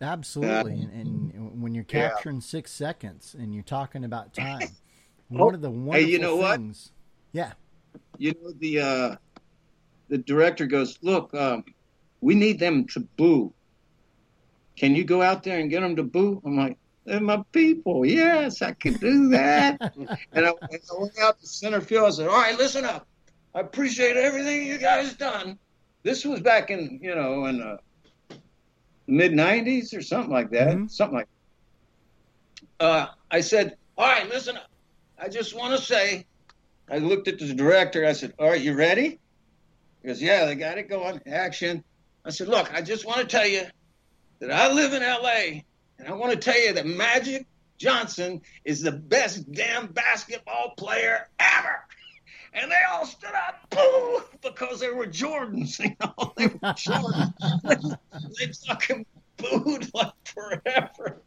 Absolutely, 0.00 0.72
and, 0.72 0.92
and 0.92 1.62
when 1.62 1.74
you're 1.74 1.84
Yeah. 1.84 2.08
capturing 2.10 2.40
six 2.40 2.70
seconds 2.70 3.34
and 3.38 3.54
you're 3.54 3.64
talking 3.64 4.04
about 4.04 4.32
time, 4.34 4.76
one 5.28 5.54
of 5.54 5.62
the 5.62 5.70
wonderful 5.70 5.96
Oh, 5.96 5.98
you 6.06 6.18
know 6.18 6.36
what? 6.36 6.60
Yeah, 7.32 7.52
You 8.18 8.32
know, 8.40 8.52
the 8.58 8.80
uh, 8.80 9.16
the 10.08 10.18
director 10.18 10.66
goes, 10.66 10.98
"Look, 11.02 11.34
um, 11.34 11.64
we 12.20 12.34
need 12.34 12.58
them 12.58 12.86
to 12.88 13.00
boo. 13.16 13.54
Can 14.78 14.94
you 14.94 15.02
go 15.02 15.22
out 15.22 15.42
there 15.42 15.58
and 15.58 15.68
get 15.68 15.80
them 15.80 15.96
to 15.96 16.04
boo?" 16.04 16.40
I'm 16.44 16.56
like, 16.56 16.78
"They're 17.04 17.20
my 17.20 17.42
people. 17.50 18.06
Yes, 18.06 18.62
I 18.62 18.72
can 18.72 18.94
do 18.94 19.30
that." 19.30 19.80
and, 20.32 20.46
I, 20.46 20.50
I 20.50 20.52
went 20.98 21.18
out 21.20 21.40
to 21.40 21.46
center 21.46 21.80
field. 21.80 22.06
I 22.06 22.10
said, 22.10 22.28
"All 22.28 22.36
right, 22.36 22.56
listen 22.56 22.84
up. 22.84 23.06
I 23.54 23.60
appreciate 23.60 24.16
everything 24.16 24.66
you 24.66 24.78
guys 24.78 25.14
done. 25.14 25.58
This 26.04 26.24
was 26.24 26.40
back 26.40 26.70
in 26.70 27.00
you 27.02 27.14
know 27.14 27.46
in 27.46 27.58
the 27.58 27.78
mid 29.08 29.32
'90s 29.32 29.96
or 29.96 30.00
something 30.00 30.32
like 30.32 30.50
that. 30.50 30.68
Mhm. 30.76 30.90
Something 30.90 31.18
like." 31.18 31.28
Uh, 32.78 33.06
I 33.32 33.40
said, 33.40 33.76
"All 33.96 34.06
right, 34.06 34.28
listen 34.28 34.56
up. 34.56 34.70
I 35.18 35.28
just 35.28 35.56
want 35.56 35.76
to 35.76 35.84
say." 35.84 36.24
I 36.90 36.98
looked 36.98 37.28
at 37.28 37.38
the 37.38 37.52
director. 37.52 38.06
I 38.06 38.12
said, 38.12 38.32
"All 38.38 38.48
right, 38.48 38.60
you 38.60 38.74
ready?" 38.74 39.18
He 40.02 40.08
goes, 40.08 40.22
"Yeah, 40.22 40.44
they 40.44 40.54
got 40.54 40.78
it 40.78 40.88
going. 40.88 41.20
Action." 41.26 41.82
I 42.24 42.30
said, 42.30 42.46
"Look, 42.46 42.72
I 42.72 42.80
just 42.80 43.04
want 43.04 43.18
to 43.20 43.26
tell 43.26 43.46
you 43.46 43.64
that 44.40 44.50
I 44.50 44.72
live 44.72 44.92
in 44.92 45.02
L.A. 45.02 45.64
and 45.98 46.08
I 46.08 46.12
want 46.12 46.32
to 46.32 46.38
tell 46.38 46.60
you 46.60 46.74
that 46.74 46.86
Magic 46.86 47.46
Johnson 47.78 48.42
is 48.64 48.82
the 48.82 48.92
best 48.92 49.50
damn 49.50 49.88
basketball 49.88 50.74
player 50.76 51.28
ever." 51.38 51.84
And 52.54 52.70
they 52.70 52.76
all 52.90 53.04
stood 53.06 53.30
up, 53.34 53.68
boo, 53.70 54.22
because 54.42 54.80
they 54.80 54.90
were 54.90 55.06
Jordans. 55.06 55.78
You 55.84 55.94
know, 56.00 56.32
they 56.36 56.46
were 56.46 56.58
Jordans. 56.74 57.98
they 58.38 58.52
fucking 58.66 59.06
booed 59.36 59.90
like 59.94 60.12
forever. 60.24 61.22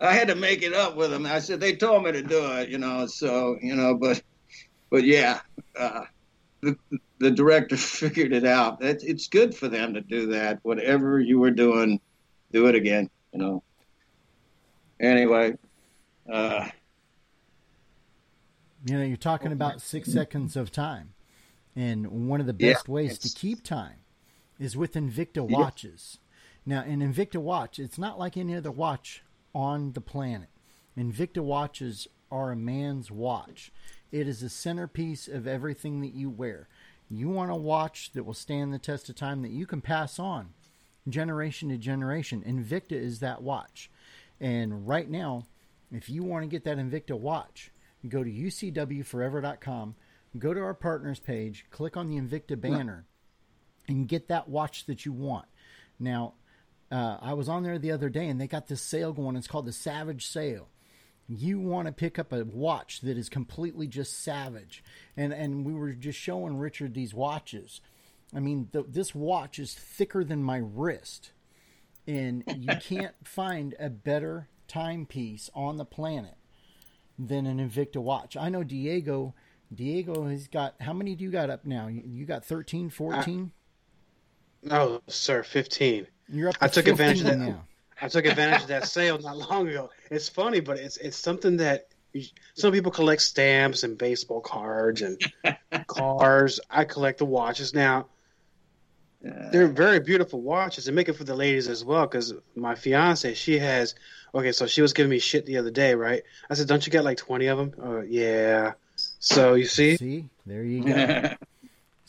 I 0.00 0.14
had 0.14 0.28
to 0.28 0.34
make 0.34 0.62
it 0.62 0.72
up 0.72 0.96
with 0.96 1.10
them. 1.10 1.26
I 1.26 1.40
said 1.40 1.60
they 1.60 1.76
told 1.76 2.04
me 2.04 2.12
to 2.12 2.22
do 2.22 2.52
it, 2.52 2.70
you 2.70 2.78
know. 2.78 3.06
So 3.06 3.58
you 3.60 3.76
know, 3.76 3.96
but 3.96 4.22
but 4.90 5.04
yeah, 5.04 5.40
uh, 5.78 6.04
the 6.62 6.76
the 7.18 7.30
director 7.30 7.76
figured 7.76 8.32
it 8.32 8.46
out. 8.46 8.82
It, 8.82 9.02
it's 9.04 9.28
good 9.28 9.54
for 9.54 9.68
them 9.68 9.94
to 9.94 10.00
do 10.00 10.28
that. 10.28 10.60
Whatever 10.62 11.20
you 11.20 11.38
were 11.38 11.50
doing, 11.50 12.00
do 12.52 12.66
it 12.66 12.74
again. 12.74 13.08
You 13.32 13.38
know. 13.38 13.62
Anyway, 15.00 15.54
uh, 16.30 16.68
you 18.84 18.96
know, 18.98 19.04
you're 19.04 19.16
talking 19.16 19.52
about 19.52 19.80
six 19.80 20.10
seconds 20.10 20.56
of 20.56 20.70
time, 20.70 21.14
and 21.76 22.28
one 22.28 22.40
of 22.40 22.46
the 22.46 22.52
Yeah, 22.58 22.74
best 22.74 22.88
ways 22.88 23.18
to 23.18 23.28
keep 23.28 23.62
time 23.62 23.98
is 24.58 24.76
with 24.76 24.94
Invicta 24.94 25.46
Yeah. 25.46 25.56
watches. 25.56 26.18
Now, 26.66 26.82
an 26.82 27.00
Invicta 27.00 27.40
watch, 27.40 27.78
it's 27.78 27.98
not 27.98 28.18
like 28.18 28.36
any 28.36 28.54
other 28.54 28.70
watch 28.70 29.22
on 29.54 29.92
the 29.92 30.00
planet. 30.00 30.48
Invicta 30.96 31.42
watches 31.42 32.06
are 32.30 32.52
a 32.52 32.56
man's 32.56 33.10
watch. 33.10 33.72
It 34.12 34.28
is 34.28 34.40
the 34.40 34.48
centerpiece 34.48 35.28
of 35.28 35.46
everything 35.46 36.00
that 36.02 36.12
you 36.14 36.28
wear. 36.30 36.68
You 37.08 37.28
want 37.28 37.50
a 37.50 37.56
watch 37.56 38.12
that 38.12 38.24
will 38.24 38.34
stand 38.34 38.72
the 38.72 38.78
test 38.78 39.08
of 39.08 39.16
time 39.16 39.42
that 39.42 39.50
you 39.50 39.66
can 39.66 39.80
pass 39.80 40.18
on 40.18 40.50
generation 41.10 41.68
to 41.70 41.76
generation. 41.76 42.42
Invicta 42.46 42.92
is 42.92 43.20
that 43.20 43.42
watch. 43.42 43.90
And 44.40 44.86
right 44.86 45.08
now, 45.08 45.46
if 45.92 46.08
you 46.08 46.22
want 46.22 46.44
to 46.44 46.48
get 46.48 46.64
that 46.64 46.78
Invicta 46.78 47.18
watch, 47.18 47.70
go 48.08 48.24
to 48.24 48.30
ucwforever.com, 48.30 49.94
go 50.38 50.54
to 50.54 50.60
our 50.60 50.74
partners 50.74 51.20
page, 51.20 51.66
click 51.70 51.96
on 51.96 52.08
the 52.08 52.16
Invicta 52.16 52.60
banner, 52.60 53.06
and 53.88 54.08
get 54.08 54.28
that 54.28 54.48
watch 54.48 54.86
that 54.86 55.04
you 55.04 55.12
want. 55.12 55.46
Now, 55.98 56.34
uh, 56.90 57.18
I 57.20 57.34
was 57.34 57.48
on 57.48 57.62
there 57.62 57.78
the 57.78 57.92
other 57.92 58.08
day 58.08 58.28
and 58.28 58.40
they 58.40 58.46
got 58.46 58.66
this 58.66 58.82
sale 58.82 59.12
going. 59.12 59.36
It's 59.36 59.46
called 59.46 59.66
the 59.66 59.72
Savage 59.72 60.26
Sale. 60.26 60.68
You 61.28 61.60
want 61.60 61.86
to 61.86 61.92
pick 61.92 62.18
up 62.18 62.32
a 62.32 62.44
watch 62.44 63.02
that 63.02 63.16
is 63.16 63.28
completely 63.28 63.86
just 63.86 64.20
savage, 64.24 64.82
and 65.16 65.32
and 65.32 65.64
we 65.64 65.72
were 65.72 65.92
just 65.92 66.18
showing 66.18 66.56
Richard 66.56 66.92
these 66.92 67.14
watches. 67.14 67.80
I 68.34 68.40
mean, 68.40 68.68
th- 68.72 68.86
this 68.88 69.14
watch 69.14 69.58
is 69.58 69.74
thicker 69.74 70.22
than 70.24 70.42
my 70.42 70.58
wrist, 70.62 71.32
and 72.06 72.44
you 72.56 72.74
can't 72.80 73.14
find 73.24 73.74
a 73.78 73.90
better 73.90 74.48
timepiece 74.68 75.50
on 75.54 75.76
the 75.76 75.84
planet 75.84 76.34
than 77.18 77.46
an 77.46 77.58
Invicta 77.58 77.96
watch. 77.96 78.36
I 78.36 78.48
know 78.48 78.62
Diego. 78.62 79.34
Diego 79.74 80.26
has 80.26 80.48
got 80.48 80.74
how 80.80 80.92
many 80.92 81.14
do 81.14 81.22
you 81.24 81.30
got 81.30 81.50
up 81.50 81.64
now? 81.64 81.86
You, 81.86 82.24
got 82.24 82.44
13, 82.44 82.86
uh, 82.86 82.90
14? 82.90 83.52
No, 84.62 85.00
sir, 85.06 85.42
fifteen. 85.42 86.06
You're 86.28 86.48
up. 86.50 86.56
To 86.58 86.64
I 86.64 86.68
took 86.68 86.86
advantage 86.88 87.20
of 87.20 87.26
that. 87.26 87.38
now. 87.38 87.64
I 88.02 88.08
took 88.08 88.24
advantage 88.26 88.62
of 88.62 88.68
that 88.68 88.86
sale 88.88 89.18
not 89.18 89.36
long 89.36 89.68
ago. 89.68 89.90
It's 90.10 90.28
funny, 90.28 90.60
but 90.60 90.78
it's 90.78 90.96
it's 90.98 91.16
something 91.16 91.56
that 91.58 91.88
you- 92.12 92.26
some 92.54 92.72
people 92.72 92.90
collect 92.92 93.22
stamps 93.22 93.84
and 93.84 93.96
baseball 93.96 94.40
cards 94.40 95.02
and 95.02 95.20
cars. 95.86 96.60
I 96.68 96.84
collect 96.84 97.18
the 97.18 97.24
watches 97.26 97.72
now. 97.74 98.06
They're 99.22 99.68
very 99.68 100.00
beautiful 100.00 100.40
watches 100.40 100.86
and 100.86 100.96
make 100.96 101.08
it 101.08 101.12
for 101.14 101.24
the 101.24 101.34
ladies 101.34 101.68
as 101.68 101.84
well. 101.84 102.06
Because 102.06 102.32
my 102.54 102.74
fiance, 102.74 103.34
she 103.34 103.58
has. 103.58 103.94
Okay, 104.34 104.52
so 104.52 104.66
she 104.66 104.80
was 104.80 104.92
giving 104.92 105.10
me 105.10 105.18
shit 105.18 105.44
the 105.44 105.58
other 105.58 105.70
day, 105.70 105.94
right? 105.94 106.22
I 106.48 106.54
said, 106.54 106.68
"Don't 106.68 106.86
you 106.86 106.90
get 106.92 107.04
like 107.04 107.18
twenty 107.18 107.46
of 107.46 107.58
them?" 107.58 107.74
Oh, 107.82 108.00
yeah. 108.00 108.72
So 109.18 109.54
you 109.54 109.66
see, 109.66 109.96
See, 109.96 110.28
there 110.46 110.64
you 110.64 110.84
go. 110.84 111.34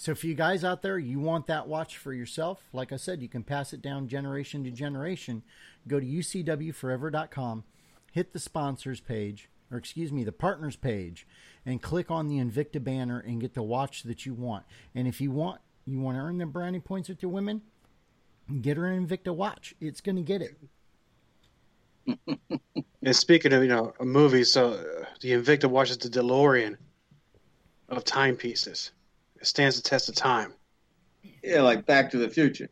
So, 0.01 0.15
for 0.15 0.25
you 0.25 0.33
guys 0.33 0.63
out 0.63 0.81
there, 0.81 0.97
you 0.97 1.19
want 1.19 1.45
that 1.45 1.67
watch 1.67 1.95
for 1.97 2.11
yourself? 2.11 2.63
Like 2.73 2.91
I 2.91 2.95
said, 2.95 3.21
you 3.21 3.29
can 3.29 3.43
pass 3.43 3.71
it 3.71 3.83
down 3.83 4.07
generation 4.07 4.63
to 4.63 4.71
generation. 4.71 5.43
Go 5.87 5.99
to 5.99 6.05
ucwforever.com, 6.07 7.63
hit 8.11 8.33
the 8.33 8.39
sponsors 8.39 8.99
page, 8.99 9.47
or 9.71 9.77
excuse 9.77 10.11
me, 10.11 10.23
the 10.23 10.31
partners 10.31 10.75
page, 10.75 11.27
and 11.67 11.83
click 11.83 12.09
on 12.09 12.27
the 12.27 12.37
Invicta 12.39 12.83
banner 12.83 13.19
and 13.19 13.39
get 13.39 13.53
the 13.53 13.61
watch 13.61 14.01
that 14.01 14.25
you 14.25 14.33
want. 14.33 14.65
And 14.95 15.07
if 15.07 15.21
you 15.21 15.29
want, 15.29 15.61
you 15.85 15.99
want 15.99 16.17
to 16.17 16.21
earn 16.21 16.37
them 16.37 16.51
brownie 16.51 16.79
points 16.79 17.09
with 17.09 17.21
your 17.21 17.31
women, 17.31 17.61
get 18.61 18.77
her 18.77 18.85
an 18.85 19.07
Invicta 19.07 19.33
watch. 19.33 19.75
It's 19.79 20.01
going 20.01 20.17
to 20.17 20.21
get 20.21 20.41
it. 20.41 20.57
and 23.03 23.15
speaking 23.15 23.53
of 23.53 23.61
you 23.61 23.69
know 23.69 23.93
movies, 23.99 24.51
so 24.51 24.71
uh, 24.71 25.05
the 25.21 25.31
Invicta 25.31 25.69
watch 25.69 25.91
is 25.91 25.97
the 25.97 26.09
DeLorean 26.09 26.77
of 27.89 28.03
timepieces. 28.03 28.91
It 29.39 29.47
stands 29.47 29.75
the 29.75 29.87
test 29.87 30.09
of 30.09 30.15
time. 30.15 30.53
yeah, 31.43 31.61
like 31.61 31.85
Back 31.85 32.11
to 32.11 32.17
the 32.17 32.29
Future. 32.29 32.69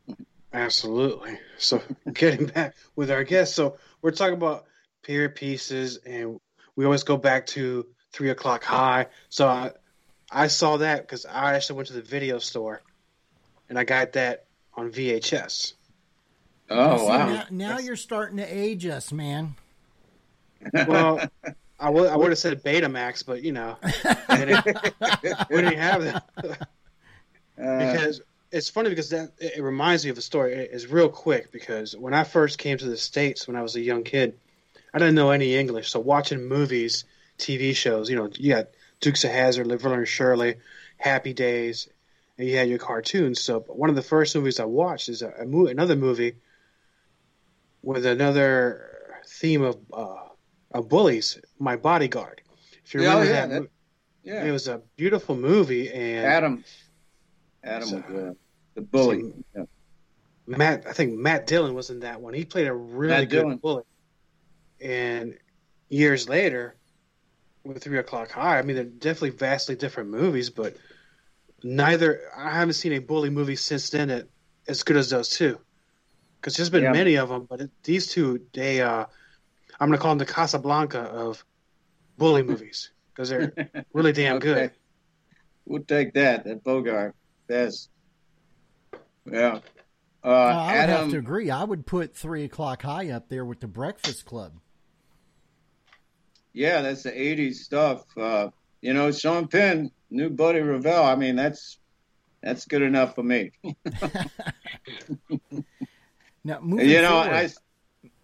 Absolutely. 0.53 1.39
So 1.57 1.81
getting 2.13 2.47
back 2.47 2.75
with 2.95 3.11
our 3.11 3.23
guests, 3.23 3.55
so 3.55 3.77
we're 4.01 4.11
talking 4.11 4.35
about 4.35 4.65
period 5.03 5.35
pieces, 5.35 5.97
and 5.97 6.39
we 6.75 6.85
always 6.85 7.03
go 7.03 7.17
back 7.17 7.45
to 7.47 7.85
three 8.11 8.29
o'clock 8.29 8.63
high. 8.63 9.07
So 9.29 9.47
I, 9.47 9.71
I 10.31 10.47
saw 10.47 10.77
that 10.77 11.01
because 11.01 11.25
I 11.25 11.55
actually 11.55 11.77
went 11.77 11.87
to 11.89 11.93
the 11.93 12.01
video 12.01 12.39
store, 12.39 12.81
and 13.69 13.77
I 13.77 13.83
got 13.83 14.13
that 14.13 14.45
on 14.75 14.91
VHS. 14.91 15.73
Oh 16.69 16.97
See, 16.97 17.05
wow! 17.05 17.27
Now, 17.27 17.45
now 17.49 17.79
you're 17.79 17.95
starting 17.95 18.37
to 18.37 18.45
age 18.45 18.85
us, 18.85 19.11
man. 19.11 19.55
Well, 20.73 21.21
I 21.79 21.89
would 21.89 22.09
I 22.09 22.17
would 22.17 22.29
have 22.29 22.37
said 22.37 22.63
Betamax, 22.63 23.25
but 23.25 23.41
you 23.41 23.53
know, 23.53 23.77
we 23.83 24.35
didn't, 24.37 24.65
we 25.49 25.55
didn't 25.61 25.77
have 25.77 26.03
that. 26.03 26.25
Uh, 27.57 27.93
because 27.93 28.21
it's 28.51 28.69
funny 28.69 28.89
because 28.89 29.09
that 29.09 29.31
it 29.39 29.53
it 29.57 29.63
reminds 29.63 30.03
me 30.03 30.11
of 30.11 30.17
a 30.17 30.21
story. 30.21 30.53
It's 30.53 30.87
real 30.87 31.09
quick 31.09 31.51
because 31.51 31.95
when 31.95 32.13
I 32.13 32.23
first 32.23 32.57
came 32.57 32.77
to 32.77 32.85
the 32.85 32.97
states 32.97 33.47
when 33.47 33.55
I 33.55 33.61
was 33.61 33.75
a 33.75 33.81
young 33.81 34.03
kid, 34.03 34.37
I 34.93 34.99
didn't 34.99 35.15
know 35.15 35.31
any 35.31 35.55
English. 35.55 35.89
So 35.89 35.99
watching 35.99 36.45
movies, 36.45 37.05
TV 37.37 37.75
shows, 37.75 38.09
you 38.09 38.15
know, 38.15 38.29
you 38.35 38.53
got 38.53 38.67
Dukes 38.99 39.23
of 39.23 39.31
Hazzard, 39.31 39.67
Laverne 39.67 39.99
and 39.99 40.07
Shirley, 40.07 40.55
Happy 40.97 41.33
Days, 41.33 41.87
and 41.87 41.93
you 42.47 42.55
had 42.57 42.69
your 42.69 42.79
cartoons. 42.79 43.41
So 43.41 43.59
one 43.61 43.89
of 43.89 43.95
the 43.95 44.01
first 44.01 44.35
movies 44.35 44.59
I 44.59 44.65
watched 44.65 45.09
is 45.09 45.21
a, 45.21 45.29
a 45.41 45.45
mo- 45.45 45.67
another 45.67 45.95
movie 45.95 46.35
with 47.81 48.05
another 48.05 49.21
theme 49.27 49.61
of 49.61 49.77
uh, 49.93 50.15
of 50.71 50.89
bullies. 50.89 51.39
My 51.59 51.75
Bodyguard. 51.75 52.41
If 52.85 52.93
you 52.93 53.01
Yeah, 53.01 53.09
remember 53.19 53.25
yeah, 53.31 53.45
that, 53.47 53.61
that- 53.61 53.69
Yeah, 54.23 54.45
it 54.45 54.51
was 54.51 54.67
a 54.67 54.81
beautiful 54.95 55.35
movie, 55.35 55.91
and 55.91 56.25
Adam. 56.25 56.63
Adam 57.63 57.91
was 57.91 58.03
uh, 58.03 58.33
the 58.75 58.81
bully. 58.81 59.33
Yeah. 59.55 59.63
Matt, 60.47 60.85
I 60.87 60.93
think 60.93 61.13
Matt 61.13 61.45
Dillon 61.45 61.73
was 61.75 61.89
in 61.91 61.99
that 61.99 62.21
one. 62.21 62.33
He 62.33 62.43
played 62.45 62.67
a 62.67 62.73
really 62.73 63.13
Matt 63.13 63.29
good 63.29 63.41
Dillon. 63.43 63.57
bully. 63.57 63.83
And 64.81 65.37
years 65.89 66.27
later, 66.29 66.75
with 67.63 67.83
Three 67.83 67.97
O'clock 67.99 68.31
High, 68.31 68.57
I 68.57 68.61
mean, 68.63 68.75
they're 68.75 68.85
definitely 68.85 69.31
vastly 69.31 69.75
different 69.75 70.09
movies, 70.09 70.49
but 70.49 70.75
neither 71.63 72.21
I 72.35 72.51
haven't 72.51 72.73
seen 72.73 72.93
a 72.93 72.99
bully 72.99 73.29
movie 73.29 73.55
since 73.55 73.89
then 73.89 74.07
that 74.09 74.27
as 74.67 74.83
good 74.83 74.97
as 74.97 75.09
those 75.09 75.29
two. 75.29 75.59
Because 76.39 76.55
there's 76.55 76.69
been 76.69 76.83
Yeah. 76.83 76.91
many 76.91 77.15
of 77.15 77.29
them, 77.29 77.45
but 77.49 77.61
it, 77.61 77.71
these 77.83 78.07
two, 78.07 78.45
they, 78.53 78.81
uh, 78.81 79.05
I'm 79.79 79.89
gonna 79.89 79.97
call 79.97 80.11
them 80.11 80.19
the 80.19 80.25
Casablanca 80.25 80.99
of 80.99 81.43
bully 82.17 82.43
movies 82.43 82.91
because 83.13 83.29
they're 83.29 83.53
really 83.93 84.13
damn 84.13 84.39
good. 84.39 84.71
We'll 85.65 85.83
take 85.83 86.13
that. 86.13 86.45
That 86.45 86.63
Bogart. 86.63 87.15
Best. 87.47 87.89
Yeah. 89.25 89.59
Uh, 90.23 90.29
No, 90.29 90.31
I 90.31 90.71
would 90.71 90.75
Adam. 90.79 90.95
have 91.01 91.09
to 91.11 91.17
agree. 91.17 91.49
I 91.51 91.63
would 91.63 91.85
put 91.85 92.15
Three 92.15 92.43
O'clock 92.45 92.81
High 92.83 93.09
up 93.11 93.29
there 93.29 93.45
with 93.45 93.59
The 93.59 93.67
Breakfast 93.67 94.25
Club. 94.25 94.53
Yeah, 96.53 96.81
that's 96.81 97.03
the 97.03 97.11
'80s 97.11 97.55
stuff. 97.55 98.05
Uh, 98.17 98.49
you 98.81 98.93
know, 98.93 99.11
Sean 99.11 99.47
Penn, 99.47 99.91
new 100.09 100.29
Buddy 100.29 100.59
Revell. 100.59 101.03
I 101.03 101.15
mean, 101.15 101.35
that's 101.35 101.79
that's 102.41 102.65
good 102.65 102.81
enough 102.81 103.15
for 103.15 103.23
me. 103.23 103.51
Now, 106.43 106.59
moving 106.61 106.89
you 106.89 107.01
know, 107.01 107.21
forward, 107.21 107.33
I 107.33 107.49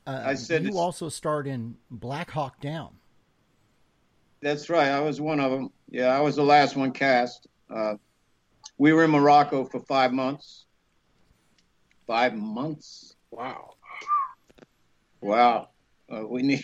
uh, 0.07 0.23
I 0.25 0.33
said 0.35 0.63
you 0.63 0.77
also 0.77 1.09
starred 1.09 1.47
in 1.47 1.75
Black 1.91 2.31
Hawk 2.31 2.61
Down. 2.61 2.95
that's 4.41 4.69
right. 4.69 4.87
I 4.87 5.01
was 5.01 5.19
one 5.19 5.39
of 5.39 5.51
them. 5.51 5.69
Yeah, 5.89 6.07
I 6.07 6.21
was 6.21 6.35
the 6.35 6.43
last 6.43 6.75
one 6.75 6.91
cast. 6.91 7.47
Uh, 7.69 7.95
we 8.77 8.93
were 8.93 9.03
in 9.03 9.11
Morocco 9.11 9.65
for 9.65 9.79
five 9.81 10.13
months. 10.13 10.65
Five 12.07 12.35
months. 12.35 13.15
Wow. 13.31 13.73
Wow. 15.21 15.69
Uh, 16.11 16.25
we 16.27 16.41
need 16.41 16.63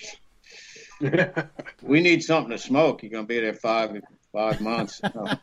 we 1.82 2.02
need 2.02 2.24
something 2.24 2.52
to 2.52 2.58
smoke. 2.58 3.04
You're 3.04 3.12
gonna 3.12 3.26
be 3.28 3.40
there 3.40 3.54
five 3.54 4.00
five 4.32 4.62
months. 4.62 5.02
Uh, 5.14 5.36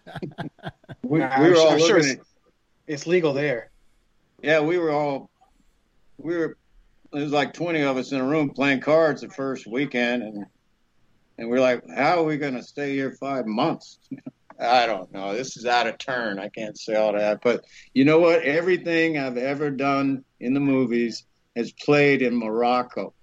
we, 1.02 1.18
we 1.18 1.22
I'm 1.24 1.42
were 1.42 1.54
sure- 1.54 1.66
all 1.70 1.78
sure 1.78 1.98
it's- 1.98 2.14
at 2.14 2.20
it's 2.86 3.06
legal 3.06 3.32
there. 3.34 3.70
Yeah, 4.42 4.60
we 4.60 4.78
were 4.78 4.90
all 4.90 5.30
we 6.18 6.36
were 6.36 6.56
there 7.12 7.22
was 7.22 7.32
like 7.32 7.52
twenty 7.52 7.80
of 7.82 7.96
us 7.96 8.12
in 8.12 8.20
a 8.20 8.24
room 8.24 8.50
playing 8.50 8.80
cards 8.80 9.20
the 9.22 9.28
first 9.28 9.66
weekend 9.66 10.22
and 10.22 10.46
and 11.38 11.48
we're 11.48 11.60
like, 11.60 11.82
How 11.94 12.18
are 12.20 12.24
we 12.24 12.36
gonna 12.36 12.62
stay 12.62 12.94
here 12.94 13.12
five 13.12 13.46
months? 13.46 13.98
I 14.60 14.86
don't 14.86 15.12
know. 15.12 15.34
This 15.36 15.56
is 15.56 15.66
out 15.66 15.86
of 15.86 15.98
turn. 15.98 16.40
I 16.40 16.48
can't 16.48 16.76
say 16.76 16.96
all 16.96 17.12
that. 17.12 17.42
But 17.42 17.64
you 17.94 18.04
know 18.04 18.18
what? 18.18 18.42
Everything 18.42 19.16
I've 19.16 19.36
ever 19.36 19.70
done 19.70 20.24
in 20.40 20.52
the 20.52 20.58
movies 20.60 21.24
has 21.54 21.70
played 21.72 22.22
in 22.22 22.36
Morocco. 22.36 23.14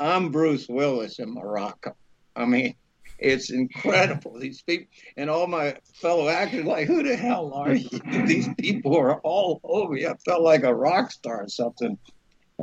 I'm 0.00 0.30
Bruce 0.30 0.68
Willis 0.68 1.18
in 1.18 1.34
Morocco. 1.34 1.94
I 2.36 2.44
mean, 2.44 2.74
it's 3.18 3.50
incredible. 3.50 4.38
These 4.40 4.62
people 4.62 4.88
and 5.16 5.28
all 5.28 5.46
my 5.46 5.76
fellow 5.94 6.28
actors 6.28 6.64
like, 6.64 6.86
who 6.86 7.02
the 7.02 7.16
hell 7.16 7.52
are 7.52 7.74
you? 7.74 7.88
These 8.26 8.48
people 8.58 8.96
are 8.96 9.20
all 9.20 9.60
over 9.64 9.96
you. 9.96 10.08
I 10.08 10.14
felt 10.24 10.42
like 10.42 10.62
a 10.62 10.74
rock 10.74 11.10
star 11.10 11.44
or 11.44 11.48
something. 11.48 11.98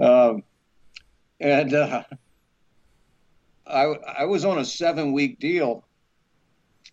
Um, 0.02 0.44
and 1.40 1.74
uh, 1.74 2.04
I 3.68 3.84
I 3.84 4.26
was 4.26 4.46
on 4.46 4.58
a 4.58 4.66
seven 4.66 5.12
week 5.12 5.40
deal, 5.40 5.86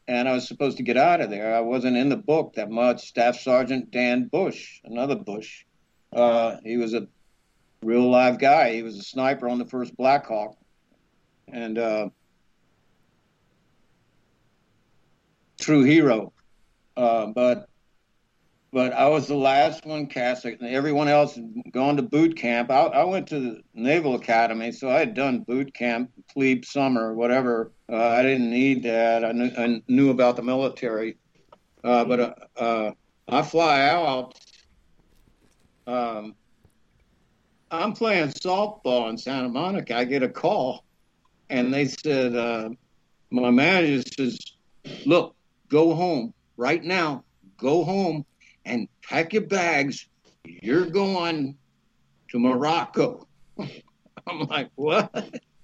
and 0.08 0.28
I 0.28 0.32
was 0.32 0.48
supposed 0.48 0.78
to 0.78 0.82
get 0.82 0.96
out 0.96 1.20
of 1.20 1.30
there. 1.30 1.54
I 1.54 1.60
wasn't 1.60 1.96
in 1.96 2.08
the 2.08 2.16
book 2.16 2.54
that 2.54 2.70
much. 2.70 3.08
Staff 3.08 3.38
Sergeant 3.38 3.92
Dan 3.92 4.24
Busch, 4.24 4.80
another 4.84 5.14
Bush, 5.14 5.64
uh, 6.12 6.56
he 6.64 6.76
was 6.76 6.94
a 6.94 7.06
real 7.82 8.08
live 8.08 8.38
guy. 8.38 8.74
He 8.74 8.82
was 8.82 8.98
a 8.98 9.02
sniper 9.02 9.48
on 9.48 9.58
the 9.58 9.66
first 9.66 9.96
Black 9.96 10.26
Hawk, 10.26 10.56
and 11.48 11.78
uh, 11.78 12.08
true 15.60 15.82
hero. 15.82 16.32
Uh, 16.96 17.26
but 17.26 17.68
but 18.72 18.94
I 18.94 19.08
was 19.08 19.26
the 19.26 19.36
last 19.36 19.84
one 19.84 20.06
cast. 20.06 20.46
Everyone 20.46 21.08
else 21.08 21.34
had 21.34 21.52
gone 21.72 21.96
to 21.96 22.02
boot 22.02 22.36
camp. 22.36 22.70
I, 22.70 22.84
I 22.84 23.04
went 23.04 23.26
to 23.28 23.38
the 23.38 23.62
Naval 23.74 24.14
Academy, 24.14 24.72
so 24.72 24.88
I 24.88 24.98
had 24.98 25.12
done 25.12 25.40
boot 25.40 25.74
camp, 25.74 26.10
plebe 26.32 26.64
summer, 26.64 27.12
whatever. 27.12 27.72
Uh, 27.90 27.96
I 27.96 28.22
didn't 28.22 28.50
need 28.50 28.82
that. 28.84 29.26
I 29.26 29.32
knew, 29.32 29.50
I 29.58 29.82
knew 29.88 30.10
about 30.10 30.36
the 30.36 30.42
military, 30.42 31.18
uh, 31.84 32.06
but 32.06 32.20
uh, 32.20 32.34
uh, 32.56 32.90
I 33.28 33.42
fly 33.42 33.82
out. 33.82 34.38
Um, 35.86 36.34
I'm 37.72 37.94
playing 37.94 38.28
softball 38.28 39.08
in 39.08 39.16
Santa 39.16 39.48
Monica. 39.48 39.96
I 39.96 40.04
get 40.04 40.22
a 40.22 40.28
call, 40.28 40.84
and 41.48 41.72
they 41.72 41.86
said, 41.86 42.36
uh, 42.36 42.68
my 43.30 43.50
manager 43.50 44.02
says, 44.14 44.38
"Look, 45.06 45.34
go 45.68 45.94
home 45.94 46.34
right 46.58 46.84
now. 46.84 47.24
Go 47.56 47.82
home 47.82 48.26
and 48.66 48.88
pack 49.02 49.32
your 49.32 49.46
bags. 49.46 50.06
You're 50.44 50.84
going 50.84 51.56
to 52.30 52.38
Morocco." 52.38 53.26
I'm 53.58 54.40
like, 54.50 54.68
"What?" 54.74 55.10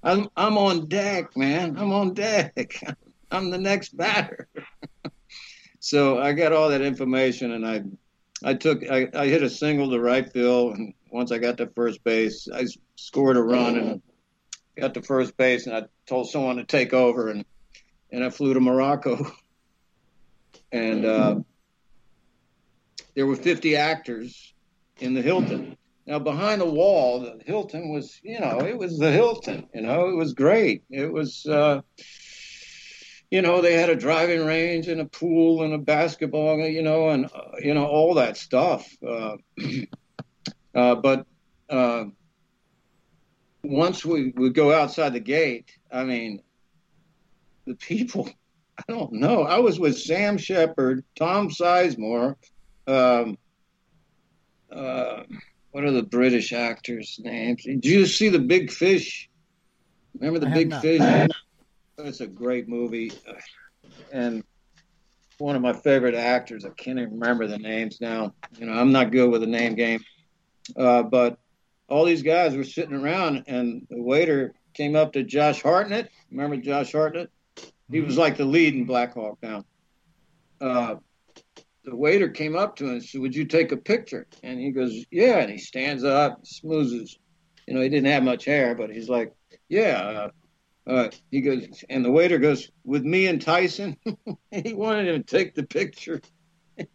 I'm 0.02 0.28
I'm 0.34 0.56
on 0.56 0.88
deck, 0.88 1.36
man. 1.36 1.76
I'm 1.76 1.92
on 1.92 2.14
deck. 2.14 2.82
I'm 3.30 3.50
the 3.50 3.58
next 3.58 3.94
batter. 3.94 4.48
so 5.78 6.18
I 6.18 6.32
got 6.32 6.54
all 6.54 6.70
that 6.70 6.80
information, 6.80 7.52
and 7.52 7.66
I 7.66 7.82
I 8.42 8.54
took 8.54 8.88
I, 8.90 9.08
I 9.14 9.26
hit 9.26 9.42
a 9.42 9.50
single 9.50 9.90
to 9.90 10.00
right 10.00 10.32
field, 10.32 10.78
and 10.78 10.94
once 11.10 11.32
I 11.32 11.38
got 11.38 11.58
to 11.58 11.66
first 11.68 12.02
base, 12.04 12.48
I 12.52 12.66
scored 12.96 13.36
a 13.36 13.42
run 13.42 13.76
and 13.76 14.02
got 14.76 14.94
to 14.94 15.02
first 15.02 15.36
base, 15.36 15.66
and 15.66 15.76
I 15.76 15.84
told 16.06 16.30
someone 16.30 16.56
to 16.56 16.64
take 16.64 16.92
over, 16.92 17.28
and 17.28 17.44
and 18.10 18.24
I 18.24 18.30
flew 18.30 18.54
to 18.54 18.60
Morocco, 18.60 19.30
and 20.72 21.04
uh, 21.04 21.36
there 23.14 23.26
were 23.26 23.36
50 23.36 23.76
actors 23.76 24.54
in 24.98 25.14
the 25.14 25.22
Hilton. 25.22 25.76
Now 26.06 26.18
behind 26.18 26.60
the 26.60 26.70
wall, 26.70 27.20
the 27.20 27.42
Hilton 27.44 27.92
was, 27.92 28.18
you 28.22 28.40
know, 28.40 28.60
it 28.60 28.78
was 28.78 28.98
the 28.98 29.12
Hilton. 29.12 29.68
You 29.74 29.82
know, 29.82 30.08
it 30.08 30.14
was 30.16 30.32
great. 30.34 30.84
It 30.90 31.12
was. 31.12 31.44
Uh, 31.46 31.82
you 33.30 33.42
know, 33.42 33.60
they 33.60 33.74
had 33.74 33.90
a 33.90 33.96
driving 33.96 34.44
range 34.46 34.88
and 34.88 35.00
a 35.00 35.04
pool 35.04 35.62
and 35.62 35.74
a 35.74 35.78
basketball, 35.78 36.60
you 36.60 36.82
know, 36.82 37.10
and 37.10 37.26
uh, 37.26 37.58
you 37.60 37.74
know 37.74 37.86
all 37.86 38.14
that 38.14 38.36
stuff. 38.36 38.90
Uh, 39.06 39.36
uh, 40.74 40.94
but 40.96 41.26
uh, 41.68 42.04
once 43.62 44.04
we 44.04 44.32
would 44.36 44.54
go 44.54 44.72
outside 44.72 45.12
the 45.12 45.20
gate, 45.20 45.70
I 45.90 46.04
mean, 46.04 46.42
the 47.66 47.74
people. 47.74 48.28
I 48.78 48.92
don't 48.92 49.14
know. 49.14 49.42
I 49.42 49.58
was 49.58 49.80
with 49.80 49.98
Sam 49.98 50.38
Shepard, 50.38 51.04
Tom 51.16 51.48
Sizemore. 51.48 52.36
Um, 52.86 53.36
uh, 54.70 55.24
what 55.72 55.82
are 55.82 55.90
the 55.90 56.04
British 56.04 56.52
actors' 56.52 57.18
names? 57.20 57.64
Did 57.64 57.84
you 57.84 58.06
see 58.06 58.28
the 58.28 58.38
Big 58.38 58.70
Fish? 58.70 59.28
Remember 60.14 60.38
the 60.38 60.46
Big 60.46 60.68
not. 60.68 60.82
Fish? 60.82 61.00
It's 61.98 62.20
a 62.20 62.28
great 62.28 62.68
movie, 62.68 63.10
and 64.12 64.44
one 65.38 65.56
of 65.56 65.62
my 65.62 65.72
favorite 65.72 66.14
actors. 66.14 66.64
I 66.64 66.70
can't 66.70 66.98
even 66.98 67.18
remember 67.18 67.48
the 67.48 67.58
names 67.58 68.00
now. 68.00 68.34
You 68.58 68.66
know, 68.66 68.72
I'm 68.72 68.92
not 68.92 69.10
good 69.10 69.30
with 69.30 69.40
the 69.40 69.48
name 69.48 69.74
game, 69.74 70.04
uh, 70.76 71.02
but 71.02 71.38
all 71.88 72.04
these 72.04 72.22
guys 72.22 72.56
were 72.56 72.64
sitting 72.64 72.94
around, 72.94 73.44
and 73.46 73.86
the 73.90 74.02
waiter 74.02 74.54
came 74.74 74.94
up 74.94 75.14
to 75.14 75.22
Josh 75.22 75.62
Hartnett. 75.62 76.10
Remember 76.30 76.56
Josh 76.56 76.92
Hartnett? 76.92 77.30
He 77.90 78.00
was 78.00 78.18
like 78.18 78.36
the 78.36 78.44
lead 78.44 78.74
in 78.74 78.84
Black 78.84 79.14
Hawk 79.14 79.40
Down. 79.40 79.64
Uh, 80.60 80.96
the 81.84 81.96
waiter 81.96 82.28
came 82.28 82.56
up 82.56 82.76
to 82.76 82.84
him 82.84 82.90
and 82.90 83.04
said, 83.04 83.20
"Would 83.20 83.34
you 83.34 83.46
take 83.46 83.72
a 83.72 83.76
picture?" 83.76 84.26
And 84.42 84.60
he 84.60 84.70
goes, 84.70 85.06
"Yeah." 85.10 85.38
And 85.38 85.50
he 85.50 85.58
stands 85.58 86.04
up, 86.04 86.40
smooths 86.44 86.92
his, 86.92 87.18
you 87.66 87.74
know, 87.74 87.80
he 87.80 87.88
didn't 87.88 88.12
have 88.12 88.22
much 88.22 88.44
hair, 88.44 88.74
but 88.74 88.90
he's 88.90 89.08
like, 89.08 89.32
"Yeah." 89.68 90.30
Uh, 90.86 90.90
uh, 90.90 91.10
he 91.30 91.40
goes, 91.40 91.84
and 91.88 92.04
the 92.04 92.10
waiter 92.10 92.38
goes, 92.38 92.70
"With 92.84 93.04
me 93.04 93.26
and 93.26 93.40
Tyson." 93.40 93.96
he 94.50 94.74
wanted 94.74 95.08
him 95.08 95.22
to 95.22 95.36
take 95.36 95.54
the 95.54 95.62
picture. 95.62 96.20
he 96.76 96.86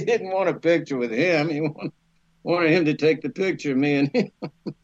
didn't 0.00 0.32
want 0.32 0.48
a 0.48 0.54
picture 0.54 0.96
with 0.96 1.10
him. 1.10 1.48
He 1.48 1.60
wanted, 1.60 1.92
wanted 2.42 2.70
him 2.70 2.84
to 2.86 2.94
take 2.94 3.22
the 3.22 3.30
picture 3.30 3.72
of 3.72 3.78
me 3.78 3.94
and 3.94 4.08
him. 4.14 4.30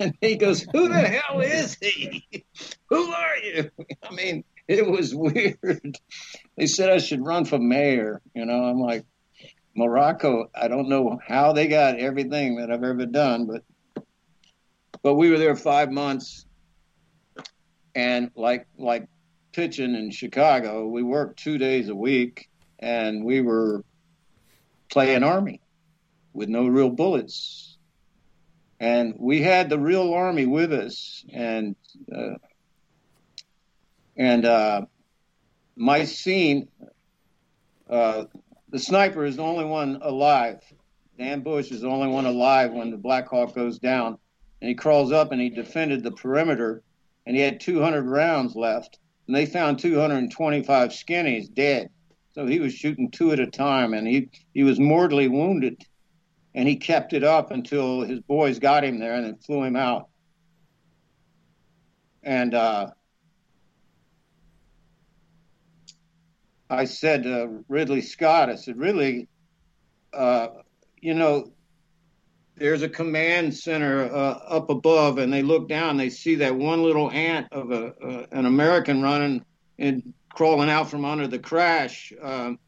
and 0.00 0.14
he 0.20 0.36
goes, 0.36 0.62
"Who 0.72 0.88
the 0.88 0.94
hell 0.94 1.40
is 1.40 1.76
he? 1.80 2.44
Who 2.88 3.10
are 3.10 3.36
you?" 3.38 3.70
I 4.02 4.14
mean, 4.14 4.44
it 4.68 4.86
was 4.86 5.14
weird. 5.14 5.98
They 6.56 6.66
said 6.66 6.90
I 6.90 6.98
should 6.98 7.24
run 7.24 7.44
for 7.44 7.58
mayor. 7.58 8.20
You 8.34 8.44
know, 8.46 8.64
I'm 8.64 8.80
like, 8.80 9.04
Morocco, 9.76 10.50
I 10.54 10.68
don't 10.68 10.88
know 10.88 11.18
how 11.26 11.52
they 11.52 11.68
got 11.68 11.98
everything 11.98 12.56
that 12.56 12.70
I've 12.70 12.84
ever 12.84 13.06
done, 13.06 13.46
but 13.46 14.04
but 15.02 15.14
we 15.14 15.30
were 15.30 15.38
there 15.38 15.56
five 15.56 15.90
months, 15.90 16.46
and 17.94 18.30
like 18.36 18.66
like 18.76 19.08
pitching 19.52 19.94
in 19.94 20.10
Chicago, 20.10 20.86
we 20.86 21.02
worked 21.02 21.38
two 21.38 21.58
days 21.58 21.88
a 21.88 21.94
week, 21.94 22.48
and 22.78 23.24
we 23.24 23.40
were 23.40 23.84
playing 24.90 25.22
army 25.22 25.61
with 26.32 26.48
no 26.48 26.66
real 26.66 26.90
bullets, 26.90 27.76
and 28.80 29.14
we 29.18 29.42
had 29.42 29.68
the 29.68 29.78
real 29.78 30.12
army 30.12 30.46
with 30.46 30.72
us, 30.72 31.24
and 31.32 31.76
uh, 32.14 32.34
and 34.16 34.44
uh, 34.44 34.82
my 35.76 36.04
scene. 36.04 36.68
Uh, 37.88 38.24
the 38.72 38.78
sniper 38.78 39.24
is 39.26 39.36
the 39.36 39.42
only 39.42 39.66
one 39.66 39.98
alive. 40.00 40.60
Dan 41.18 41.40
Busch 41.40 41.70
is 41.70 41.82
the 41.82 41.88
only 41.88 42.08
one 42.08 42.24
alive 42.24 42.72
when 42.72 42.90
the 42.90 42.96
Black 42.96 43.28
Hawk 43.28 43.54
goes 43.54 43.78
down. 43.78 44.18
And 44.60 44.68
he 44.68 44.74
crawls 44.74 45.12
up 45.12 45.30
and 45.30 45.40
he 45.40 45.50
defended 45.50 46.02
the 46.02 46.12
perimeter 46.12 46.82
and 47.26 47.36
he 47.36 47.42
had 47.42 47.60
200 47.60 48.08
rounds 48.08 48.56
left. 48.56 48.98
And 49.26 49.36
they 49.36 49.44
found 49.44 49.78
225 49.78 50.90
skinnies 50.90 51.52
dead. 51.52 51.90
So 52.32 52.46
he 52.46 52.60
was 52.60 52.72
shooting 52.72 53.10
two 53.10 53.32
at 53.32 53.40
a 53.40 53.46
time 53.46 53.92
and 53.92 54.06
he, 54.06 54.30
he 54.54 54.62
was 54.62 54.80
mortally 54.80 55.28
wounded. 55.28 55.84
And 56.54 56.68
he 56.68 56.76
kept 56.76 57.12
it 57.12 57.24
up 57.24 57.50
until 57.50 58.02
his 58.02 58.20
boys 58.20 58.58
got 58.58 58.84
him 58.84 58.98
there 58.98 59.14
and 59.14 59.24
then 59.24 59.36
flew 59.36 59.62
him 59.62 59.76
out. 59.76 60.08
And 62.22 62.54
uh, 62.54 62.90
I 66.68 66.84
said 66.84 67.24
to 67.24 67.64
Ridley 67.68 68.00
Scott, 68.00 68.50
I 68.50 68.56
said, 68.56 68.78
Ridley, 68.78 69.28
uh, 70.12 70.48
you 71.00 71.14
know, 71.14 71.52
there's 72.56 72.82
a 72.82 72.88
command 72.88 73.54
center 73.54 74.04
uh, 74.04 74.38
up 74.48 74.70
above, 74.70 75.18
and 75.18 75.32
they 75.32 75.42
look 75.42 75.68
down, 75.68 75.96
they 75.96 76.10
see 76.10 76.36
that 76.36 76.54
one 76.54 76.82
little 76.82 77.10
ant 77.10 77.48
of 77.50 77.70
a 77.72 77.94
uh, 77.96 78.26
an 78.30 78.46
American 78.46 79.02
running 79.02 79.44
and 79.78 80.12
crawling 80.28 80.70
out 80.70 80.90
from 80.90 81.04
under 81.04 81.26
the 81.26 81.38
crash, 81.38 82.12
um, 82.22 82.58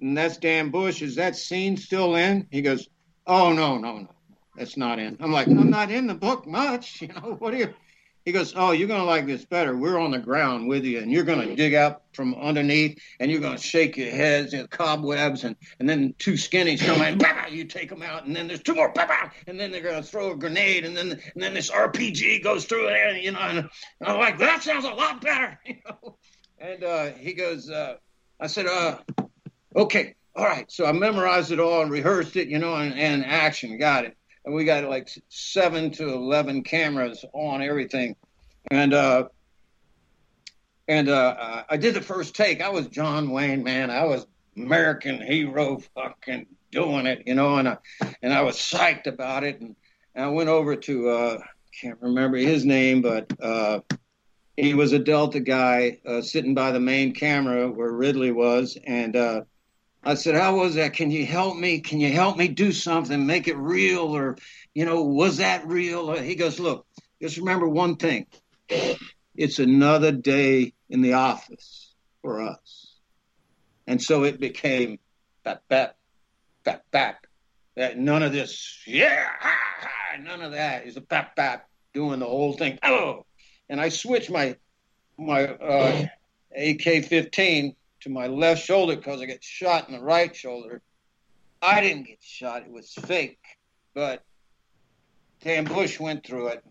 and 0.00 0.16
that's 0.16 0.38
Dan 0.38 0.70
Busch. 0.70 1.00
Is 1.02 1.16
that 1.16 1.36
scene 1.36 1.76
still 1.76 2.16
in? 2.16 2.46
He 2.50 2.62
goes, 2.62 2.88
Oh 3.26 3.52
no, 3.52 3.78
no, 3.78 3.98
no, 3.98 4.08
that's 4.56 4.76
not 4.76 4.98
in. 4.98 5.16
I'm 5.20 5.32
like, 5.32 5.48
I'm 5.48 5.70
not 5.70 5.90
in 5.90 6.06
the 6.06 6.14
book 6.14 6.46
much, 6.46 7.00
you 7.02 7.08
know. 7.08 7.36
What 7.38 7.52
do 7.52 7.58
you? 7.58 7.74
He 8.24 8.32
goes, 8.32 8.54
Oh, 8.56 8.72
you're 8.72 8.88
going 8.88 9.00
to 9.00 9.06
like 9.06 9.26
this 9.26 9.44
better. 9.44 9.76
We're 9.76 9.98
on 9.98 10.10
the 10.10 10.18
ground 10.18 10.68
with 10.68 10.84
you, 10.84 10.98
and 10.98 11.12
you're 11.12 11.22
going 11.22 11.48
to 11.48 11.54
dig 11.54 11.74
out 11.74 12.02
from 12.12 12.34
underneath, 12.34 12.98
and 13.20 13.30
you're 13.30 13.40
going 13.40 13.56
to 13.56 13.62
shake 13.62 13.96
your 13.96 14.10
heads 14.10 14.52
and 14.52 14.68
cobwebs, 14.68 15.44
and, 15.44 15.54
and 15.78 15.88
then 15.88 16.12
two 16.18 16.32
skinnies 16.32 16.84
come 16.84 17.02
in, 17.02 17.18
bah, 17.18 17.46
you 17.48 17.64
take 17.64 17.88
them 17.88 18.02
out, 18.02 18.24
and 18.24 18.34
then 18.34 18.48
there's 18.48 18.62
two 18.64 18.74
more, 18.74 18.90
bah, 18.92 19.06
bah, 19.06 19.30
and 19.46 19.60
then 19.60 19.70
they're 19.70 19.80
going 19.80 20.02
to 20.02 20.08
throw 20.08 20.32
a 20.32 20.36
grenade, 20.36 20.84
and 20.84 20.96
then 20.96 21.12
and 21.12 21.42
then 21.42 21.54
this 21.54 21.70
RPG 21.70 22.42
goes 22.42 22.64
through 22.64 22.88
it, 22.88 22.96
and, 22.96 23.22
you 23.22 23.30
know, 23.30 23.38
and, 23.38 23.70
I'm 24.02 24.18
like, 24.18 24.38
That 24.38 24.62
sounds 24.62 24.84
a 24.84 24.90
lot 24.90 25.20
better, 25.20 25.60
you 25.66 25.76
know. 25.84 26.18
And 26.58 26.82
uh, 26.82 27.12
he 27.12 27.32
goes, 27.32 27.70
uh, 27.70 27.96
I 28.40 28.48
said, 28.48 28.66
uh, 28.66 28.98
Okay, 29.76 30.16
all 30.36 30.44
right. 30.44 30.70
So 30.70 30.86
I 30.86 30.92
memorized 30.92 31.50
it 31.50 31.60
all 31.60 31.82
and 31.82 31.90
rehearsed 31.90 32.36
it, 32.36 32.48
you 32.48 32.58
know, 32.58 32.74
and, 32.74 32.94
and 32.94 33.24
action, 33.24 33.78
got 33.78 34.04
it 34.04 34.16
and 34.46 34.54
we 34.54 34.64
got 34.64 34.84
like 34.84 35.10
seven 35.28 35.90
to 35.90 36.08
eleven 36.08 36.62
cameras 36.62 37.24
on 37.34 37.60
everything, 37.60 38.14
and 38.70 38.94
uh, 38.94 39.28
and 40.88 41.08
uh, 41.08 41.64
I 41.68 41.76
did 41.76 41.94
the 41.94 42.00
first 42.00 42.36
take. 42.36 42.62
I 42.62 42.68
was 42.70 42.86
John 42.86 43.30
Wayne, 43.30 43.64
man. 43.64 43.90
I 43.90 44.04
was 44.04 44.26
American 44.56 45.20
hero, 45.20 45.80
fucking 45.94 46.46
doing 46.70 47.06
it, 47.06 47.24
you 47.26 47.34
know, 47.34 47.56
and 47.56 47.68
I 47.68 47.78
and 48.22 48.32
I 48.32 48.42
was 48.42 48.56
psyched 48.56 49.08
about 49.08 49.42
it, 49.42 49.60
and, 49.60 49.74
and 50.14 50.24
I 50.24 50.28
went 50.28 50.48
over 50.48 50.76
to 50.76 51.08
uh, 51.08 51.38
can't 51.82 52.00
remember 52.00 52.36
his 52.38 52.64
name, 52.64 53.02
but 53.02 53.30
uh, 53.42 53.80
he 54.56 54.74
was 54.74 54.92
a 54.92 55.00
Delta 55.00 55.40
guy 55.40 55.98
uh, 56.06 56.22
sitting 56.22 56.54
by 56.54 56.70
the 56.70 56.80
main 56.80 57.12
camera 57.12 57.68
where 57.68 57.90
Ridley 57.90 58.30
was, 58.30 58.78
and 58.86 59.16
uh, 59.16 59.40
I 60.06 60.14
said, 60.14 60.36
How 60.36 60.56
was 60.56 60.76
that? 60.76 60.92
Can 60.92 61.10
you 61.10 61.26
help 61.26 61.56
me? 61.56 61.80
Can 61.80 61.98
you 61.98 62.12
help 62.12 62.36
me 62.36 62.46
do 62.46 62.70
something, 62.70 63.26
make 63.26 63.48
it 63.48 63.56
real? 63.56 64.16
Or, 64.16 64.36
you 64.72 64.84
know, 64.84 65.02
was 65.02 65.38
that 65.38 65.66
real? 65.66 66.16
He 66.16 66.36
goes, 66.36 66.60
Look, 66.60 66.86
just 67.20 67.38
remember 67.38 67.68
one 67.68 67.96
thing 67.96 68.26
it's 69.36 69.58
another 69.58 70.12
day 70.12 70.72
in 70.88 71.02
the 71.02 71.14
office 71.14 71.92
for 72.22 72.40
us. 72.40 72.94
And 73.86 74.00
so 74.00 74.24
it 74.24 74.40
became 74.40 74.98
bap, 75.44 75.62
bap, 75.68 75.96
bap, 76.64 76.84
bap. 76.90 77.26
That 77.74 77.98
none 77.98 78.22
of 78.22 78.32
this, 78.32 78.82
yeah, 78.86 79.26
ha, 79.38 79.54
ha, 79.80 80.22
none 80.22 80.40
of 80.40 80.52
that 80.52 80.86
is 80.86 80.96
a 80.96 81.02
bap, 81.02 81.36
bap 81.36 81.68
doing 81.92 82.20
the 82.20 82.26
whole 82.26 82.54
thing. 82.54 82.78
Oh, 82.82 83.26
and 83.68 83.80
I 83.80 83.90
switched 83.90 84.30
my 84.30 84.56
my 85.18 85.46
uh, 85.46 86.06
AK-15 86.56 87.74
to 88.06 88.12
my 88.12 88.28
left 88.28 88.64
shoulder 88.64 88.96
because 88.96 89.20
I 89.20 89.26
got 89.26 89.42
shot 89.42 89.88
in 89.88 89.94
the 89.94 90.02
right 90.02 90.34
shoulder. 90.34 90.80
I 91.60 91.80
didn't 91.80 92.04
get 92.04 92.22
shot; 92.22 92.62
it 92.62 92.70
was 92.70 92.92
fake. 92.92 93.38
But 93.94 94.22
Dan 95.42 95.64
Busch 95.64 95.98
went 95.98 96.24
through 96.24 96.48
it, 96.48 96.64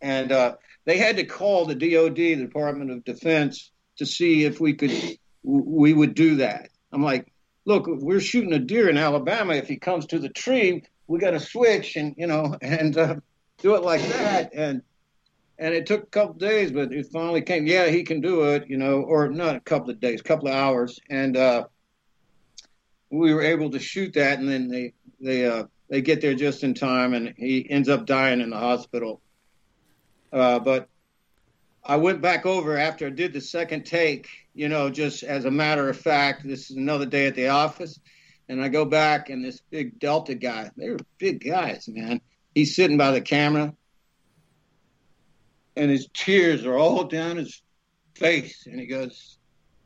and 0.00 0.30
uh, 0.30 0.54
they 0.84 0.98
had 0.98 1.16
to 1.16 1.24
call 1.24 1.66
the 1.66 1.74
DoD, 1.74 2.16
the 2.16 2.36
Department 2.36 2.90
of 2.90 3.04
Defense, 3.04 3.70
to 3.98 4.06
see 4.06 4.44
if 4.44 4.60
we 4.60 4.74
could 4.74 4.92
we 5.42 5.92
would 5.92 6.14
do 6.14 6.36
that. 6.36 6.68
I'm 6.92 7.02
like, 7.02 7.32
look, 7.64 7.86
we're 7.86 8.20
shooting 8.20 8.52
a 8.52 8.58
deer 8.58 8.88
in 8.88 8.96
Alabama. 8.96 9.54
If 9.54 9.68
he 9.68 9.76
comes 9.76 10.06
to 10.06 10.18
the 10.18 10.28
tree, 10.28 10.84
we 11.06 11.18
got 11.18 11.32
to 11.32 11.40
switch 11.40 11.96
and 11.96 12.14
you 12.16 12.28
know 12.28 12.56
and 12.62 12.96
uh, 12.96 13.16
do 13.58 13.74
it 13.74 13.82
like 13.82 14.02
that. 14.02 14.54
And 14.54 14.82
and 15.58 15.74
it 15.74 15.86
took 15.86 16.04
a 16.04 16.06
couple 16.06 16.34
days, 16.34 16.70
but 16.70 16.92
it 16.92 17.06
finally 17.12 17.42
came. 17.42 17.66
Yeah, 17.66 17.88
he 17.88 18.04
can 18.04 18.20
do 18.20 18.44
it, 18.44 18.68
you 18.68 18.76
know, 18.76 19.02
or 19.02 19.28
not 19.28 19.56
a 19.56 19.60
couple 19.60 19.90
of 19.90 20.00
days, 20.00 20.20
a 20.20 20.24
couple 20.24 20.48
of 20.48 20.54
hours, 20.54 21.00
and 21.10 21.36
uh, 21.36 21.64
we 23.10 23.34
were 23.34 23.42
able 23.42 23.70
to 23.70 23.80
shoot 23.80 24.14
that. 24.14 24.38
And 24.38 24.48
then 24.48 24.68
they 24.68 24.92
they 25.20 25.46
uh, 25.46 25.64
they 25.90 26.00
get 26.00 26.20
there 26.20 26.34
just 26.34 26.62
in 26.62 26.74
time, 26.74 27.12
and 27.12 27.34
he 27.36 27.68
ends 27.68 27.88
up 27.88 28.06
dying 28.06 28.40
in 28.40 28.50
the 28.50 28.58
hospital. 28.58 29.20
Uh, 30.32 30.60
but 30.60 30.88
I 31.84 31.96
went 31.96 32.20
back 32.20 32.46
over 32.46 32.76
after 32.76 33.06
I 33.06 33.10
did 33.10 33.32
the 33.32 33.40
second 33.40 33.84
take, 33.84 34.28
you 34.54 34.68
know, 34.68 34.90
just 34.90 35.22
as 35.22 35.44
a 35.44 35.50
matter 35.50 35.88
of 35.88 35.96
fact. 35.96 36.46
This 36.46 36.70
is 36.70 36.76
another 36.76 37.06
day 37.06 37.26
at 37.26 37.34
the 37.34 37.48
office, 37.48 37.98
and 38.48 38.62
I 38.62 38.68
go 38.68 38.84
back, 38.84 39.28
and 39.28 39.44
this 39.44 39.60
big 39.70 39.98
Delta 39.98 40.36
guy, 40.36 40.70
they 40.76 40.90
were 40.90 40.98
big 41.18 41.44
guys, 41.44 41.88
man. 41.88 42.20
He's 42.54 42.76
sitting 42.76 42.96
by 42.96 43.10
the 43.10 43.20
camera 43.20 43.74
and 45.78 45.90
his 45.90 46.08
tears 46.12 46.66
are 46.66 46.76
all 46.76 47.04
down 47.04 47.36
his 47.36 47.62
face. 48.16 48.66
And 48.66 48.78
he 48.80 48.86
goes, 48.86 49.38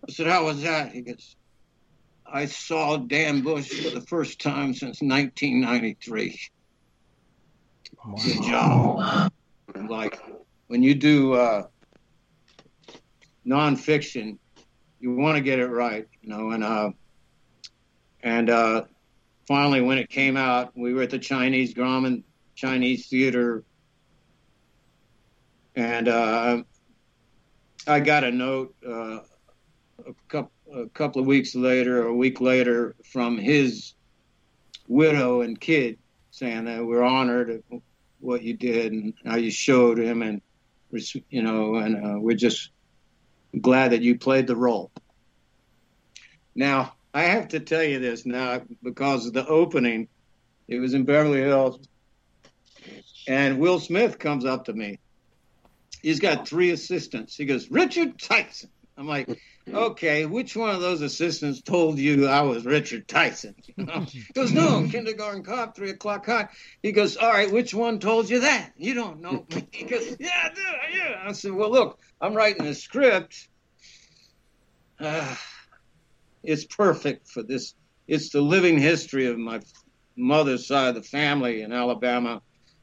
I 0.08 0.12
said, 0.12 0.26
How 0.26 0.46
was 0.46 0.62
that? 0.62 0.92
He 0.92 1.02
goes, 1.02 1.36
I 2.26 2.46
saw 2.46 2.96
Dan 2.96 3.42
Busch 3.42 3.68
for 3.68 3.90
the 3.90 4.00
first 4.00 4.40
time 4.40 4.72
since 4.72 5.02
1993. 5.02 6.40
Wow. 8.04 8.14
Good 8.24 8.42
job. 8.42 9.32
And 9.74 9.90
like 9.90 10.18
when 10.68 10.82
you 10.82 10.94
do 10.94 11.34
uh, 11.34 11.64
nonfiction, 13.46 14.38
you 14.98 15.14
want 15.14 15.36
to 15.36 15.42
get 15.42 15.58
it 15.58 15.66
right, 15.66 16.06
you 16.22 16.30
know. 16.30 16.50
And 16.50 16.64
uh, 16.64 16.90
and 18.22 18.48
uh, 18.48 18.84
finally, 19.46 19.82
when 19.82 19.98
it 19.98 20.08
came 20.08 20.36
out, 20.36 20.72
we 20.74 20.94
were 20.94 21.02
at 21.02 21.10
the 21.10 21.18
Chinese 21.18 21.74
Grauman 21.74 22.22
Chinese 22.54 23.08
Theater 23.08 23.64
and 25.74 26.08
uh, 26.08 26.62
I 27.86 28.00
got 28.00 28.24
a 28.24 28.30
note 28.30 28.74
uh, 28.86 29.20
a, 30.06 30.14
couple, 30.28 30.52
a 30.74 30.88
couple 30.88 31.20
of 31.20 31.26
weeks 31.26 31.54
later, 31.54 32.06
a 32.06 32.14
week 32.14 32.40
later, 32.40 32.94
from 33.04 33.38
his 33.38 33.94
widow 34.88 35.40
and 35.40 35.58
kid 35.58 35.98
saying 36.30 36.64
that 36.64 36.84
we're 36.84 37.02
honored 37.02 37.50
at 37.50 37.80
what 38.20 38.42
you 38.42 38.54
did 38.54 38.92
and 38.92 39.14
how 39.24 39.36
you 39.36 39.50
showed 39.50 39.98
him, 39.98 40.22
and 40.22 40.40
you 41.30 41.42
know, 41.42 41.76
and 41.76 41.96
uh, 41.96 42.18
we're 42.18 42.36
just 42.36 42.70
glad 43.60 43.92
that 43.92 44.02
you 44.02 44.18
played 44.18 44.46
the 44.46 44.56
role. 44.56 44.90
Now, 46.54 46.94
I 47.14 47.22
have 47.22 47.48
to 47.48 47.60
tell 47.60 47.82
you 47.82 47.98
this 47.98 48.24
now 48.24 48.62
because 48.82 49.26
of 49.26 49.32
the 49.32 49.46
opening. 49.46 50.08
It 50.68 50.78
was 50.78 50.94
in 50.94 51.04
Beverly 51.04 51.40
Hills, 51.40 51.80
and 53.26 53.58
Will 53.58 53.80
Smith 53.80 54.18
comes 54.18 54.44
up 54.44 54.66
to 54.66 54.72
me 54.72 54.98
He's 56.02 56.20
got 56.20 56.48
three 56.48 56.70
assistants. 56.70 57.36
He 57.36 57.44
goes, 57.44 57.70
Richard 57.70 58.18
Tyson. 58.18 58.70
I'm 58.96 59.06
like, 59.06 59.40
okay, 59.72 60.26
which 60.26 60.54
one 60.54 60.74
of 60.74 60.80
those 60.80 61.00
assistants 61.00 61.62
told 61.62 61.98
you 61.98 62.26
I 62.26 62.42
was 62.42 62.64
Richard 62.64 63.08
Tyson? 63.08 63.54
You 63.76 63.86
know? 63.86 64.00
He 64.00 64.24
goes, 64.34 64.52
no, 64.52 64.86
kindergarten 64.90 65.44
cop, 65.44 65.74
three 65.74 65.90
o'clock 65.90 66.26
hot. 66.26 66.50
He 66.82 66.92
goes, 66.92 67.16
all 67.16 67.30
right, 67.30 67.50
which 67.50 67.72
one 67.72 68.00
told 68.00 68.28
you 68.28 68.40
that? 68.40 68.72
You 68.76 68.94
don't 68.94 69.20
know. 69.20 69.46
He 69.72 69.84
goes, 69.84 70.16
yeah, 70.20 70.28
I 70.44 70.48
do, 70.54 70.98
yeah. 70.98 71.22
I 71.26 71.32
said, 71.32 71.52
well, 71.52 71.70
look, 71.70 71.98
I'm 72.20 72.34
writing 72.34 72.66
a 72.66 72.74
script. 72.74 73.48
Uh, 75.00 75.34
it's 76.42 76.64
perfect 76.64 77.28
for 77.28 77.42
this 77.42 77.74
it's 78.08 78.30
the 78.30 78.40
living 78.40 78.78
history 78.78 79.26
of 79.26 79.38
my 79.38 79.60
mother's 80.16 80.66
side 80.66 80.88
of 80.88 80.94
the 80.96 81.02
family 81.02 81.62
in 81.62 81.72
Alabama. 81.72 82.42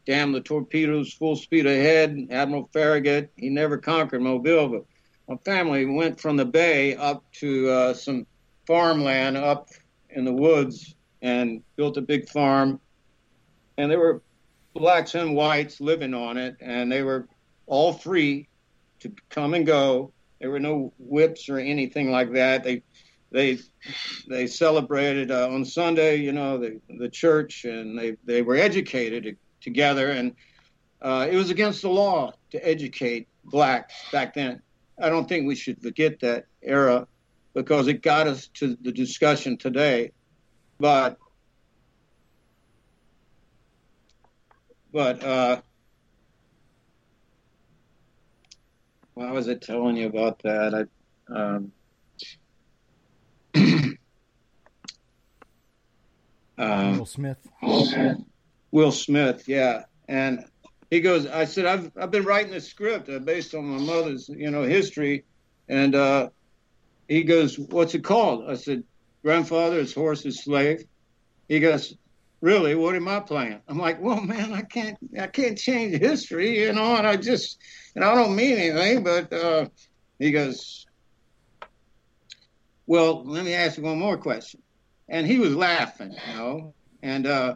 Damn 0.09 0.31
the 0.31 0.41
torpedoes, 0.41 1.13
full 1.13 1.35
speed 1.35 1.67
ahead. 1.67 2.29
Admiral 2.31 2.67
Farragut, 2.73 3.31
he 3.35 3.47
never 3.47 3.77
conquered 3.77 4.23
Mobile, 4.23 4.67
but 4.67 4.85
my 5.27 5.35
family 5.45 5.85
went 5.85 6.19
from 6.19 6.35
the 6.35 6.45
bay 6.45 6.95
up 6.95 7.23
to 7.33 7.69
uh, 7.69 7.93
some 7.93 8.25
farmland 8.65 9.37
up 9.37 9.69
in 10.09 10.25
the 10.25 10.33
woods 10.33 10.95
and 11.21 11.61
built 11.75 11.97
a 11.97 12.01
big 12.01 12.27
farm. 12.27 12.79
And 13.77 13.91
there 13.91 13.99
were 13.99 14.23
blacks 14.73 15.13
and 15.13 15.35
whites 15.35 15.79
living 15.79 16.15
on 16.15 16.37
it, 16.37 16.55
and 16.59 16.91
they 16.91 17.03
were 17.03 17.27
all 17.67 17.93
free 17.93 18.49
to 19.01 19.13
come 19.29 19.53
and 19.53 19.63
go. 19.63 20.11
There 20.41 20.49
were 20.49 20.59
no 20.59 20.91
whips 20.97 21.49
or 21.49 21.59
anything 21.59 22.09
like 22.09 22.33
that. 22.33 22.63
They 22.63 22.81
they 23.29 23.59
they 24.27 24.47
celebrated 24.47 25.29
uh, 25.29 25.49
on 25.49 25.65
Sunday, 25.65 26.15
you 26.15 26.31
know, 26.31 26.57
the 26.57 26.81
the 26.97 27.09
church, 27.09 27.65
and 27.65 27.95
they 27.95 28.17
they 28.25 28.41
were 28.41 28.55
educated 28.55 29.37
together, 29.61 30.11
and 30.11 30.35
uh, 31.01 31.27
it 31.29 31.35
was 31.35 31.49
against 31.49 31.81
the 31.81 31.89
law 31.89 32.33
to 32.51 32.67
educate 32.67 33.27
blacks 33.45 33.93
back 34.11 34.33
then. 34.33 34.61
I 35.01 35.09
don't 35.09 35.27
think 35.27 35.47
we 35.47 35.55
should 35.55 35.81
forget 35.81 36.19
that 36.21 36.45
era 36.61 37.07
because 37.53 37.87
it 37.87 38.01
got 38.01 38.27
us 38.27 38.47
to 38.55 38.77
the 38.81 38.91
discussion 38.91 39.57
today. 39.57 40.11
But 40.79 41.17
but 44.91 45.23
uh, 45.23 45.61
why 49.13 49.31
was 49.31 49.47
I 49.47 49.55
telling 49.55 49.97
you 49.97 50.07
about 50.07 50.39
that? 50.43 50.73
I 50.73 50.85
um, 51.31 51.71
um, 56.57 56.97
Will 56.97 57.05
Smith. 57.05 57.37
Will 57.61 57.85
Smith, 57.85 58.17
yeah, 58.71 59.83
and 60.07 60.45
he 60.89 61.01
goes. 61.01 61.27
I 61.27 61.45
said, 61.45 61.65
I've 61.65 61.91
I've 61.97 62.11
been 62.11 62.25
writing 62.25 62.53
a 62.53 62.61
script 62.61 63.09
uh, 63.09 63.19
based 63.19 63.53
on 63.53 63.65
my 63.65 63.79
mother's, 63.79 64.29
you 64.29 64.51
know, 64.51 64.63
history, 64.63 65.23
and 65.67 65.95
uh, 65.95 66.29
he 67.07 67.23
goes, 67.23 67.57
"What's 67.57 67.95
it 67.95 68.03
called?" 68.03 68.49
I 68.49 68.55
said, 68.55 68.83
"Grandfather 69.23 69.79
is 69.79 69.93
horse's 69.93 70.43
slave." 70.43 70.83
He 71.47 71.59
goes, 71.59 71.95
"Really? 72.41 72.75
What 72.75 72.95
am 72.95 73.07
I 73.07 73.19
playing?" 73.19 73.61
I'm 73.67 73.77
like, 73.77 74.01
"Well, 74.01 74.21
man, 74.21 74.53
I 74.53 74.61
can't 74.61 74.97
I 75.19 75.27
can't 75.27 75.57
change 75.57 75.99
history, 75.99 76.59
you 76.59 76.73
know." 76.73 76.95
And 76.95 77.07
I 77.07 77.17
just, 77.17 77.59
and 77.95 78.03
I 78.03 78.15
don't 78.15 78.35
mean 78.35 78.57
anything, 78.57 79.03
but 79.03 79.31
uh, 79.31 79.67
he 80.17 80.31
goes, 80.31 80.85
"Well, 82.87 83.23
let 83.25 83.45
me 83.45 83.53
ask 83.53 83.77
you 83.77 83.83
one 83.83 83.99
more 83.99 84.17
question." 84.17 84.61
And 85.07 85.25
he 85.25 85.39
was 85.39 85.55
laughing, 85.55 86.11
you 86.11 86.33
know, 86.35 86.73
and 87.01 87.25
uh, 87.25 87.55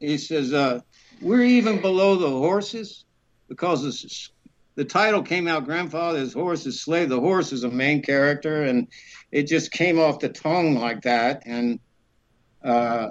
he 0.00 0.18
says, 0.18 0.52
uh, 0.52 0.80
"We're 1.20 1.42
even 1.42 1.80
below 1.80 2.16
the 2.16 2.30
horses 2.30 3.04
because 3.48 4.30
the 4.78 4.84
title 4.84 5.22
came 5.22 5.48
out 5.48 5.64
grandfather's 5.64 6.32
horse 6.32 6.64
is 6.64 6.80
slave 6.80 7.08
the 7.08 7.18
horse 7.18 7.52
is 7.52 7.64
a 7.64 7.68
main 7.68 8.00
character. 8.00 8.62
And 8.62 8.86
it 9.32 9.48
just 9.48 9.72
came 9.72 9.98
off 9.98 10.20
the 10.20 10.28
tongue 10.28 10.76
like 10.76 11.02
that. 11.02 11.42
And 11.46 11.80
uh, 12.62 13.08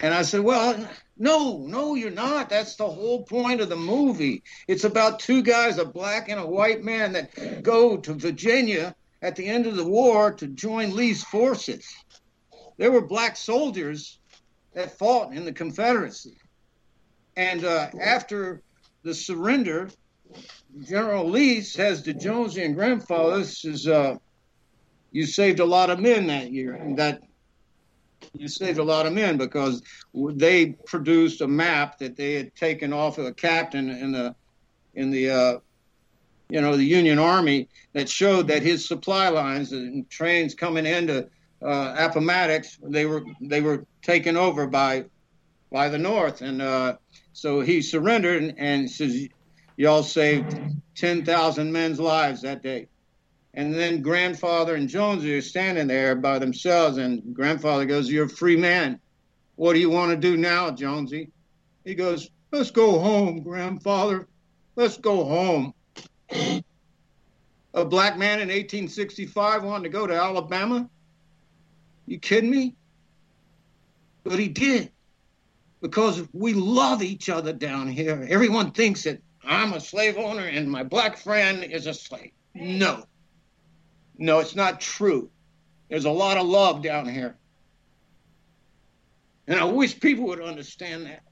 and 0.00 0.14
i 0.14 0.22
said 0.22 0.40
well 0.40 0.88
no 1.16 1.64
no 1.66 1.94
you're 1.94 2.10
not. 2.10 2.50
That's 2.50 2.76
the 2.76 2.86
whole 2.86 3.22
point 3.22 3.62
of 3.62 3.70
the 3.70 3.76
movie. 3.76 4.42
It's 4.68 4.84
about 4.84 5.20
two 5.20 5.42
guys 5.42 5.78
a 5.78 5.86
black 5.86 6.28
and 6.28 6.38
a 6.38 6.46
white 6.46 6.84
man 6.84 7.14
that 7.14 7.62
go 7.62 7.96
to 7.96 8.12
virginia 8.12 8.94
at 9.22 9.36
the 9.36 9.46
end 9.46 9.66
of 9.66 9.74
the 9.74 9.88
war 9.88 10.32
to 10.34 10.46
join 10.48 10.94
lee's 10.94 11.24
forces. 11.24 11.86
There 12.76 12.92
were 12.92 13.06
black 13.06 13.38
soldiers 13.38 14.17
that 14.78 14.96
fought 14.96 15.32
in 15.32 15.44
the 15.44 15.52
confederacy. 15.52 16.36
And 17.36 17.64
uh, 17.64 17.88
after 18.00 18.62
the 19.02 19.12
surrender 19.12 19.90
General 20.82 21.28
Lee 21.28 21.62
says 21.62 22.02
to 22.02 22.14
Jonesy 22.14 22.62
and 22.62 22.76
grandfather, 22.76 23.38
"This 23.38 23.64
is 23.64 23.88
uh, 23.88 24.16
you 25.10 25.26
saved 25.26 25.58
a 25.58 25.64
lot 25.64 25.90
of 25.90 25.98
men 25.98 26.28
that 26.28 26.52
year, 26.52 26.74
and 26.74 26.96
that 26.98 27.22
you 28.34 28.46
saved 28.46 28.78
a 28.78 28.84
lot 28.84 29.06
of 29.06 29.12
men 29.12 29.36
because 29.36 29.82
they 30.14 30.66
produced 30.86 31.40
a 31.40 31.48
map 31.48 31.98
that 31.98 32.16
they 32.16 32.34
had 32.34 32.54
taken 32.54 32.92
off 32.92 33.18
of 33.18 33.26
a 33.26 33.32
captain 33.32 33.88
in 33.88 34.12
the 34.12 34.34
in 34.94 35.10
the 35.10 35.30
uh, 35.30 35.58
you 36.50 36.60
know 36.60 36.76
the 36.76 36.84
Union 36.84 37.18
Army 37.18 37.68
that 37.94 38.08
showed 38.08 38.46
that 38.48 38.62
his 38.62 38.86
supply 38.86 39.28
lines 39.28 39.72
and 39.72 40.08
trains 40.08 40.54
coming 40.54 40.86
into 40.86 41.28
uh, 41.62 41.94
Appomattox 41.98 42.78
they 42.82 43.06
were 43.06 43.24
they 43.40 43.60
were 43.60 43.84
taken 44.02 44.36
over 44.36 44.66
by 44.66 45.04
by 45.70 45.88
the 45.88 45.98
North, 45.98 46.40
and 46.40 46.62
uh, 46.62 46.96
so 47.32 47.60
he 47.60 47.82
surrendered 47.82 48.42
and, 48.42 48.58
and 48.58 48.90
says 48.90 49.28
Y'all 49.78 50.02
saved 50.02 50.58
10,000 50.96 51.72
men's 51.72 52.00
lives 52.00 52.42
that 52.42 52.64
day. 52.64 52.88
And 53.54 53.72
then 53.72 54.02
grandfather 54.02 54.74
and 54.74 54.88
Jonesy 54.88 55.36
are 55.36 55.40
standing 55.40 55.86
there 55.86 56.16
by 56.16 56.40
themselves, 56.40 56.98
and 56.98 57.32
grandfather 57.32 57.84
goes, 57.84 58.10
You're 58.10 58.26
a 58.26 58.28
free 58.28 58.56
man. 58.56 58.98
What 59.54 59.74
do 59.74 59.78
you 59.78 59.88
want 59.88 60.10
to 60.10 60.16
do 60.16 60.36
now, 60.36 60.72
Jonesy? 60.72 61.30
He 61.84 61.94
goes, 61.94 62.28
Let's 62.50 62.72
go 62.72 62.98
home, 62.98 63.42
grandfather. 63.42 64.26
Let's 64.74 64.96
go 64.96 65.24
home. 65.24 65.74
a 67.72 67.84
black 67.84 68.18
man 68.18 68.40
in 68.40 68.48
1865 68.48 69.62
wanted 69.62 69.84
to 69.84 69.90
go 69.90 70.08
to 70.08 70.14
Alabama? 70.14 70.90
You 72.08 72.18
kidding 72.18 72.50
me? 72.50 72.74
But 74.24 74.38
he 74.38 74.48
did 74.48 74.90
because 75.80 76.26
we 76.32 76.54
love 76.54 77.02
each 77.02 77.28
other 77.28 77.52
down 77.52 77.88
here. 77.88 78.26
Everyone 78.28 78.72
thinks 78.72 79.04
that 79.04 79.20
I'm 79.44 79.74
a 79.74 79.80
slave 79.80 80.16
owner 80.16 80.44
and 80.44 80.70
my 80.70 80.82
black 80.82 81.18
friend 81.18 81.62
is 81.62 81.86
a 81.86 81.94
slave. 81.94 82.32
No. 82.54 83.04
No, 84.16 84.40
it's 84.40 84.56
not 84.56 84.80
true. 84.80 85.30
There's 85.88 86.06
a 86.06 86.10
lot 86.10 86.36
of 86.36 86.46
love 86.46 86.82
down 86.82 87.08
here. 87.08 87.36
And 89.46 89.58
I 89.58 89.64
wish 89.64 89.98
people 89.98 90.26
would 90.26 90.42
understand 90.42 91.06
that. 91.06 91.22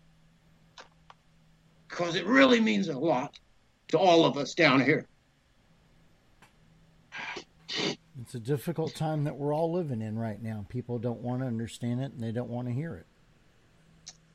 Because 1.88 2.14
it 2.14 2.26
really 2.26 2.60
means 2.60 2.88
a 2.88 2.98
lot 2.98 3.38
to 3.88 3.98
all 3.98 4.24
of 4.24 4.36
us 4.36 4.54
down 4.54 4.80
here. 4.80 5.06
A 8.36 8.38
difficult 8.38 8.94
time 8.94 9.24
that 9.24 9.34
we're 9.34 9.54
all 9.54 9.72
living 9.72 10.02
in 10.02 10.18
right 10.18 10.42
now. 10.42 10.66
People 10.68 10.98
don't 10.98 11.22
want 11.22 11.40
to 11.40 11.46
understand 11.46 12.02
it 12.02 12.12
and 12.12 12.22
they 12.22 12.32
don't 12.32 12.50
want 12.50 12.68
to 12.68 12.74
hear 12.74 12.94
it. 12.96 13.06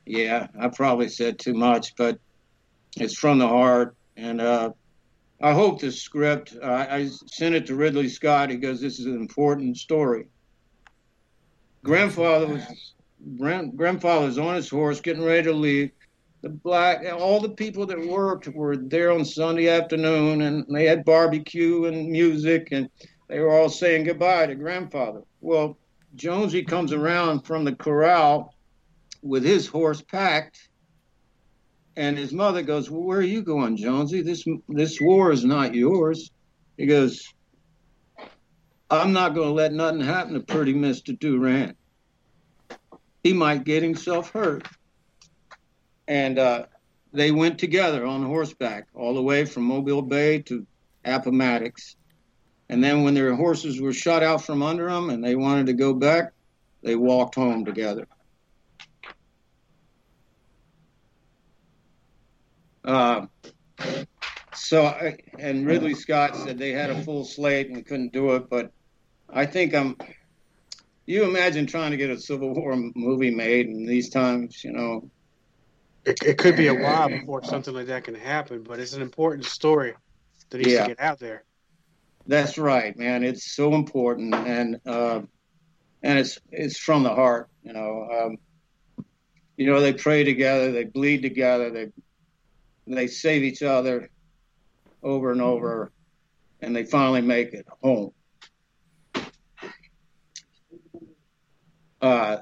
Yeah, 0.04 0.48
I 0.60 0.70
probably 0.70 1.08
said 1.08 1.38
too 1.38 1.54
much, 1.54 1.94
but 1.94 2.18
it's 2.96 3.16
from 3.16 3.38
the 3.38 3.46
heart, 3.46 3.94
and 4.16 4.40
uh, 4.40 4.72
I 5.40 5.52
hope 5.52 5.80
the 5.80 5.92
script. 5.92 6.56
Uh, 6.60 6.84
I 6.90 7.10
sent 7.26 7.54
it 7.54 7.64
to 7.66 7.76
Ridley 7.76 8.08
Scott. 8.08 8.50
He 8.50 8.56
goes, 8.56 8.80
"This 8.80 8.98
is 8.98 9.06
an 9.06 9.14
important 9.14 9.76
story." 9.76 10.26
Grandfather 11.84 12.48
was 12.48 12.94
grand, 13.38 13.76
grandfather's 13.76 14.36
on 14.36 14.56
his 14.56 14.68
horse, 14.68 15.00
getting 15.00 15.22
ready 15.22 15.44
to 15.44 15.52
leave. 15.52 15.92
The 16.40 16.48
black, 16.48 17.04
all 17.12 17.38
the 17.38 17.50
people 17.50 17.86
that 17.86 18.04
worked 18.04 18.48
were 18.48 18.76
there 18.76 19.12
on 19.12 19.24
Sunday 19.24 19.68
afternoon, 19.68 20.42
and 20.42 20.66
they 20.68 20.86
had 20.86 21.04
barbecue 21.04 21.84
and 21.84 22.10
music, 22.10 22.70
and 22.72 22.90
they 23.32 23.40
were 23.40 23.50
all 23.50 23.70
saying 23.70 24.04
goodbye 24.04 24.46
to 24.46 24.54
grandfather. 24.54 25.22
Well, 25.40 25.78
Jonesy 26.14 26.64
comes 26.64 26.92
around 26.92 27.40
from 27.40 27.64
the 27.64 27.74
corral 27.74 28.54
with 29.22 29.42
his 29.42 29.66
horse 29.66 30.02
packed 30.02 30.68
and 31.96 32.18
his 32.18 32.32
mother 32.32 32.62
goes, 32.62 32.90
well, 32.90 33.02
"Where 33.02 33.20
are 33.20 33.22
you 33.22 33.42
going, 33.42 33.78
Jonesy? 33.78 34.20
This 34.20 34.44
this 34.68 35.00
war 35.00 35.32
is 35.32 35.46
not 35.46 35.74
yours." 35.74 36.30
He 36.76 36.84
goes, 36.84 37.32
"I'm 38.90 39.12
not 39.12 39.34
going 39.34 39.48
to 39.48 39.54
let 39.54 39.72
nothing 39.72 40.00
happen 40.00 40.34
to 40.34 40.40
pretty 40.40 40.74
Mister 40.74 41.14
Durant. 41.14 41.76
He 43.22 43.32
might 43.32 43.64
get 43.64 43.82
himself 43.82 44.30
hurt." 44.30 44.68
And 46.06 46.38
uh, 46.38 46.66
they 47.12 47.30
went 47.30 47.58
together 47.58 48.04
on 48.04 48.24
horseback 48.24 48.88
all 48.94 49.14
the 49.14 49.22
way 49.22 49.46
from 49.46 49.64
Mobile 49.64 50.02
Bay 50.02 50.40
to 50.42 50.66
Appomattox. 51.04 51.96
And 52.72 52.82
then 52.82 53.02
when 53.02 53.12
their 53.12 53.34
horses 53.34 53.82
were 53.82 53.92
shot 53.92 54.22
out 54.22 54.42
from 54.42 54.62
under 54.62 54.88
them 54.88 55.10
and 55.10 55.22
they 55.22 55.36
wanted 55.36 55.66
to 55.66 55.74
go 55.74 55.92
back, 55.92 56.32
they 56.82 56.96
walked 56.96 57.34
home 57.34 57.66
together. 57.66 58.08
Uh, 62.82 63.26
so, 64.54 64.86
I, 64.86 65.18
and 65.38 65.66
Ridley 65.66 65.92
Scott 65.92 66.34
said 66.34 66.56
they 66.56 66.72
had 66.72 66.88
a 66.88 67.02
full 67.02 67.26
slate 67.26 67.68
and 67.68 67.84
couldn't 67.84 68.14
do 68.14 68.36
it, 68.36 68.48
but 68.48 68.72
I 69.28 69.44
think 69.44 69.74
I'm. 69.74 69.98
You 71.04 71.24
imagine 71.24 71.66
trying 71.66 71.90
to 71.90 71.98
get 71.98 72.08
a 72.08 72.18
Civil 72.18 72.54
War 72.54 72.74
movie 72.94 73.30
made 73.30 73.66
in 73.66 73.84
these 73.84 74.08
times, 74.08 74.64
you 74.64 74.72
know. 74.72 75.10
It, 76.06 76.22
it 76.22 76.38
could 76.38 76.56
be 76.56 76.68
a 76.68 76.74
while 76.74 77.10
before 77.10 77.44
something 77.44 77.74
like 77.74 77.88
that 77.88 78.04
can 78.04 78.14
happen, 78.14 78.62
but 78.62 78.80
it's 78.80 78.94
an 78.94 79.02
important 79.02 79.44
story 79.44 79.92
that 80.48 80.56
needs 80.56 80.70
yeah. 80.70 80.84
to 80.84 80.88
get 80.88 81.00
out 81.00 81.18
there. 81.18 81.44
That's 82.26 82.56
right, 82.58 82.96
man. 82.96 83.24
It's 83.24 83.52
so 83.52 83.74
important, 83.74 84.34
and 84.34 84.80
uh, 84.86 85.22
and 86.02 86.18
it's 86.18 86.38
it's 86.50 86.78
from 86.78 87.02
the 87.02 87.14
heart. 87.14 87.48
You 87.64 87.72
know, 87.72 88.08
um, 88.10 89.06
you 89.56 89.66
know 89.66 89.80
they 89.80 89.92
pray 89.92 90.24
together, 90.24 90.70
they 90.70 90.84
bleed 90.84 91.22
together, 91.22 91.70
they 91.70 91.92
they 92.86 93.06
save 93.06 93.42
each 93.42 93.62
other 93.62 94.08
over 95.02 95.32
and 95.32 95.42
over, 95.42 95.92
and 96.60 96.74
they 96.74 96.84
finally 96.84 97.22
make 97.22 97.54
it 97.54 97.66
home. 97.82 98.12
Uh, 102.00 102.38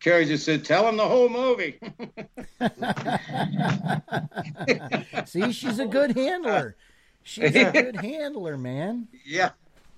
Carrie 0.00 0.26
just 0.26 0.44
said, 0.44 0.64
"Tell 0.64 0.88
him 0.88 0.96
the 0.96 1.08
whole 1.08 1.28
movie." 1.28 1.78
See, 5.26 5.52
she's 5.52 5.78
a 5.78 5.86
good 5.86 6.16
handler. 6.16 6.76
She's 7.28 7.54
a 7.54 7.70
good 7.72 7.96
handler, 7.96 8.56
man. 8.56 9.08
yeah. 9.24 9.50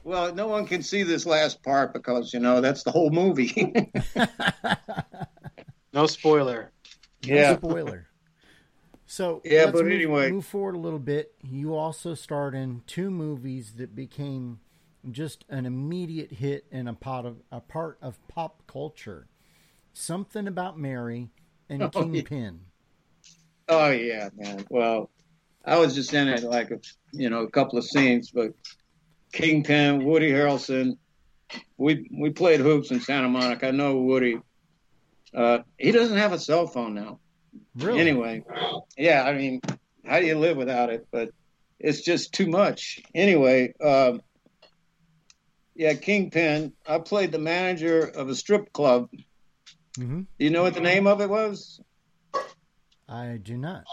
Well, 0.03 0.35
no 0.35 0.49
one 0.49 0.67
can 0.67 0.83
see 0.83 1.03
this 1.03 1.27
last 1.27 1.63
part 1.63 1.93
because 1.93 2.33
you 2.35 2.41
know 2.41 2.61
that's 2.61 2.83
the 2.83 2.91
whole 2.91 3.11
movie. 3.11 3.73
No 5.93 6.07
spoiler. 6.07 6.71
No 7.27 7.57
spoiler. 7.57 8.07
So 9.07 9.41
Yeah, 9.45 9.65
let's 9.65 9.73
but 9.73 9.85
move, 9.85 9.93
anyway. 9.93 10.31
move 10.31 10.47
forward 10.47 10.77
a 10.77 10.79
little 10.79 11.01
bit. 11.01 11.35
You 11.43 11.75
also 11.75 12.15
starred 12.15 12.55
in 12.55 12.83
two 12.87 13.11
movies 13.11 13.73
that 13.77 13.95
became 13.97 14.61
just 15.11 15.45
an 15.49 15.67
immediate 15.67 16.31
hit 16.35 16.65
and 16.71 16.89
a 16.89 16.93
part 16.93 17.27
of 17.27 17.39
a 17.51 17.61
part 17.61 17.99
of 18.01 18.19
pop 18.29 18.63
culture. 18.69 19.27
Something 19.93 20.47
about 20.47 20.79
Mary 20.79 21.31
and 21.69 21.83
Oh, 21.83 21.91
yeah. 21.93 22.01
Kingpin. 22.03 22.61
Oh 23.69 23.91
yeah, 23.91 24.29
man. 24.37 24.65
Well, 24.71 25.11
I 25.65 25.79
was 25.79 25.95
just 25.95 26.13
in 26.15 26.29
it 26.29 26.43
like 26.43 26.71
a 26.71 26.81
you 27.13 27.31
know 27.31 27.43
a 27.43 27.51
couple 27.51 27.79
of 27.79 27.85
scenes, 27.85 28.31
but 28.31 28.53
Kingpin, 29.33 30.05
Woody 30.05 30.31
Harrelson, 30.31 30.99
we 31.77 32.09
we 32.13 32.31
played 32.31 32.61
hoops 32.61 32.91
in 32.91 33.01
Santa 33.01 33.29
Monica. 33.29 33.69
I 33.69 33.71
know 33.71 33.99
Woody. 33.99 34.39
Uh, 35.35 35.59
he 35.79 35.93
doesn't 35.93 36.17
have 36.17 36.33
a 36.33 36.39
cell 36.39 36.67
phone 36.67 36.95
now. 36.95 37.21
Really? 37.77 38.01
Anyway, 38.01 38.45
yeah. 38.97 39.23
I 39.23 39.35
mean, 39.35 39.61
how 40.05 40.19
do 40.21 40.27
you 40.27 40.39
live 40.39 40.57
without 40.57 40.91
it? 40.91 41.07
But 41.13 41.31
it's 41.79 42.03
just 42.03 42.33
too 42.33 42.47
much. 42.49 43.01
Anyway, 43.15 43.75
um, 43.81 44.23
yeah, 45.75 45.95
Kingpin. 45.95 46.73
I 46.87 46.99
played 46.99 47.33
the 47.33 47.39
manager 47.39 48.03
of 48.03 48.29
a 48.29 48.35
strip 48.35 48.73
club. 48.73 49.09
hmm 49.97 50.21
Do 50.21 50.45
you 50.45 50.51
know 50.51 50.63
what 50.63 50.75
the 50.75 50.81
name 50.81 51.07
of 51.07 51.21
it 51.21 51.31
was? 51.31 51.81
I 53.09 53.39
do 53.43 53.57
not. 53.57 53.85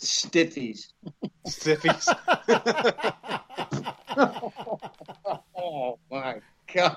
Stiffies. 0.00 0.88
Stiffies. 1.46 2.14
Oh 5.58 5.98
my 6.10 6.36
god, 6.72 6.96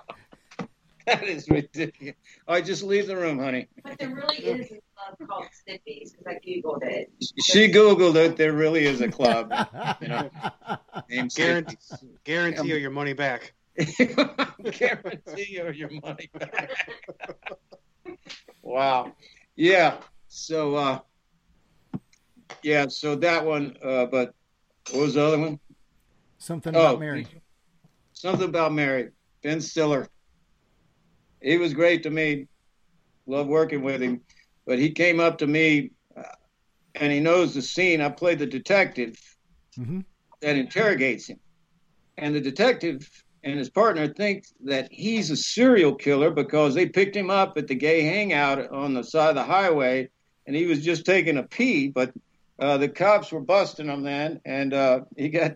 that 1.05 1.23
is 1.23 1.49
ridiculous. 1.49 2.15
I 2.47 2.61
just 2.61 2.84
leave 2.84 3.07
the 3.07 3.17
room, 3.17 3.39
honey. 3.39 3.67
But 3.84 3.97
there 3.99 4.09
really 4.09 4.38
is 4.38 4.71
a 4.71 4.80
club 4.95 5.30
called 5.30 5.47
Stiffies 5.47 6.11
because 6.11 6.27
I 6.27 6.35
googled 6.35 6.84
it. 6.84 7.11
She 7.41 7.71
googled 7.71 8.15
it. 8.15 8.38
There 8.38 8.53
really 8.53 8.85
is 8.85 9.01
a 9.01 9.09
club 9.09 9.53
you 10.01 10.07
know, 10.07 10.30
named 11.09 11.34
guarantee, 11.35 11.77
guarantee 12.23 12.67
you 12.67 12.76
your 12.76 12.91
money 12.91 13.13
back. 13.13 13.53
Guarantee 13.77 15.45
you 15.47 15.71
your 15.71 15.89
money 16.03 16.30
back. 16.34 16.71
wow. 18.61 19.13
Yeah. 19.55 19.97
So, 20.27 20.76
uh, 20.76 20.99
yeah. 22.63 22.88
So 22.88 23.15
that 23.15 23.45
one. 23.45 23.76
Uh, 23.84 24.05
but 24.05 24.34
what 24.91 25.01
was 25.01 25.13
the 25.15 25.23
other 25.23 25.39
one? 25.39 25.59
Something 26.38 26.76
Oh, 26.76 26.81
about 26.81 26.99
Mary. 26.99 27.27
Something 28.13 28.49
about 28.49 28.73
Mary. 28.73 29.09
Ben 29.43 29.61
Stiller. 29.61 30.07
He 31.41 31.57
was 31.57 31.73
great 31.73 32.03
to 32.03 32.09
me. 32.09 32.47
Love 33.27 33.47
working 33.47 33.81
with 33.81 34.01
him. 34.01 34.21
But 34.65 34.80
he 34.80 34.91
came 34.91 35.19
up 35.19 35.38
to 35.39 35.47
me 35.47 35.91
uh, 36.17 36.23
and 36.95 37.11
he 37.11 37.19
knows 37.19 37.53
the 37.53 37.61
scene. 37.61 38.01
I 38.01 38.09
played 38.09 38.39
the 38.39 38.45
detective 38.45 39.17
hmm 39.76 40.01
that 40.41 40.55
interrogates 40.55 41.27
him. 41.27 41.39
And 42.17 42.34
the 42.34 42.41
detective 42.41 43.09
and 43.43 43.57
his 43.57 43.69
partner 43.69 44.07
think 44.07 44.45
that 44.65 44.88
he's 44.91 45.31
a 45.31 45.35
serial 45.35 45.95
killer 45.95 46.31
because 46.31 46.73
they 46.76 46.88
picked 46.88 47.15
him 47.15 47.30
up 47.30 47.57
at 47.57 47.67
the 47.67 47.76
gay 47.76 48.01
hangout 48.03 48.71
on 48.71 48.93
the 48.93 49.03
side 49.03 49.30
of 49.30 49.35
the 49.35 49.43
highway 49.43 50.09
and 50.45 50.55
he 50.55 50.65
was 50.65 50.84
just 50.84 51.05
taking 51.05 51.38
a 51.38 51.43
pee. 51.43 51.89
But 51.89 52.13
uh, 52.60 52.77
the 52.77 52.90
cops 52.90 53.31
were 53.31 53.41
busting 53.41 53.88
him 53.88 54.03
then 54.03 54.41
and 54.45 54.73
uh, 54.73 55.02
he 55.18 55.30
got 55.30 55.56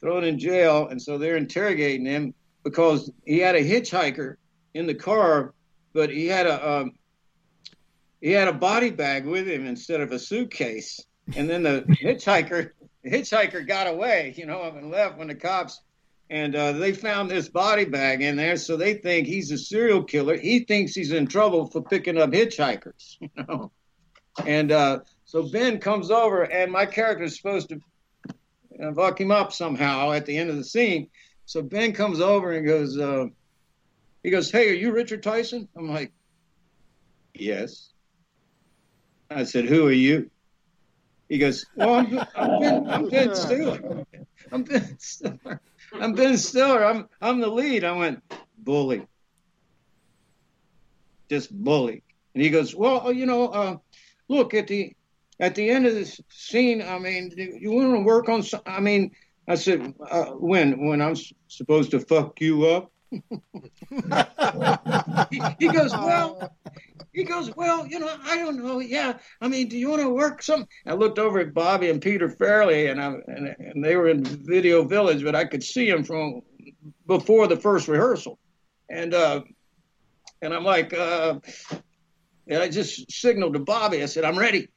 thrown 0.00 0.24
in 0.24 0.38
jail. 0.38 0.88
And 0.88 1.00
so 1.00 1.18
they're 1.18 1.36
interrogating 1.36 2.06
him 2.06 2.34
because 2.64 3.10
he 3.24 3.38
had 3.38 3.54
a 3.54 3.64
hitchhiker 3.64 4.36
in 4.74 4.86
the 4.86 4.94
car, 4.94 5.54
but 5.92 6.10
he 6.10 6.26
had 6.26 6.46
a. 6.46 6.70
Um, 6.80 6.92
he 8.20 8.32
had 8.32 8.48
a 8.48 8.52
body 8.52 8.90
bag 8.90 9.24
with 9.24 9.48
him 9.48 9.64
instead 9.64 10.02
of 10.02 10.12
a 10.12 10.18
suitcase, 10.18 11.00
and 11.36 11.48
then 11.48 11.62
the 11.62 11.82
hitchhiker 12.02 12.72
the 13.02 13.10
hitchhiker 13.10 13.66
got 13.66 13.86
away, 13.86 14.34
you 14.36 14.44
know, 14.44 14.62
and 14.62 14.90
left 14.90 15.16
when 15.16 15.28
the 15.28 15.34
cops 15.34 15.80
and 16.30 16.54
uh, 16.54 16.72
they 16.72 16.92
found 16.92 17.28
this 17.28 17.48
body 17.48 17.84
bag 17.84 18.22
in 18.22 18.36
there, 18.36 18.56
so 18.56 18.76
they 18.76 18.94
think 18.94 19.26
he's 19.26 19.50
a 19.50 19.58
serial 19.58 20.04
killer. 20.04 20.36
He 20.36 20.60
thinks 20.60 20.94
he's 20.94 21.10
in 21.10 21.26
trouble 21.26 21.66
for 21.66 21.82
picking 21.82 22.18
up 22.18 22.30
hitchhikers, 22.30 23.16
you 23.20 23.30
know. 23.36 23.72
And 24.46 24.70
uh, 24.70 25.00
so 25.30 25.44
Ben 25.44 25.78
comes 25.78 26.10
over, 26.10 26.42
and 26.42 26.72
my 26.72 26.84
character 26.84 27.22
is 27.22 27.36
supposed 27.36 27.68
to 27.68 27.80
uh, 28.82 28.92
fuck 28.94 29.20
him 29.20 29.30
up 29.30 29.52
somehow 29.52 30.10
at 30.10 30.26
the 30.26 30.36
end 30.36 30.50
of 30.50 30.56
the 30.56 30.64
scene. 30.64 31.08
So 31.46 31.62
Ben 31.62 31.92
comes 31.92 32.20
over 32.20 32.50
and 32.50 32.66
goes, 32.66 32.98
uh, 32.98 33.26
he 34.24 34.30
goes, 34.30 34.50
"Hey, 34.50 34.68
are 34.70 34.74
you 34.74 34.90
Richard 34.90 35.22
Tyson?" 35.22 35.68
I'm 35.76 35.88
like, 35.88 36.10
"Yes." 37.32 37.90
I 39.30 39.44
said, 39.44 39.66
"Who 39.66 39.86
are 39.86 39.92
you?" 39.92 40.32
He 41.28 41.38
goes, 41.38 41.64
"Well, 41.76 41.94
I'm, 41.94 42.18
I'm 42.34 42.60
Ben, 42.60 42.90
I'm 42.90 43.08
Ben 43.08 43.34
Stiller. 43.36 44.04
I'm 44.50 44.64
Ben 44.64 44.98
Stiller. 44.98 45.60
I'm 45.92 46.12
Ben 46.14 46.38
Stiller. 46.38 46.84
I'm 46.84 47.08
I'm 47.20 47.38
the 47.38 47.46
lead." 47.46 47.84
I 47.84 47.92
went, 47.92 48.20
"Bully, 48.58 49.06
just 51.28 51.52
bully." 51.52 52.02
And 52.34 52.42
he 52.42 52.50
goes, 52.50 52.74
"Well, 52.74 53.12
you 53.12 53.26
know, 53.26 53.46
uh, 53.46 53.76
look 54.26 54.54
at 54.54 54.66
the 54.66 54.92
at 55.40 55.54
the 55.54 55.68
end 55.68 55.86
of 55.86 55.94
this 55.94 56.20
scene. 56.28 56.82
I 56.82 56.98
mean, 56.98 57.32
you 57.36 57.72
want 57.72 57.94
to 57.94 58.00
work 58.00 58.28
on? 58.28 58.42
Some, 58.42 58.60
I 58.66 58.80
mean." 58.80 59.12
I 59.48 59.56
said, 59.56 59.94
uh, 60.08 60.26
"When 60.26 60.86
when 60.86 61.02
I'm 61.02 61.16
supposed 61.48 61.90
to 61.90 61.98
fuck 61.98 62.40
you 62.40 62.66
up?" 62.66 62.92
he, 63.10 63.20
he 65.58 65.66
goes, 65.66 65.90
"Well, 65.90 66.52
he 67.12 67.24
goes, 67.24 67.54
well, 67.56 67.86
you 67.86 67.98
know, 67.98 68.14
I 68.22 68.36
don't 68.36 68.62
know. 68.62 68.78
Yeah, 68.78 69.18
I 69.40 69.48
mean, 69.48 69.68
do 69.68 69.76
you 69.76 69.90
want 69.90 70.02
to 70.02 70.08
work 70.08 70.42
some? 70.42 70.66
I 70.86 70.94
looked 70.94 71.18
over 71.18 71.40
at 71.40 71.52
Bobby 71.52 71.90
and 71.90 72.00
Peter 72.00 72.28
Farrelly, 72.28 72.90
and 72.90 73.00
I 73.00 73.14
and, 73.26 73.56
and 73.58 73.84
they 73.84 73.96
were 73.96 74.08
in 74.08 74.24
Video 74.24 74.84
Village, 74.84 75.24
but 75.24 75.34
I 75.34 75.44
could 75.44 75.64
see 75.64 75.90
them 75.90 76.04
from 76.04 76.42
before 77.06 77.48
the 77.48 77.56
first 77.56 77.88
rehearsal, 77.88 78.38
and 78.88 79.12
uh, 79.12 79.42
and 80.40 80.54
I'm 80.54 80.64
like, 80.64 80.94
uh, 80.94 81.40
and 82.46 82.62
I 82.62 82.68
just 82.68 83.10
signaled 83.10 83.54
to 83.54 83.60
Bobby. 83.60 84.02
I 84.02 84.06
said, 84.06 84.24
I'm 84.24 84.38
ready. 84.38 84.68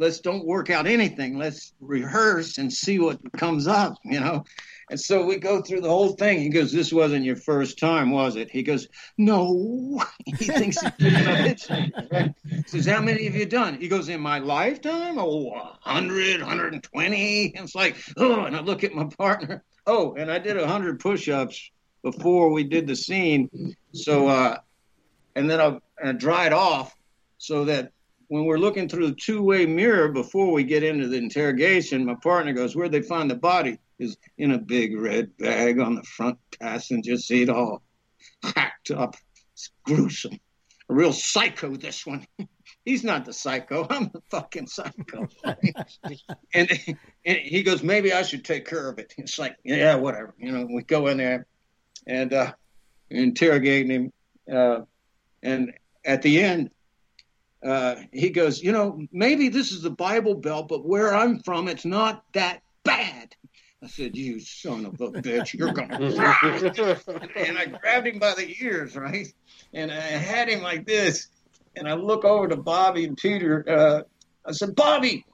Let's 0.00 0.20
don't 0.20 0.46
work 0.46 0.70
out 0.70 0.86
anything. 0.86 1.36
Let's 1.36 1.74
rehearse 1.78 2.56
and 2.56 2.72
see 2.72 2.98
what 2.98 3.20
comes 3.34 3.66
up, 3.66 3.98
you 4.02 4.18
know. 4.18 4.44
And 4.90 4.98
so 4.98 5.26
we 5.26 5.36
go 5.36 5.60
through 5.60 5.82
the 5.82 5.90
whole 5.90 6.14
thing. 6.14 6.40
He 6.40 6.48
goes, 6.48 6.72
"This 6.72 6.90
wasn't 6.90 7.26
your 7.26 7.36
first 7.36 7.78
time, 7.78 8.10
was 8.10 8.36
it?" 8.36 8.50
He 8.50 8.62
goes, 8.62 8.88
"No." 9.18 10.02
He 10.24 10.46
thinks 10.46 10.80
he's 10.80 10.90
picking 10.92 11.26
up 11.28 12.34
says, 12.66 12.86
"How 12.86 13.02
many 13.02 13.24
have 13.24 13.36
you 13.36 13.44
done?" 13.44 13.78
He 13.78 13.88
goes, 13.88 14.08
"In 14.08 14.22
my 14.22 14.38
lifetime, 14.38 15.18
oh, 15.18 15.50
100, 15.50 16.40
120." 16.40 17.54
And 17.54 17.64
it's 17.64 17.74
like, 17.74 17.96
oh, 18.16 18.44
and 18.44 18.56
I 18.56 18.60
look 18.60 18.82
at 18.84 18.94
my 18.94 19.04
partner. 19.04 19.62
Oh, 19.86 20.14
and 20.14 20.32
I 20.32 20.38
did 20.38 20.56
100 20.56 20.98
push-ups 20.98 21.70
before 22.02 22.50
we 22.50 22.64
did 22.64 22.86
the 22.86 22.96
scene. 22.96 23.76
So, 23.92 24.28
uh, 24.28 24.56
and 25.36 25.50
then 25.50 25.60
I, 25.60 25.78
I 26.02 26.12
dried 26.12 26.54
off 26.54 26.94
so 27.36 27.66
that 27.66 27.92
when 28.30 28.44
we're 28.44 28.58
looking 28.58 28.88
through 28.88 29.08
the 29.08 29.16
two-way 29.16 29.66
mirror 29.66 30.08
before 30.08 30.52
we 30.52 30.62
get 30.62 30.84
into 30.84 31.08
the 31.08 31.16
interrogation, 31.16 32.04
my 32.04 32.14
partner 32.14 32.52
goes, 32.52 32.76
"Where'd 32.76 32.92
they 32.92 33.02
find 33.02 33.28
the 33.28 33.34
body?" 33.34 33.80
Is 33.98 34.16
in 34.38 34.52
a 34.52 34.58
big 34.58 34.96
red 34.96 35.36
bag 35.36 35.80
on 35.80 35.96
the 35.96 36.04
front 36.04 36.38
passenger 36.60 37.16
seat, 37.16 37.48
all 37.48 37.82
hacked 38.54 38.92
up. 38.92 39.16
It's 39.52 39.72
gruesome. 39.82 40.38
A 40.88 40.94
real 40.94 41.12
psycho, 41.12 41.74
this 41.74 42.06
one. 42.06 42.24
He's 42.84 43.02
not 43.02 43.24
the 43.24 43.32
psycho. 43.32 43.84
I'm 43.90 44.10
the 44.12 44.22
fucking 44.30 44.68
psycho. 44.68 45.26
and, 46.54 46.96
and 47.26 47.36
he 47.36 47.64
goes, 47.64 47.82
maybe 47.82 48.12
I 48.12 48.22
should 48.22 48.44
take 48.44 48.64
care 48.64 48.88
of 48.88 49.00
it. 49.00 49.12
It's 49.18 49.40
like, 49.40 49.56
yeah, 49.64 49.96
whatever. 49.96 50.34
You 50.38 50.52
know, 50.52 50.68
we 50.72 50.82
go 50.84 51.08
in 51.08 51.18
there 51.18 51.46
and 52.06 52.32
uh, 52.32 52.52
interrogating 53.10 53.90
him. 53.90 54.12
Uh, 54.50 54.80
and 55.42 55.72
at 56.04 56.22
the 56.22 56.40
end, 56.42 56.70
uh, 57.64 57.96
he 58.12 58.30
goes, 58.30 58.62
you 58.62 58.72
know, 58.72 59.06
maybe 59.12 59.48
this 59.48 59.72
is 59.72 59.82
the 59.82 59.90
Bible 59.90 60.34
Belt, 60.34 60.68
but 60.68 60.86
where 60.86 61.14
I'm 61.14 61.40
from, 61.40 61.68
it's 61.68 61.84
not 61.84 62.24
that 62.32 62.62
bad. 62.84 63.34
I 63.82 63.86
said, 63.86 64.14
"You 64.14 64.40
son 64.40 64.84
of 64.84 65.00
a 65.00 65.10
bitch, 65.10 65.54
you're 65.54 65.72
gonna 65.72 65.98
die!" 66.14 67.20
and 67.36 67.58
I 67.58 67.64
grabbed 67.66 68.06
him 68.06 68.18
by 68.18 68.34
the 68.34 68.54
ears, 68.60 68.94
right, 68.94 69.26
and 69.72 69.90
I 69.90 70.00
had 70.00 70.48
him 70.48 70.62
like 70.62 70.86
this, 70.86 71.28
and 71.76 71.88
I 71.88 71.94
look 71.94 72.24
over 72.24 72.48
to 72.48 72.56
Bobby 72.56 73.04
and 73.06 73.16
Peter. 73.16 73.64
Uh, 73.66 74.02
I 74.46 74.52
said, 74.52 74.74
"Bobby, 74.74 75.24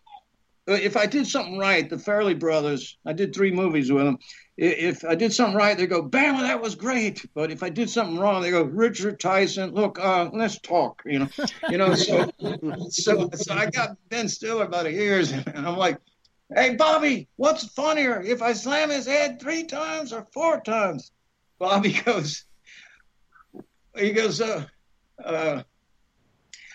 if 0.69 0.97
I 0.97 1.07
did 1.07 1.27
something 1.27 1.59
right, 1.59 1.91
the 1.91 1.97
Farrelly 1.97 2.39
brothers, 2.39 2.97
I 3.05 3.15
did 3.15 3.35
three 3.35 3.51
movies 3.51 3.91
with 3.91 4.05
them. 4.05 4.19
If 4.59 5.05
I 5.05 5.15
did 5.15 5.35
something 5.35 5.57
right, 5.57 5.77
they 5.77 5.87
go, 5.87 6.03
"Bama, 6.03 6.41
that 6.41 6.63
was 6.63 6.75
great." 6.75 7.27
But 7.35 7.51
if 7.51 7.63
I 7.63 7.69
did 7.69 7.91
something 7.91 8.19
wrong, 8.19 8.41
they 8.41 8.51
go, 8.51 8.63
"Richard 8.63 9.21
Tyson, 9.21 9.73
look, 9.73 9.99
uh, 9.99 10.31
let's 10.33 10.59
talk." 10.61 11.03
You 11.05 11.19
know, 11.21 11.29
you 11.69 11.77
know. 11.77 11.95
So, 11.95 12.31
so, 12.89 13.29
so 13.35 13.55
I 13.55 13.67
got 13.67 13.97
Ben 14.09 14.29
Stiller 14.29 14.67
by 14.67 14.85
the 14.85 14.91
ears, 14.91 15.31
and 15.55 15.67
I'm 15.67 15.77
like, 15.77 15.99
"Hey, 16.55 16.75
Bobby, 16.75 17.29
what's 17.37 17.67
funnier, 17.75 18.23
if 18.23 18.41
I 18.41 18.55
slam 18.55 18.89
his 18.89 19.07
head 19.07 19.41
three 19.41 19.65
times 19.65 20.13
or 20.13 20.27
four 20.33 20.61
times?" 20.63 21.13
Bobby 21.59 21.93
goes, 22.05 22.45
he 23.97 24.13
goes, 24.13 24.41
uh, 24.41 24.65
uh, 25.23 25.63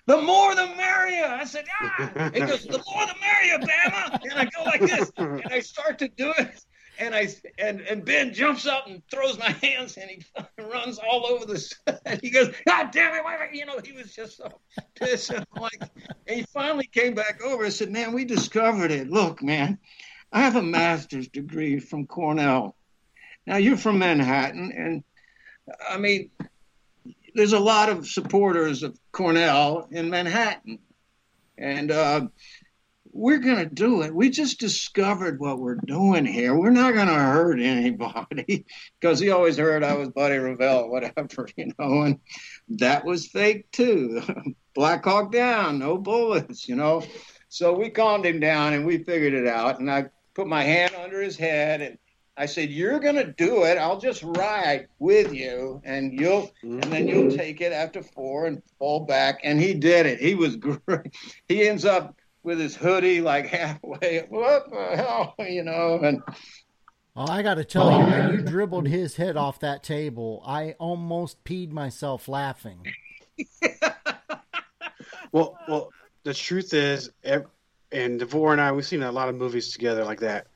the 0.07 0.21
more 0.21 0.55
the 0.55 0.67
merrier. 0.75 1.25
I 1.25 1.43
said, 1.45 1.65
ah. 1.81 2.31
He 2.33 2.39
goes, 2.39 2.65
the 2.65 2.83
more 2.91 3.05
the 3.05 3.15
merrier, 3.21 3.59
Bama. 3.59 4.19
And 4.23 4.33
I 4.33 4.45
go 4.45 4.63
like 4.63 4.81
this, 4.81 5.11
and 5.17 5.43
I 5.51 5.59
start 5.59 5.99
to 5.99 6.07
do 6.07 6.33
it, 6.37 6.59
and 7.01 7.15
I 7.15 7.27
and 7.57 7.81
and 7.81 8.05
Ben 8.05 8.33
jumps 8.33 8.67
up 8.67 8.87
and 8.87 9.01
throws 9.09 9.37
my 9.37 9.49
hands, 9.63 9.97
and 9.97 10.09
he 10.09 10.23
runs 10.61 10.99
all 10.99 11.25
over 11.25 11.45
the. 11.45 11.73
He 12.21 12.29
goes, 12.29 12.53
God 12.67 12.91
damn 12.91 13.15
it! 13.15 13.23
Why, 13.23 13.49
you 13.51 13.65
know, 13.65 13.79
he 13.83 13.91
was 13.93 14.13
just 14.13 14.37
so 14.37 14.61
pissed. 14.95 15.31
And 15.31 15.45
I'm 15.55 15.61
like, 15.61 15.81
and 16.27 16.39
he 16.39 16.43
finally 16.53 16.87
came 16.87 17.13
back 17.13 17.41
over. 17.43 17.63
and 17.63 17.73
said, 17.73 17.91
man, 17.91 18.13
we 18.13 18.25
discovered 18.25 18.91
it. 18.91 19.09
Look, 19.09 19.41
man, 19.41 19.79
I 20.31 20.41
have 20.41 20.55
a 20.55 20.61
master's 20.61 21.27
degree 21.27 21.79
from 21.79 22.05
Cornell. 22.05 22.75
Now 23.47 23.57
you're 23.57 23.77
from 23.77 23.99
Manhattan, 23.99 24.71
and 24.75 25.03
I 25.89 25.97
mean, 25.97 26.29
there's 27.33 27.53
a 27.53 27.59
lot 27.59 27.89
of 27.89 28.07
supporters 28.07 28.83
of 28.83 28.97
Cornell 29.11 29.87
in 29.91 30.09
Manhattan, 30.09 30.79
and 31.57 31.91
uh, 31.91 32.27
we're 33.13 33.39
going 33.39 33.57
to 33.57 33.65
do 33.65 34.01
it. 34.01 34.13
We 34.13 34.29
just 34.29 34.59
discovered 34.59 35.39
what 35.39 35.59
we're 35.59 35.75
doing 35.75 36.25
here. 36.25 36.55
We're 36.55 36.69
not 36.69 36.93
going 36.93 37.07
to 37.07 37.13
hurt 37.13 37.59
anybody 37.59 38.65
because 38.99 39.19
he 39.19 39.29
always 39.29 39.57
heard 39.57 39.83
I 39.83 39.93
was 39.93 40.09
Buddy 40.09 40.37
Revell, 40.37 40.89
whatever, 40.89 41.47
you 41.57 41.71
know, 41.77 42.01
and 42.01 42.19
that 42.69 43.05
was 43.05 43.27
fake 43.27 43.71
too. 43.71 44.21
Black 44.75 45.03
Hawk 45.03 45.31
down, 45.31 45.79
no 45.79 45.97
bullets, 45.97 46.67
you 46.67 46.75
know. 46.75 47.03
So 47.49 47.73
we 47.73 47.89
calmed 47.89 48.25
him 48.25 48.39
down 48.39 48.73
and 48.73 48.85
we 48.85 49.03
figured 49.03 49.33
it 49.33 49.47
out. 49.47 49.79
And 49.79 49.91
I 49.91 50.05
put 50.33 50.47
my 50.47 50.63
hand 50.63 50.93
under 50.95 51.21
his 51.21 51.35
head 51.35 51.81
and 51.81 51.97
I 52.37 52.45
said, 52.45 52.69
"You're 52.69 52.99
going 52.99 53.15
to 53.15 53.33
do 53.33 53.65
it. 53.65 53.77
I'll 53.77 53.99
just 53.99 54.23
ride 54.23 54.87
with 54.99 55.33
you, 55.33 55.81
and 55.83 56.17
you'll, 56.17 56.49
and 56.63 56.81
then 56.83 57.07
you'll 57.07 57.25
mm-hmm. 57.25 57.37
take 57.37 57.59
it 57.59 57.73
after 57.73 58.01
four 58.01 58.45
and 58.45 58.63
fall 58.79 59.01
back." 59.01 59.41
And 59.43 59.59
he 59.59 59.73
did 59.73 60.05
it. 60.05 60.19
He 60.19 60.33
was 60.33 60.55
great. 60.87 61.13
He 61.47 61.67
ends 61.67 61.83
up 61.83 62.15
with 62.43 62.59
his 62.59 62.75
hoodie 62.75 63.21
like 63.21 63.47
halfway. 63.47 64.25
What 64.29 64.69
the 64.69 64.95
hell, 64.97 65.35
you 65.39 65.63
know? 65.63 65.99
And 66.01 66.21
Oh, 67.15 67.25
I 67.29 67.41
got 67.41 67.55
to 67.55 67.65
tell 67.65 67.91
you, 67.91 68.05
when 68.05 68.31
you 68.31 68.41
dribbled 68.41 68.87
his 68.87 69.17
head 69.17 69.35
off 69.35 69.59
that 69.59 69.83
table, 69.83 70.41
I 70.45 70.75
almost 70.79 71.43
peed 71.43 71.69
myself 71.69 72.29
laughing. 72.29 72.87
well, 75.33 75.57
well, 75.67 75.89
the 76.23 76.33
truth 76.33 76.73
is, 76.73 77.09
and 77.91 78.17
DeVore 78.19 78.53
and 78.53 78.61
I, 78.61 78.71
we've 78.71 78.85
seen 78.85 79.03
a 79.03 79.11
lot 79.11 79.27
of 79.27 79.35
movies 79.35 79.73
together 79.73 80.05
like 80.05 80.21
that, 80.21 80.47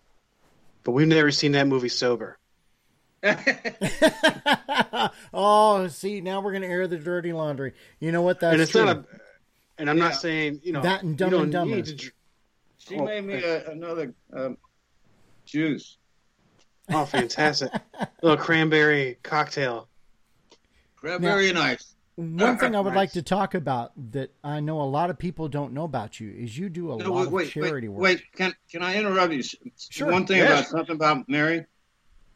but 0.86 0.94
we've 0.94 1.10
never 1.10 1.30
seen 1.30 1.52
that 1.53 1.68
movie 1.68 1.90
sober. 1.90 2.38
oh, 5.34 5.88
see, 5.90 6.22
now 6.22 6.40
we're 6.40 6.52
going 6.52 6.62
to 6.62 6.70
air 6.70 6.88
the 6.88 6.98
dirty 6.98 7.34
laundry. 7.34 7.74
You 7.99 8.14
know 8.14 8.22
what? 8.22 8.40
That's 8.40 8.53
and 8.53 8.62
it's 8.62 8.72
true. 8.72 8.86
not 8.86 8.98
a, 8.98 9.06
and 9.77 9.89
I'm 9.89 9.97
Yeah. 9.97 10.03
not 10.06 10.15
saying 10.15 10.61
you 10.64 10.72
know 10.73 10.81
That 10.81 11.03
and 11.03 11.18
Dumb 11.18 11.31
you 11.31 11.39
and 11.39 11.52
don't 11.52 11.61
Dumber. 11.69 11.76
need 11.77 11.85
to 11.85 11.95
dr- 11.95 12.14
she 12.77 12.95
Oh, 12.97 13.06
made 13.06 13.23
me 13.26 13.35
a, 13.35 13.69
another 13.72 14.14
um, 14.34 14.57
juice, 15.45 15.97
Oh, 16.89 17.06
fantastic! 17.06 17.72
little 18.22 18.38
cranberry 18.38 19.18
cocktail. 19.23 19.88
cranberry 20.95 21.49
and 21.49 21.57
ice. 21.57 21.95
One 22.15 22.57
thing 22.57 22.76
I 22.76 22.80
would 22.80 22.89
Nice. 22.93 22.95
like 22.95 23.11
to 23.14 23.22
talk 23.23 23.56
about 23.56 23.91
that 24.11 24.31
I 24.43 24.60
know 24.60 24.81
a 24.81 24.84
lot 24.84 25.10
of 25.10 25.18
people 25.18 25.47
don't 25.49 25.73
know 25.73 25.84
about 25.84 26.19
you 26.19 26.31
is 26.31 26.57
you 26.57 26.69
do 26.69 26.93
a 26.93 26.97
No, 26.97 27.11
lot 27.11 27.31
wait, 27.31 27.47
of 27.47 27.53
charity 27.53 27.88
wait, 27.88 27.95
work. 27.95 28.02
wait, 28.03 28.23
can 28.35 28.53
can 28.72 28.84
I 28.84 28.95
interrupt 28.95 29.34
you? 29.34 29.43
Sure. 29.89 30.11
One 30.11 30.26
thing 30.27 30.38
Yeah. 30.38 30.45
about 30.53 30.68
something 30.68 30.95
about 30.95 31.27
Mary. 31.27 31.65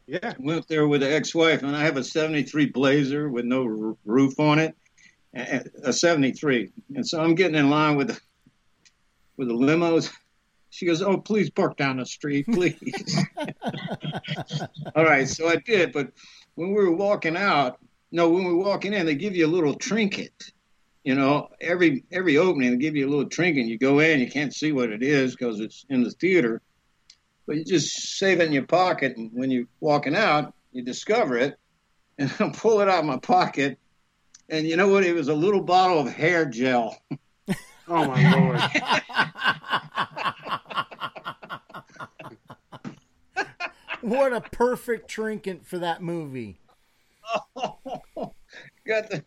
Yeah, 0.06 0.34
went 0.40 0.58
up 0.58 0.66
there 0.66 0.88
with 0.88 1.02
the 1.02 1.14
ex-wife, 1.14 1.62
and 1.62 1.76
I 1.76 1.82
have 1.84 1.96
a 1.96 2.02
'73 2.02 2.66
Blazer 2.66 3.28
with 3.28 3.44
no 3.44 3.62
r- 3.62 3.96
roof 4.04 4.40
on 4.40 4.58
it, 4.58 4.74
a 5.34 5.64
a 5.84 5.92
'73, 5.92 6.70
and 6.94 7.06
so 7.06 7.20
I'm 7.20 7.34
getting 7.34 7.56
in 7.56 7.70
line 7.70 7.96
with 7.96 8.08
the, 8.08 8.20
with 9.36 9.48
the 9.48 9.54
limos. 9.54 10.10
She 10.70 10.86
goes, 10.86 11.02
"Oh, 11.02 11.18
please 11.18 11.50
park 11.50 11.76
down 11.76 11.98
the 11.98 12.06
street, 12.06 12.46
please." 12.46 13.24
All 14.94 15.04
right, 15.04 15.28
so 15.28 15.48
I 15.48 15.56
did, 15.56 15.92
but 15.92 16.12
when 16.54 16.68
we 16.68 16.74
were 16.74 16.92
walking 16.92 17.36
out, 17.36 17.78
no, 18.12 18.28
when 18.28 18.44
we 18.44 18.52
were 18.52 18.64
walking 18.64 18.92
in, 18.92 19.06
they 19.06 19.14
give 19.14 19.36
you 19.36 19.46
a 19.46 19.48
little 19.48 19.74
trinket. 19.74 20.52
You 21.04 21.14
know, 21.14 21.48
every 21.60 22.04
every 22.12 22.36
opening 22.36 22.72
they 22.72 22.76
give 22.76 22.96
you 22.96 23.08
a 23.08 23.10
little 23.10 23.28
trinket. 23.28 23.66
You 23.66 23.78
go 23.78 24.00
in, 24.00 24.20
you 24.20 24.30
can't 24.30 24.54
see 24.54 24.72
what 24.72 24.90
it 24.90 25.02
is 25.02 25.34
because 25.34 25.60
it's 25.60 25.86
in 25.88 26.02
the 26.02 26.10
theater, 26.10 26.60
but 27.46 27.56
you 27.56 27.64
just 27.64 28.18
save 28.18 28.40
it 28.40 28.46
in 28.46 28.52
your 28.52 28.66
pocket, 28.66 29.16
and 29.16 29.30
when 29.32 29.50
you're 29.50 29.66
walking 29.80 30.14
out, 30.14 30.54
you 30.72 30.84
discover 30.84 31.36
it, 31.38 31.58
and 32.18 32.32
I 32.38 32.50
pull 32.50 32.80
it 32.80 32.88
out 32.88 33.00
of 33.00 33.06
my 33.06 33.16
pocket, 33.16 33.78
and 34.50 34.66
you 34.66 34.76
know 34.76 34.88
what? 34.88 35.04
It 35.04 35.14
was 35.14 35.28
a 35.28 35.34
little 35.34 35.60
bottle 35.62 36.00
of 36.00 36.12
hair 36.12 36.44
gel. 36.44 36.96
Oh 37.92 38.06
my 38.06 38.36
lord! 38.36 38.60
what 44.00 44.32
a 44.32 44.40
perfect 44.40 45.08
trinket 45.08 45.66
for 45.66 45.78
that 45.80 46.00
movie. 46.02 46.60
Oh, 47.56 47.78
Got 48.86 49.10
the. 49.10 49.24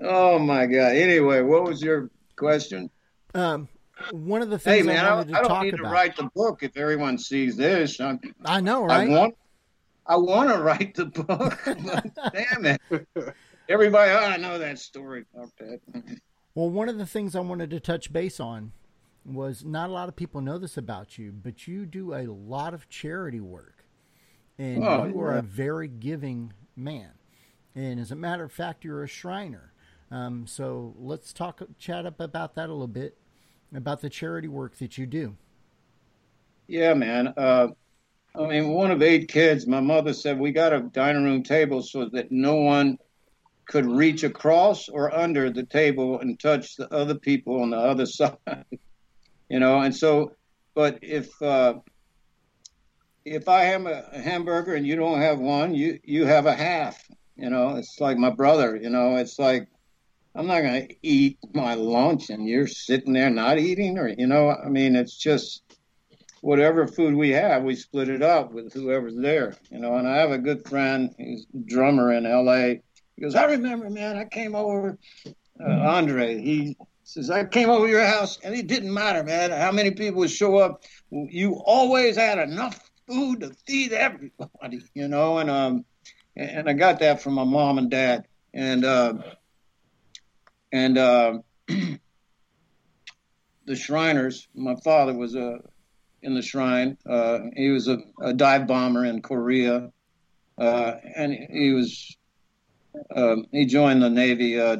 oh 0.00 0.38
my 0.38 0.66
god! 0.66 0.92
Anyway, 0.94 1.40
what 1.40 1.64
was 1.64 1.82
your 1.82 2.10
question? 2.36 2.90
Um, 3.34 3.68
one 4.12 4.42
of 4.42 4.50
the 4.50 4.58
things 4.58 4.76
Hey 4.76 4.82
man, 4.82 5.04
I 5.04 5.08
I, 5.08 5.14
wanted 5.14 5.34
I 5.34 5.36
to 5.36 5.42
don't 5.42 5.48
talk 5.48 5.64
need 5.64 5.74
about. 5.74 5.88
to 5.88 5.92
write 5.94 6.16
the 6.16 6.28
book 6.34 6.62
if 6.62 6.76
everyone 6.76 7.18
sees 7.18 7.56
this. 7.56 8.00
I'm, 8.00 8.20
I 8.44 8.60
know, 8.60 8.84
I 8.84 8.86
right? 8.98 9.08
want, 9.08 9.34
I 10.06 10.16
want 10.16 10.50
to 10.50 10.58
write 10.58 10.94
the 10.94 11.06
book, 11.06 11.58
but 11.64 12.32
damn 12.32 12.66
it! 12.66 12.80
Everybody 13.68 14.10
ought 14.12 14.36
to 14.36 14.40
know 14.42 14.58
that 14.58 14.78
story, 14.78 15.24
Arpet. 15.36 15.80
Well, 16.54 16.70
one 16.70 16.88
of 16.88 16.98
the 16.98 17.06
things 17.06 17.34
I 17.34 17.40
wanted 17.40 17.70
to 17.70 17.80
touch 17.80 18.12
base 18.12 18.38
on 18.38 18.72
was 19.24 19.64
not 19.64 19.88
a 19.88 19.92
lot 19.92 20.08
of 20.08 20.16
people 20.16 20.40
know 20.40 20.58
this 20.58 20.76
about 20.76 21.16
you, 21.18 21.32
but 21.32 21.66
you 21.66 21.86
do 21.86 22.14
a 22.14 22.26
lot 22.26 22.74
of 22.74 22.88
charity 22.88 23.40
work. 23.40 23.84
And 24.58 24.84
Oh, 24.84 25.06
you 25.06 25.18
are 25.20 25.32
yeah. 25.32 25.38
a 25.38 25.42
very 25.42 25.88
giving 25.88 26.52
man. 26.76 27.10
And 27.74 27.98
as 27.98 28.12
a 28.12 28.16
matter 28.16 28.44
of 28.44 28.52
fact, 28.52 28.84
you're 28.84 29.02
a 29.02 29.08
Shriner. 29.08 29.72
Um, 30.10 30.46
so 30.46 30.94
let's 30.98 31.32
talk, 31.32 31.60
chat 31.78 32.06
up 32.06 32.20
about 32.20 32.54
that 32.54 32.68
a 32.68 32.72
little 32.72 32.86
bit, 32.86 33.16
about 33.74 34.00
the 34.00 34.10
charity 34.10 34.46
work 34.46 34.76
that 34.76 34.96
you 34.98 35.06
do. 35.06 35.36
Yeah, 36.68 36.94
man. 36.94 37.28
Uh, 37.36 37.68
I 38.36 38.46
mean, 38.46 38.70
one 38.70 38.90
of 38.90 39.00
eight 39.00 39.28
kids. 39.28 39.66
My 39.66 39.80
mother 39.80 40.12
said 40.12 40.38
we 40.38 40.50
got 40.50 40.72
a 40.72 40.80
dining 40.80 41.24
room 41.24 41.42
table 41.44 41.82
so 41.82 42.08
that 42.12 42.32
no 42.32 42.56
one 42.56 42.98
could 43.66 43.86
reach 43.86 44.24
across 44.24 44.88
or 44.88 45.14
under 45.14 45.50
the 45.50 45.64
table 45.64 46.20
and 46.20 46.38
touch 46.38 46.76
the 46.76 46.92
other 46.92 47.14
people 47.14 47.62
on 47.62 47.70
the 47.70 47.78
other 47.78 48.06
side. 48.06 48.38
you 49.48 49.60
know, 49.60 49.80
and 49.80 49.94
so, 49.94 50.32
but 50.74 50.98
if 51.02 51.40
uh, 51.40 51.74
if 53.24 53.48
I 53.48 53.64
have 53.64 53.86
a, 53.86 54.02
hamburger 54.12 54.74
and 54.74 54.86
you 54.86 54.96
don't 54.96 55.20
have 55.20 55.38
one, 55.38 55.74
you 55.74 56.00
you 56.02 56.26
have 56.26 56.46
a 56.46 56.54
half. 56.54 57.02
You 57.36 57.50
know, 57.50 57.76
it's 57.76 58.00
like 58.00 58.16
my 58.16 58.30
brother. 58.30 58.76
You 58.76 58.90
know, 58.90 59.16
it's 59.16 59.38
like 59.38 59.68
I'm 60.34 60.46
not 60.46 60.62
going 60.62 60.88
to 60.88 60.96
eat 61.02 61.38
my 61.54 61.74
lunch 61.74 62.30
and 62.30 62.48
you're 62.48 62.66
sitting 62.66 63.12
there 63.12 63.30
not 63.30 63.58
eating, 63.58 63.98
or 63.98 64.08
you 64.08 64.26
know, 64.26 64.50
I 64.50 64.68
mean, 64.68 64.96
it's 64.96 65.16
just 65.16 65.63
whatever 66.44 66.86
food 66.86 67.14
we 67.14 67.30
have, 67.30 67.62
we 67.62 67.74
split 67.74 68.10
it 68.10 68.20
up 68.20 68.52
with 68.52 68.70
whoever's 68.74 69.16
there, 69.16 69.56
you 69.70 69.78
know. 69.78 69.94
And 69.94 70.06
I 70.06 70.18
have 70.18 70.30
a 70.30 70.36
good 70.36 70.68
friend, 70.68 71.08
he's 71.16 71.46
a 71.54 71.58
drummer 71.66 72.12
in 72.12 72.26
L.A. 72.26 72.82
He 73.16 73.22
goes, 73.22 73.34
I 73.34 73.46
remember, 73.46 73.88
man, 73.88 74.18
I 74.18 74.26
came 74.26 74.54
over, 74.54 74.98
uh, 75.26 75.64
Andre. 75.64 76.38
He 76.38 76.76
says, 77.02 77.30
I 77.30 77.44
came 77.44 77.70
over 77.70 77.88
your 77.88 78.04
house, 78.04 78.38
and 78.44 78.54
it 78.54 78.66
didn't 78.66 78.92
matter, 78.92 79.24
man, 79.24 79.52
how 79.52 79.72
many 79.72 79.92
people 79.92 80.18
would 80.18 80.30
show 80.30 80.58
up. 80.58 80.82
You 81.10 81.62
always 81.64 82.14
had 82.14 82.38
enough 82.38 82.78
food 83.08 83.40
to 83.40 83.54
feed 83.66 83.94
everybody, 83.94 84.82
you 84.94 85.08
know. 85.08 85.38
And 85.38 85.48
um, 85.48 85.86
and 86.36 86.68
I 86.68 86.74
got 86.74 86.98
that 86.98 87.22
from 87.22 87.32
my 87.32 87.44
mom 87.44 87.78
and 87.78 87.90
dad, 87.90 88.26
and 88.52 88.84
uh, 88.84 89.14
and 90.72 90.98
uh, 90.98 91.38
the 91.68 91.98
Shriners. 93.76 94.46
My 94.54 94.74
father 94.84 95.14
was 95.14 95.34
a 95.36 95.60
in 96.24 96.34
the 96.34 96.42
shrine. 96.42 96.96
Uh, 97.08 97.38
he 97.54 97.70
was 97.70 97.88
a, 97.88 97.98
a, 98.20 98.32
dive 98.32 98.66
bomber 98.66 99.04
in 99.04 99.22
Korea, 99.22 99.90
uh, 100.58 100.92
and 101.14 101.32
he 101.32 101.72
was 101.72 102.16
um, 103.14 103.46
he 103.52 103.66
joined 103.66 104.02
the 104.02 104.10
Navy 104.10 104.58
uh, 104.58 104.78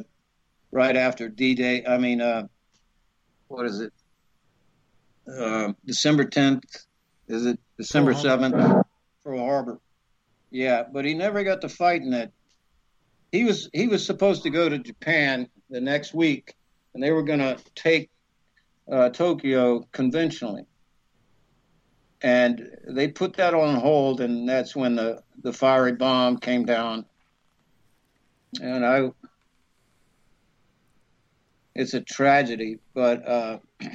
right 0.71 0.95
after 0.95 1.29
D-Day. 1.29 1.85
I 1.85 1.97
mean, 1.97 2.21
uh, 2.21 2.47
what 3.47 3.65
is 3.65 3.79
it? 3.79 3.93
Uh, 5.27 5.73
December 5.85 6.25
10th. 6.25 6.85
Is 7.27 7.45
it 7.45 7.59
December 7.77 8.13
7th? 8.13 8.83
Pearl 9.23 9.39
Harbor. 9.39 9.79
Yeah, 10.51 10.83
but 10.91 11.05
he 11.05 11.13
never 11.13 11.43
got 11.43 11.61
to 11.61 11.69
fight 11.69 12.01
in 12.01 12.11
that. 12.11 12.31
He 13.31 13.43
was 13.43 13.69
he 13.73 13.87
was 13.87 14.05
supposed 14.05 14.43
to 14.43 14.49
go 14.49 14.69
to 14.69 14.77
Japan 14.77 15.49
the 15.69 15.81
next 15.81 16.13
week, 16.13 16.55
and 16.93 17.03
they 17.03 17.11
were 17.11 17.23
going 17.23 17.39
to 17.39 17.57
take 17.73 18.09
uh, 18.89 19.09
Tokyo 19.09 19.87
conventionally, 19.91 20.65
and 22.25 22.69
they 22.87 23.07
put 23.07 23.35
that 23.35 23.53
on 23.53 23.75
hold, 23.75 24.21
and 24.21 24.49
that's 24.49 24.75
when 24.75 24.95
the 24.95 25.21
the 25.43 25.53
fiery 25.53 25.93
bomb 25.93 26.37
came 26.37 26.65
down, 26.65 27.05
and 28.61 28.85
I. 28.85 29.11
It's 31.77 31.93
a 31.93 31.99
tragedy, 31.99 32.79
but 32.93 33.27
uh, 33.27 33.59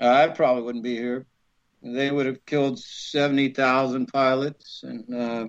I 0.00 0.28
probably 0.28 0.62
wouldn't 0.62 0.84
be 0.84 0.96
here 0.96 1.26
they 1.82 2.10
would 2.10 2.26
have 2.26 2.44
killed 2.46 2.78
70,000 2.78 4.06
pilots 4.06 4.84
and 4.84 5.14
uh, 5.14 5.48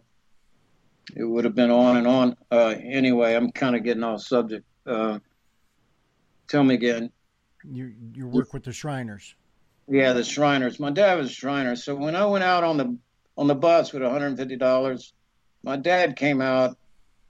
it 1.15 1.23
would 1.23 1.45
have 1.45 1.55
been 1.55 1.69
on 1.69 1.97
and 1.97 2.07
on. 2.07 2.35
Uh, 2.51 2.75
anyway, 2.81 3.35
I'm 3.35 3.51
kind 3.51 3.75
of 3.75 3.83
getting 3.83 4.03
off 4.03 4.21
subject. 4.21 4.65
Uh, 4.85 5.19
tell 6.47 6.63
me 6.63 6.75
again. 6.75 7.11
You, 7.63 7.93
you 8.13 8.27
work 8.27 8.53
with 8.53 8.63
the 8.63 8.73
Shriners. 8.73 9.35
Yeah, 9.87 10.13
the 10.13 10.23
Shriners. 10.23 10.79
My 10.79 10.91
dad 10.91 11.17
was 11.17 11.29
a 11.29 11.33
Shriner. 11.33 11.75
So 11.75 11.95
when 11.95 12.15
I 12.15 12.25
went 12.25 12.43
out 12.43 12.63
on 12.63 12.77
the 12.77 12.97
on 13.35 13.47
the 13.47 13.55
bus 13.55 13.91
with 13.91 14.03
$150, 14.03 15.11
my 15.63 15.75
dad 15.75 16.15
came 16.15 16.39
out 16.39 16.77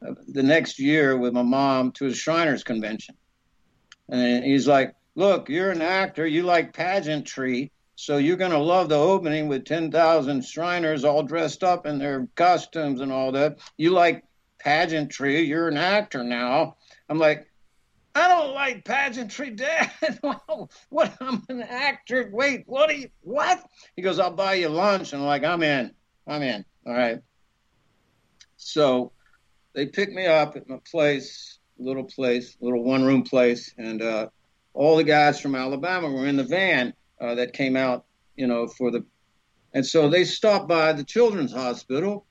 uh, 0.06 0.14
the 0.28 0.44
next 0.44 0.80
year 0.80 1.18
with 1.18 1.34
my 1.34 1.44
mom 1.44 1.94
to 1.94 2.08
a 2.08 2.14
Shriners 2.14 2.64
convention. 2.64 3.16
And 4.10 4.44
he's 4.44 4.68
like, 4.68 4.96
look, 5.16 5.48
you're 5.48 5.72
an 5.72 5.82
actor. 5.82 6.28
You 6.28 6.44
like 6.44 6.74
pageantry 6.74 7.72
so 7.96 8.18
you're 8.18 8.38
going 8.38 8.52
to 8.52 8.58
love 8.58 8.90
the 8.90 8.98
opening 8.98 9.48
with 9.48 9.66
10,000 9.66 10.44
Shriners 10.44 11.04
all 11.04 11.24
dressed 11.24 11.64
up 11.64 11.86
in 11.86 12.00
their 12.00 12.28
costumes 12.36 13.02
and 13.02 13.12
all 13.12 13.32
that. 13.34 13.60
You 13.78 13.92
like 13.92 14.26
pageantry. 14.60 15.42
You're 15.42 15.68
an 15.68 15.78
actor 15.78 16.24
now. 16.24 16.76
I'm 17.08 17.20
like, 17.20 17.48
I 18.16 18.28
don't 18.28 18.54
like 18.54 18.86
pageantry, 18.86 19.50
Dad. 19.50 19.92
what? 20.90 21.18
I'm 21.20 21.44
an 21.50 21.64
actor. 21.64 22.30
Wait, 22.32 22.64
what 22.68 22.90
are 22.90 22.94
you? 22.94 23.10
What? 23.22 23.64
He 23.96 24.02
goes, 24.02 24.20
I'll 24.20 24.32
buy 24.32 24.56
you 24.56 24.70
lunch. 24.70 25.14
And 25.14 25.22
I'm 25.22 25.28
like, 25.28 25.44
I'm 25.44 25.64
in. 25.64 25.92
I'm 26.28 26.44
in. 26.44 26.64
All 26.86 26.94
right. 26.94 27.20
So 28.58 29.12
they 29.74 29.88
picked 29.88 30.14
me 30.14 30.28
up 30.28 30.56
at 30.56 30.70
my 30.70 30.80
place, 30.90 31.58
little 31.78 32.04
place, 32.04 32.56
little 32.62 32.84
one 32.84 33.04
room 33.04 33.24
place, 33.24 33.74
and 33.78 34.02
uh, 34.02 34.28
all 34.74 34.98
the 34.98 35.04
guys 35.04 35.40
from 35.42 35.56
Alabama 35.56 36.10
were 36.10 36.28
in 36.28 36.38
the 36.38 36.44
van 36.44 36.94
uh, 37.20 37.36
that 37.36 37.54
came 37.54 37.76
out, 37.76 38.06
you 38.36 38.48
know, 38.48 38.68
for 38.68 38.92
the, 38.92 39.06
and 39.74 39.86
so 39.86 40.08
they 40.08 40.24
stopped 40.24 40.68
by 40.68 40.94
the 40.94 41.04
children's 41.04 41.52
hospital. 41.52 42.26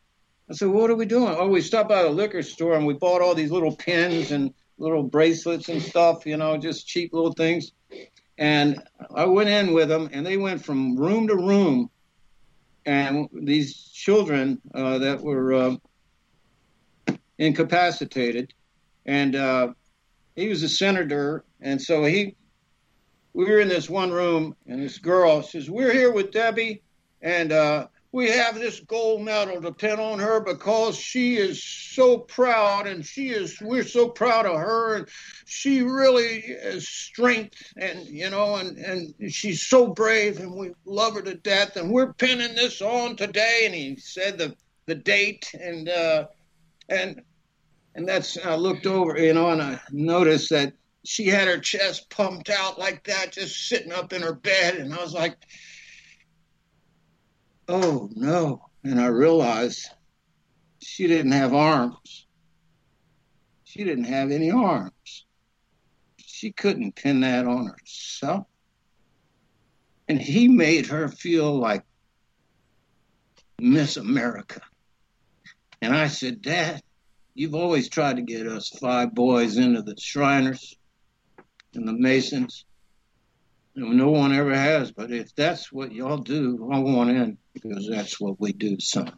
I 0.49 0.55
said, 0.55 0.69
what 0.69 0.91
are 0.91 0.97
we 0.97 1.07
doing? 1.07 1.35
Oh, 1.37 1.49
we 1.49 1.61
stopped 1.61 1.89
by 1.89 2.03
the 2.03 2.11
liquor 2.11 2.43
store 2.43 2.75
and 2.75 2.87
we 2.87 2.95
bought 2.95 3.23
all 3.23 3.35
these 3.35 3.51
little 3.51 3.75
pins 3.75 4.31
and 4.31 4.53
little 4.83 5.05
bracelets 5.05 5.69
and 5.69 5.81
stuff, 5.81 6.27
you 6.27 6.37
know, 6.37 6.57
just 6.57 6.87
cheap 6.87 7.15
little 7.15 7.33
things. 7.33 7.73
And 8.37 8.83
I 9.15 9.27
went 9.27 9.49
in 9.49 9.73
with 9.73 9.89
them, 9.89 10.11
and 10.13 10.27
they 10.27 10.37
went 10.37 10.65
from 10.65 10.97
room 10.97 11.29
to 11.29 11.37
room. 11.37 11.89
And 12.85 13.29
these 13.33 13.77
children 13.93 14.61
uh, 14.75 14.99
that 14.99 15.23
were 15.23 15.55
uh, 15.55 15.77
incapacitated, 17.39 18.53
and 19.07 19.37
uh, 19.37 19.69
he 20.35 20.49
was 20.49 20.65
a 20.65 20.69
senator, 20.69 21.45
and 21.61 21.81
so 21.81 22.05
he 22.05 22.35
we 23.35 23.45
were 23.45 23.61
in 23.61 23.69
this 23.69 23.89
one 23.89 24.11
room, 24.11 24.57
and 24.67 24.83
this 24.83 24.99
girl 24.99 25.43
says, 25.43 25.71
"We're 25.71 25.93
here 25.93 26.11
with 26.11 26.33
Debbie, 26.33 26.83
and 27.21 27.53
uh, 27.53 27.87
we 28.13 28.29
have 28.29 28.55
this 28.55 28.79
gold 28.81 29.23
medal 29.23 29.61
to 29.61 29.73
pin 29.73 29.99
on 29.99 30.19
her 30.19 30.41
because 30.41 30.97
she 30.99 31.37
is 31.37 31.65
so 31.65 32.19
proud, 32.19 32.87
and 32.87 33.05
she 33.05 33.31
is. 33.31 33.59
We're 33.61 33.85
so 33.85 34.09
proud 34.09 34.45
of 34.45 34.57
her, 34.57 34.97
and 34.97 35.09
she 35.47 35.81
really 35.83 36.41
is 36.41 36.89
strength, 36.89 37.73
and 37.77 38.07
you 38.07 38.29
know, 38.29 38.57
and 38.57 38.77
and 38.77 39.33
she's 39.33 39.63
so 39.63 39.89
brave, 39.89 40.41
and 40.41 40.55
we 40.55 40.73
love 40.85 41.15
her 41.15 41.23
to 41.23 41.35
death, 41.35 41.77
and 41.77 41.91
we're 41.91 42.13
pinning 42.13 42.55
this 42.55 42.83
on 42.83 43.17
today." 43.17 43.63
And 43.65 43.75
he 43.75 43.97
said 43.97 44.37
the 44.37 44.55
the 44.87 44.95
date, 44.95 45.51
and 45.59 45.89
uh, 45.89 46.27
and 46.91 47.23
and 47.95 48.07
that's 48.07 48.37
I 48.45 48.57
looked 48.57 48.87
over, 48.87 49.19
you 49.19 49.33
know, 49.33 49.51
and 49.51 49.63
I 49.63 49.81
noticed 49.91 50.51
that 50.51 50.75
she 51.05 51.27
had 51.27 51.49
her 51.49 51.59
chest 51.59 52.11
pumped 52.11 52.51
out 52.51 52.79
like 52.79 53.05
that, 53.05 53.33
just 53.33 53.69
sitting 53.69 53.93
up 53.93 54.13
in 54.13 54.23
her 54.23 54.35
bed. 54.35 54.77
And 54.77 54.95
I 54.95 55.03
was 55.03 55.15
like, 55.15 55.37
oh 57.69 58.09
no. 58.15 58.69
And 58.85 59.01
I 59.01 59.07
realized 59.07 59.89
she 60.81 61.07
didn't 61.07 61.33
have 61.33 61.55
arms. 61.55 62.27
She 63.65 63.85
didn't 63.85 64.05
have 64.05 64.31
any 64.31 64.51
arms. 64.51 65.27
She 66.19 66.53
couldn't 66.53 66.97
pin 66.97 67.21
that 67.21 67.47
on 67.47 67.67
herself. 67.67 68.47
And 70.09 70.21
he 70.21 70.49
made 70.49 70.87
her 70.87 71.09
feel 71.09 71.59
like 71.59 71.85
Miss 73.59 73.97
America. 73.97 74.61
And 75.81 75.95
I 75.95 76.09
said, 76.09 76.43
Dad, 76.43 76.83
you've 77.35 77.55
always 77.55 77.89
tried 77.89 78.17
to 78.17 78.23
get 78.23 78.47
us 78.47 78.69
five 78.69 79.15
boys 79.15 79.57
into 79.57 79.83
the 79.83 79.97
Shriners 79.99 80.77
and 81.75 81.87
the 81.87 81.93
Masons. 81.93 82.65
No 83.75 84.11
one 84.11 84.33
ever 84.33 84.55
has, 84.55 84.93
but 84.93 85.11
if 85.11 85.35
that's 85.35 85.73
what 85.73 85.93
y'all 85.93 86.19
do, 86.19 86.69
I 86.71 86.79
want 86.79 87.11
in 87.11 87.39
because 87.55 87.89
that's 87.89 88.21
what 88.21 88.39
we 88.39 88.53
do, 88.53 88.79
son. 88.79 89.13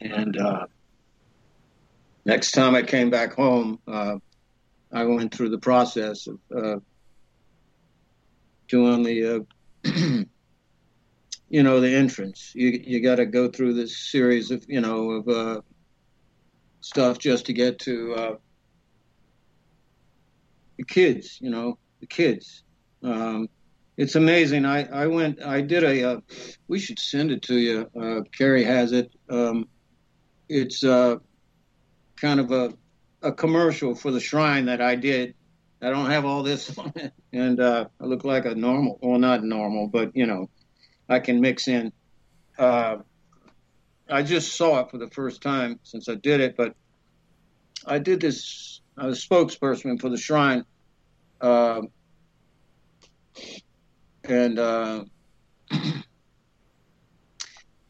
And 0.00 0.36
uh, 0.36 0.66
next 2.24 2.52
time 2.52 2.76
I 2.76 2.82
came 2.82 3.10
back 3.10 3.34
home, 3.34 3.80
uh, 3.88 4.16
I 4.92 5.04
went 5.04 5.34
through 5.34 5.48
the 5.50 5.58
process 5.58 6.28
of 6.28 6.38
uh, 6.56 6.76
doing 8.68 9.02
the, 9.02 9.46
uh, 9.84 9.84
you 11.48 11.62
know, 11.64 11.80
the 11.80 11.92
entrance. 11.92 12.52
You 12.54 12.68
you 12.84 13.00
got 13.00 13.16
to 13.16 13.26
go 13.26 13.48
through 13.48 13.74
this 13.74 14.10
series 14.10 14.52
of, 14.52 14.64
you 14.68 14.80
know, 14.80 15.10
of 15.10 15.28
uh, 15.28 15.60
stuff 16.80 17.18
just 17.18 17.46
to 17.46 17.52
get 17.52 17.80
to 17.80 18.14
uh, 18.14 18.34
the 20.78 20.84
kids, 20.84 21.38
you 21.40 21.50
know, 21.50 21.78
the 22.00 22.06
kids. 22.06 22.62
Um, 23.02 23.48
it's 23.96 24.14
amazing. 24.14 24.64
I, 24.64 24.84
I 24.84 25.06
went, 25.06 25.42
I 25.42 25.60
did 25.60 25.84
a, 25.84 26.10
uh, 26.10 26.20
we 26.68 26.78
should 26.78 26.98
send 26.98 27.30
it 27.30 27.42
to 27.42 27.56
you. 27.56 27.90
Uh, 27.98 28.22
Carrie 28.36 28.64
has 28.64 28.92
it. 28.92 29.10
Um, 29.28 29.68
it's 30.48 30.84
uh, 30.84 31.16
kind 32.16 32.40
of 32.40 32.50
a, 32.52 32.74
a 33.22 33.32
commercial 33.32 33.94
for 33.94 34.10
the 34.10 34.20
shrine 34.20 34.66
that 34.66 34.80
I 34.80 34.96
did. 34.96 35.34
I 35.82 35.90
don't 35.90 36.10
have 36.10 36.24
all 36.24 36.42
this 36.42 36.76
on 36.78 36.92
it. 36.96 37.12
And 37.32 37.60
uh, 37.60 37.86
I 38.00 38.04
look 38.04 38.24
like 38.24 38.44
a 38.44 38.54
normal, 38.54 38.98
well, 39.02 39.18
not 39.18 39.44
normal, 39.44 39.88
but, 39.88 40.16
you 40.16 40.26
know, 40.26 40.48
I 41.08 41.20
can 41.20 41.40
mix 41.40 41.68
in. 41.68 41.92
Uh, 42.58 42.98
I 44.08 44.22
just 44.22 44.56
saw 44.56 44.80
it 44.80 44.90
for 44.90 44.98
the 44.98 45.10
first 45.10 45.42
time 45.42 45.80
since 45.82 46.08
I 46.08 46.14
did 46.14 46.40
it, 46.40 46.56
but 46.56 46.74
I 47.84 47.98
did 47.98 48.20
this 48.20 48.80
I 48.98 49.06
was 49.06 49.24
spokesperson 49.24 50.00
for 50.00 50.08
the 50.08 50.16
shrine. 50.16 50.64
Uh, 51.40 51.82
and 54.28 54.58
uh, 54.58 55.04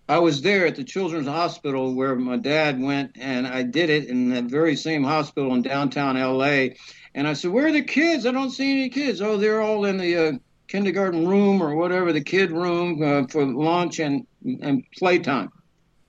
I 0.09 0.19
was 0.19 0.41
there 0.43 0.67
at 0.67 0.77
the 0.77 0.85
Children's 0.85 1.27
Hospital 1.27 1.95
where 1.95 2.15
my 2.15 2.37
dad 2.37 2.81
went, 2.81 3.17
and 3.19 3.47
I 3.47 3.63
did 3.65 3.91
it 3.91 4.09
in 4.09 4.31
that 4.31 4.45
very 4.45 4.77
same 4.77 5.03
hospital 5.03 5.53
in 5.55 5.63
downtown 5.63 6.17
LA. 6.17 6.69
And 7.15 7.27
I 7.27 7.33
said, 7.33 7.51
Where 7.51 7.67
are 7.67 7.73
the 7.73 7.83
kids? 7.83 8.25
I 8.25 8.31
don't 8.31 8.51
see 8.51 8.71
any 8.71 8.89
kids. 8.89 9.21
Oh, 9.21 9.37
they're 9.37 9.61
all 9.61 9.85
in 9.85 9.99
the 9.99 10.17
uh, 10.17 10.33
kindergarten 10.69 11.27
room 11.27 11.63
or 11.63 11.75
whatever, 11.75 12.13
the 12.13 12.23
kid 12.23 12.53
room 12.53 13.03
uh, 13.03 13.27
for 13.27 13.45
lunch 13.45 13.99
and, 13.99 14.27
and 14.45 14.85
playtime. 14.97 15.51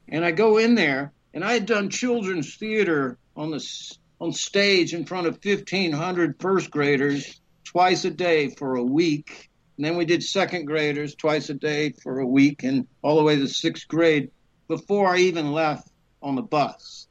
And 0.10 0.24
I 0.24 0.32
go 0.32 0.58
in 0.58 0.76
there, 0.76 1.14
and 1.34 1.44
I 1.44 1.54
had 1.54 1.66
done 1.66 1.90
children's 1.90 2.56
theater 2.56 3.18
on 3.36 3.52
the 3.52 3.96
on 4.20 4.34
stage 4.34 4.94
in 4.94 5.06
front 5.06 5.28
of 5.28 5.40
1,500 5.44 6.40
first 6.40 6.72
graders 6.72 7.40
twice 7.64 8.04
a 8.06 8.10
day 8.10 8.50
for 8.50 8.76
a 8.76 8.84
week. 8.84 9.50
And 9.78 9.86
then 9.86 9.96
we 9.96 10.06
did 10.06 10.24
second 10.24 10.66
graders 10.66 11.16
twice 11.16 11.50
a 11.50 11.54
day 11.54 11.92
for 11.92 12.20
a 12.20 12.26
week 12.26 12.64
and 12.64 12.88
all 13.04 13.16
the 13.16 13.24
way 13.24 13.36
to 13.36 13.48
sixth 13.48 13.88
grade 13.88 14.32
before 14.68 15.08
I 15.08 15.20
even 15.20 15.52
left 15.52 15.88
on 16.22 16.36
the 16.36 16.42
bus. 16.42 17.08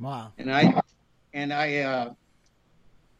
Wow. 0.00 0.32
And 0.36 0.52
I, 0.52 0.80
and 1.32 1.52
I, 1.52 1.78
uh, 1.78 2.14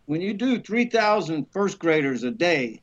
when 0.06 0.20
you 0.20 0.34
do 0.34 0.60
3,000 0.60 1.46
first 1.52 1.78
graders 1.78 2.24
a 2.24 2.32
day, 2.32 2.82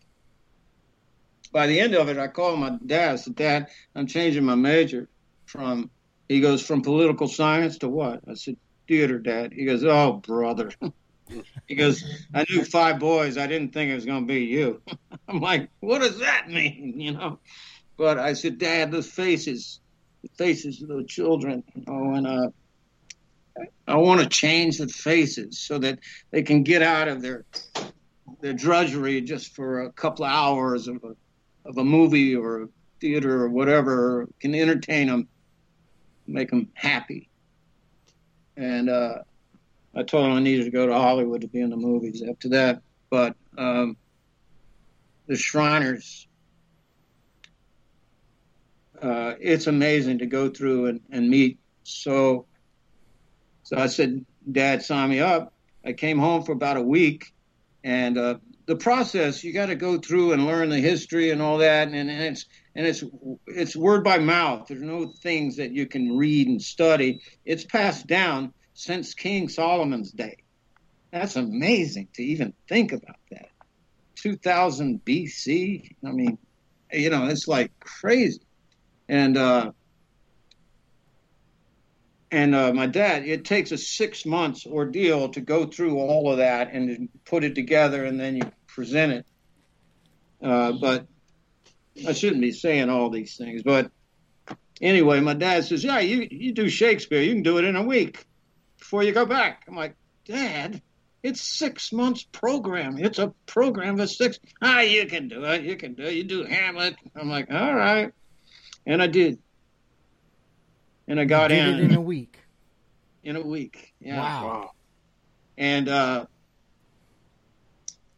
by 1.52 1.68
the 1.68 1.80
end 1.80 1.94
of 1.94 2.08
it, 2.08 2.18
I 2.18 2.28
called 2.28 2.60
my 2.60 2.78
dad. 2.86 3.12
I 3.12 3.16
said, 3.18 3.36
Dad, 3.36 3.68
I'm 3.96 4.08
changing 4.08 4.46
my 4.46 4.56
major 4.56 5.10
from, 5.46 5.90
he 6.30 6.40
goes, 6.40 6.66
from 6.66 6.82
political 6.82 7.28
science 7.28 7.80
to 7.80 7.90
what? 7.90 8.22
I 8.30 8.36
said, 8.36 8.58
theater, 8.88 9.20
Dad. 9.20 9.54
He 9.54 9.66
goes, 9.66 9.84
oh, 9.84 10.14
brother. 10.14 10.72
he 11.68 11.76
goes, 11.76 12.04
I 12.34 12.45
knew 12.49 12.64
five 12.64 12.99
boys. 12.99 13.38
I 13.38 13.48
didn't 13.48 13.74
think 13.74 13.91
it 13.91 13.95
was 13.95 14.06
going 14.06 14.28
to 14.28 14.34
be 14.34 14.45
you. 14.45 14.82
I'm 15.28 15.40
like, 15.40 15.70
what 15.80 15.99
does 15.99 16.20
that 16.20 16.49
mean? 16.49 16.99
You 16.99 17.14
know? 17.14 17.40
But 17.98 18.20
I 18.20 18.34
said, 18.34 18.58
Dad, 18.58 18.91
the 18.91 19.02
faces, 19.02 19.80
the 20.22 20.30
faces 20.38 20.82
of 20.82 20.90
the 20.90 21.04
children, 21.04 21.64
you 21.76 21.84
know, 21.88 22.14
and, 22.14 22.28
uh, 22.28 22.49
I 23.88 23.95
want 23.95 24.22
to 24.22 24.28
change 24.28 24.78
the 24.78 24.88
faces 24.88 25.58
so 25.60 25.80
that 25.80 25.99
they 26.32 26.44
can 26.44 26.64
get 26.64 26.84
out 26.84 27.08
of 27.08 27.22
their 27.22 27.45
their 28.41 28.54
drudgery 28.54 29.22
just 29.22 29.56
for 29.56 29.82
a 29.82 29.91
couple 29.91 30.26
of 30.26 30.32
hours 30.32 30.88
of 30.88 31.04
a, 31.04 31.16
of 31.68 31.78
a 31.78 31.84
movie 31.84 32.36
or 32.36 32.64
a 32.64 32.68
theater 32.99 33.44
or 33.44 33.49
whatever 33.49 34.28
can 34.40 34.54
entertain 34.54 35.08
them, 35.08 35.28
make 36.28 36.49
them 36.49 36.70
happy. 36.74 37.30
And 38.58 38.90
uh, 38.90 39.20
I 39.98 40.03
told 40.03 40.26
him 40.26 40.34
I 40.34 40.40
needed 40.40 40.65
to 40.65 40.72
go 40.72 40.86
to 40.86 40.94
Hollywood 40.94 41.41
to 41.41 41.48
be 41.48 41.60
in 41.60 41.72
the 41.72 41.78
movies 41.78 42.24
after 42.28 42.49
that. 42.49 42.82
But 43.10 43.36
um, 43.57 43.98
the 45.26 45.36
Shriners, 45.36 46.28
uh, 49.02 49.34
it's 49.40 49.68
amazing 49.68 50.19
to 50.19 50.28
go 50.28 50.49
through 50.49 50.88
and, 50.88 51.02
and 51.10 51.30
meet. 51.30 51.57
So, 51.84 52.45
so 53.64 53.78
I 53.78 53.88
said, 53.88 54.24
Dad, 54.52 54.84
sign 54.84 55.10
me 55.10 55.19
up. 55.19 55.53
I 55.84 55.94
came 55.94 56.19
home 56.19 56.44
for 56.44 56.52
about 56.52 56.78
a 56.78 56.82
week 56.82 57.34
and 57.84 58.18
uh, 58.18 58.36
the 58.68 58.76
process 58.76 59.44
you 59.44 59.53
got 59.53 59.68
to 59.68 59.76
go 59.76 59.98
through 59.98 60.34
and 60.34 60.45
learn 60.45 60.69
the 60.69 60.80
history 60.80 61.32
and 61.32 61.41
all 61.41 61.60
that, 61.60 61.88
and, 61.88 61.95
and 61.95 62.10
it's 62.11 62.45
and 62.76 62.86
it's 62.86 63.03
it's 63.48 63.76
word 63.76 64.03
by 64.03 64.18
mouth. 64.18 64.68
There's 64.68 64.82
no 64.82 65.14
things 65.24 65.56
that 65.56 65.72
you 65.72 65.86
can 65.86 66.18
read 66.18 66.49
and 66.49 66.61
study. 66.61 67.22
It's 67.45 67.64
passed 67.64 68.06
down 68.06 68.53
since 68.78 69.16
King 69.16 69.49
Solomon's 69.49 70.12
day. 70.12 70.38
That's 71.12 71.36
amazing 71.36 72.10
to 72.14 72.24
even 72.24 72.54
think 72.70 72.91
about 72.91 73.18
that. 73.32 73.49
2000 74.18 75.04
BC. 75.04 75.95
I 76.06 76.12
mean, 76.12 76.38
you 76.94 77.10
know, 77.10 77.26
it's 77.26 77.48
like 77.48 77.72
crazy. 77.80 78.41
And 79.10 79.36
uh, 79.36 79.72
and 82.30 82.54
uh, 82.54 82.72
my 82.72 82.86
dad, 82.86 83.26
it 83.26 83.45
takes 83.45 83.72
a 83.72 83.80
six 83.80 84.28
months 84.28 84.68
ordeal 84.68 85.30
to 85.30 85.41
go 85.41 85.66
through 85.66 85.98
all 85.98 86.32
of 86.32 86.38
that 86.38 86.72
and 86.72 87.10
put 87.26 87.44
it 87.44 87.56
together, 87.56 88.06
and 88.06 88.20
then 88.20 88.36
you 88.36 88.44
present 88.68 89.12
it. 89.12 89.26
Uh, 90.44 90.74
but 90.74 91.08
I 92.08 92.14
shouldn't 92.14 92.41
be 92.41 92.52
saying 92.52 92.90
all 92.90 93.10
these 93.10 93.38
things. 93.38 93.64
But 93.64 93.90
anyway, 94.82 95.20
my 95.22 95.34
dad 95.34 95.66
says, 95.66 95.84
"Yeah, 95.84 95.99
you 95.99 96.28
you 96.30 96.52
do 96.52 96.70
Shakespeare, 96.70 97.22
you 97.22 97.34
can 97.34 97.44
do 97.44 97.58
it 97.58 97.64
in 97.64 97.76
a 97.76 97.84
week 97.84 98.27
before 98.78 99.04
you 99.04 99.12
go 99.12 99.26
back." 99.26 99.64
I'm 99.68 99.76
like, 99.76 99.95
"Dad, 100.26 100.82
it's 101.24 101.41
six 101.41 101.91
months 101.91 102.24
program. 102.24 102.98
It's 102.98 103.20
a 103.20 103.34
program 103.45 103.98
for 103.98 104.08
six. 104.08 104.40
Ah, 104.62 104.82
you 104.82 105.06
can 105.08 105.28
do 105.28 105.44
it. 105.45 105.64
You 105.64 105.76
can 105.76 105.94
do 105.94 106.04
it. 106.04 106.14
You 106.14 106.24
do 106.24 106.44
Hamlet." 106.44 106.95
I'm 107.16 107.30
like, 107.30 107.52
"All 107.52 107.76
right," 107.76 108.12
and 108.86 109.02
I 109.02 109.08
did 109.08 109.40
and 111.08 111.20
I 111.20 111.26
got 111.26 111.48
Did 111.49 111.60
in 111.60 111.76
it 111.76 111.84
in 111.91 111.95
a 111.95 112.02
week. 112.02 112.38
in 113.24 113.36
a 113.36 113.41
week. 113.41 113.94
Yeah. 113.99 114.20
Wow. 114.20 114.72
And 115.58 115.90
uh, 115.90 116.26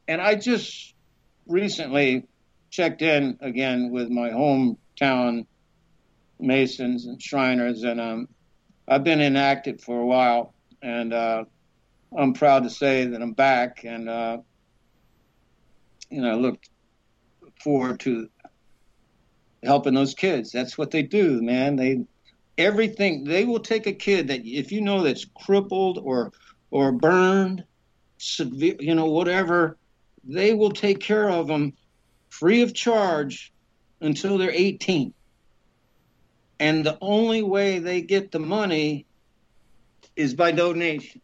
and 0.07 0.21
I 0.21 0.35
just 0.35 0.93
recently 1.47 2.27
checked 2.69 3.01
in 3.01 3.37
again 3.41 3.91
with 3.91 4.09
my 4.09 4.29
hometown 4.31 5.45
Masons 6.39 7.05
and 7.05 7.21
Shriners, 7.21 7.83
and 7.83 8.01
um, 8.01 8.27
I've 8.89 9.03
been 9.03 9.21
inactive 9.21 9.81
for 9.81 9.99
a 9.99 10.05
while, 10.05 10.53
and 10.81 11.13
uh, 11.13 11.45
I'm 12.17 12.33
proud 12.33 12.63
to 12.63 12.71
say 12.71 13.05
that 13.05 13.21
I'm 13.21 13.33
back, 13.33 13.83
and 13.83 14.09
uh, 14.09 14.37
you 16.09 16.21
know, 16.21 16.31
I 16.31 16.33
look 16.33 16.59
forward 17.61 17.99
to 18.01 18.29
helping 19.61 19.93
those 19.93 20.15
kids. 20.15 20.51
That's 20.51 20.77
what 20.77 20.89
they 20.89 21.03
do, 21.03 21.41
man. 21.41 21.75
They 21.75 22.05
everything 22.57 23.23
they 23.23 23.45
will 23.45 23.59
take 23.59 23.87
a 23.87 23.93
kid 23.93 24.27
that 24.27 24.41
if 24.43 24.71
you 24.71 24.81
know 24.81 25.03
that's 25.03 25.25
crippled 25.45 25.97
or 25.97 26.33
or 26.71 26.91
burned 26.91 27.63
severe 28.17 28.75
you 28.79 28.95
know 28.95 29.05
whatever 29.05 29.77
they 30.25 30.53
will 30.53 30.71
take 30.71 30.99
care 30.99 31.29
of 31.29 31.47
them 31.47 31.71
free 32.29 32.61
of 32.61 32.73
charge 32.73 33.53
until 34.01 34.37
they're 34.37 34.51
18 34.51 35.13
and 36.59 36.85
the 36.85 36.97
only 37.01 37.41
way 37.41 37.79
they 37.79 38.01
get 38.01 38.31
the 38.31 38.39
money 38.39 39.05
is 40.15 40.33
by 40.33 40.51
donations 40.51 41.21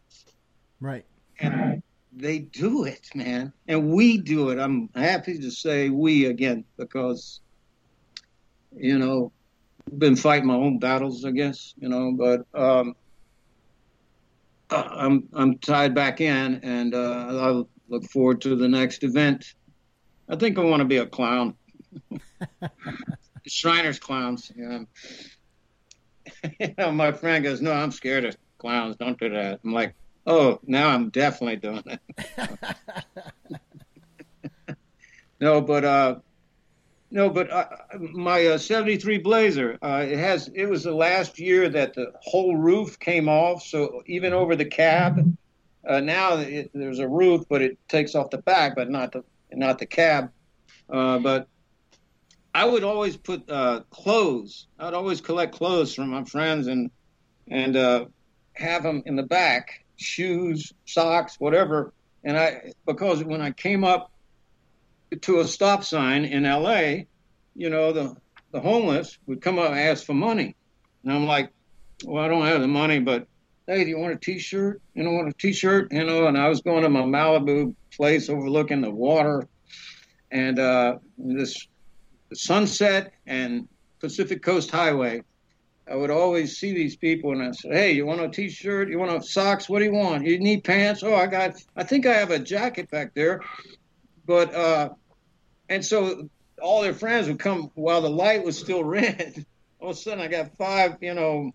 Right. 0.80 1.06
and 1.40 1.82
they 2.12 2.40
do 2.40 2.86
it 2.86 3.06
man 3.14 3.53
and 3.68 3.90
we 3.91 4.18
do 4.18 4.49
it 4.49 4.60
i'm 4.60 4.90
happy 4.95 5.38
to 5.40 5.52
say 5.52 5.90
we 5.90 6.26
again 6.26 6.64
because 6.78 7.41
you 8.72 8.98
know 8.98 9.32
been 9.98 10.16
fighting 10.16 10.48
my 10.48 10.56
own 10.56 10.80
battles, 10.80 11.24
I 11.26 11.32
guess, 11.32 11.74
you 11.78 11.90
know, 11.90 12.14
but 12.18 12.41
um, 12.60 12.95
I'm 14.70 15.28
I'm 15.34 15.60
tied 15.60 15.94
back 15.94 16.22
in, 16.22 16.60
and 16.64 16.94
uh, 16.94 17.28
I 17.30 17.64
look 17.88 18.03
forward 18.12 18.41
to 18.41 18.56
the 18.56 18.68
next 18.68 19.03
event. 19.03 19.45
I 20.30 20.36
think 20.36 20.57
I 20.57 20.64
want 20.64 20.80
to 20.82 20.86
be 20.86 20.98
a 20.98 21.06
clown. 21.06 21.56
Shriners 23.47 23.99
clowns. 23.99 24.51
Yeah. 24.55 24.84
you 26.59 26.73
know, 26.77 26.91
my 26.91 27.11
friend 27.11 27.43
goes, 27.43 27.61
"No, 27.61 27.72
I'm 27.72 27.91
scared 27.91 28.26
of 28.26 28.38
clowns. 28.57 28.95
Don't 28.95 29.19
do 29.19 29.30
that." 29.30 29.59
I'm 29.63 29.73
like, 29.73 29.93
"Oh, 30.26 30.59
now 30.65 30.89
I'm 30.89 31.09
definitely 31.09 31.57
doing 31.57 31.84
it." 31.85 31.99
no, 35.39 35.61
but 35.61 35.85
uh, 35.85 36.15
no, 37.11 37.30
but 37.30 37.49
uh, 37.51 37.67
my 37.97 38.45
uh, 38.47 38.57
73 38.57 39.19
Blazer, 39.19 39.77
uh, 39.81 40.05
it 40.07 40.17
has. 40.17 40.49
It 40.53 40.65
was 40.65 40.84
the 40.84 40.93
last 40.93 41.39
year 41.39 41.69
that 41.69 41.93
the 41.93 42.11
whole 42.22 42.55
roof 42.55 42.99
came 42.99 43.30
off, 43.30 43.63
so 43.63 44.03
even 44.05 44.34
over 44.34 44.55
the 44.55 44.65
cab. 44.65 45.38
Uh, 45.88 45.99
now 45.99 46.38
it, 46.38 46.72
there's 46.73 46.99
a 46.99 47.07
roof, 47.07 47.45
but 47.47 47.61
it 47.61 47.77
takes 47.88 48.15
off 48.15 48.31
the 48.31 48.39
back, 48.39 48.76
but 48.76 48.89
not 48.89 49.11
the 49.11 49.23
not 49.51 49.80
the 49.80 49.85
cab. 49.85 50.31
Uh, 50.89 51.19
but 51.19 51.47
I 52.56 52.64
would 52.64 52.86
always 52.86 53.18
put 53.18 53.49
uh, 53.49 53.82
clothes. 53.90 54.68
I'd 54.80 54.94
always 54.94 55.19
collect 55.19 55.56
clothes 55.56 55.94
from 55.94 56.07
my 56.07 56.23
friends 56.23 56.68
and 56.68 56.90
and 57.49 57.76
uh, 57.76 58.06
have 58.53 58.82
them 58.82 59.03
in 59.06 59.18
the 59.18 59.23
back, 59.23 59.84
shoes, 59.98 60.72
socks, 60.86 61.36
whatever. 61.38 61.94
And 62.23 62.38
I 62.38 62.72
because 62.86 63.22
when 63.26 63.41
I 63.41 63.52
came 63.52 63.84
up 63.84 64.10
to 65.19 65.41
a 65.41 65.45
stop 65.45 65.84
sign 65.84 66.23
in 66.23 66.45
L.A., 66.45 67.07
you 67.56 67.69
know, 67.69 67.91
the 67.91 68.15
the 68.52 68.61
homeless 68.61 69.18
would 69.27 69.41
come 69.41 69.60
up 69.60 69.72
and 69.72 69.80
ask 69.80 70.06
for 70.06 70.14
money, 70.14 70.56
and 71.03 71.11
I'm 71.11 71.26
like, 71.26 71.52
well, 72.06 72.23
I 72.23 72.30
don't 72.30 72.45
have 72.45 72.61
the 72.61 72.69
money, 72.69 72.99
but 72.99 73.27
hey, 73.68 73.84
do 73.84 73.90
you 73.90 73.99
want 73.99 74.14
a 74.14 74.18
T-shirt? 74.18 74.82
You 74.94 75.03
know, 75.03 75.11
want 75.11 75.27
a 75.27 75.34
T-shirt? 75.34 75.91
You 75.91 76.06
know, 76.06 76.27
and 76.27 76.38
I 76.38 76.48
was 76.48 76.61
going 76.61 76.84
to 76.84 76.90
my 76.90 77.02
Malibu 77.02 77.76
place 77.91 78.30
overlooking 78.30 78.80
the 78.80 78.91
water, 78.91 79.45
and 80.32 80.57
uh, 80.57 80.99
this 81.18 81.68
sunset 82.34 83.14
and 83.26 83.68
Pacific 83.99 84.41
Coast 84.41 84.72
Highway. 84.72 85.23
I 85.89 85.95
would 85.95 86.10
always 86.10 86.57
see 86.57 86.73
these 86.73 86.95
people, 86.95 87.31
and 87.31 87.43
I 87.43 87.52
said, 87.52 87.73
"Hey, 87.73 87.91
you 87.91 88.06
want 88.06 88.22
a 88.22 88.30
T-shirt? 88.30 88.89
You 88.89 88.97
want 88.97 89.15
a 89.15 89.22
socks? 89.22 89.69
What 89.69 89.80
do 89.80 89.85
you 89.85 89.93
want? 89.93 90.26
You 90.26 90.39
need 90.39 90.64
pants? 90.64 91.03
Oh, 91.03 91.14
I 91.14 91.27
got. 91.27 91.61
I 91.76 91.84
think 91.84 92.07
I 92.07 92.14
have 92.14 92.31
a 92.31 92.39
jacket 92.39 92.89
back 92.89 93.14
there, 93.14 93.41
but 94.26 94.53
uh, 94.56 94.89
and 95.69 95.85
so 95.85 96.27
all 96.61 96.81
their 96.81 96.93
friends 96.93 97.27
would 97.27 97.39
come 97.39 97.72
while 97.76 98.02
the 98.02 98.10
light 98.10 98.43
was 98.43 98.57
still 98.57 98.84
red. 98.99 99.45
All 99.80 99.91
of 99.91 99.97
a 99.97 99.99
sudden, 99.99 100.22
I 100.22 100.27
got 100.27 100.57
five, 100.57 100.97
you 101.02 101.14
know, 101.14 101.52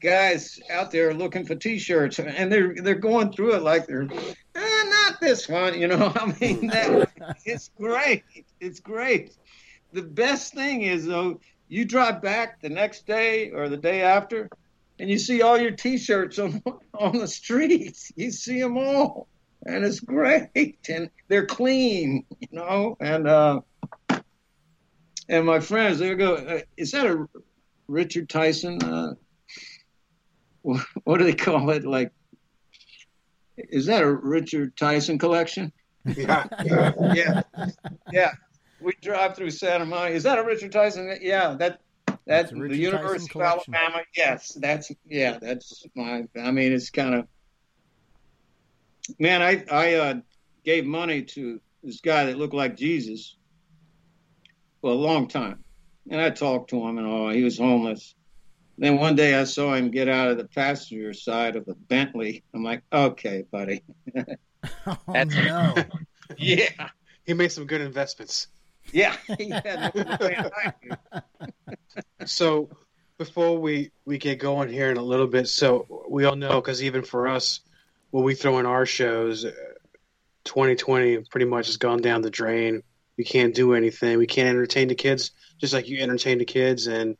guys 0.00 0.60
out 0.70 0.90
there 0.90 1.14
looking 1.14 1.46
for 1.46 1.54
T-shirts, 1.54 2.18
and 2.18 2.50
they're 2.50 2.74
they're 2.74 2.94
going 2.94 3.32
through 3.32 3.54
it 3.54 3.62
like 3.62 3.86
they're 3.86 4.08
eh, 4.54 4.82
not 4.84 5.20
this 5.20 5.48
one, 5.48 5.78
you 5.78 5.86
know. 5.86 6.12
I 6.16 6.34
mean, 6.40 6.66
that, 6.68 7.36
it's 7.44 7.70
great. 7.76 8.24
It's 8.60 8.80
great. 8.80 9.36
The 9.94 10.02
best 10.02 10.52
thing 10.52 10.82
is 10.82 11.06
though, 11.06 11.40
you 11.68 11.84
drive 11.84 12.20
back 12.20 12.60
the 12.60 12.68
next 12.68 13.06
day 13.06 13.50
or 13.50 13.68
the 13.68 13.76
day 13.76 14.02
after, 14.02 14.50
and 14.98 15.08
you 15.08 15.18
see 15.18 15.40
all 15.40 15.58
your 15.58 15.70
T-shirts 15.70 16.38
on 16.38 16.62
on 16.94 17.16
the 17.18 17.28
streets. 17.28 18.12
You 18.16 18.30
see 18.30 18.60
them 18.60 18.76
all, 18.76 19.28
and 19.64 19.84
it's 19.84 20.00
great, 20.00 20.78
and 20.88 21.08
they're 21.28 21.46
clean, 21.46 22.26
you 22.40 22.48
know, 22.52 22.96
and. 23.00 23.26
uh 23.26 23.60
and 25.28 25.46
my 25.46 25.60
friends, 25.60 25.98
they 25.98 26.14
go, 26.14 26.34
uh, 26.34 26.60
"Is 26.76 26.92
that 26.92 27.06
a 27.06 27.26
Richard 27.88 28.28
Tyson? 28.28 28.82
Uh, 28.82 29.14
what 31.04 31.18
do 31.18 31.24
they 31.24 31.34
call 31.34 31.70
it? 31.70 31.84
Like, 31.84 32.12
is 33.56 33.86
that 33.86 34.02
a 34.02 34.12
Richard 34.12 34.76
Tyson 34.76 35.18
collection?" 35.18 35.72
Yeah. 36.04 36.46
yeah, 37.14 37.42
yeah. 38.12 38.32
We 38.84 38.92
drive 39.02 39.36
through 39.36 39.50
Santa 39.50 39.84
Monica. 39.86 40.14
Is 40.14 40.22
that 40.24 40.38
a 40.38 40.44
Richard 40.44 40.72
Tyson? 40.72 41.16
Yeah, 41.20 41.54
that 41.58 41.80
that's 42.26 42.52
a 42.52 42.54
the 42.54 42.60
Richard 42.60 42.76
University 42.78 43.18
Tyson 43.18 43.24
of 43.24 43.30
collection. 43.30 43.74
Alabama. 43.74 44.02
Yes, 44.16 44.56
that's 44.60 44.92
yeah, 45.06 45.38
that's 45.40 45.84
my. 45.94 46.24
I 46.40 46.50
mean, 46.50 46.72
it's 46.72 46.90
kind 46.90 47.14
of 47.14 47.26
man. 49.18 49.42
I 49.42 49.64
I 49.70 49.94
uh, 49.94 50.14
gave 50.64 50.84
money 50.86 51.22
to 51.22 51.60
this 51.82 52.00
guy 52.00 52.26
that 52.26 52.38
looked 52.38 52.54
like 52.54 52.76
Jesus 52.76 53.36
for 54.80 54.90
a 54.90 54.94
long 54.94 55.28
time, 55.28 55.64
and 56.10 56.20
I 56.20 56.30
talked 56.30 56.70
to 56.70 56.86
him 56.86 56.98
and 56.98 57.06
all. 57.06 57.30
He 57.30 57.42
was 57.42 57.58
homeless. 57.58 58.14
Then 58.76 58.98
one 58.98 59.14
day 59.14 59.34
I 59.36 59.44
saw 59.44 59.72
him 59.74 59.90
get 59.92 60.08
out 60.08 60.28
of 60.30 60.36
the 60.36 60.46
passenger 60.48 61.12
side 61.12 61.54
of 61.54 61.68
a 61.68 61.74
Bentley. 61.74 62.42
I'm 62.52 62.64
like, 62.64 62.82
okay, 62.92 63.44
buddy. 63.50 63.82
Oh 64.86 64.96
That's- 65.12 65.34
no! 65.34 65.74
yeah, 66.38 66.88
He 67.26 67.34
made 67.34 67.52
some 67.52 67.66
good 67.66 67.82
investments. 67.82 68.48
Yeah. 68.92 69.16
So 72.26 72.70
before 73.18 73.58
we 73.58 73.90
we 74.04 74.18
get 74.18 74.38
going 74.38 74.70
here 74.70 74.90
in 74.90 74.96
a 74.96 75.02
little 75.02 75.26
bit, 75.26 75.46
so 75.48 76.04
we 76.08 76.24
all 76.24 76.36
know 76.36 76.60
because 76.60 76.82
even 76.82 77.02
for 77.02 77.28
us, 77.28 77.60
when 78.10 78.24
we 78.24 78.34
throw 78.34 78.58
in 78.58 78.66
our 78.66 78.86
shows, 78.86 79.44
uh, 79.44 79.52
2020 80.44 81.18
pretty 81.30 81.46
much 81.46 81.66
has 81.66 81.76
gone 81.76 82.00
down 82.00 82.22
the 82.22 82.30
drain. 82.30 82.82
We 83.16 83.24
can't 83.24 83.54
do 83.54 83.74
anything. 83.74 84.18
We 84.18 84.26
can't 84.26 84.48
entertain 84.48 84.88
the 84.88 84.94
kids 84.94 85.32
just 85.58 85.72
like 85.72 85.88
you 85.88 86.00
entertain 86.00 86.38
the 86.38 86.44
kids 86.44 86.86
and 86.86 87.16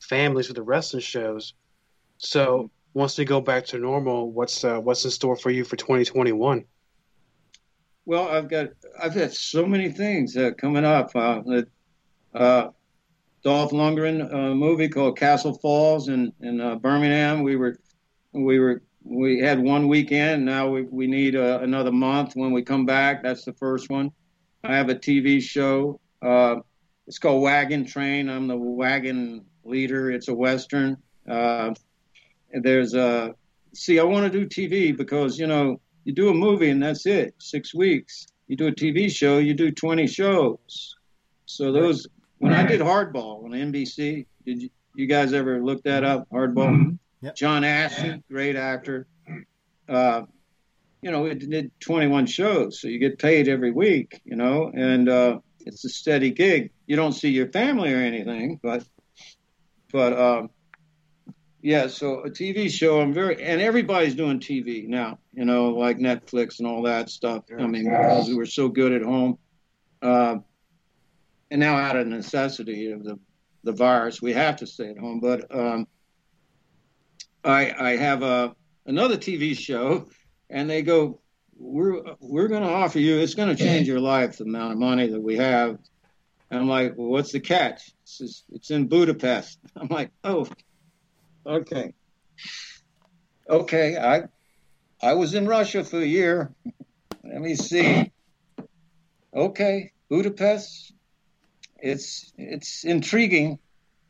families 0.00 0.48
with 0.48 0.56
the 0.56 0.62
wrestling 0.62 1.02
shows. 1.02 1.54
So 2.18 2.70
once 2.94 3.18
we 3.18 3.24
go 3.24 3.40
back 3.40 3.66
to 3.66 3.78
normal, 3.78 4.30
what's 4.30 4.64
uh, 4.64 4.80
what's 4.80 5.04
in 5.04 5.10
store 5.10 5.36
for 5.36 5.50
you 5.50 5.64
for 5.64 5.76
2021? 5.76 6.64
Well, 8.06 8.28
I've 8.28 8.48
got 8.48 8.68
I've 9.02 9.14
had 9.14 9.32
so 9.32 9.66
many 9.66 9.90
things 9.90 10.36
uh, 10.36 10.52
coming 10.56 10.84
up. 10.84 11.10
Uh, 11.14 11.42
uh, 12.32 12.68
Dolph 13.42 13.72
Lundgren 13.72 14.32
uh, 14.32 14.54
movie 14.54 14.88
called 14.88 15.18
Castle 15.18 15.58
Falls 15.58 16.08
in 16.08 16.32
in 16.40 16.60
uh, 16.60 16.76
Birmingham. 16.76 17.42
We 17.42 17.56
were 17.56 17.76
we 18.32 18.60
were 18.60 18.82
we 19.02 19.40
had 19.40 19.58
one 19.58 19.88
weekend. 19.88 20.44
Now 20.44 20.68
we 20.68 20.82
we 20.82 21.08
need 21.08 21.34
uh, 21.34 21.58
another 21.62 21.90
month 21.90 22.36
when 22.36 22.52
we 22.52 22.62
come 22.62 22.86
back. 22.86 23.24
That's 23.24 23.44
the 23.44 23.54
first 23.54 23.90
one. 23.90 24.12
I 24.62 24.76
have 24.76 24.88
a 24.88 24.94
TV 24.94 25.42
show. 25.42 26.00
It's 27.08 27.18
called 27.18 27.42
Wagon 27.42 27.86
Train. 27.86 28.28
I'm 28.28 28.46
the 28.46 28.56
wagon 28.56 29.46
leader. 29.64 30.12
It's 30.12 30.28
a 30.28 30.34
western. 30.34 30.96
There's 31.26 32.94
a 32.94 33.34
see. 33.74 33.98
I 33.98 34.04
want 34.04 34.32
to 34.32 34.46
do 34.46 34.46
TV 34.46 34.96
because 34.96 35.40
you 35.40 35.48
know 35.48 35.80
you 36.06 36.12
do 36.12 36.30
a 36.30 36.34
movie 36.34 36.70
and 36.70 36.80
that's 36.80 37.04
it, 37.04 37.34
six 37.38 37.74
weeks. 37.74 38.28
You 38.46 38.56
do 38.56 38.68
a 38.68 38.72
TV 38.72 39.10
show, 39.10 39.38
you 39.38 39.54
do 39.54 39.72
20 39.72 40.06
shows. 40.06 40.94
So 41.46 41.72
those, 41.72 42.06
when 42.38 42.52
I 42.52 42.64
did 42.64 42.80
Hardball 42.80 43.44
on 43.44 43.50
NBC, 43.50 44.26
did 44.44 44.62
you, 44.62 44.70
you 44.94 45.06
guys 45.08 45.32
ever 45.32 45.60
look 45.60 45.82
that 45.82 46.04
up? 46.04 46.30
Hardball. 46.30 46.96
Yep. 47.22 47.34
John 47.34 47.64
Ashton, 47.64 48.22
great 48.30 48.54
actor. 48.54 49.08
Uh, 49.88 50.22
you 51.02 51.10
know, 51.10 51.26
it 51.26 51.40
did 51.40 51.72
21 51.80 52.26
shows, 52.26 52.80
so 52.80 52.86
you 52.86 53.00
get 53.00 53.18
paid 53.18 53.48
every 53.48 53.72
week. 53.72 54.20
You 54.24 54.36
know, 54.36 54.70
and 54.72 55.08
uh, 55.08 55.40
it's 55.60 55.84
a 55.84 55.88
steady 55.88 56.30
gig. 56.30 56.70
You 56.86 56.94
don't 56.94 57.12
see 57.12 57.30
your 57.30 57.48
family 57.48 57.92
or 57.92 57.98
anything, 57.98 58.60
but 58.62 58.84
but 59.92 60.12
um, 60.12 60.50
yeah. 61.66 61.88
So 61.88 62.20
a 62.20 62.30
TV 62.30 62.70
show, 62.70 63.00
I'm 63.00 63.12
very, 63.12 63.42
and 63.42 63.60
everybody's 63.60 64.14
doing 64.14 64.38
TV 64.38 64.86
now. 64.86 65.18
You 65.32 65.44
know, 65.44 65.70
like 65.70 65.98
Netflix 65.98 66.60
and 66.60 66.68
all 66.68 66.82
that 66.82 67.10
stuff. 67.10 67.42
I 67.50 67.66
mean, 67.66 67.90
because 67.90 68.28
we 68.28 68.36
were 68.36 68.46
so 68.46 68.68
good 68.68 68.92
at 68.92 69.02
home, 69.02 69.38
uh, 70.00 70.36
and 71.50 71.60
now 71.60 71.76
out 71.76 71.96
of 71.96 72.06
necessity 72.06 72.92
of 72.92 73.02
the 73.02 73.18
the 73.64 73.72
virus, 73.72 74.22
we 74.22 74.32
have 74.32 74.58
to 74.58 74.66
stay 74.66 74.90
at 74.90 74.98
home. 74.98 75.18
But 75.18 75.52
um, 75.52 75.88
I 77.42 77.72
I 77.76 77.96
have 77.96 78.22
a 78.22 78.54
another 78.86 79.16
TV 79.16 79.58
show, 79.58 80.08
and 80.48 80.70
they 80.70 80.82
go, 80.82 81.20
we're 81.58 82.14
we're 82.20 82.46
going 82.46 82.62
to 82.62 82.70
offer 82.70 83.00
you. 83.00 83.18
It's 83.18 83.34
going 83.34 83.54
to 83.54 83.60
change 83.60 83.88
your 83.88 83.98
life. 83.98 84.38
The 84.38 84.44
amount 84.44 84.74
of 84.74 84.78
money 84.78 85.08
that 85.08 85.20
we 85.20 85.34
have. 85.38 85.78
And 86.48 86.60
I'm 86.60 86.68
like, 86.68 86.96
well, 86.96 87.08
what's 87.08 87.32
the 87.32 87.40
catch? 87.40 87.90
It's, 88.04 88.44
it's 88.52 88.70
in 88.70 88.86
Budapest. 88.86 89.58
I'm 89.76 89.88
like, 89.88 90.12
oh, 90.22 90.46
okay, 91.46 91.92
okay. 93.48 93.96
I 93.96 94.22
I 95.02 95.14
was 95.14 95.34
in 95.34 95.46
Russia 95.46 95.84
for 95.84 95.98
a 96.00 96.04
year. 96.06 96.52
Let 97.24 97.40
me 97.40 97.54
see. 97.54 98.10
Okay, 99.34 99.92
Budapest. 100.10 100.92
It's 101.78 102.32
it's 102.36 102.84
intriguing. 102.84 103.58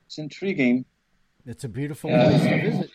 It's 0.06 0.18
intriguing. 0.18 0.84
It's 1.44 1.64
a 1.64 1.68
beautiful 1.68 2.10
Yeah. 2.10 2.28
place 2.28 2.46
to 2.46 2.58
visit. 2.58 2.90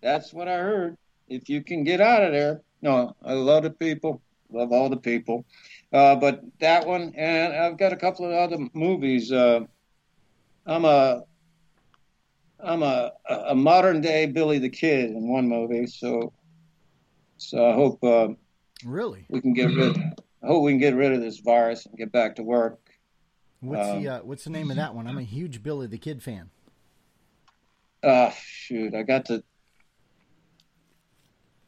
That's 0.00 0.32
what 0.32 0.48
I 0.48 0.58
heard. 0.58 0.96
If 1.28 1.48
you 1.48 1.62
can 1.62 1.84
get 1.84 2.00
out 2.00 2.22
of 2.22 2.32
there. 2.32 2.62
No, 2.80 3.14
I 3.24 3.32
love 3.32 3.64
the 3.64 3.70
people. 3.70 4.22
Love 4.50 4.72
all 4.72 4.88
the 4.88 4.96
people. 4.96 5.44
Uh, 5.92 6.16
but 6.16 6.40
that 6.60 6.86
one, 6.86 7.12
and 7.16 7.52
I've 7.52 7.76
got 7.76 7.92
a 7.92 7.96
couple 7.96 8.24
of 8.26 8.32
other 8.32 8.58
movies. 8.72 9.30
Uh, 9.32 9.60
I'm 10.64 10.84
a 10.84 11.22
I'm 12.60 12.82
a, 12.82 13.12
a 13.28 13.54
modern 13.54 14.00
day 14.00 14.26
Billy 14.26 14.58
the 14.58 14.68
Kid 14.68 15.10
in 15.10 15.28
one 15.28 15.48
movie, 15.48 15.86
so 15.86 16.32
so 17.36 17.70
I 17.70 17.72
hope 17.74 18.02
uh, 18.02 18.28
Really? 18.84 19.26
we 19.28 19.40
can 19.40 19.52
get 19.54 19.66
rid. 19.66 19.96
I 20.42 20.46
hope 20.46 20.64
we 20.64 20.72
can 20.72 20.78
get 20.80 20.94
rid 20.94 21.12
of 21.12 21.20
this 21.20 21.38
virus 21.38 21.86
and 21.86 21.96
get 21.96 22.10
back 22.12 22.36
to 22.36 22.42
work. 22.42 22.78
What's 23.60 23.88
Um, 23.88 24.02
the 24.02 24.08
uh, 24.08 24.18
What's 24.22 24.44
the 24.44 24.50
name 24.50 24.70
of 24.70 24.76
that 24.76 24.94
one? 24.94 25.06
I'm 25.06 25.18
a 25.18 25.22
huge 25.22 25.62
Billy 25.62 25.86
the 25.86 25.98
Kid 25.98 26.22
fan. 26.22 26.50
Ah, 28.04 28.32
shoot, 28.40 28.94
I 28.94 29.02
got 29.02 29.24
to. 29.26 29.42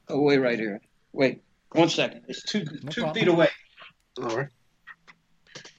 Oh, 0.08 0.20
wait, 0.22 0.38
right 0.38 0.58
here. 0.58 0.80
Wait, 1.12 1.42
one 1.72 1.88
second. 1.88 2.22
It's 2.28 2.42
two 2.42 2.64
two 2.64 3.02
problem. 3.02 3.14
feet 3.14 3.28
away. 3.28 3.48
All 4.22 4.36
right. 4.36 4.48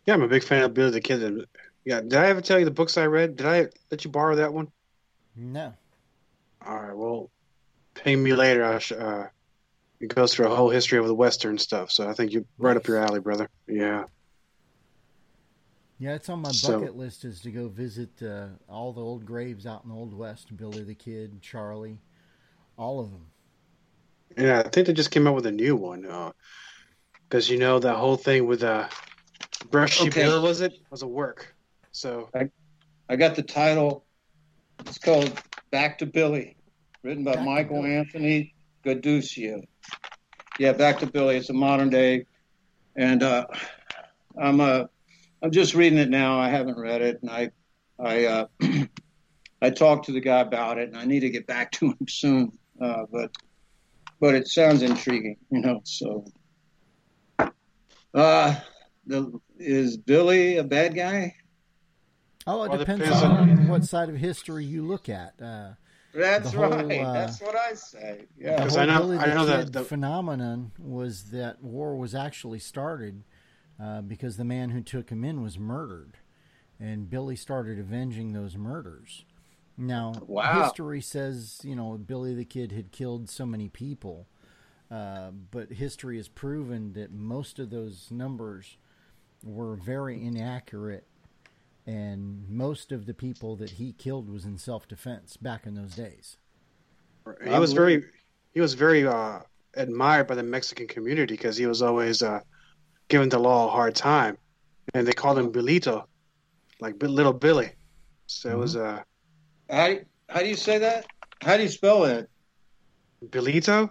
Yeah, 0.05 0.13
I'm 0.15 0.21
a 0.21 0.27
big 0.27 0.43
fan 0.43 0.63
of 0.63 0.73
Billy 0.73 0.91
the 0.91 1.01
Kid. 1.01 1.45
Yeah, 1.85 2.01
did 2.01 2.13
I 2.15 2.25
ever 2.27 2.41
tell 2.41 2.59
you 2.59 2.65
the 2.65 2.71
books 2.71 2.97
I 2.97 3.05
read? 3.07 3.35
Did 3.37 3.45
I 3.45 3.67
let 3.89 4.03
you 4.05 4.11
borrow 4.11 4.35
that 4.35 4.53
one? 4.53 4.67
No. 5.35 5.73
All 6.65 6.79
right. 6.79 6.95
Well, 6.95 7.29
pay 7.93 8.15
me 8.15 8.33
later. 8.33 8.63
I 8.63 8.79
sh- 8.79 8.91
uh, 8.93 9.27
it 9.99 10.13
goes 10.13 10.33
through 10.33 10.47
a 10.51 10.55
whole 10.55 10.69
history 10.69 10.97
of 10.99 11.07
the 11.07 11.15
Western 11.15 11.57
stuff. 11.57 11.91
So 11.91 12.07
I 12.09 12.13
think 12.13 12.31
you're 12.33 12.45
right 12.57 12.75
up 12.77 12.87
your 12.87 12.97
alley, 12.97 13.19
brother. 13.19 13.49
Yeah. 13.67 14.05
Yeah, 15.99 16.15
it's 16.15 16.29
on 16.29 16.39
my 16.41 16.51
So- 16.51 16.79
bucket 16.79 16.95
list 16.95 17.25
is 17.25 17.41
to 17.41 17.51
go 17.51 17.67
visit 17.67 18.09
uh, 18.23 18.47
all 18.67 18.91
the 18.91 19.01
old 19.01 19.25
graves 19.25 19.65
out 19.67 19.83
in 19.83 19.89
the 19.89 19.95
Old 19.95 20.13
West. 20.13 20.55
Billy 20.57 20.83
the 20.83 20.95
Kid, 20.95 21.41
Charlie, 21.41 21.99
all 22.77 22.99
of 22.99 23.11
them. 23.11 23.27
Yeah, 24.37 24.59
I 24.65 24.69
think 24.69 24.87
they 24.87 24.93
just 24.93 25.11
came 25.11 25.27
out 25.27 25.35
with 25.35 25.45
a 25.45 25.51
new 25.51 25.75
one. 25.75 26.07
Because 27.27 27.49
you 27.49 27.59
know 27.59 27.79
that 27.79 27.95
whole 27.95 28.15
thing 28.17 28.47
with 28.47 28.63
uh, 28.63 28.87
Brushy 29.69 30.07
Okay. 30.07 30.23
Bill 30.23 30.41
was 30.41 30.61
it 30.61 30.73
was 30.89 31.01
a 31.01 31.07
work. 31.07 31.53
So 31.91 32.29
I, 32.33 32.49
I 33.09 33.15
got 33.17 33.35
the 33.35 33.43
title. 33.43 34.05
It's 34.85 34.97
called 34.97 35.31
Back 35.71 35.97
to 35.99 36.05
Billy, 36.05 36.55
written 37.03 37.23
by 37.23 37.35
Back 37.35 37.45
Michael 37.45 37.85
Anthony 37.85 38.53
Gaducio. 38.85 39.63
Yeah, 40.59 40.73
Back 40.73 40.99
to 40.99 41.07
Billy. 41.07 41.37
It's 41.37 41.49
a 41.49 41.53
modern 41.53 41.89
day, 41.89 42.25
and 42.95 43.23
uh, 43.23 43.45
I'm 44.39 44.59
uh, 44.59 44.85
I'm 45.41 45.51
just 45.51 45.73
reading 45.73 45.99
it 45.99 46.09
now. 46.09 46.39
I 46.39 46.49
haven't 46.49 46.77
read 46.77 47.01
it, 47.01 47.19
and 47.21 47.29
I 47.31 47.51
I 47.99 48.25
uh, 48.25 48.45
I 49.61 49.69
talked 49.69 50.05
to 50.05 50.11
the 50.11 50.21
guy 50.21 50.39
about 50.39 50.77
it, 50.77 50.89
and 50.89 50.97
I 50.97 51.05
need 51.05 51.21
to 51.21 51.29
get 51.29 51.47
back 51.47 51.71
to 51.73 51.87
him 51.87 52.07
soon. 52.07 52.51
Uh, 52.79 53.05
but 53.11 53.31
but 54.19 54.35
it 54.35 54.47
sounds 54.47 54.81
intriguing, 54.81 55.37
you 55.49 55.61
know. 55.61 55.81
So, 55.83 56.25
uh, 58.13 58.55
the, 59.05 59.39
is 59.57 59.97
Billy 59.97 60.57
a 60.57 60.63
bad 60.63 60.95
guy? 60.95 61.35
Oh, 62.51 62.63
it 62.63 62.69
Well, 62.69 62.77
depends, 62.79 63.03
depends 63.03 63.23
on, 63.23 63.49
on- 63.49 63.67
what 63.67 63.83
side 63.85 64.09
of 64.09 64.15
history 64.17 64.65
you 64.65 64.85
look 64.85 65.07
at. 65.09 65.33
Uh, 65.41 65.71
That's 66.13 66.51
whole, 66.53 66.69
right. 66.69 66.99
uh, 66.99 67.13
That's 67.13 67.39
what 67.41 67.55
I 67.55 67.73
say. 67.73 68.25
Yeah. 68.37 68.57
Because 68.57 68.77
I 68.77 68.85
know- 68.85 68.99
Billy 68.99 69.17
I 69.17 69.33
know 69.33 69.45
that 69.45 69.71
the- 69.71 69.83
phenomenon 69.83 70.71
was 70.77 71.31
that 71.31 71.63
war 71.63 71.95
was 71.97 72.13
actually 72.13 72.59
started 72.59 73.23
uh, 73.81 74.01
because 74.01 74.37
the 74.37 74.43
man 74.45 74.69
who 74.71 74.81
took 74.81 75.09
him 75.09 75.23
in 75.23 75.41
was 75.41 75.57
murdered, 75.57 76.17
and 76.79 77.09
Billy 77.09 77.35
started 77.35 77.79
avenging 77.79 78.33
those 78.33 78.55
murders. 78.57 79.25
Now, 79.77 80.13
Wow. 80.27 80.63
history 80.63 81.01
says 81.01 81.61
you 81.63 81.75
know 81.75 81.97
Billy 81.97 82.35
the 82.35 82.45
Kid 82.45 82.71
had 82.73 82.91
killed 82.91 83.29
so 83.29 83.45
many 83.45 83.69
people, 83.69 84.27
uh, 84.91 85.31
but 85.31 85.71
history 85.71 86.17
has 86.17 86.27
proven 86.27 86.93
that 86.93 87.11
most 87.11 87.57
of 87.57 87.69
those 87.69 88.11
numbers 88.11 88.77
were 89.43 89.75
very 89.75 90.23
inaccurate, 90.23 91.07
and 91.87 92.47
most 92.49 92.91
of 92.91 93.05
the 93.05 93.13
people 93.13 93.55
that 93.57 93.71
he 93.71 93.93
killed 93.93 94.29
was 94.29 94.45
in 94.45 94.57
self-defense 94.57 95.37
back 95.37 95.65
in 95.65 95.75
those 95.75 95.95
days. 95.95 96.37
he 97.43 97.49
was 97.59 97.73
very 97.73 98.03
he 98.53 98.61
was 98.61 98.73
very 98.73 99.05
uh, 99.07 99.39
admired 99.75 100.27
by 100.27 100.35
the 100.35 100.43
Mexican 100.43 100.87
community 100.87 101.33
because 101.33 101.55
he 101.57 101.65
was 101.65 101.81
always 101.81 102.21
uh, 102.21 102.39
giving 103.07 103.29
the 103.29 103.39
law 103.39 103.67
a 103.67 103.71
hard 103.71 103.95
time. 103.95 104.37
and 104.93 105.07
they 105.07 105.13
called 105.13 105.37
him 105.39 105.51
Bilito, 105.51 106.05
like 106.79 107.01
little 107.01 107.33
Billy. 107.33 107.71
So 108.27 108.49
it 108.51 108.57
was 108.57 108.75
uh, 108.75 109.01
How 109.69 109.87
do 109.87 109.93
you, 109.93 110.05
how 110.29 110.39
do 110.41 110.47
you 110.47 110.55
say 110.55 110.77
that? 110.79 111.05
How 111.41 111.57
do 111.57 111.63
you 111.63 111.69
spell 111.69 112.03
it? 112.05 112.29
Bilito, 113.25 113.89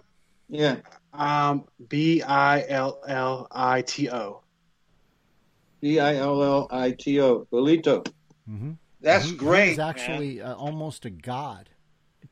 Yeah. 0.49 0.77
um, 1.13 1.65
B 1.87 2.21
I 2.21 2.65
L 2.67 3.01
L 3.07 3.47
I 3.51 3.81
T 3.81 4.09
O. 4.09 4.40
B 5.81 5.99
I 5.99 6.15
L 6.15 6.41
L 6.41 6.67
I 6.71 6.91
T 6.91 7.19
O. 7.19 7.47
Bolito. 7.51 8.05
Mm-hmm. 8.49 8.71
That's 9.01 9.25
he, 9.25 9.35
great. 9.35 9.69
He's 9.69 9.77
man. 9.77 9.89
actually 9.89 10.41
uh, 10.41 10.55
almost 10.55 11.05
a 11.05 11.09
god 11.09 11.69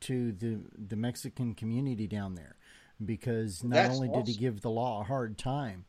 to 0.00 0.32
the 0.32 0.60
the 0.88 0.96
Mexican 0.96 1.54
community 1.54 2.06
down 2.06 2.36
there, 2.36 2.56
because 3.04 3.62
not 3.62 3.74
That's 3.74 3.96
only 3.96 4.08
did 4.08 4.28
he 4.28 4.34
give 4.34 4.62
the 4.62 4.70
law 4.70 5.00
a 5.00 5.04
hard 5.04 5.36
time, 5.36 5.84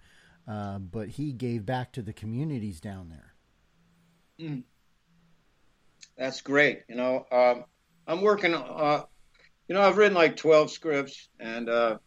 uh, 0.48 0.80
but 0.80 1.10
he 1.10 1.32
gave 1.32 1.66
back 1.66 1.94
to 1.94 2.02
the 2.02 2.14
communities 2.14 2.82
down 2.82 3.10
there. 3.10 3.34
That's 6.18 6.42
great. 6.42 6.82
You 6.90 6.96
know, 6.96 7.26
um, 7.32 7.66
I'm 8.08 8.22
working. 8.22 8.56
Uh, 8.56 9.04
you 9.68 9.76
know, 9.76 9.82
I've 9.82 9.98
written 9.98 10.16
like 10.16 10.36
12 10.36 10.72
scripts, 10.72 11.30
and 11.40 11.70
uh, 11.70 12.00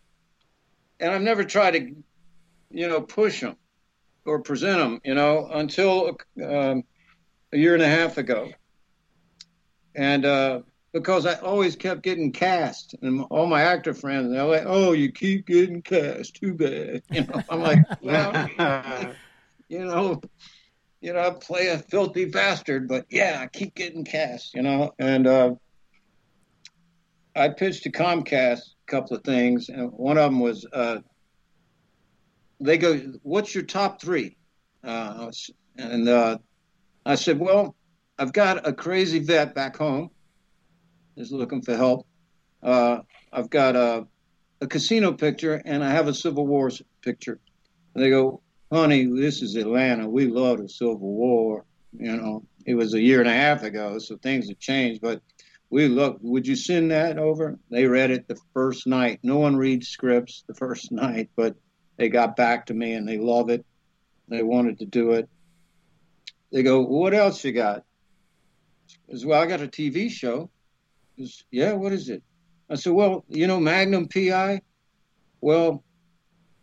and 0.99 1.13
I've 1.13 1.23
never 1.23 1.45
tried 1.45 1.71
to, 1.73 1.95
you 2.71 2.89
know, 2.89 3.01
push 3.01 3.41
them 3.41 3.57
or 4.25 4.41
present 4.41 4.79
them. 4.79 5.01
You 5.05 5.15
know, 5.15 5.49
until 5.53 6.17
um, 6.43 6.85
a 7.53 7.59
year 7.59 7.75
and 7.75 7.83
a 7.83 7.89
half 7.89 8.19
ago, 8.19 8.51
and 9.95 10.25
uh, 10.25 10.61
because 10.93 11.27
I 11.27 11.35
always 11.41 11.77
kept 11.77 12.03
getting 12.03 12.33
cast, 12.33 12.95
and 13.03 13.23
all 13.31 13.47
my 13.47 13.63
actor 13.63 13.95
friends, 13.95 14.31
they're 14.31 14.45
like, 14.45 14.65
"Oh, 14.65 14.93
you 14.93 15.13
keep 15.13 15.47
getting 15.47 15.83
cast. 15.83 16.37
Too 16.37 16.55
bad." 16.55 17.03
You 17.11 17.27
know, 17.27 17.43
I'm 17.49 17.61
like, 17.61 17.85
well, 18.01 18.49
you 19.69 19.85
know, 19.85 20.21
you 21.01 21.13
know, 21.13 21.21
I 21.21 21.31
play 21.31 21.69
a 21.69 21.79
filthy 21.79 22.25
bastard, 22.25 22.89
but 22.89 23.07
yeah, 23.11 23.41
I 23.43 23.47
keep 23.47 23.75
getting 23.75 24.05
cast, 24.05 24.55
you 24.55 24.63
know. 24.63 24.95
And 24.99 25.27
uh, 25.27 25.55
I 27.37 27.49
pitched 27.49 27.83
to 27.83 27.93
Comcast 27.93 28.61
a 28.61 28.91
couple 28.91 29.17
of 29.17 29.25
things, 29.25 29.69
and 29.69 29.91
one 29.93 30.17
of 30.17 30.31
them 30.31 30.41
was 30.41 30.67
uh, 30.73 30.99
they 32.65 32.79
go, 32.79 32.97
"What's 33.23 33.55
your 33.55 33.65
top 33.65 34.01
three? 34.01 34.37
Uh, 34.83 35.31
and 35.77 36.09
uh, 36.09 36.39
I 37.07 37.15
said, 37.15 37.39
"Well, 37.39 37.75
I've 38.19 38.33
got 38.33 38.67
a 38.67 38.73
crazy 38.73 39.19
vet 39.19 39.55
back 39.55 39.77
home, 39.77 40.11
is 41.17 41.33
looking 41.33 41.63
for 41.63 41.77
help. 41.77 42.07
Uh, 42.63 43.01
I've 43.33 43.51
got 43.51 43.77
a, 43.77 44.07
a 44.61 44.67
casino 44.67 45.13
picture, 45.13 45.61
and 45.65 45.85
I 45.85 45.91
have 45.91 46.09
a 46.09 46.15
Civil 46.15 46.47
War 46.47 46.71
picture." 47.03 47.41
And 47.95 48.03
they 48.03 48.11
go, 48.11 48.43
honey, 48.75 49.05
this 49.07 49.41
is 49.41 49.55
Atlanta. 49.55 50.09
We 50.09 50.27
love 50.27 50.59
the 50.59 50.69
Civil 50.69 50.99
War. 50.99 51.65
You 51.97 52.17
know, 52.17 52.45
it 52.67 52.75
was 52.75 52.95
a 52.95 53.01
year 53.01 53.21
and 53.21 53.29
a 53.29 53.35
half 53.35 53.63
ago, 53.63 53.99
so 53.99 54.17
things 54.17 54.49
have 54.49 54.59
changed. 54.59 55.01
But 55.01 55.23
we 55.71 55.89
look. 55.89 56.19
Would 56.23 56.47
you 56.47 56.57
send 56.57 56.91
that 56.91 57.19
over? 57.19 57.59
They 57.71 57.87
read 57.87 58.11
it 58.11 58.27
the 58.27 58.39
first 58.53 58.87
night. 58.87 59.21
No 59.23 59.39
one 59.39 59.57
reads 59.57 59.89
scripts 59.89 60.45
the 60.49 60.55
first 60.55 60.91
night, 60.93 61.31
but 61.37 61.55
they 61.97 62.09
got 62.09 62.37
back 62.37 62.67
to 62.67 62.75
me 62.75 62.95
and 62.95 63.09
they 63.09 63.19
love 63.19 63.51
it. 63.51 63.65
They 64.29 64.43
wanted 64.43 64.79
to 64.81 64.87
do 64.87 65.13
it. 65.13 65.29
They 66.53 66.63
go, 66.63 66.83
what 66.83 67.15
else 67.15 67.45
you 67.45 67.53
got? 67.53 67.85
I 69.13 69.17
said, 69.17 69.29
well, 69.29 69.43
I 69.43 69.47
got 69.47 69.61
a 69.61 69.67
TV 69.67 70.11
show. 70.11 70.51
Goes, 71.19 71.45
yeah, 71.51 71.73
what 71.73 71.93
is 71.93 72.09
it? 72.09 72.23
I 72.71 72.77
said, 72.77 72.93
well, 72.93 73.25
you 73.29 73.47
know, 73.47 73.61
Magnum 73.61 74.09
PI. 74.09 74.63
Well, 75.41 75.85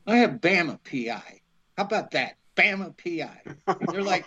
I 0.07 0.17
have 0.17 0.41
Bama 0.41 0.79
PI. 0.83 1.41
How 1.77 1.83
about 1.83 2.11
that? 2.11 2.37
Bama 2.55 2.95
PI. 2.97 3.41
And 3.67 3.87
they're 3.89 4.01
like, 4.01 4.25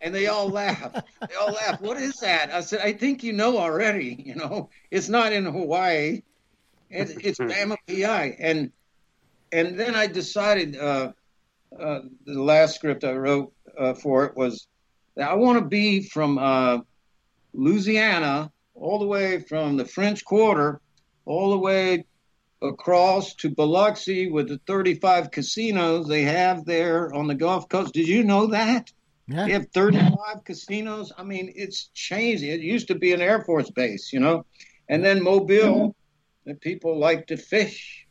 and 0.00 0.14
they 0.14 0.28
all 0.28 0.48
laugh. 0.48 0.92
They 1.28 1.34
all 1.34 1.52
laugh. 1.52 1.80
What 1.80 1.96
is 1.96 2.14
that? 2.16 2.52
I 2.52 2.60
said, 2.60 2.80
I 2.80 2.92
think 2.92 3.22
you 3.22 3.32
know 3.32 3.58
already. 3.58 4.22
You 4.24 4.36
know, 4.36 4.70
it's 4.90 5.08
not 5.08 5.32
in 5.32 5.44
Hawaii. 5.44 6.22
It's, 6.88 7.12
it's 7.12 7.38
Bama 7.38 7.76
PI. 7.88 8.36
And 8.38 8.72
and 9.56 9.78
then 9.78 9.94
I 9.94 10.06
decided 10.06 10.76
uh, 10.76 11.12
uh, 11.78 12.00
the 12.26 12.42
last 12.42 12.74
script 12.74 13.04
I 13.04 13.12
wrote 13.12 13.52
uh, 13.78 13.94
for 13.94 14.24
it 14.26 14.36
was 14.36 14.66
that 15.16 15.30
I 15.30 15.34
want 15.34 15.58
to 15.58 15.64
be 15.64 16.02
from 16.02 16.38
uh, 16.38 16.78
Louisiana 17.54 18.52
all 18.74 18.98
the 18.98 19.06
way 19.06 19.40
from 19.40 19.78
the 19.78 19.86
French 19.86 20.24
Quarter 20.24 20.80
all 21.24 21.50
the 21.50 21.58
way 21.58 22.04
across 22.62 23.34
to 23.36 23.50
Biloxi 23.50 24.30
with 24.30 24.48
the 24.48 24.60
35 24.66 25.30
casinos 25.30 26.06
they 26.06 26.22
have 26.22 26.64
there 26.64 27.12
on 27.14 27.26
the 27.26 27.34
Gulf 27.34 27.68
Coast. 27.68 27.94
Did 27.94 28.08
you 28.08 28.24
know 28.24 28.48
that? 28.48 28.92
Yeah, 29.26 29.46
They 29.46 29.52
have 29.52 29.70
35 29.72 30.44
casinos. 30.44 31.12
I 31.16 31.24
mean, 31.24 31.52
it's 31.56 31.88
changing. 31.94 32.50
It 32.50 32.60
used 32.60 32.88
to 32.88 32.94
be 32.94 33.12
an 33.12 33.20
Air 33.20 33.42
Force 33.42 33.70
base, 33.70 34.12
you 34.12 34.20
know. 34.20 34.44
And 34.88 35.04
then 35.04 35.22
Mobile, 35.22 35.96
the 36.44 36.54
people 36.54 36.98
like 36.98 37.26
to 37.28 37.36
fish. 37.36 38.05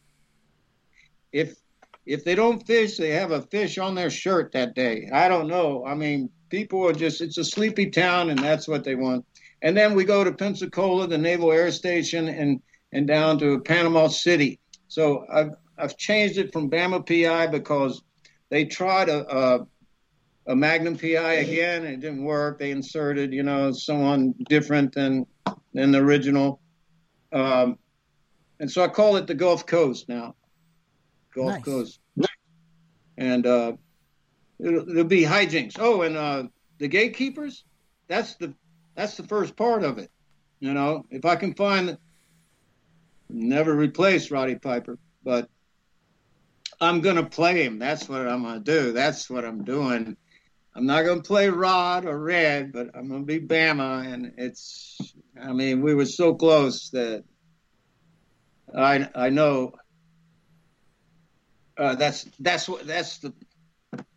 If 1.35 1.57
if 2.05 2.23
they 2.23 2.33
don't 2.33 2.65
fish, 2.65 2.95
they 2.95 3.09
have 3.09 3.31
a 3.31 3.41
fish 3.41 3.77
on 3.77 3.93
their 3.93 4.09
shirt 4.09 4.53
that 4.53 4.73
day. 4.73 5.09
I 5.11 5.27
don't 5.27 5.47
know. 5.47 5.85
I 5.85 5.93
mean, 5.93 6.29
people 6.49 6.87
are 6.87 6.93
just 6.93 7.19
it's 7.19 7.37
a 7.37 7.43
sleepy 7.43 7.89
town 7.89 8.29
and 8.29 8.39
that's 8.39 8.69
what 8.69 8.85
they 8.85 8.95
want. 8.95 9.25
And 9.61 9.75
then 9.75 9.95
we 9.95 10.05
go 10.05 10.23
to 10.23 10.31
Pensacola, 10.31 11.07
the 11.07 11.17
Naval 11.17 11.51
Air 11.51 11.71
Station 11.71 12.29
and 12.29 12.61
and 12.93 13.05
down 13.05 13.37
to 13.39 13.59
Panama 13.59 14.07
City. 14.07 14.61
So 14.87 15.25
I've 15.29 15.51
I've 15.77 15.97
changed 15.97 16.37
it 16.37 16.53
from 16.53 16.69
Bama 16.69 17.05
PI 17.05 17.47
because 17.47 18.01
they 18.49 18.63
tried 18.63 19.09
a, 19.09 19.19
a 19.35 19.67
a 20.47 20.55
Magnum 20.55 20.97
PI 20.97 21.33
again. 21.33 21.83
It 21.83 21.99
didn't 21.99 22.23
work. 22.23 22.59
They 22.59 22.71
inserted, 22.71 23.33
you 23.33 23.43
know, 23.43 23.73
someone 23.73 24.35
different 24.47 24.93
than 24.93 25.25
than 25.73 25.91
the 25.91 25.99
original. 25.99 26.61
Um, 27.33 27.77
and 28.61 28.71
so 28.71 28.81
I 28.81 28.87
call 28.87 29.17
it 29.17 29.27
the 29.27 29.33
Gulf 29.33 29.65
Coast 29.65 30.07
now. 30.07 30.35
Gulf 31.35 31.49
Nice. 31.49 31.63
Coast. 31.63 31.99
And 33.17 33.45
uh, 33.45 33.73
it'll, 34.59 34.89
it'll 34.89 35.03
be 35.03 35.23
hijinks. 35.23 35.75
Oh, 35.79 36.01
and 36.01 36.17
uh, 36.17 36.43
the 36.79 36.87
gatekeepers. 36.87 37.63
That's 38.07 38.35
the 38.35 38.53
that's 38.95 39.17
the 39.17 39.23
first 39.23 39.55
part 39.55 39.83
of 39.83 39.97
it. 39.97 40.09
You 40.59 40.73
know, 40.73 41.05
if 41.09 41.25
I 41.25 41.35
can 41.35 41.53
find 41.53 41.97
never 43.29 43.75
replace 43.75 44.31
Roddy 44.31 44.55
Piper, 44.55 44.97
but 45.23 45.49
I'm 46.79 47.01
gonna 47.01 47.25
play 47.25 47.63
him. 47.63 47.79
That's 47.79 48.07
what 48.07 48.27
I'm 48.27 48.43
gonna 48.43 48.59
do. 48.59 48.91
That's 48.91 49.29
what 49.29 49.45
I'm 49.45 49.63
doing. 49.63 50.17
I'm 50.75 50.85
not 50.85 51.05
gonna 51.05 51.21
play 51.21 51.49
Rod 51.49 52.05
or 52.05 52.19
Red, 52.19 52.73
but 52.73 52.89
I'm 52.95 53.07
gonna 53.09 53.23
be 53.23 53.39
Bama, 53.39 54.05
and 54.11 54.33
it's. 54.37 54.97
I 55.41 55.53
mean, 55.53 55.81
we 55.81 55.95
were 55.95 56.05
so 56.05 56.35
close 56.35 56.89
that 56.91 57.23
I 58.75 59.09
I 59.15 59.29
know. 59.29 59.73
Uh, 61.77 61.95
that's 61.95 62.25
that's 62.39 62.69
what 62.69 62.87
that's 62.87 63.17
the 63.19 63.33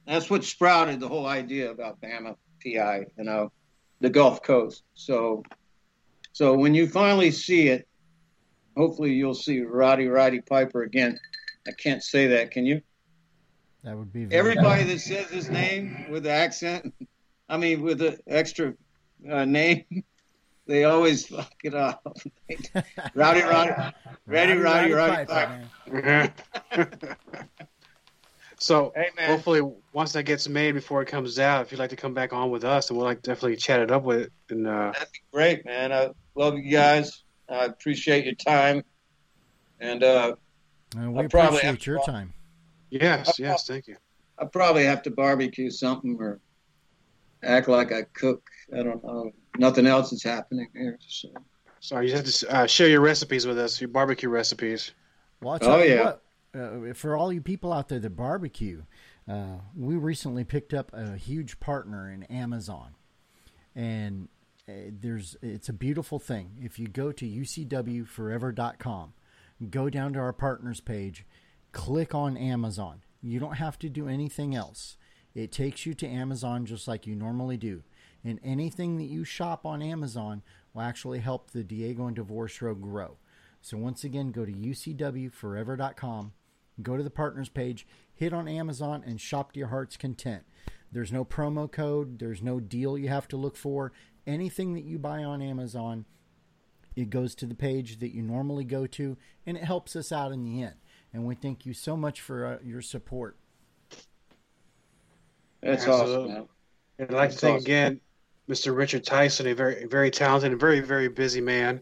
that's 0.07 0.31
what 0.31 0.45
sprouted 0.45 1.01
the 1.01 1.09
whole 1.09 1.27
idea 1.27 1.71
about 1.71 2.01
Bama 2.01 2.37
PI. 2.65 3.07
You 3.17 3.25
know, 3.25 3.53
the 4.01 4.11
Gulf 4.11 4.43
Coast. 4.43 4.83
So 4.95 5.43
so 6.33 6.55
when 6.55 6.75
you 6.75 6.89
finally 6.89 7.31
see 7.31 7.69
it, 7.69 7.89
hopefully 8.77 9.15
you'll 9.15 9.35
see 9.35 9.61
Roddy 9.63 10.07
Roddy 10.07 10.41
Piper 10.41 10.83
again. 10.83 11.19
I 11.67 11.73
can't 11.73 12.03
say 12.03 12.29
that, 12.29 12.51
can 12.51 12.65
you? 12.65 12.81
that 13.85 13.97
would 13.97 14.13
be 14.13 14.25
very 14.25 14.39
Everybody 14.39 14.85
that 14.85 15.01
says 15.01 15.31
his 15.31 15.49
name 15.49 16.07
with 16.11 16.25
the 16.25 16.31
accent, 16.31 16.95
I 17.49 17.57
mean, 17.57 17.83
with 17.83 17.99
the 17.99 18.19
extra 18.27 18.75
uh, 19.31 19.45
name, 19.45 19.85
they 20.69 20.85
always 20.85 21.27
fuck 21.27 21.53
it 21.65 21.75
up. 21.75 22.07
Rowdy, 23.15 23.41
Roddy, 23.43 23.73
Ready, 24.27 24.53
Roddy, 24.53 24.93
Roddy, 24.93 25.25
Piper. 25.27 25.69
man. 25.91 26.33
so 28.59 28.93
Hey, 28.95 29.09
hopefully, 29.27 29.63
once 29.93 30.13
that 30.13 30.25
gets 30.25 30.49
made 30.49 30.73
before 30.73 31.03
it 31.03 31.07
comes 31.07 31.39
out, 31.39 31.63
if 31.67 31.73
you'd 31.73 31.79
like 31.79 31.91
to 31.91 31.97
come 31.97 32.15
back 32.15 32.33
on 32.33 32.51
with 32.51 32.65
us, 32.65 32.91
and 32.91 32.97
we'll 32.99 33.07
like 33.07 33.23
definitely 33.23 33.57
chat 33.57 33.81
it 33.81 33.91
up 33.91 34.03
with 34.03 34.21
it. 34.23 34.33
And 34.51 34.67
uh, 34.67 34.93
That'd 34.93 35.13
be 35.13 35.21
great, 35.33 35.65
man. 35.65 35.93
I 35.93 36.11
love 36.35 36.57
you 36.59 36.71
guys. 36.71 37.25
I 37.49 37.65
appreciate 37.65 38.25
your 38.27 38.35
time. 38.35 38.85
And 39.81 40.03
uh, 40.03 40.35
And 40.97 41.15
we 41.15 41.23
I'll 41.23 41.29
probably 41.29 41.59
appreciate 41.59 41.81
to 41.81 41.91
your 41.91 41.99
walk- 41.99 42.07
time. 42.07 42.33
yes, 42.91 43.39
yes, 43.39 43.67
thank 43.67 43.87
you. 43.87 43.97
I 44.39 44.45
probably 44.45 44.85
have 44.85 45.03
to 45.03 45.11
barbecue 45.11 45.71
something 45.71 46.17
or 46.21 46.41
act 47.43 47.69
like 47.69 47.93
I 47.93 48.03
cook. 48.13 48.43
I 48.77 48.83
don't 48.83 49.03
know. 49.03 49.33
Nothing 49.59 49.87
else 49.87 50.13
is 50.13 50.23
happening 50.23 50.69
here. 50.75 50.99
So. 51.07 51.29
Sorry, 51.81 52.09
you 52.11 52.17
have 52.17 52.25
to 52.25 52.55
uh, 52.55 52.67
share 52.67 52.89
your 52.89 53.01
recipes 53.01 53.47
with 53.47 53.59
us, 53.59 53.81
your 53.81 53.89
barbecue 53.89 54.29
recipes. 54.29 54.93
Well, 55.43 55.59
Oh, 55.63 55.83
you 55.83 55.95
yeah. 55.95 56.05
what, 56.05 56.23
uh, 56.91 56.95
for 56.95 57.17
all 57.17 57.33
you 57.33 57.41
people 57.41 57.73
out 57.73 57.89
there 57.89 57.99
that 58.01 58.11
barbecue, 58.17 58.83
uh, 59.29 59.59
we 59.77 59.95
recently 59.97 60.45
picked 60.45 60.75
up 60.75 60.91
a 60.93 61.17
huge 61.17 61.61
partner 61.61 62.11
in 62.11 62.23
Amazon, 62.25 62.95
and 63.77 64.29
uh, 64.69 64.73
there's 65.01 65.37
it's 65.43 65.69
a 65.69 65.73
beautiful 65.73 66.19
thing. 66.19 66.53
If 66.61 66.79
you 66.79 66.89
go 66.89 67.13
to 67.13 67.25
ucwforever.com, 67.27 69.13
go 69.71 69.91
down 69.91 70.13
to 70.15 70.19
our 70.19 70.33
partners 70.33 70.81
page, 70.81 71.25
click 71.73 72.15
on 72.15 72.37
Amazon. 72.37 73.03
You 73.23 73.39
don't 73.41 73.57
have 73.57 73.79
to 73.81 73.89
do 73.89 74.09
anything 74.09 74.55
else. 74.55 74.97
It 75.35 75.53
takes 75.53 75.87
you 75.87 75.95
to 75.95 76.07
Amazon 76.07 76.67
just 76.67 76.89
like 76.89 77.07
you 77.07 77.15
normally 77.15 77.57
do. 77.57 77.83
And 78.25 78.41
anything 78.43 78.97
that 78.99 79.05
you 79.05 79.25
shop 79.25 79.65
on 79.65 79.83
Amazon 79.83 80.43
will 80.75 80.83
actually 80.83 81.21
help 81.21 81.51
the 81.51 81.63
Diego 81.65 82.07
and 82.07 82.17
DeVore 82.17 82.49
Show 82.49 82.75
grow. 82.75 83.17
So 83.61 83.77
once 83.77 84.05
again, 84.05 84.31
go 84.31 84.45
to 84.45 84.53
ucwforever.com, 84.53 86.33
go 86.83 86.97
to 86.97 87.03
the 87.03 87.11
partners 87.11 87.49
page, 87.49 87.87
hit 88.15 88.33
on 88.33 88.49
Amazon, 88.49 89.03
and 89.07 89.21
shop 89.21 89.53
to 89.53 89.59
your 89.59 89.69
heart's 89.69 89.97
content. 89.97 90.45
There's 90.91 91.13
no 91.13 91.25
promo 91.25 91.71
code, 91.71 92.19
there's 92.19 92.43
no 92.43 92.61
deal 92.61 92.97
you 92.97 93.09
have 93.09 93.29
to 93.29 93.37
look 93.37 93.57
for. 93.57 93.93
Anything 94.27 94.75
that 94.75 94.85
you 94.85 94.99
buy 94.99 95.23
on 95.23 95.43
Amazon, 95.43 96.05
it 96.97 97.11
goes 97.11 97.35
to 97.37 97.47
the 97.47 97.55
page 97.55 97.99
that 97.99 98.15
you 98.15 98.23
normally 98.23 98.65
go 98.65 98.87
to, 98.87 99.17
and 99.47 99.57
it 99.57 99.65
helps 99.65 99.97
us 99.97 100.13
out 100.13 100.33
in 100.33 100.45
the 100.45 100.63
end. 100.63 100.75
And 101.13 101.25
we 101.25 101.35
thank 101.35 101.65
you 101.65 101.73
so 101.73 101.97
much 101.97 102.21
for 102.21 102.47
uh, 102.47 102.59
your 102.63 102.83
support. 102.83 103.37
That's 105.63 105.87
Absolutely. 105.87 106.15
awesome, 106.15 106.33
man. 106.33 106.49
And 106.99 107.11
I'd 107.11 107.15
like 107.15 107.31
That's 107.31 107.41
to 107.41 107.41
thank 107.41 107.57
awesome. 107.57 107.65
again 107.65 108.01
Mr. 108.49 108.75
Richard 108.75 109.05
Tyson, 109.05 109.47
a 109.47 109.55
very 109.55 109.85
very 109.87 110.11
talented 110.11 110.53
and 110.53 110.61
very 110.61 110.81
very 110.81 111.09
busy 111.09 111.41
man. 111.41 111.81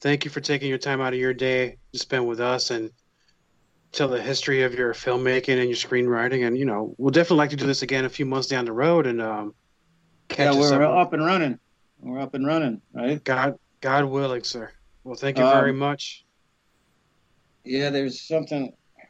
Thank 0.00 0.24
you 0.24 0.30
for 0.30 0.40
taking 0.40 0.68
your 0.68 0.78
time 0.78 1.00
out 1.00 1.12
of 1.12 1.18
your 1.18 1.32
day 1.32 1.76
to 1.92 1.98
spend 1.98 2.26
with 2.26 2.40
us 2.40 2.70
and 2.70 2.90
tell 3.92 4.08
the 4.08 4.20
history 4.20 4.62
of 4.62 4.74
your 4.74 4.94
filmmaking 4.94 5.58
and 5.60 5.68
your 5.68 5.76
screenwriting. 5.76 6.44
And 6.46 6.58
you 6.58 6.64
know, 6.64 6.94
we'll 6.98 7.10
definitely 7.12 7.36
like 7.36 7.50
to 7.50 7.56
do 7.56 7.66
this 7.66 7.82
again 7.82 8.04
a 8.04 8.08
few 8.08 8.26
months 8.26 8.48
down 8.48 8.64
the 8.64 8.72
road 8.72 9.06
and 9.06 9.22
um, 9.22 9.54
catch 10.28 10.54
Yeah, 10.54 10.60
we're 10.60 10.82
up. 10.82 11.06
up 11.06 11.12
and 11.12 11.24
running. 11.24 11.58
We're 12.00 12.20
up 12.20 12.34
and 12.34 12.44
running, 12.44 12.82
right? 12.92 13.22
God 13.22 13.54
God 13.80 14.04
willing, 14.06 14.42
sir. 14.42 14.72
Well, 15.04 15.14
thank 15.14 15.38
you 15.38 15.44
Um, 15.44 15.52
very 15.52 15.72
much. 15.72 16.24
Yeah, 17.64 17.90
there's 17.90 18.26
something 18.26 18.72
I 18.98 19.04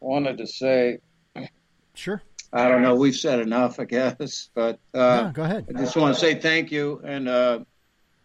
wanted 0.00 0.38
to 0.38 0.46
say. 0.46 0.98
Sure. 1.94 2.22
I 2.52 2.68
don't 2.68 2.82
know. 2.82 2.96
We've 2.96 3.14
said 3.14 3.38
enough, 3.40 3.78
I 3.78 3.84
guess, 3.84 4.50
but 4.54 4.80
uh, 4.92 5.22
no, 5.22 5.30
go 5.32 5.42
ahead. 5.44 5.66
I 5.68 5.78
just 5.80 5.96
want 5.96 6.14
to 6.14 6.20
say 6.20 6.34
thank 6.34 6.72
you, 6.72 7.00
and 7.04 7.28
uh, 7.28 7.60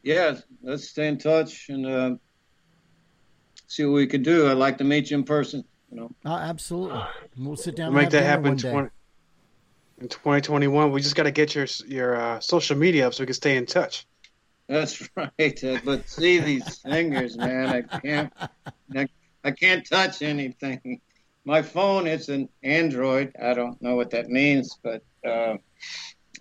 yeah, 0.03 0.37
let's 0.63 0.89
stay 0.89 1.07
in 1.07 1.17
touch 1.19 1.69
and 1.69 1.85
uh, 1.85 2.15
see 3.67 3.85
what 3.85 3.93
we 3.95 4.07
can 4.07 4.23
do. 4.23 4.49
I'd 4.49 4.57
like 4.57 4.79
to 4.79 4.83
meet 4.83 5.11
you 5.11 5.17
in 5.17 5.23
person. 5.23 5.63
You 5.91 5.97
know, 5.97 6.11
Uh, 6.25 6.37
absolutely. 6.37 6.99
We'll 7.37 7.55
sit 7.55 7.75
down 7.75 7.93
We'll 7.93 8.01
make 8.01 8.09
that 8.11 8.23
happen 8.23 8.55
dinner 8.55 8.55
in 8.55 8.57
day. 8.57 8.71
20, 8.71 8.89
in 10.01 10.07
2021. 10.09 10.91
We 10.91 11.01
just 11.01 11.15
got 11.15 11.23
to 11.23 11.31
get 11.31 11.53
your 11.53 11.67
your 11.87 12.15
uh, 12.15 12.39
social 12.39 12.75
media 12.77 13.07
up 13.07 13.13
so 13.13 13.21
we 13.21 13.27
can 13.27 13.35
stay 13.35 13.57
in 13.57 13.65
touch. 13.67 14.07
that's 14.67 15.07
right. 15.15 15.63
Uh, 15.63 15.77
but 15.85 16.09
see 16.09 16.39
these 16.39 16.77
fingers, 16.79 17.37
man, 17.37 17.69
I 17.69 17.99
can't, 17.99 18.33
I, 18.95 19.07
I 19.43 19.51
can't 19.51 19.87
touch 19.87 20.23
anything. 20.23 20.99
My 21.45 21.61
phone 21.61 22.07
is 22.07 22.29
an 22.29 22.49
Android. 22.63 23.31
I 23.41 23.53
don't 23.53 23.79
know 23.81 23.95
what 23.95 24.09
that 24.11 24.29
means, 24.29 24.77
but 24.83 25.03
uh, 25.25 25.57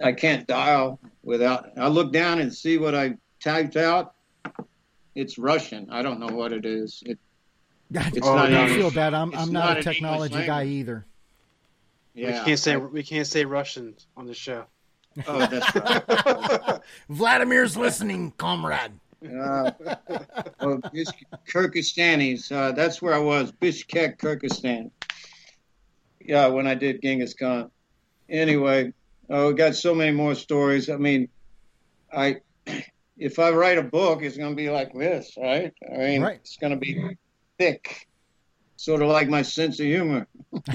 I 0.03 0.13
can't 0.13 0.47
dial 0.47 0.99
without. 1.23 1.71
I 1.79 1.89
look 1.89 2.13
down 2.13 2.41
and 2.41 2.53
see 2.53 2.79
what 2.79 2.95
I 2.95 3.17
typed 3.43 3.77
out. 3.77 4.15
It's 5.15 5.39
Russian. 5.39 5.89
I 5.91 6.03
don't 6.03 6.19
know 6.19 6.35
what 6.35 6.53
it 6.53 6.65
is. 6.65 7.03
It, 7.07 7.19
It's 7.93 8.27
Oh, 8.27 8.37
I 8.37 8.49
not 8.49 8.67
don't 8.69 8.77
feel 8.77 8.91
bad. 8.91 9.15
I'm, 9.15 9.35
I'm 9.37 9.53
not 9.53 9.69
not, 9.69 9.79
a 9.79 9.83
technology 9.83 10.47
guy 10.47 10.65
either. 10.65 11.05
yeah, 12.15 12.41
we 12.41 12.45
can't 12.47 12.59
say 12.59 12.73
I- 12.73 12.77
we 12.79 13.03
can't 13.03 13.27
say 13.27 13.45
Russian 13.45 13.95
on 14.17 14.27
the 14.27 14.35
show. 14.35 14.65
oh, 15.29 15.47
that's 15.47 15.75
right. 15.77 16.81
Vladimir's 17.09 17.77
listening, 17.77 18.33
comrade. 18.39 18.91
Uh, 19.25 19.71
well, 20.61 20.81
Bish- 20.93 21.07
Kyrgyzstanis. 21.49 22.53
Uh, 22.53 22.73
that's 22.73 23.01
where 23.01 23.15
I 23.15 23.19
was, 23.19 23.53
Bishkek, 23.53 24.19
Kyrgyzstan. 24.19 24.91
Yeah, 26.21 26.49
when 26.49 26.67
I 26.67 26.75
did 26.75 27.03
Genghis 27.03 27.35
Khan. 27.35 27.71
Anyway, 28.29 28.93
oh, 29.31 29.49
we 29.49 29.55
got 29.55 29.75
so 29.77 29.95
many 29.95 30.13
more 30.13 30.35
stories. 30.35 30.89
I 30.91 30.97
mean, 30.97 31.29
I 32.13 32.37
if 33.19 33.39
I 33.39 33.51
write 33.51 33.79
a 33.79 33.83
book, 33.83 34.23
it's 34.23 34.37
going 34.37 34.51
to 34.51 34.57
be 34.57 34.71
like 34.71 34.93
this, 34.95 35.33
right? 35.37 35.73
I 35.93 35.97
mean, 35.99 36.23
Right. 36.23 36.39
it's 36.41 36.57
going 36.57 36.73
to 36.73 36.79
be 36.79 37.17
thick, 37.59 38.07
sort 38.77 39.03
of 39.03 39.09
like 39.09 39.29
my 39.29 39.43
sense 39.43 39.79
of 39.81 39.87
humor. 39.87 40.27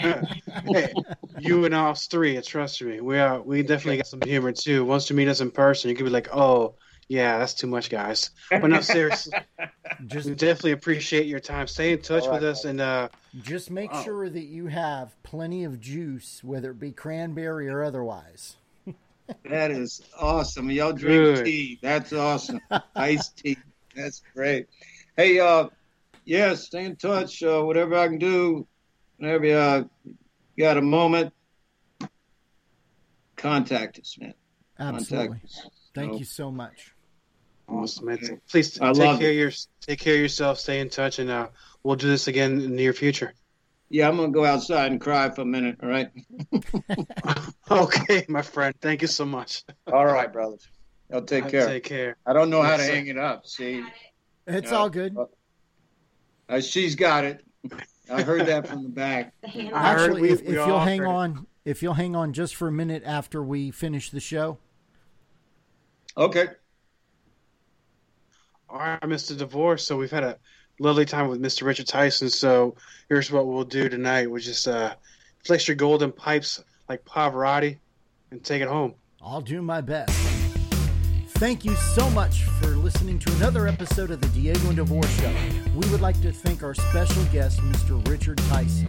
hey, 0.00 0.92
you 1.38 1.64
and 1.64 1.74
us 1.74 2.06
three, 2.06 2.40
trust 2.42 2.82
me, 2.82 3.00
we 3.00 3.18
are 3.18 3.40
we 3.40 3.62
definitely 3.62 3.98
got 3.98 4.06
some 4.06 4.20
humor 4.22 4.52
too. 4.52 4.84
Once 4.84 5.08
you 5.10 5.16
meet 5.16 5.28
us 5.28 5.40
in 5.40 5.50
person, 5.50 5.90
you 5.90 5.96
could 5.96 6.04
be 6.04 6.10
like, 6.10 6.34
"Oh, 6.34 6.74
yeah, 7.12 7.38
that's 7.38 7.52
too 7.54 7.66
much, 7.66 7.90
guys." 7.90 8.30
But 8.50 8.68
no, 8.68 8.80
seriously, 8.80 9.34
Just 10.06 10.28
we 10.28 10.34
definitely 10.34 10.72
appreciate 10.72 11.26
your 11.26 11.40
time. 11.40 11.66
Stay 11.66 11.92
in 11.92 12.00
touch 12.00 12.24
All 12.24 12.32
with 12.32 12.42
us, 12.44 12.64
and 12.64 12.80
uh, 12.80 13.08
just 13.40 13.70
make 13.70 13.92
Wow. 13.92 14.02
sure 14.02 14.30
that 14.30 14.44
you 14.44 14.66
have 14.66 15.14
plenty 15.22 15.64
of 15.64 15.78
juice, 15.78 16.42
whether 16.42 16.70
it 16.70 16.80
be 16.80 16.90
cranberry 16.92 17.68
or 17.68 17.82
otherwise. 17.82 18.56
That 19.48 19.70
is 19.70 20.02
awesome. 20.18 20.70
Y'all 20.70 20.92
drink 20.92 21.36
Good. 21.36 21.44
tea. 21.46 21.78
That's 21.80 22.12
awesome. 22.12 22.60
Iced 22.96 23.36
tea. 23.38 23.56
That's 23.94 24.20
great. 24.34 24.66
Hey, 25.16 25.38
uh, 25.38 25.68
yeah, 26.24 26.54
stay 26.54 26.84
in 26.84 26.96
touch. 26.96 27.42
Uh, 27.42 27.62
whatever 27.62 27.96
I 27.96 28.08
can 28.08 28.18
do, 28.18 28.66
whenever 29.18 29.46
you 29.46 29.54
uh, 29.54 29.84
got 30.58 30.76
a 30.76 30.82
moment, 30.82 31.32
contact 33.36 33.98
us, 34.00 34.16
man. 34.18 34.34
Absolutely. 34.78 35.28
Contact 35.28 35.44
us. 35.44 35.66
Thank 35.94 36.12
So, 36.14 36.18
you 36.18 36.24
so 36.24 36.50
much. 36.50 36.91
Awesome. 37.68 38.06
man. 38.06 38.40
Please 38.50 38.80
I 38.80 38.92
take 38.92 39.18
care 39.20 39.30
of 39.30 39.36
your 39.36 39.52
take 39.80 39.98
care 39.98 40.14
of 40.14 40.20
yourself. 40.20 40.58
Stay 40.58 40.80
in 40.80 40.88
touch, 40.90 41.18
and 41.18 41.30
uh, 41.30 41.48
we'll 41.82 41.96
do 41.96 42.08
this 42.08 42.28
again 42.28 42.52
in 42.52 42.58
the 42.60 42.68
near 42.68 42.92
future. 42.92 43.32
Yeah, 43.88 44.08
I'm 44.08 44.16
gonna 44.16 44.32
go 44.32 44.44
outside 44.44 44.90
and 44.90 45.00
cry 45.00 45.28
for 45.30 45.42
a 45.42 45.44
minute. 45.46 45.76
All 45.82 45.88
right. 45.88 46.10
okay, 47.70 48.24
my 48.28 48.42
friend. 48.42 48.74
Thank 48.80 49.02
you 49.02 49.08
so 49.08 49.24
much. 49.24 49.64
All 49.92 50.06
right, 50.06 50.32
brothers. 50.32 50.66
I'll 51.12 51.22
take 51.22 51.48
care. 51.48 51.66
Take 51.66 51.84
care. 51.84 52.16
I 52.24 52.32
don't 52.32 52.48
know 52.48 52.62
how 52.62 52.76
to 52.78 52.82
Yes, 52.82 52.90
hang 52.90 53.06
it 53.08 53.18
up. 53.18 53.46
See, 53.46 53.84
It's 54.46 54.70
Yeah. 54.70 54.76
all 54.78 54.88
good. 54.88 55.14
uh, 56.48 56.60
she's 56.60 56.94
got 56.94 57.24
it. 57.24 57.44
I 58.10 58.22
heard 58.22 58.46
that 58.46 58.66
from 58.66 58.82
the 58.82 58.88
back. 58.88 59.34
The 59.42 59.48
hand- 59.48 59.74
I 59.74 59.92
heard 59.92 60.00
Actually, 60.10 60.20
we- 60.22 60.30
if, 60.30 60.40
we 60.40 60.46
if 60.48 60.66
you'll 60.66 60.80
hang 60.80 61.00
heard 61.00 61.04
it. 61.08 61.10
on, 61.10 61.46
if 61.66 61.82
you'll 61.82 61.94
hang 61.94 62.16
on 62.16 62.32
just 62.32 62.56
for 62.56 62.66
a 62.68 62.72
minute 62.72 63.02
after 63.04 63.42
we 63.42 63.70
finish 63.70 64.10
the 64.10 64.20
show. 64.20 64.56
Okay. 66.16 66.46
All 68.72 68.78
right, 68.78 69.00
Mr. 69.02 69.36
DeVore. 69.36 69.76
So 69.76 69.98
we've 69.98 70.10
had 70.10 70.24
a 70.24 70.38
lovely 70.78 71.04
time 71.04 71.28
with 71.28 71.42
Mr. 71.42 71.64
Richard 71.64 71.86
Tyson. 71.86 72.30
So 72.30 72.74
here's 73.10 73.30
what 73.30 73.46
we'll 73.46 73.64
do 73.64 73.90
tonight. 73.90 74.30
We'll 74.30 74.40
just 74.40 74.66
uh, 74.66 74.94
flex 75.44 75.68
your 75.68 75.74
golden 75.74 76.10
pipes 76.10 76.64
like 76.88 77.04
Pavarotti 77.04 77.76
and 78.30 78.42
take 78.42 78.62
it 78.62 78.68
home. 78.68 78.94
I'll 79.20 79.42
do 79.42 79.60
my 79.60 79.82
best. 79.82 80.18
Thank 81.36 81.66
you 81.66 81.74
so 81.76 82.08
much 82.10 82.44
for 82.44 82.68
listening 82.68 83.18
to 83.18 83.32
another 83.34 83.68
episode 83.68 84.10
of 84.10 84.22
the 84.22 84.28
Diego 84.28 84.66
and 84.68 84.76
DeVore 84.76 85.02
Show. 85.04 85.34
We 85.74 85.86
would 85.90 86.00
like 86.00 86.20
to 86.22 86.32
thank 86.32 86.62
our 86.62 86.72
special 86.72 87.24
guest, 87.26 87.60
Mr. 87.60 88.08
Richard 88.08 88.38
Tyson. 88.38 88.88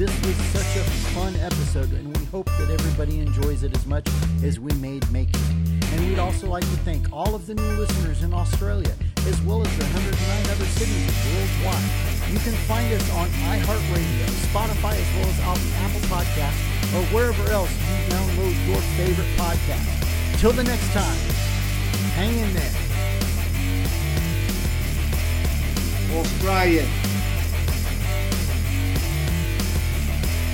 This 0.00 0.24
was 0.24 0.34
such 0.56 0.76
a 0.80 0.84
fun 1.12 1.36
episode, 1.36 1.92
and 1.92 2.16
we 2.16 2.24
hope 2.32 2.46
that 2.56 2.70
everybody 2.70 3.20
enjoys 3.20 3.64
it 3.64 3.76
as 3.76 3.84
much 3.84 4.08
as 4.42 4.58
we 4.58 4.72
made 4.80 5.04
making 5.12 5.42
it. 5.42 5.92
And 5.92 6.08
we'd 6.08 6.18
also 6.18 6.48
like 6.48 6.62
to 6.62 6.78
thank 6.88 7.12
all 7.12 7.34
of 7.34 7.46
the 7.46 7.54
new 7.54 7.70
listeners 7.72 8.22
in 8.22 8.32
Australia, 8.32 8.94
as 9.28 9.38
well 9.42 9.60
as 9.60 9.68
the 9.76 9.84
109 9.84 10.56
other 10.56 10.64
cities 10.64 11.12
worldwide. 11.36 11.84
You 12.32 12.38
can 12.38 12.56
find 12.64 12.90
us 12.94 13.10
on 13.12 13.28
iHeartRadio, 13.28 14.24
Spotify, 14.48 14.96
as 14.96 15.10
well 15.20 15.28
as 15.28 15.38
Apple 15.84 16.00
Podcasts, 16.08 16.64
or 16.96 17.04
wherever 17.12 17.52
else 17.52 17.70
you 17.70 18.08
download 18.08 18.56
your 18.72 18.80
favorite 18.96 19.28
podcast. 19.36 20.40
Till 20.40 20.52
the 20.52 20.64
next 20.64 20.90
time, 20.94 21.20
hang 22.16 22.38
in 22.38 22.54
there. 22.54 22.72
Australia. 26.18 26.88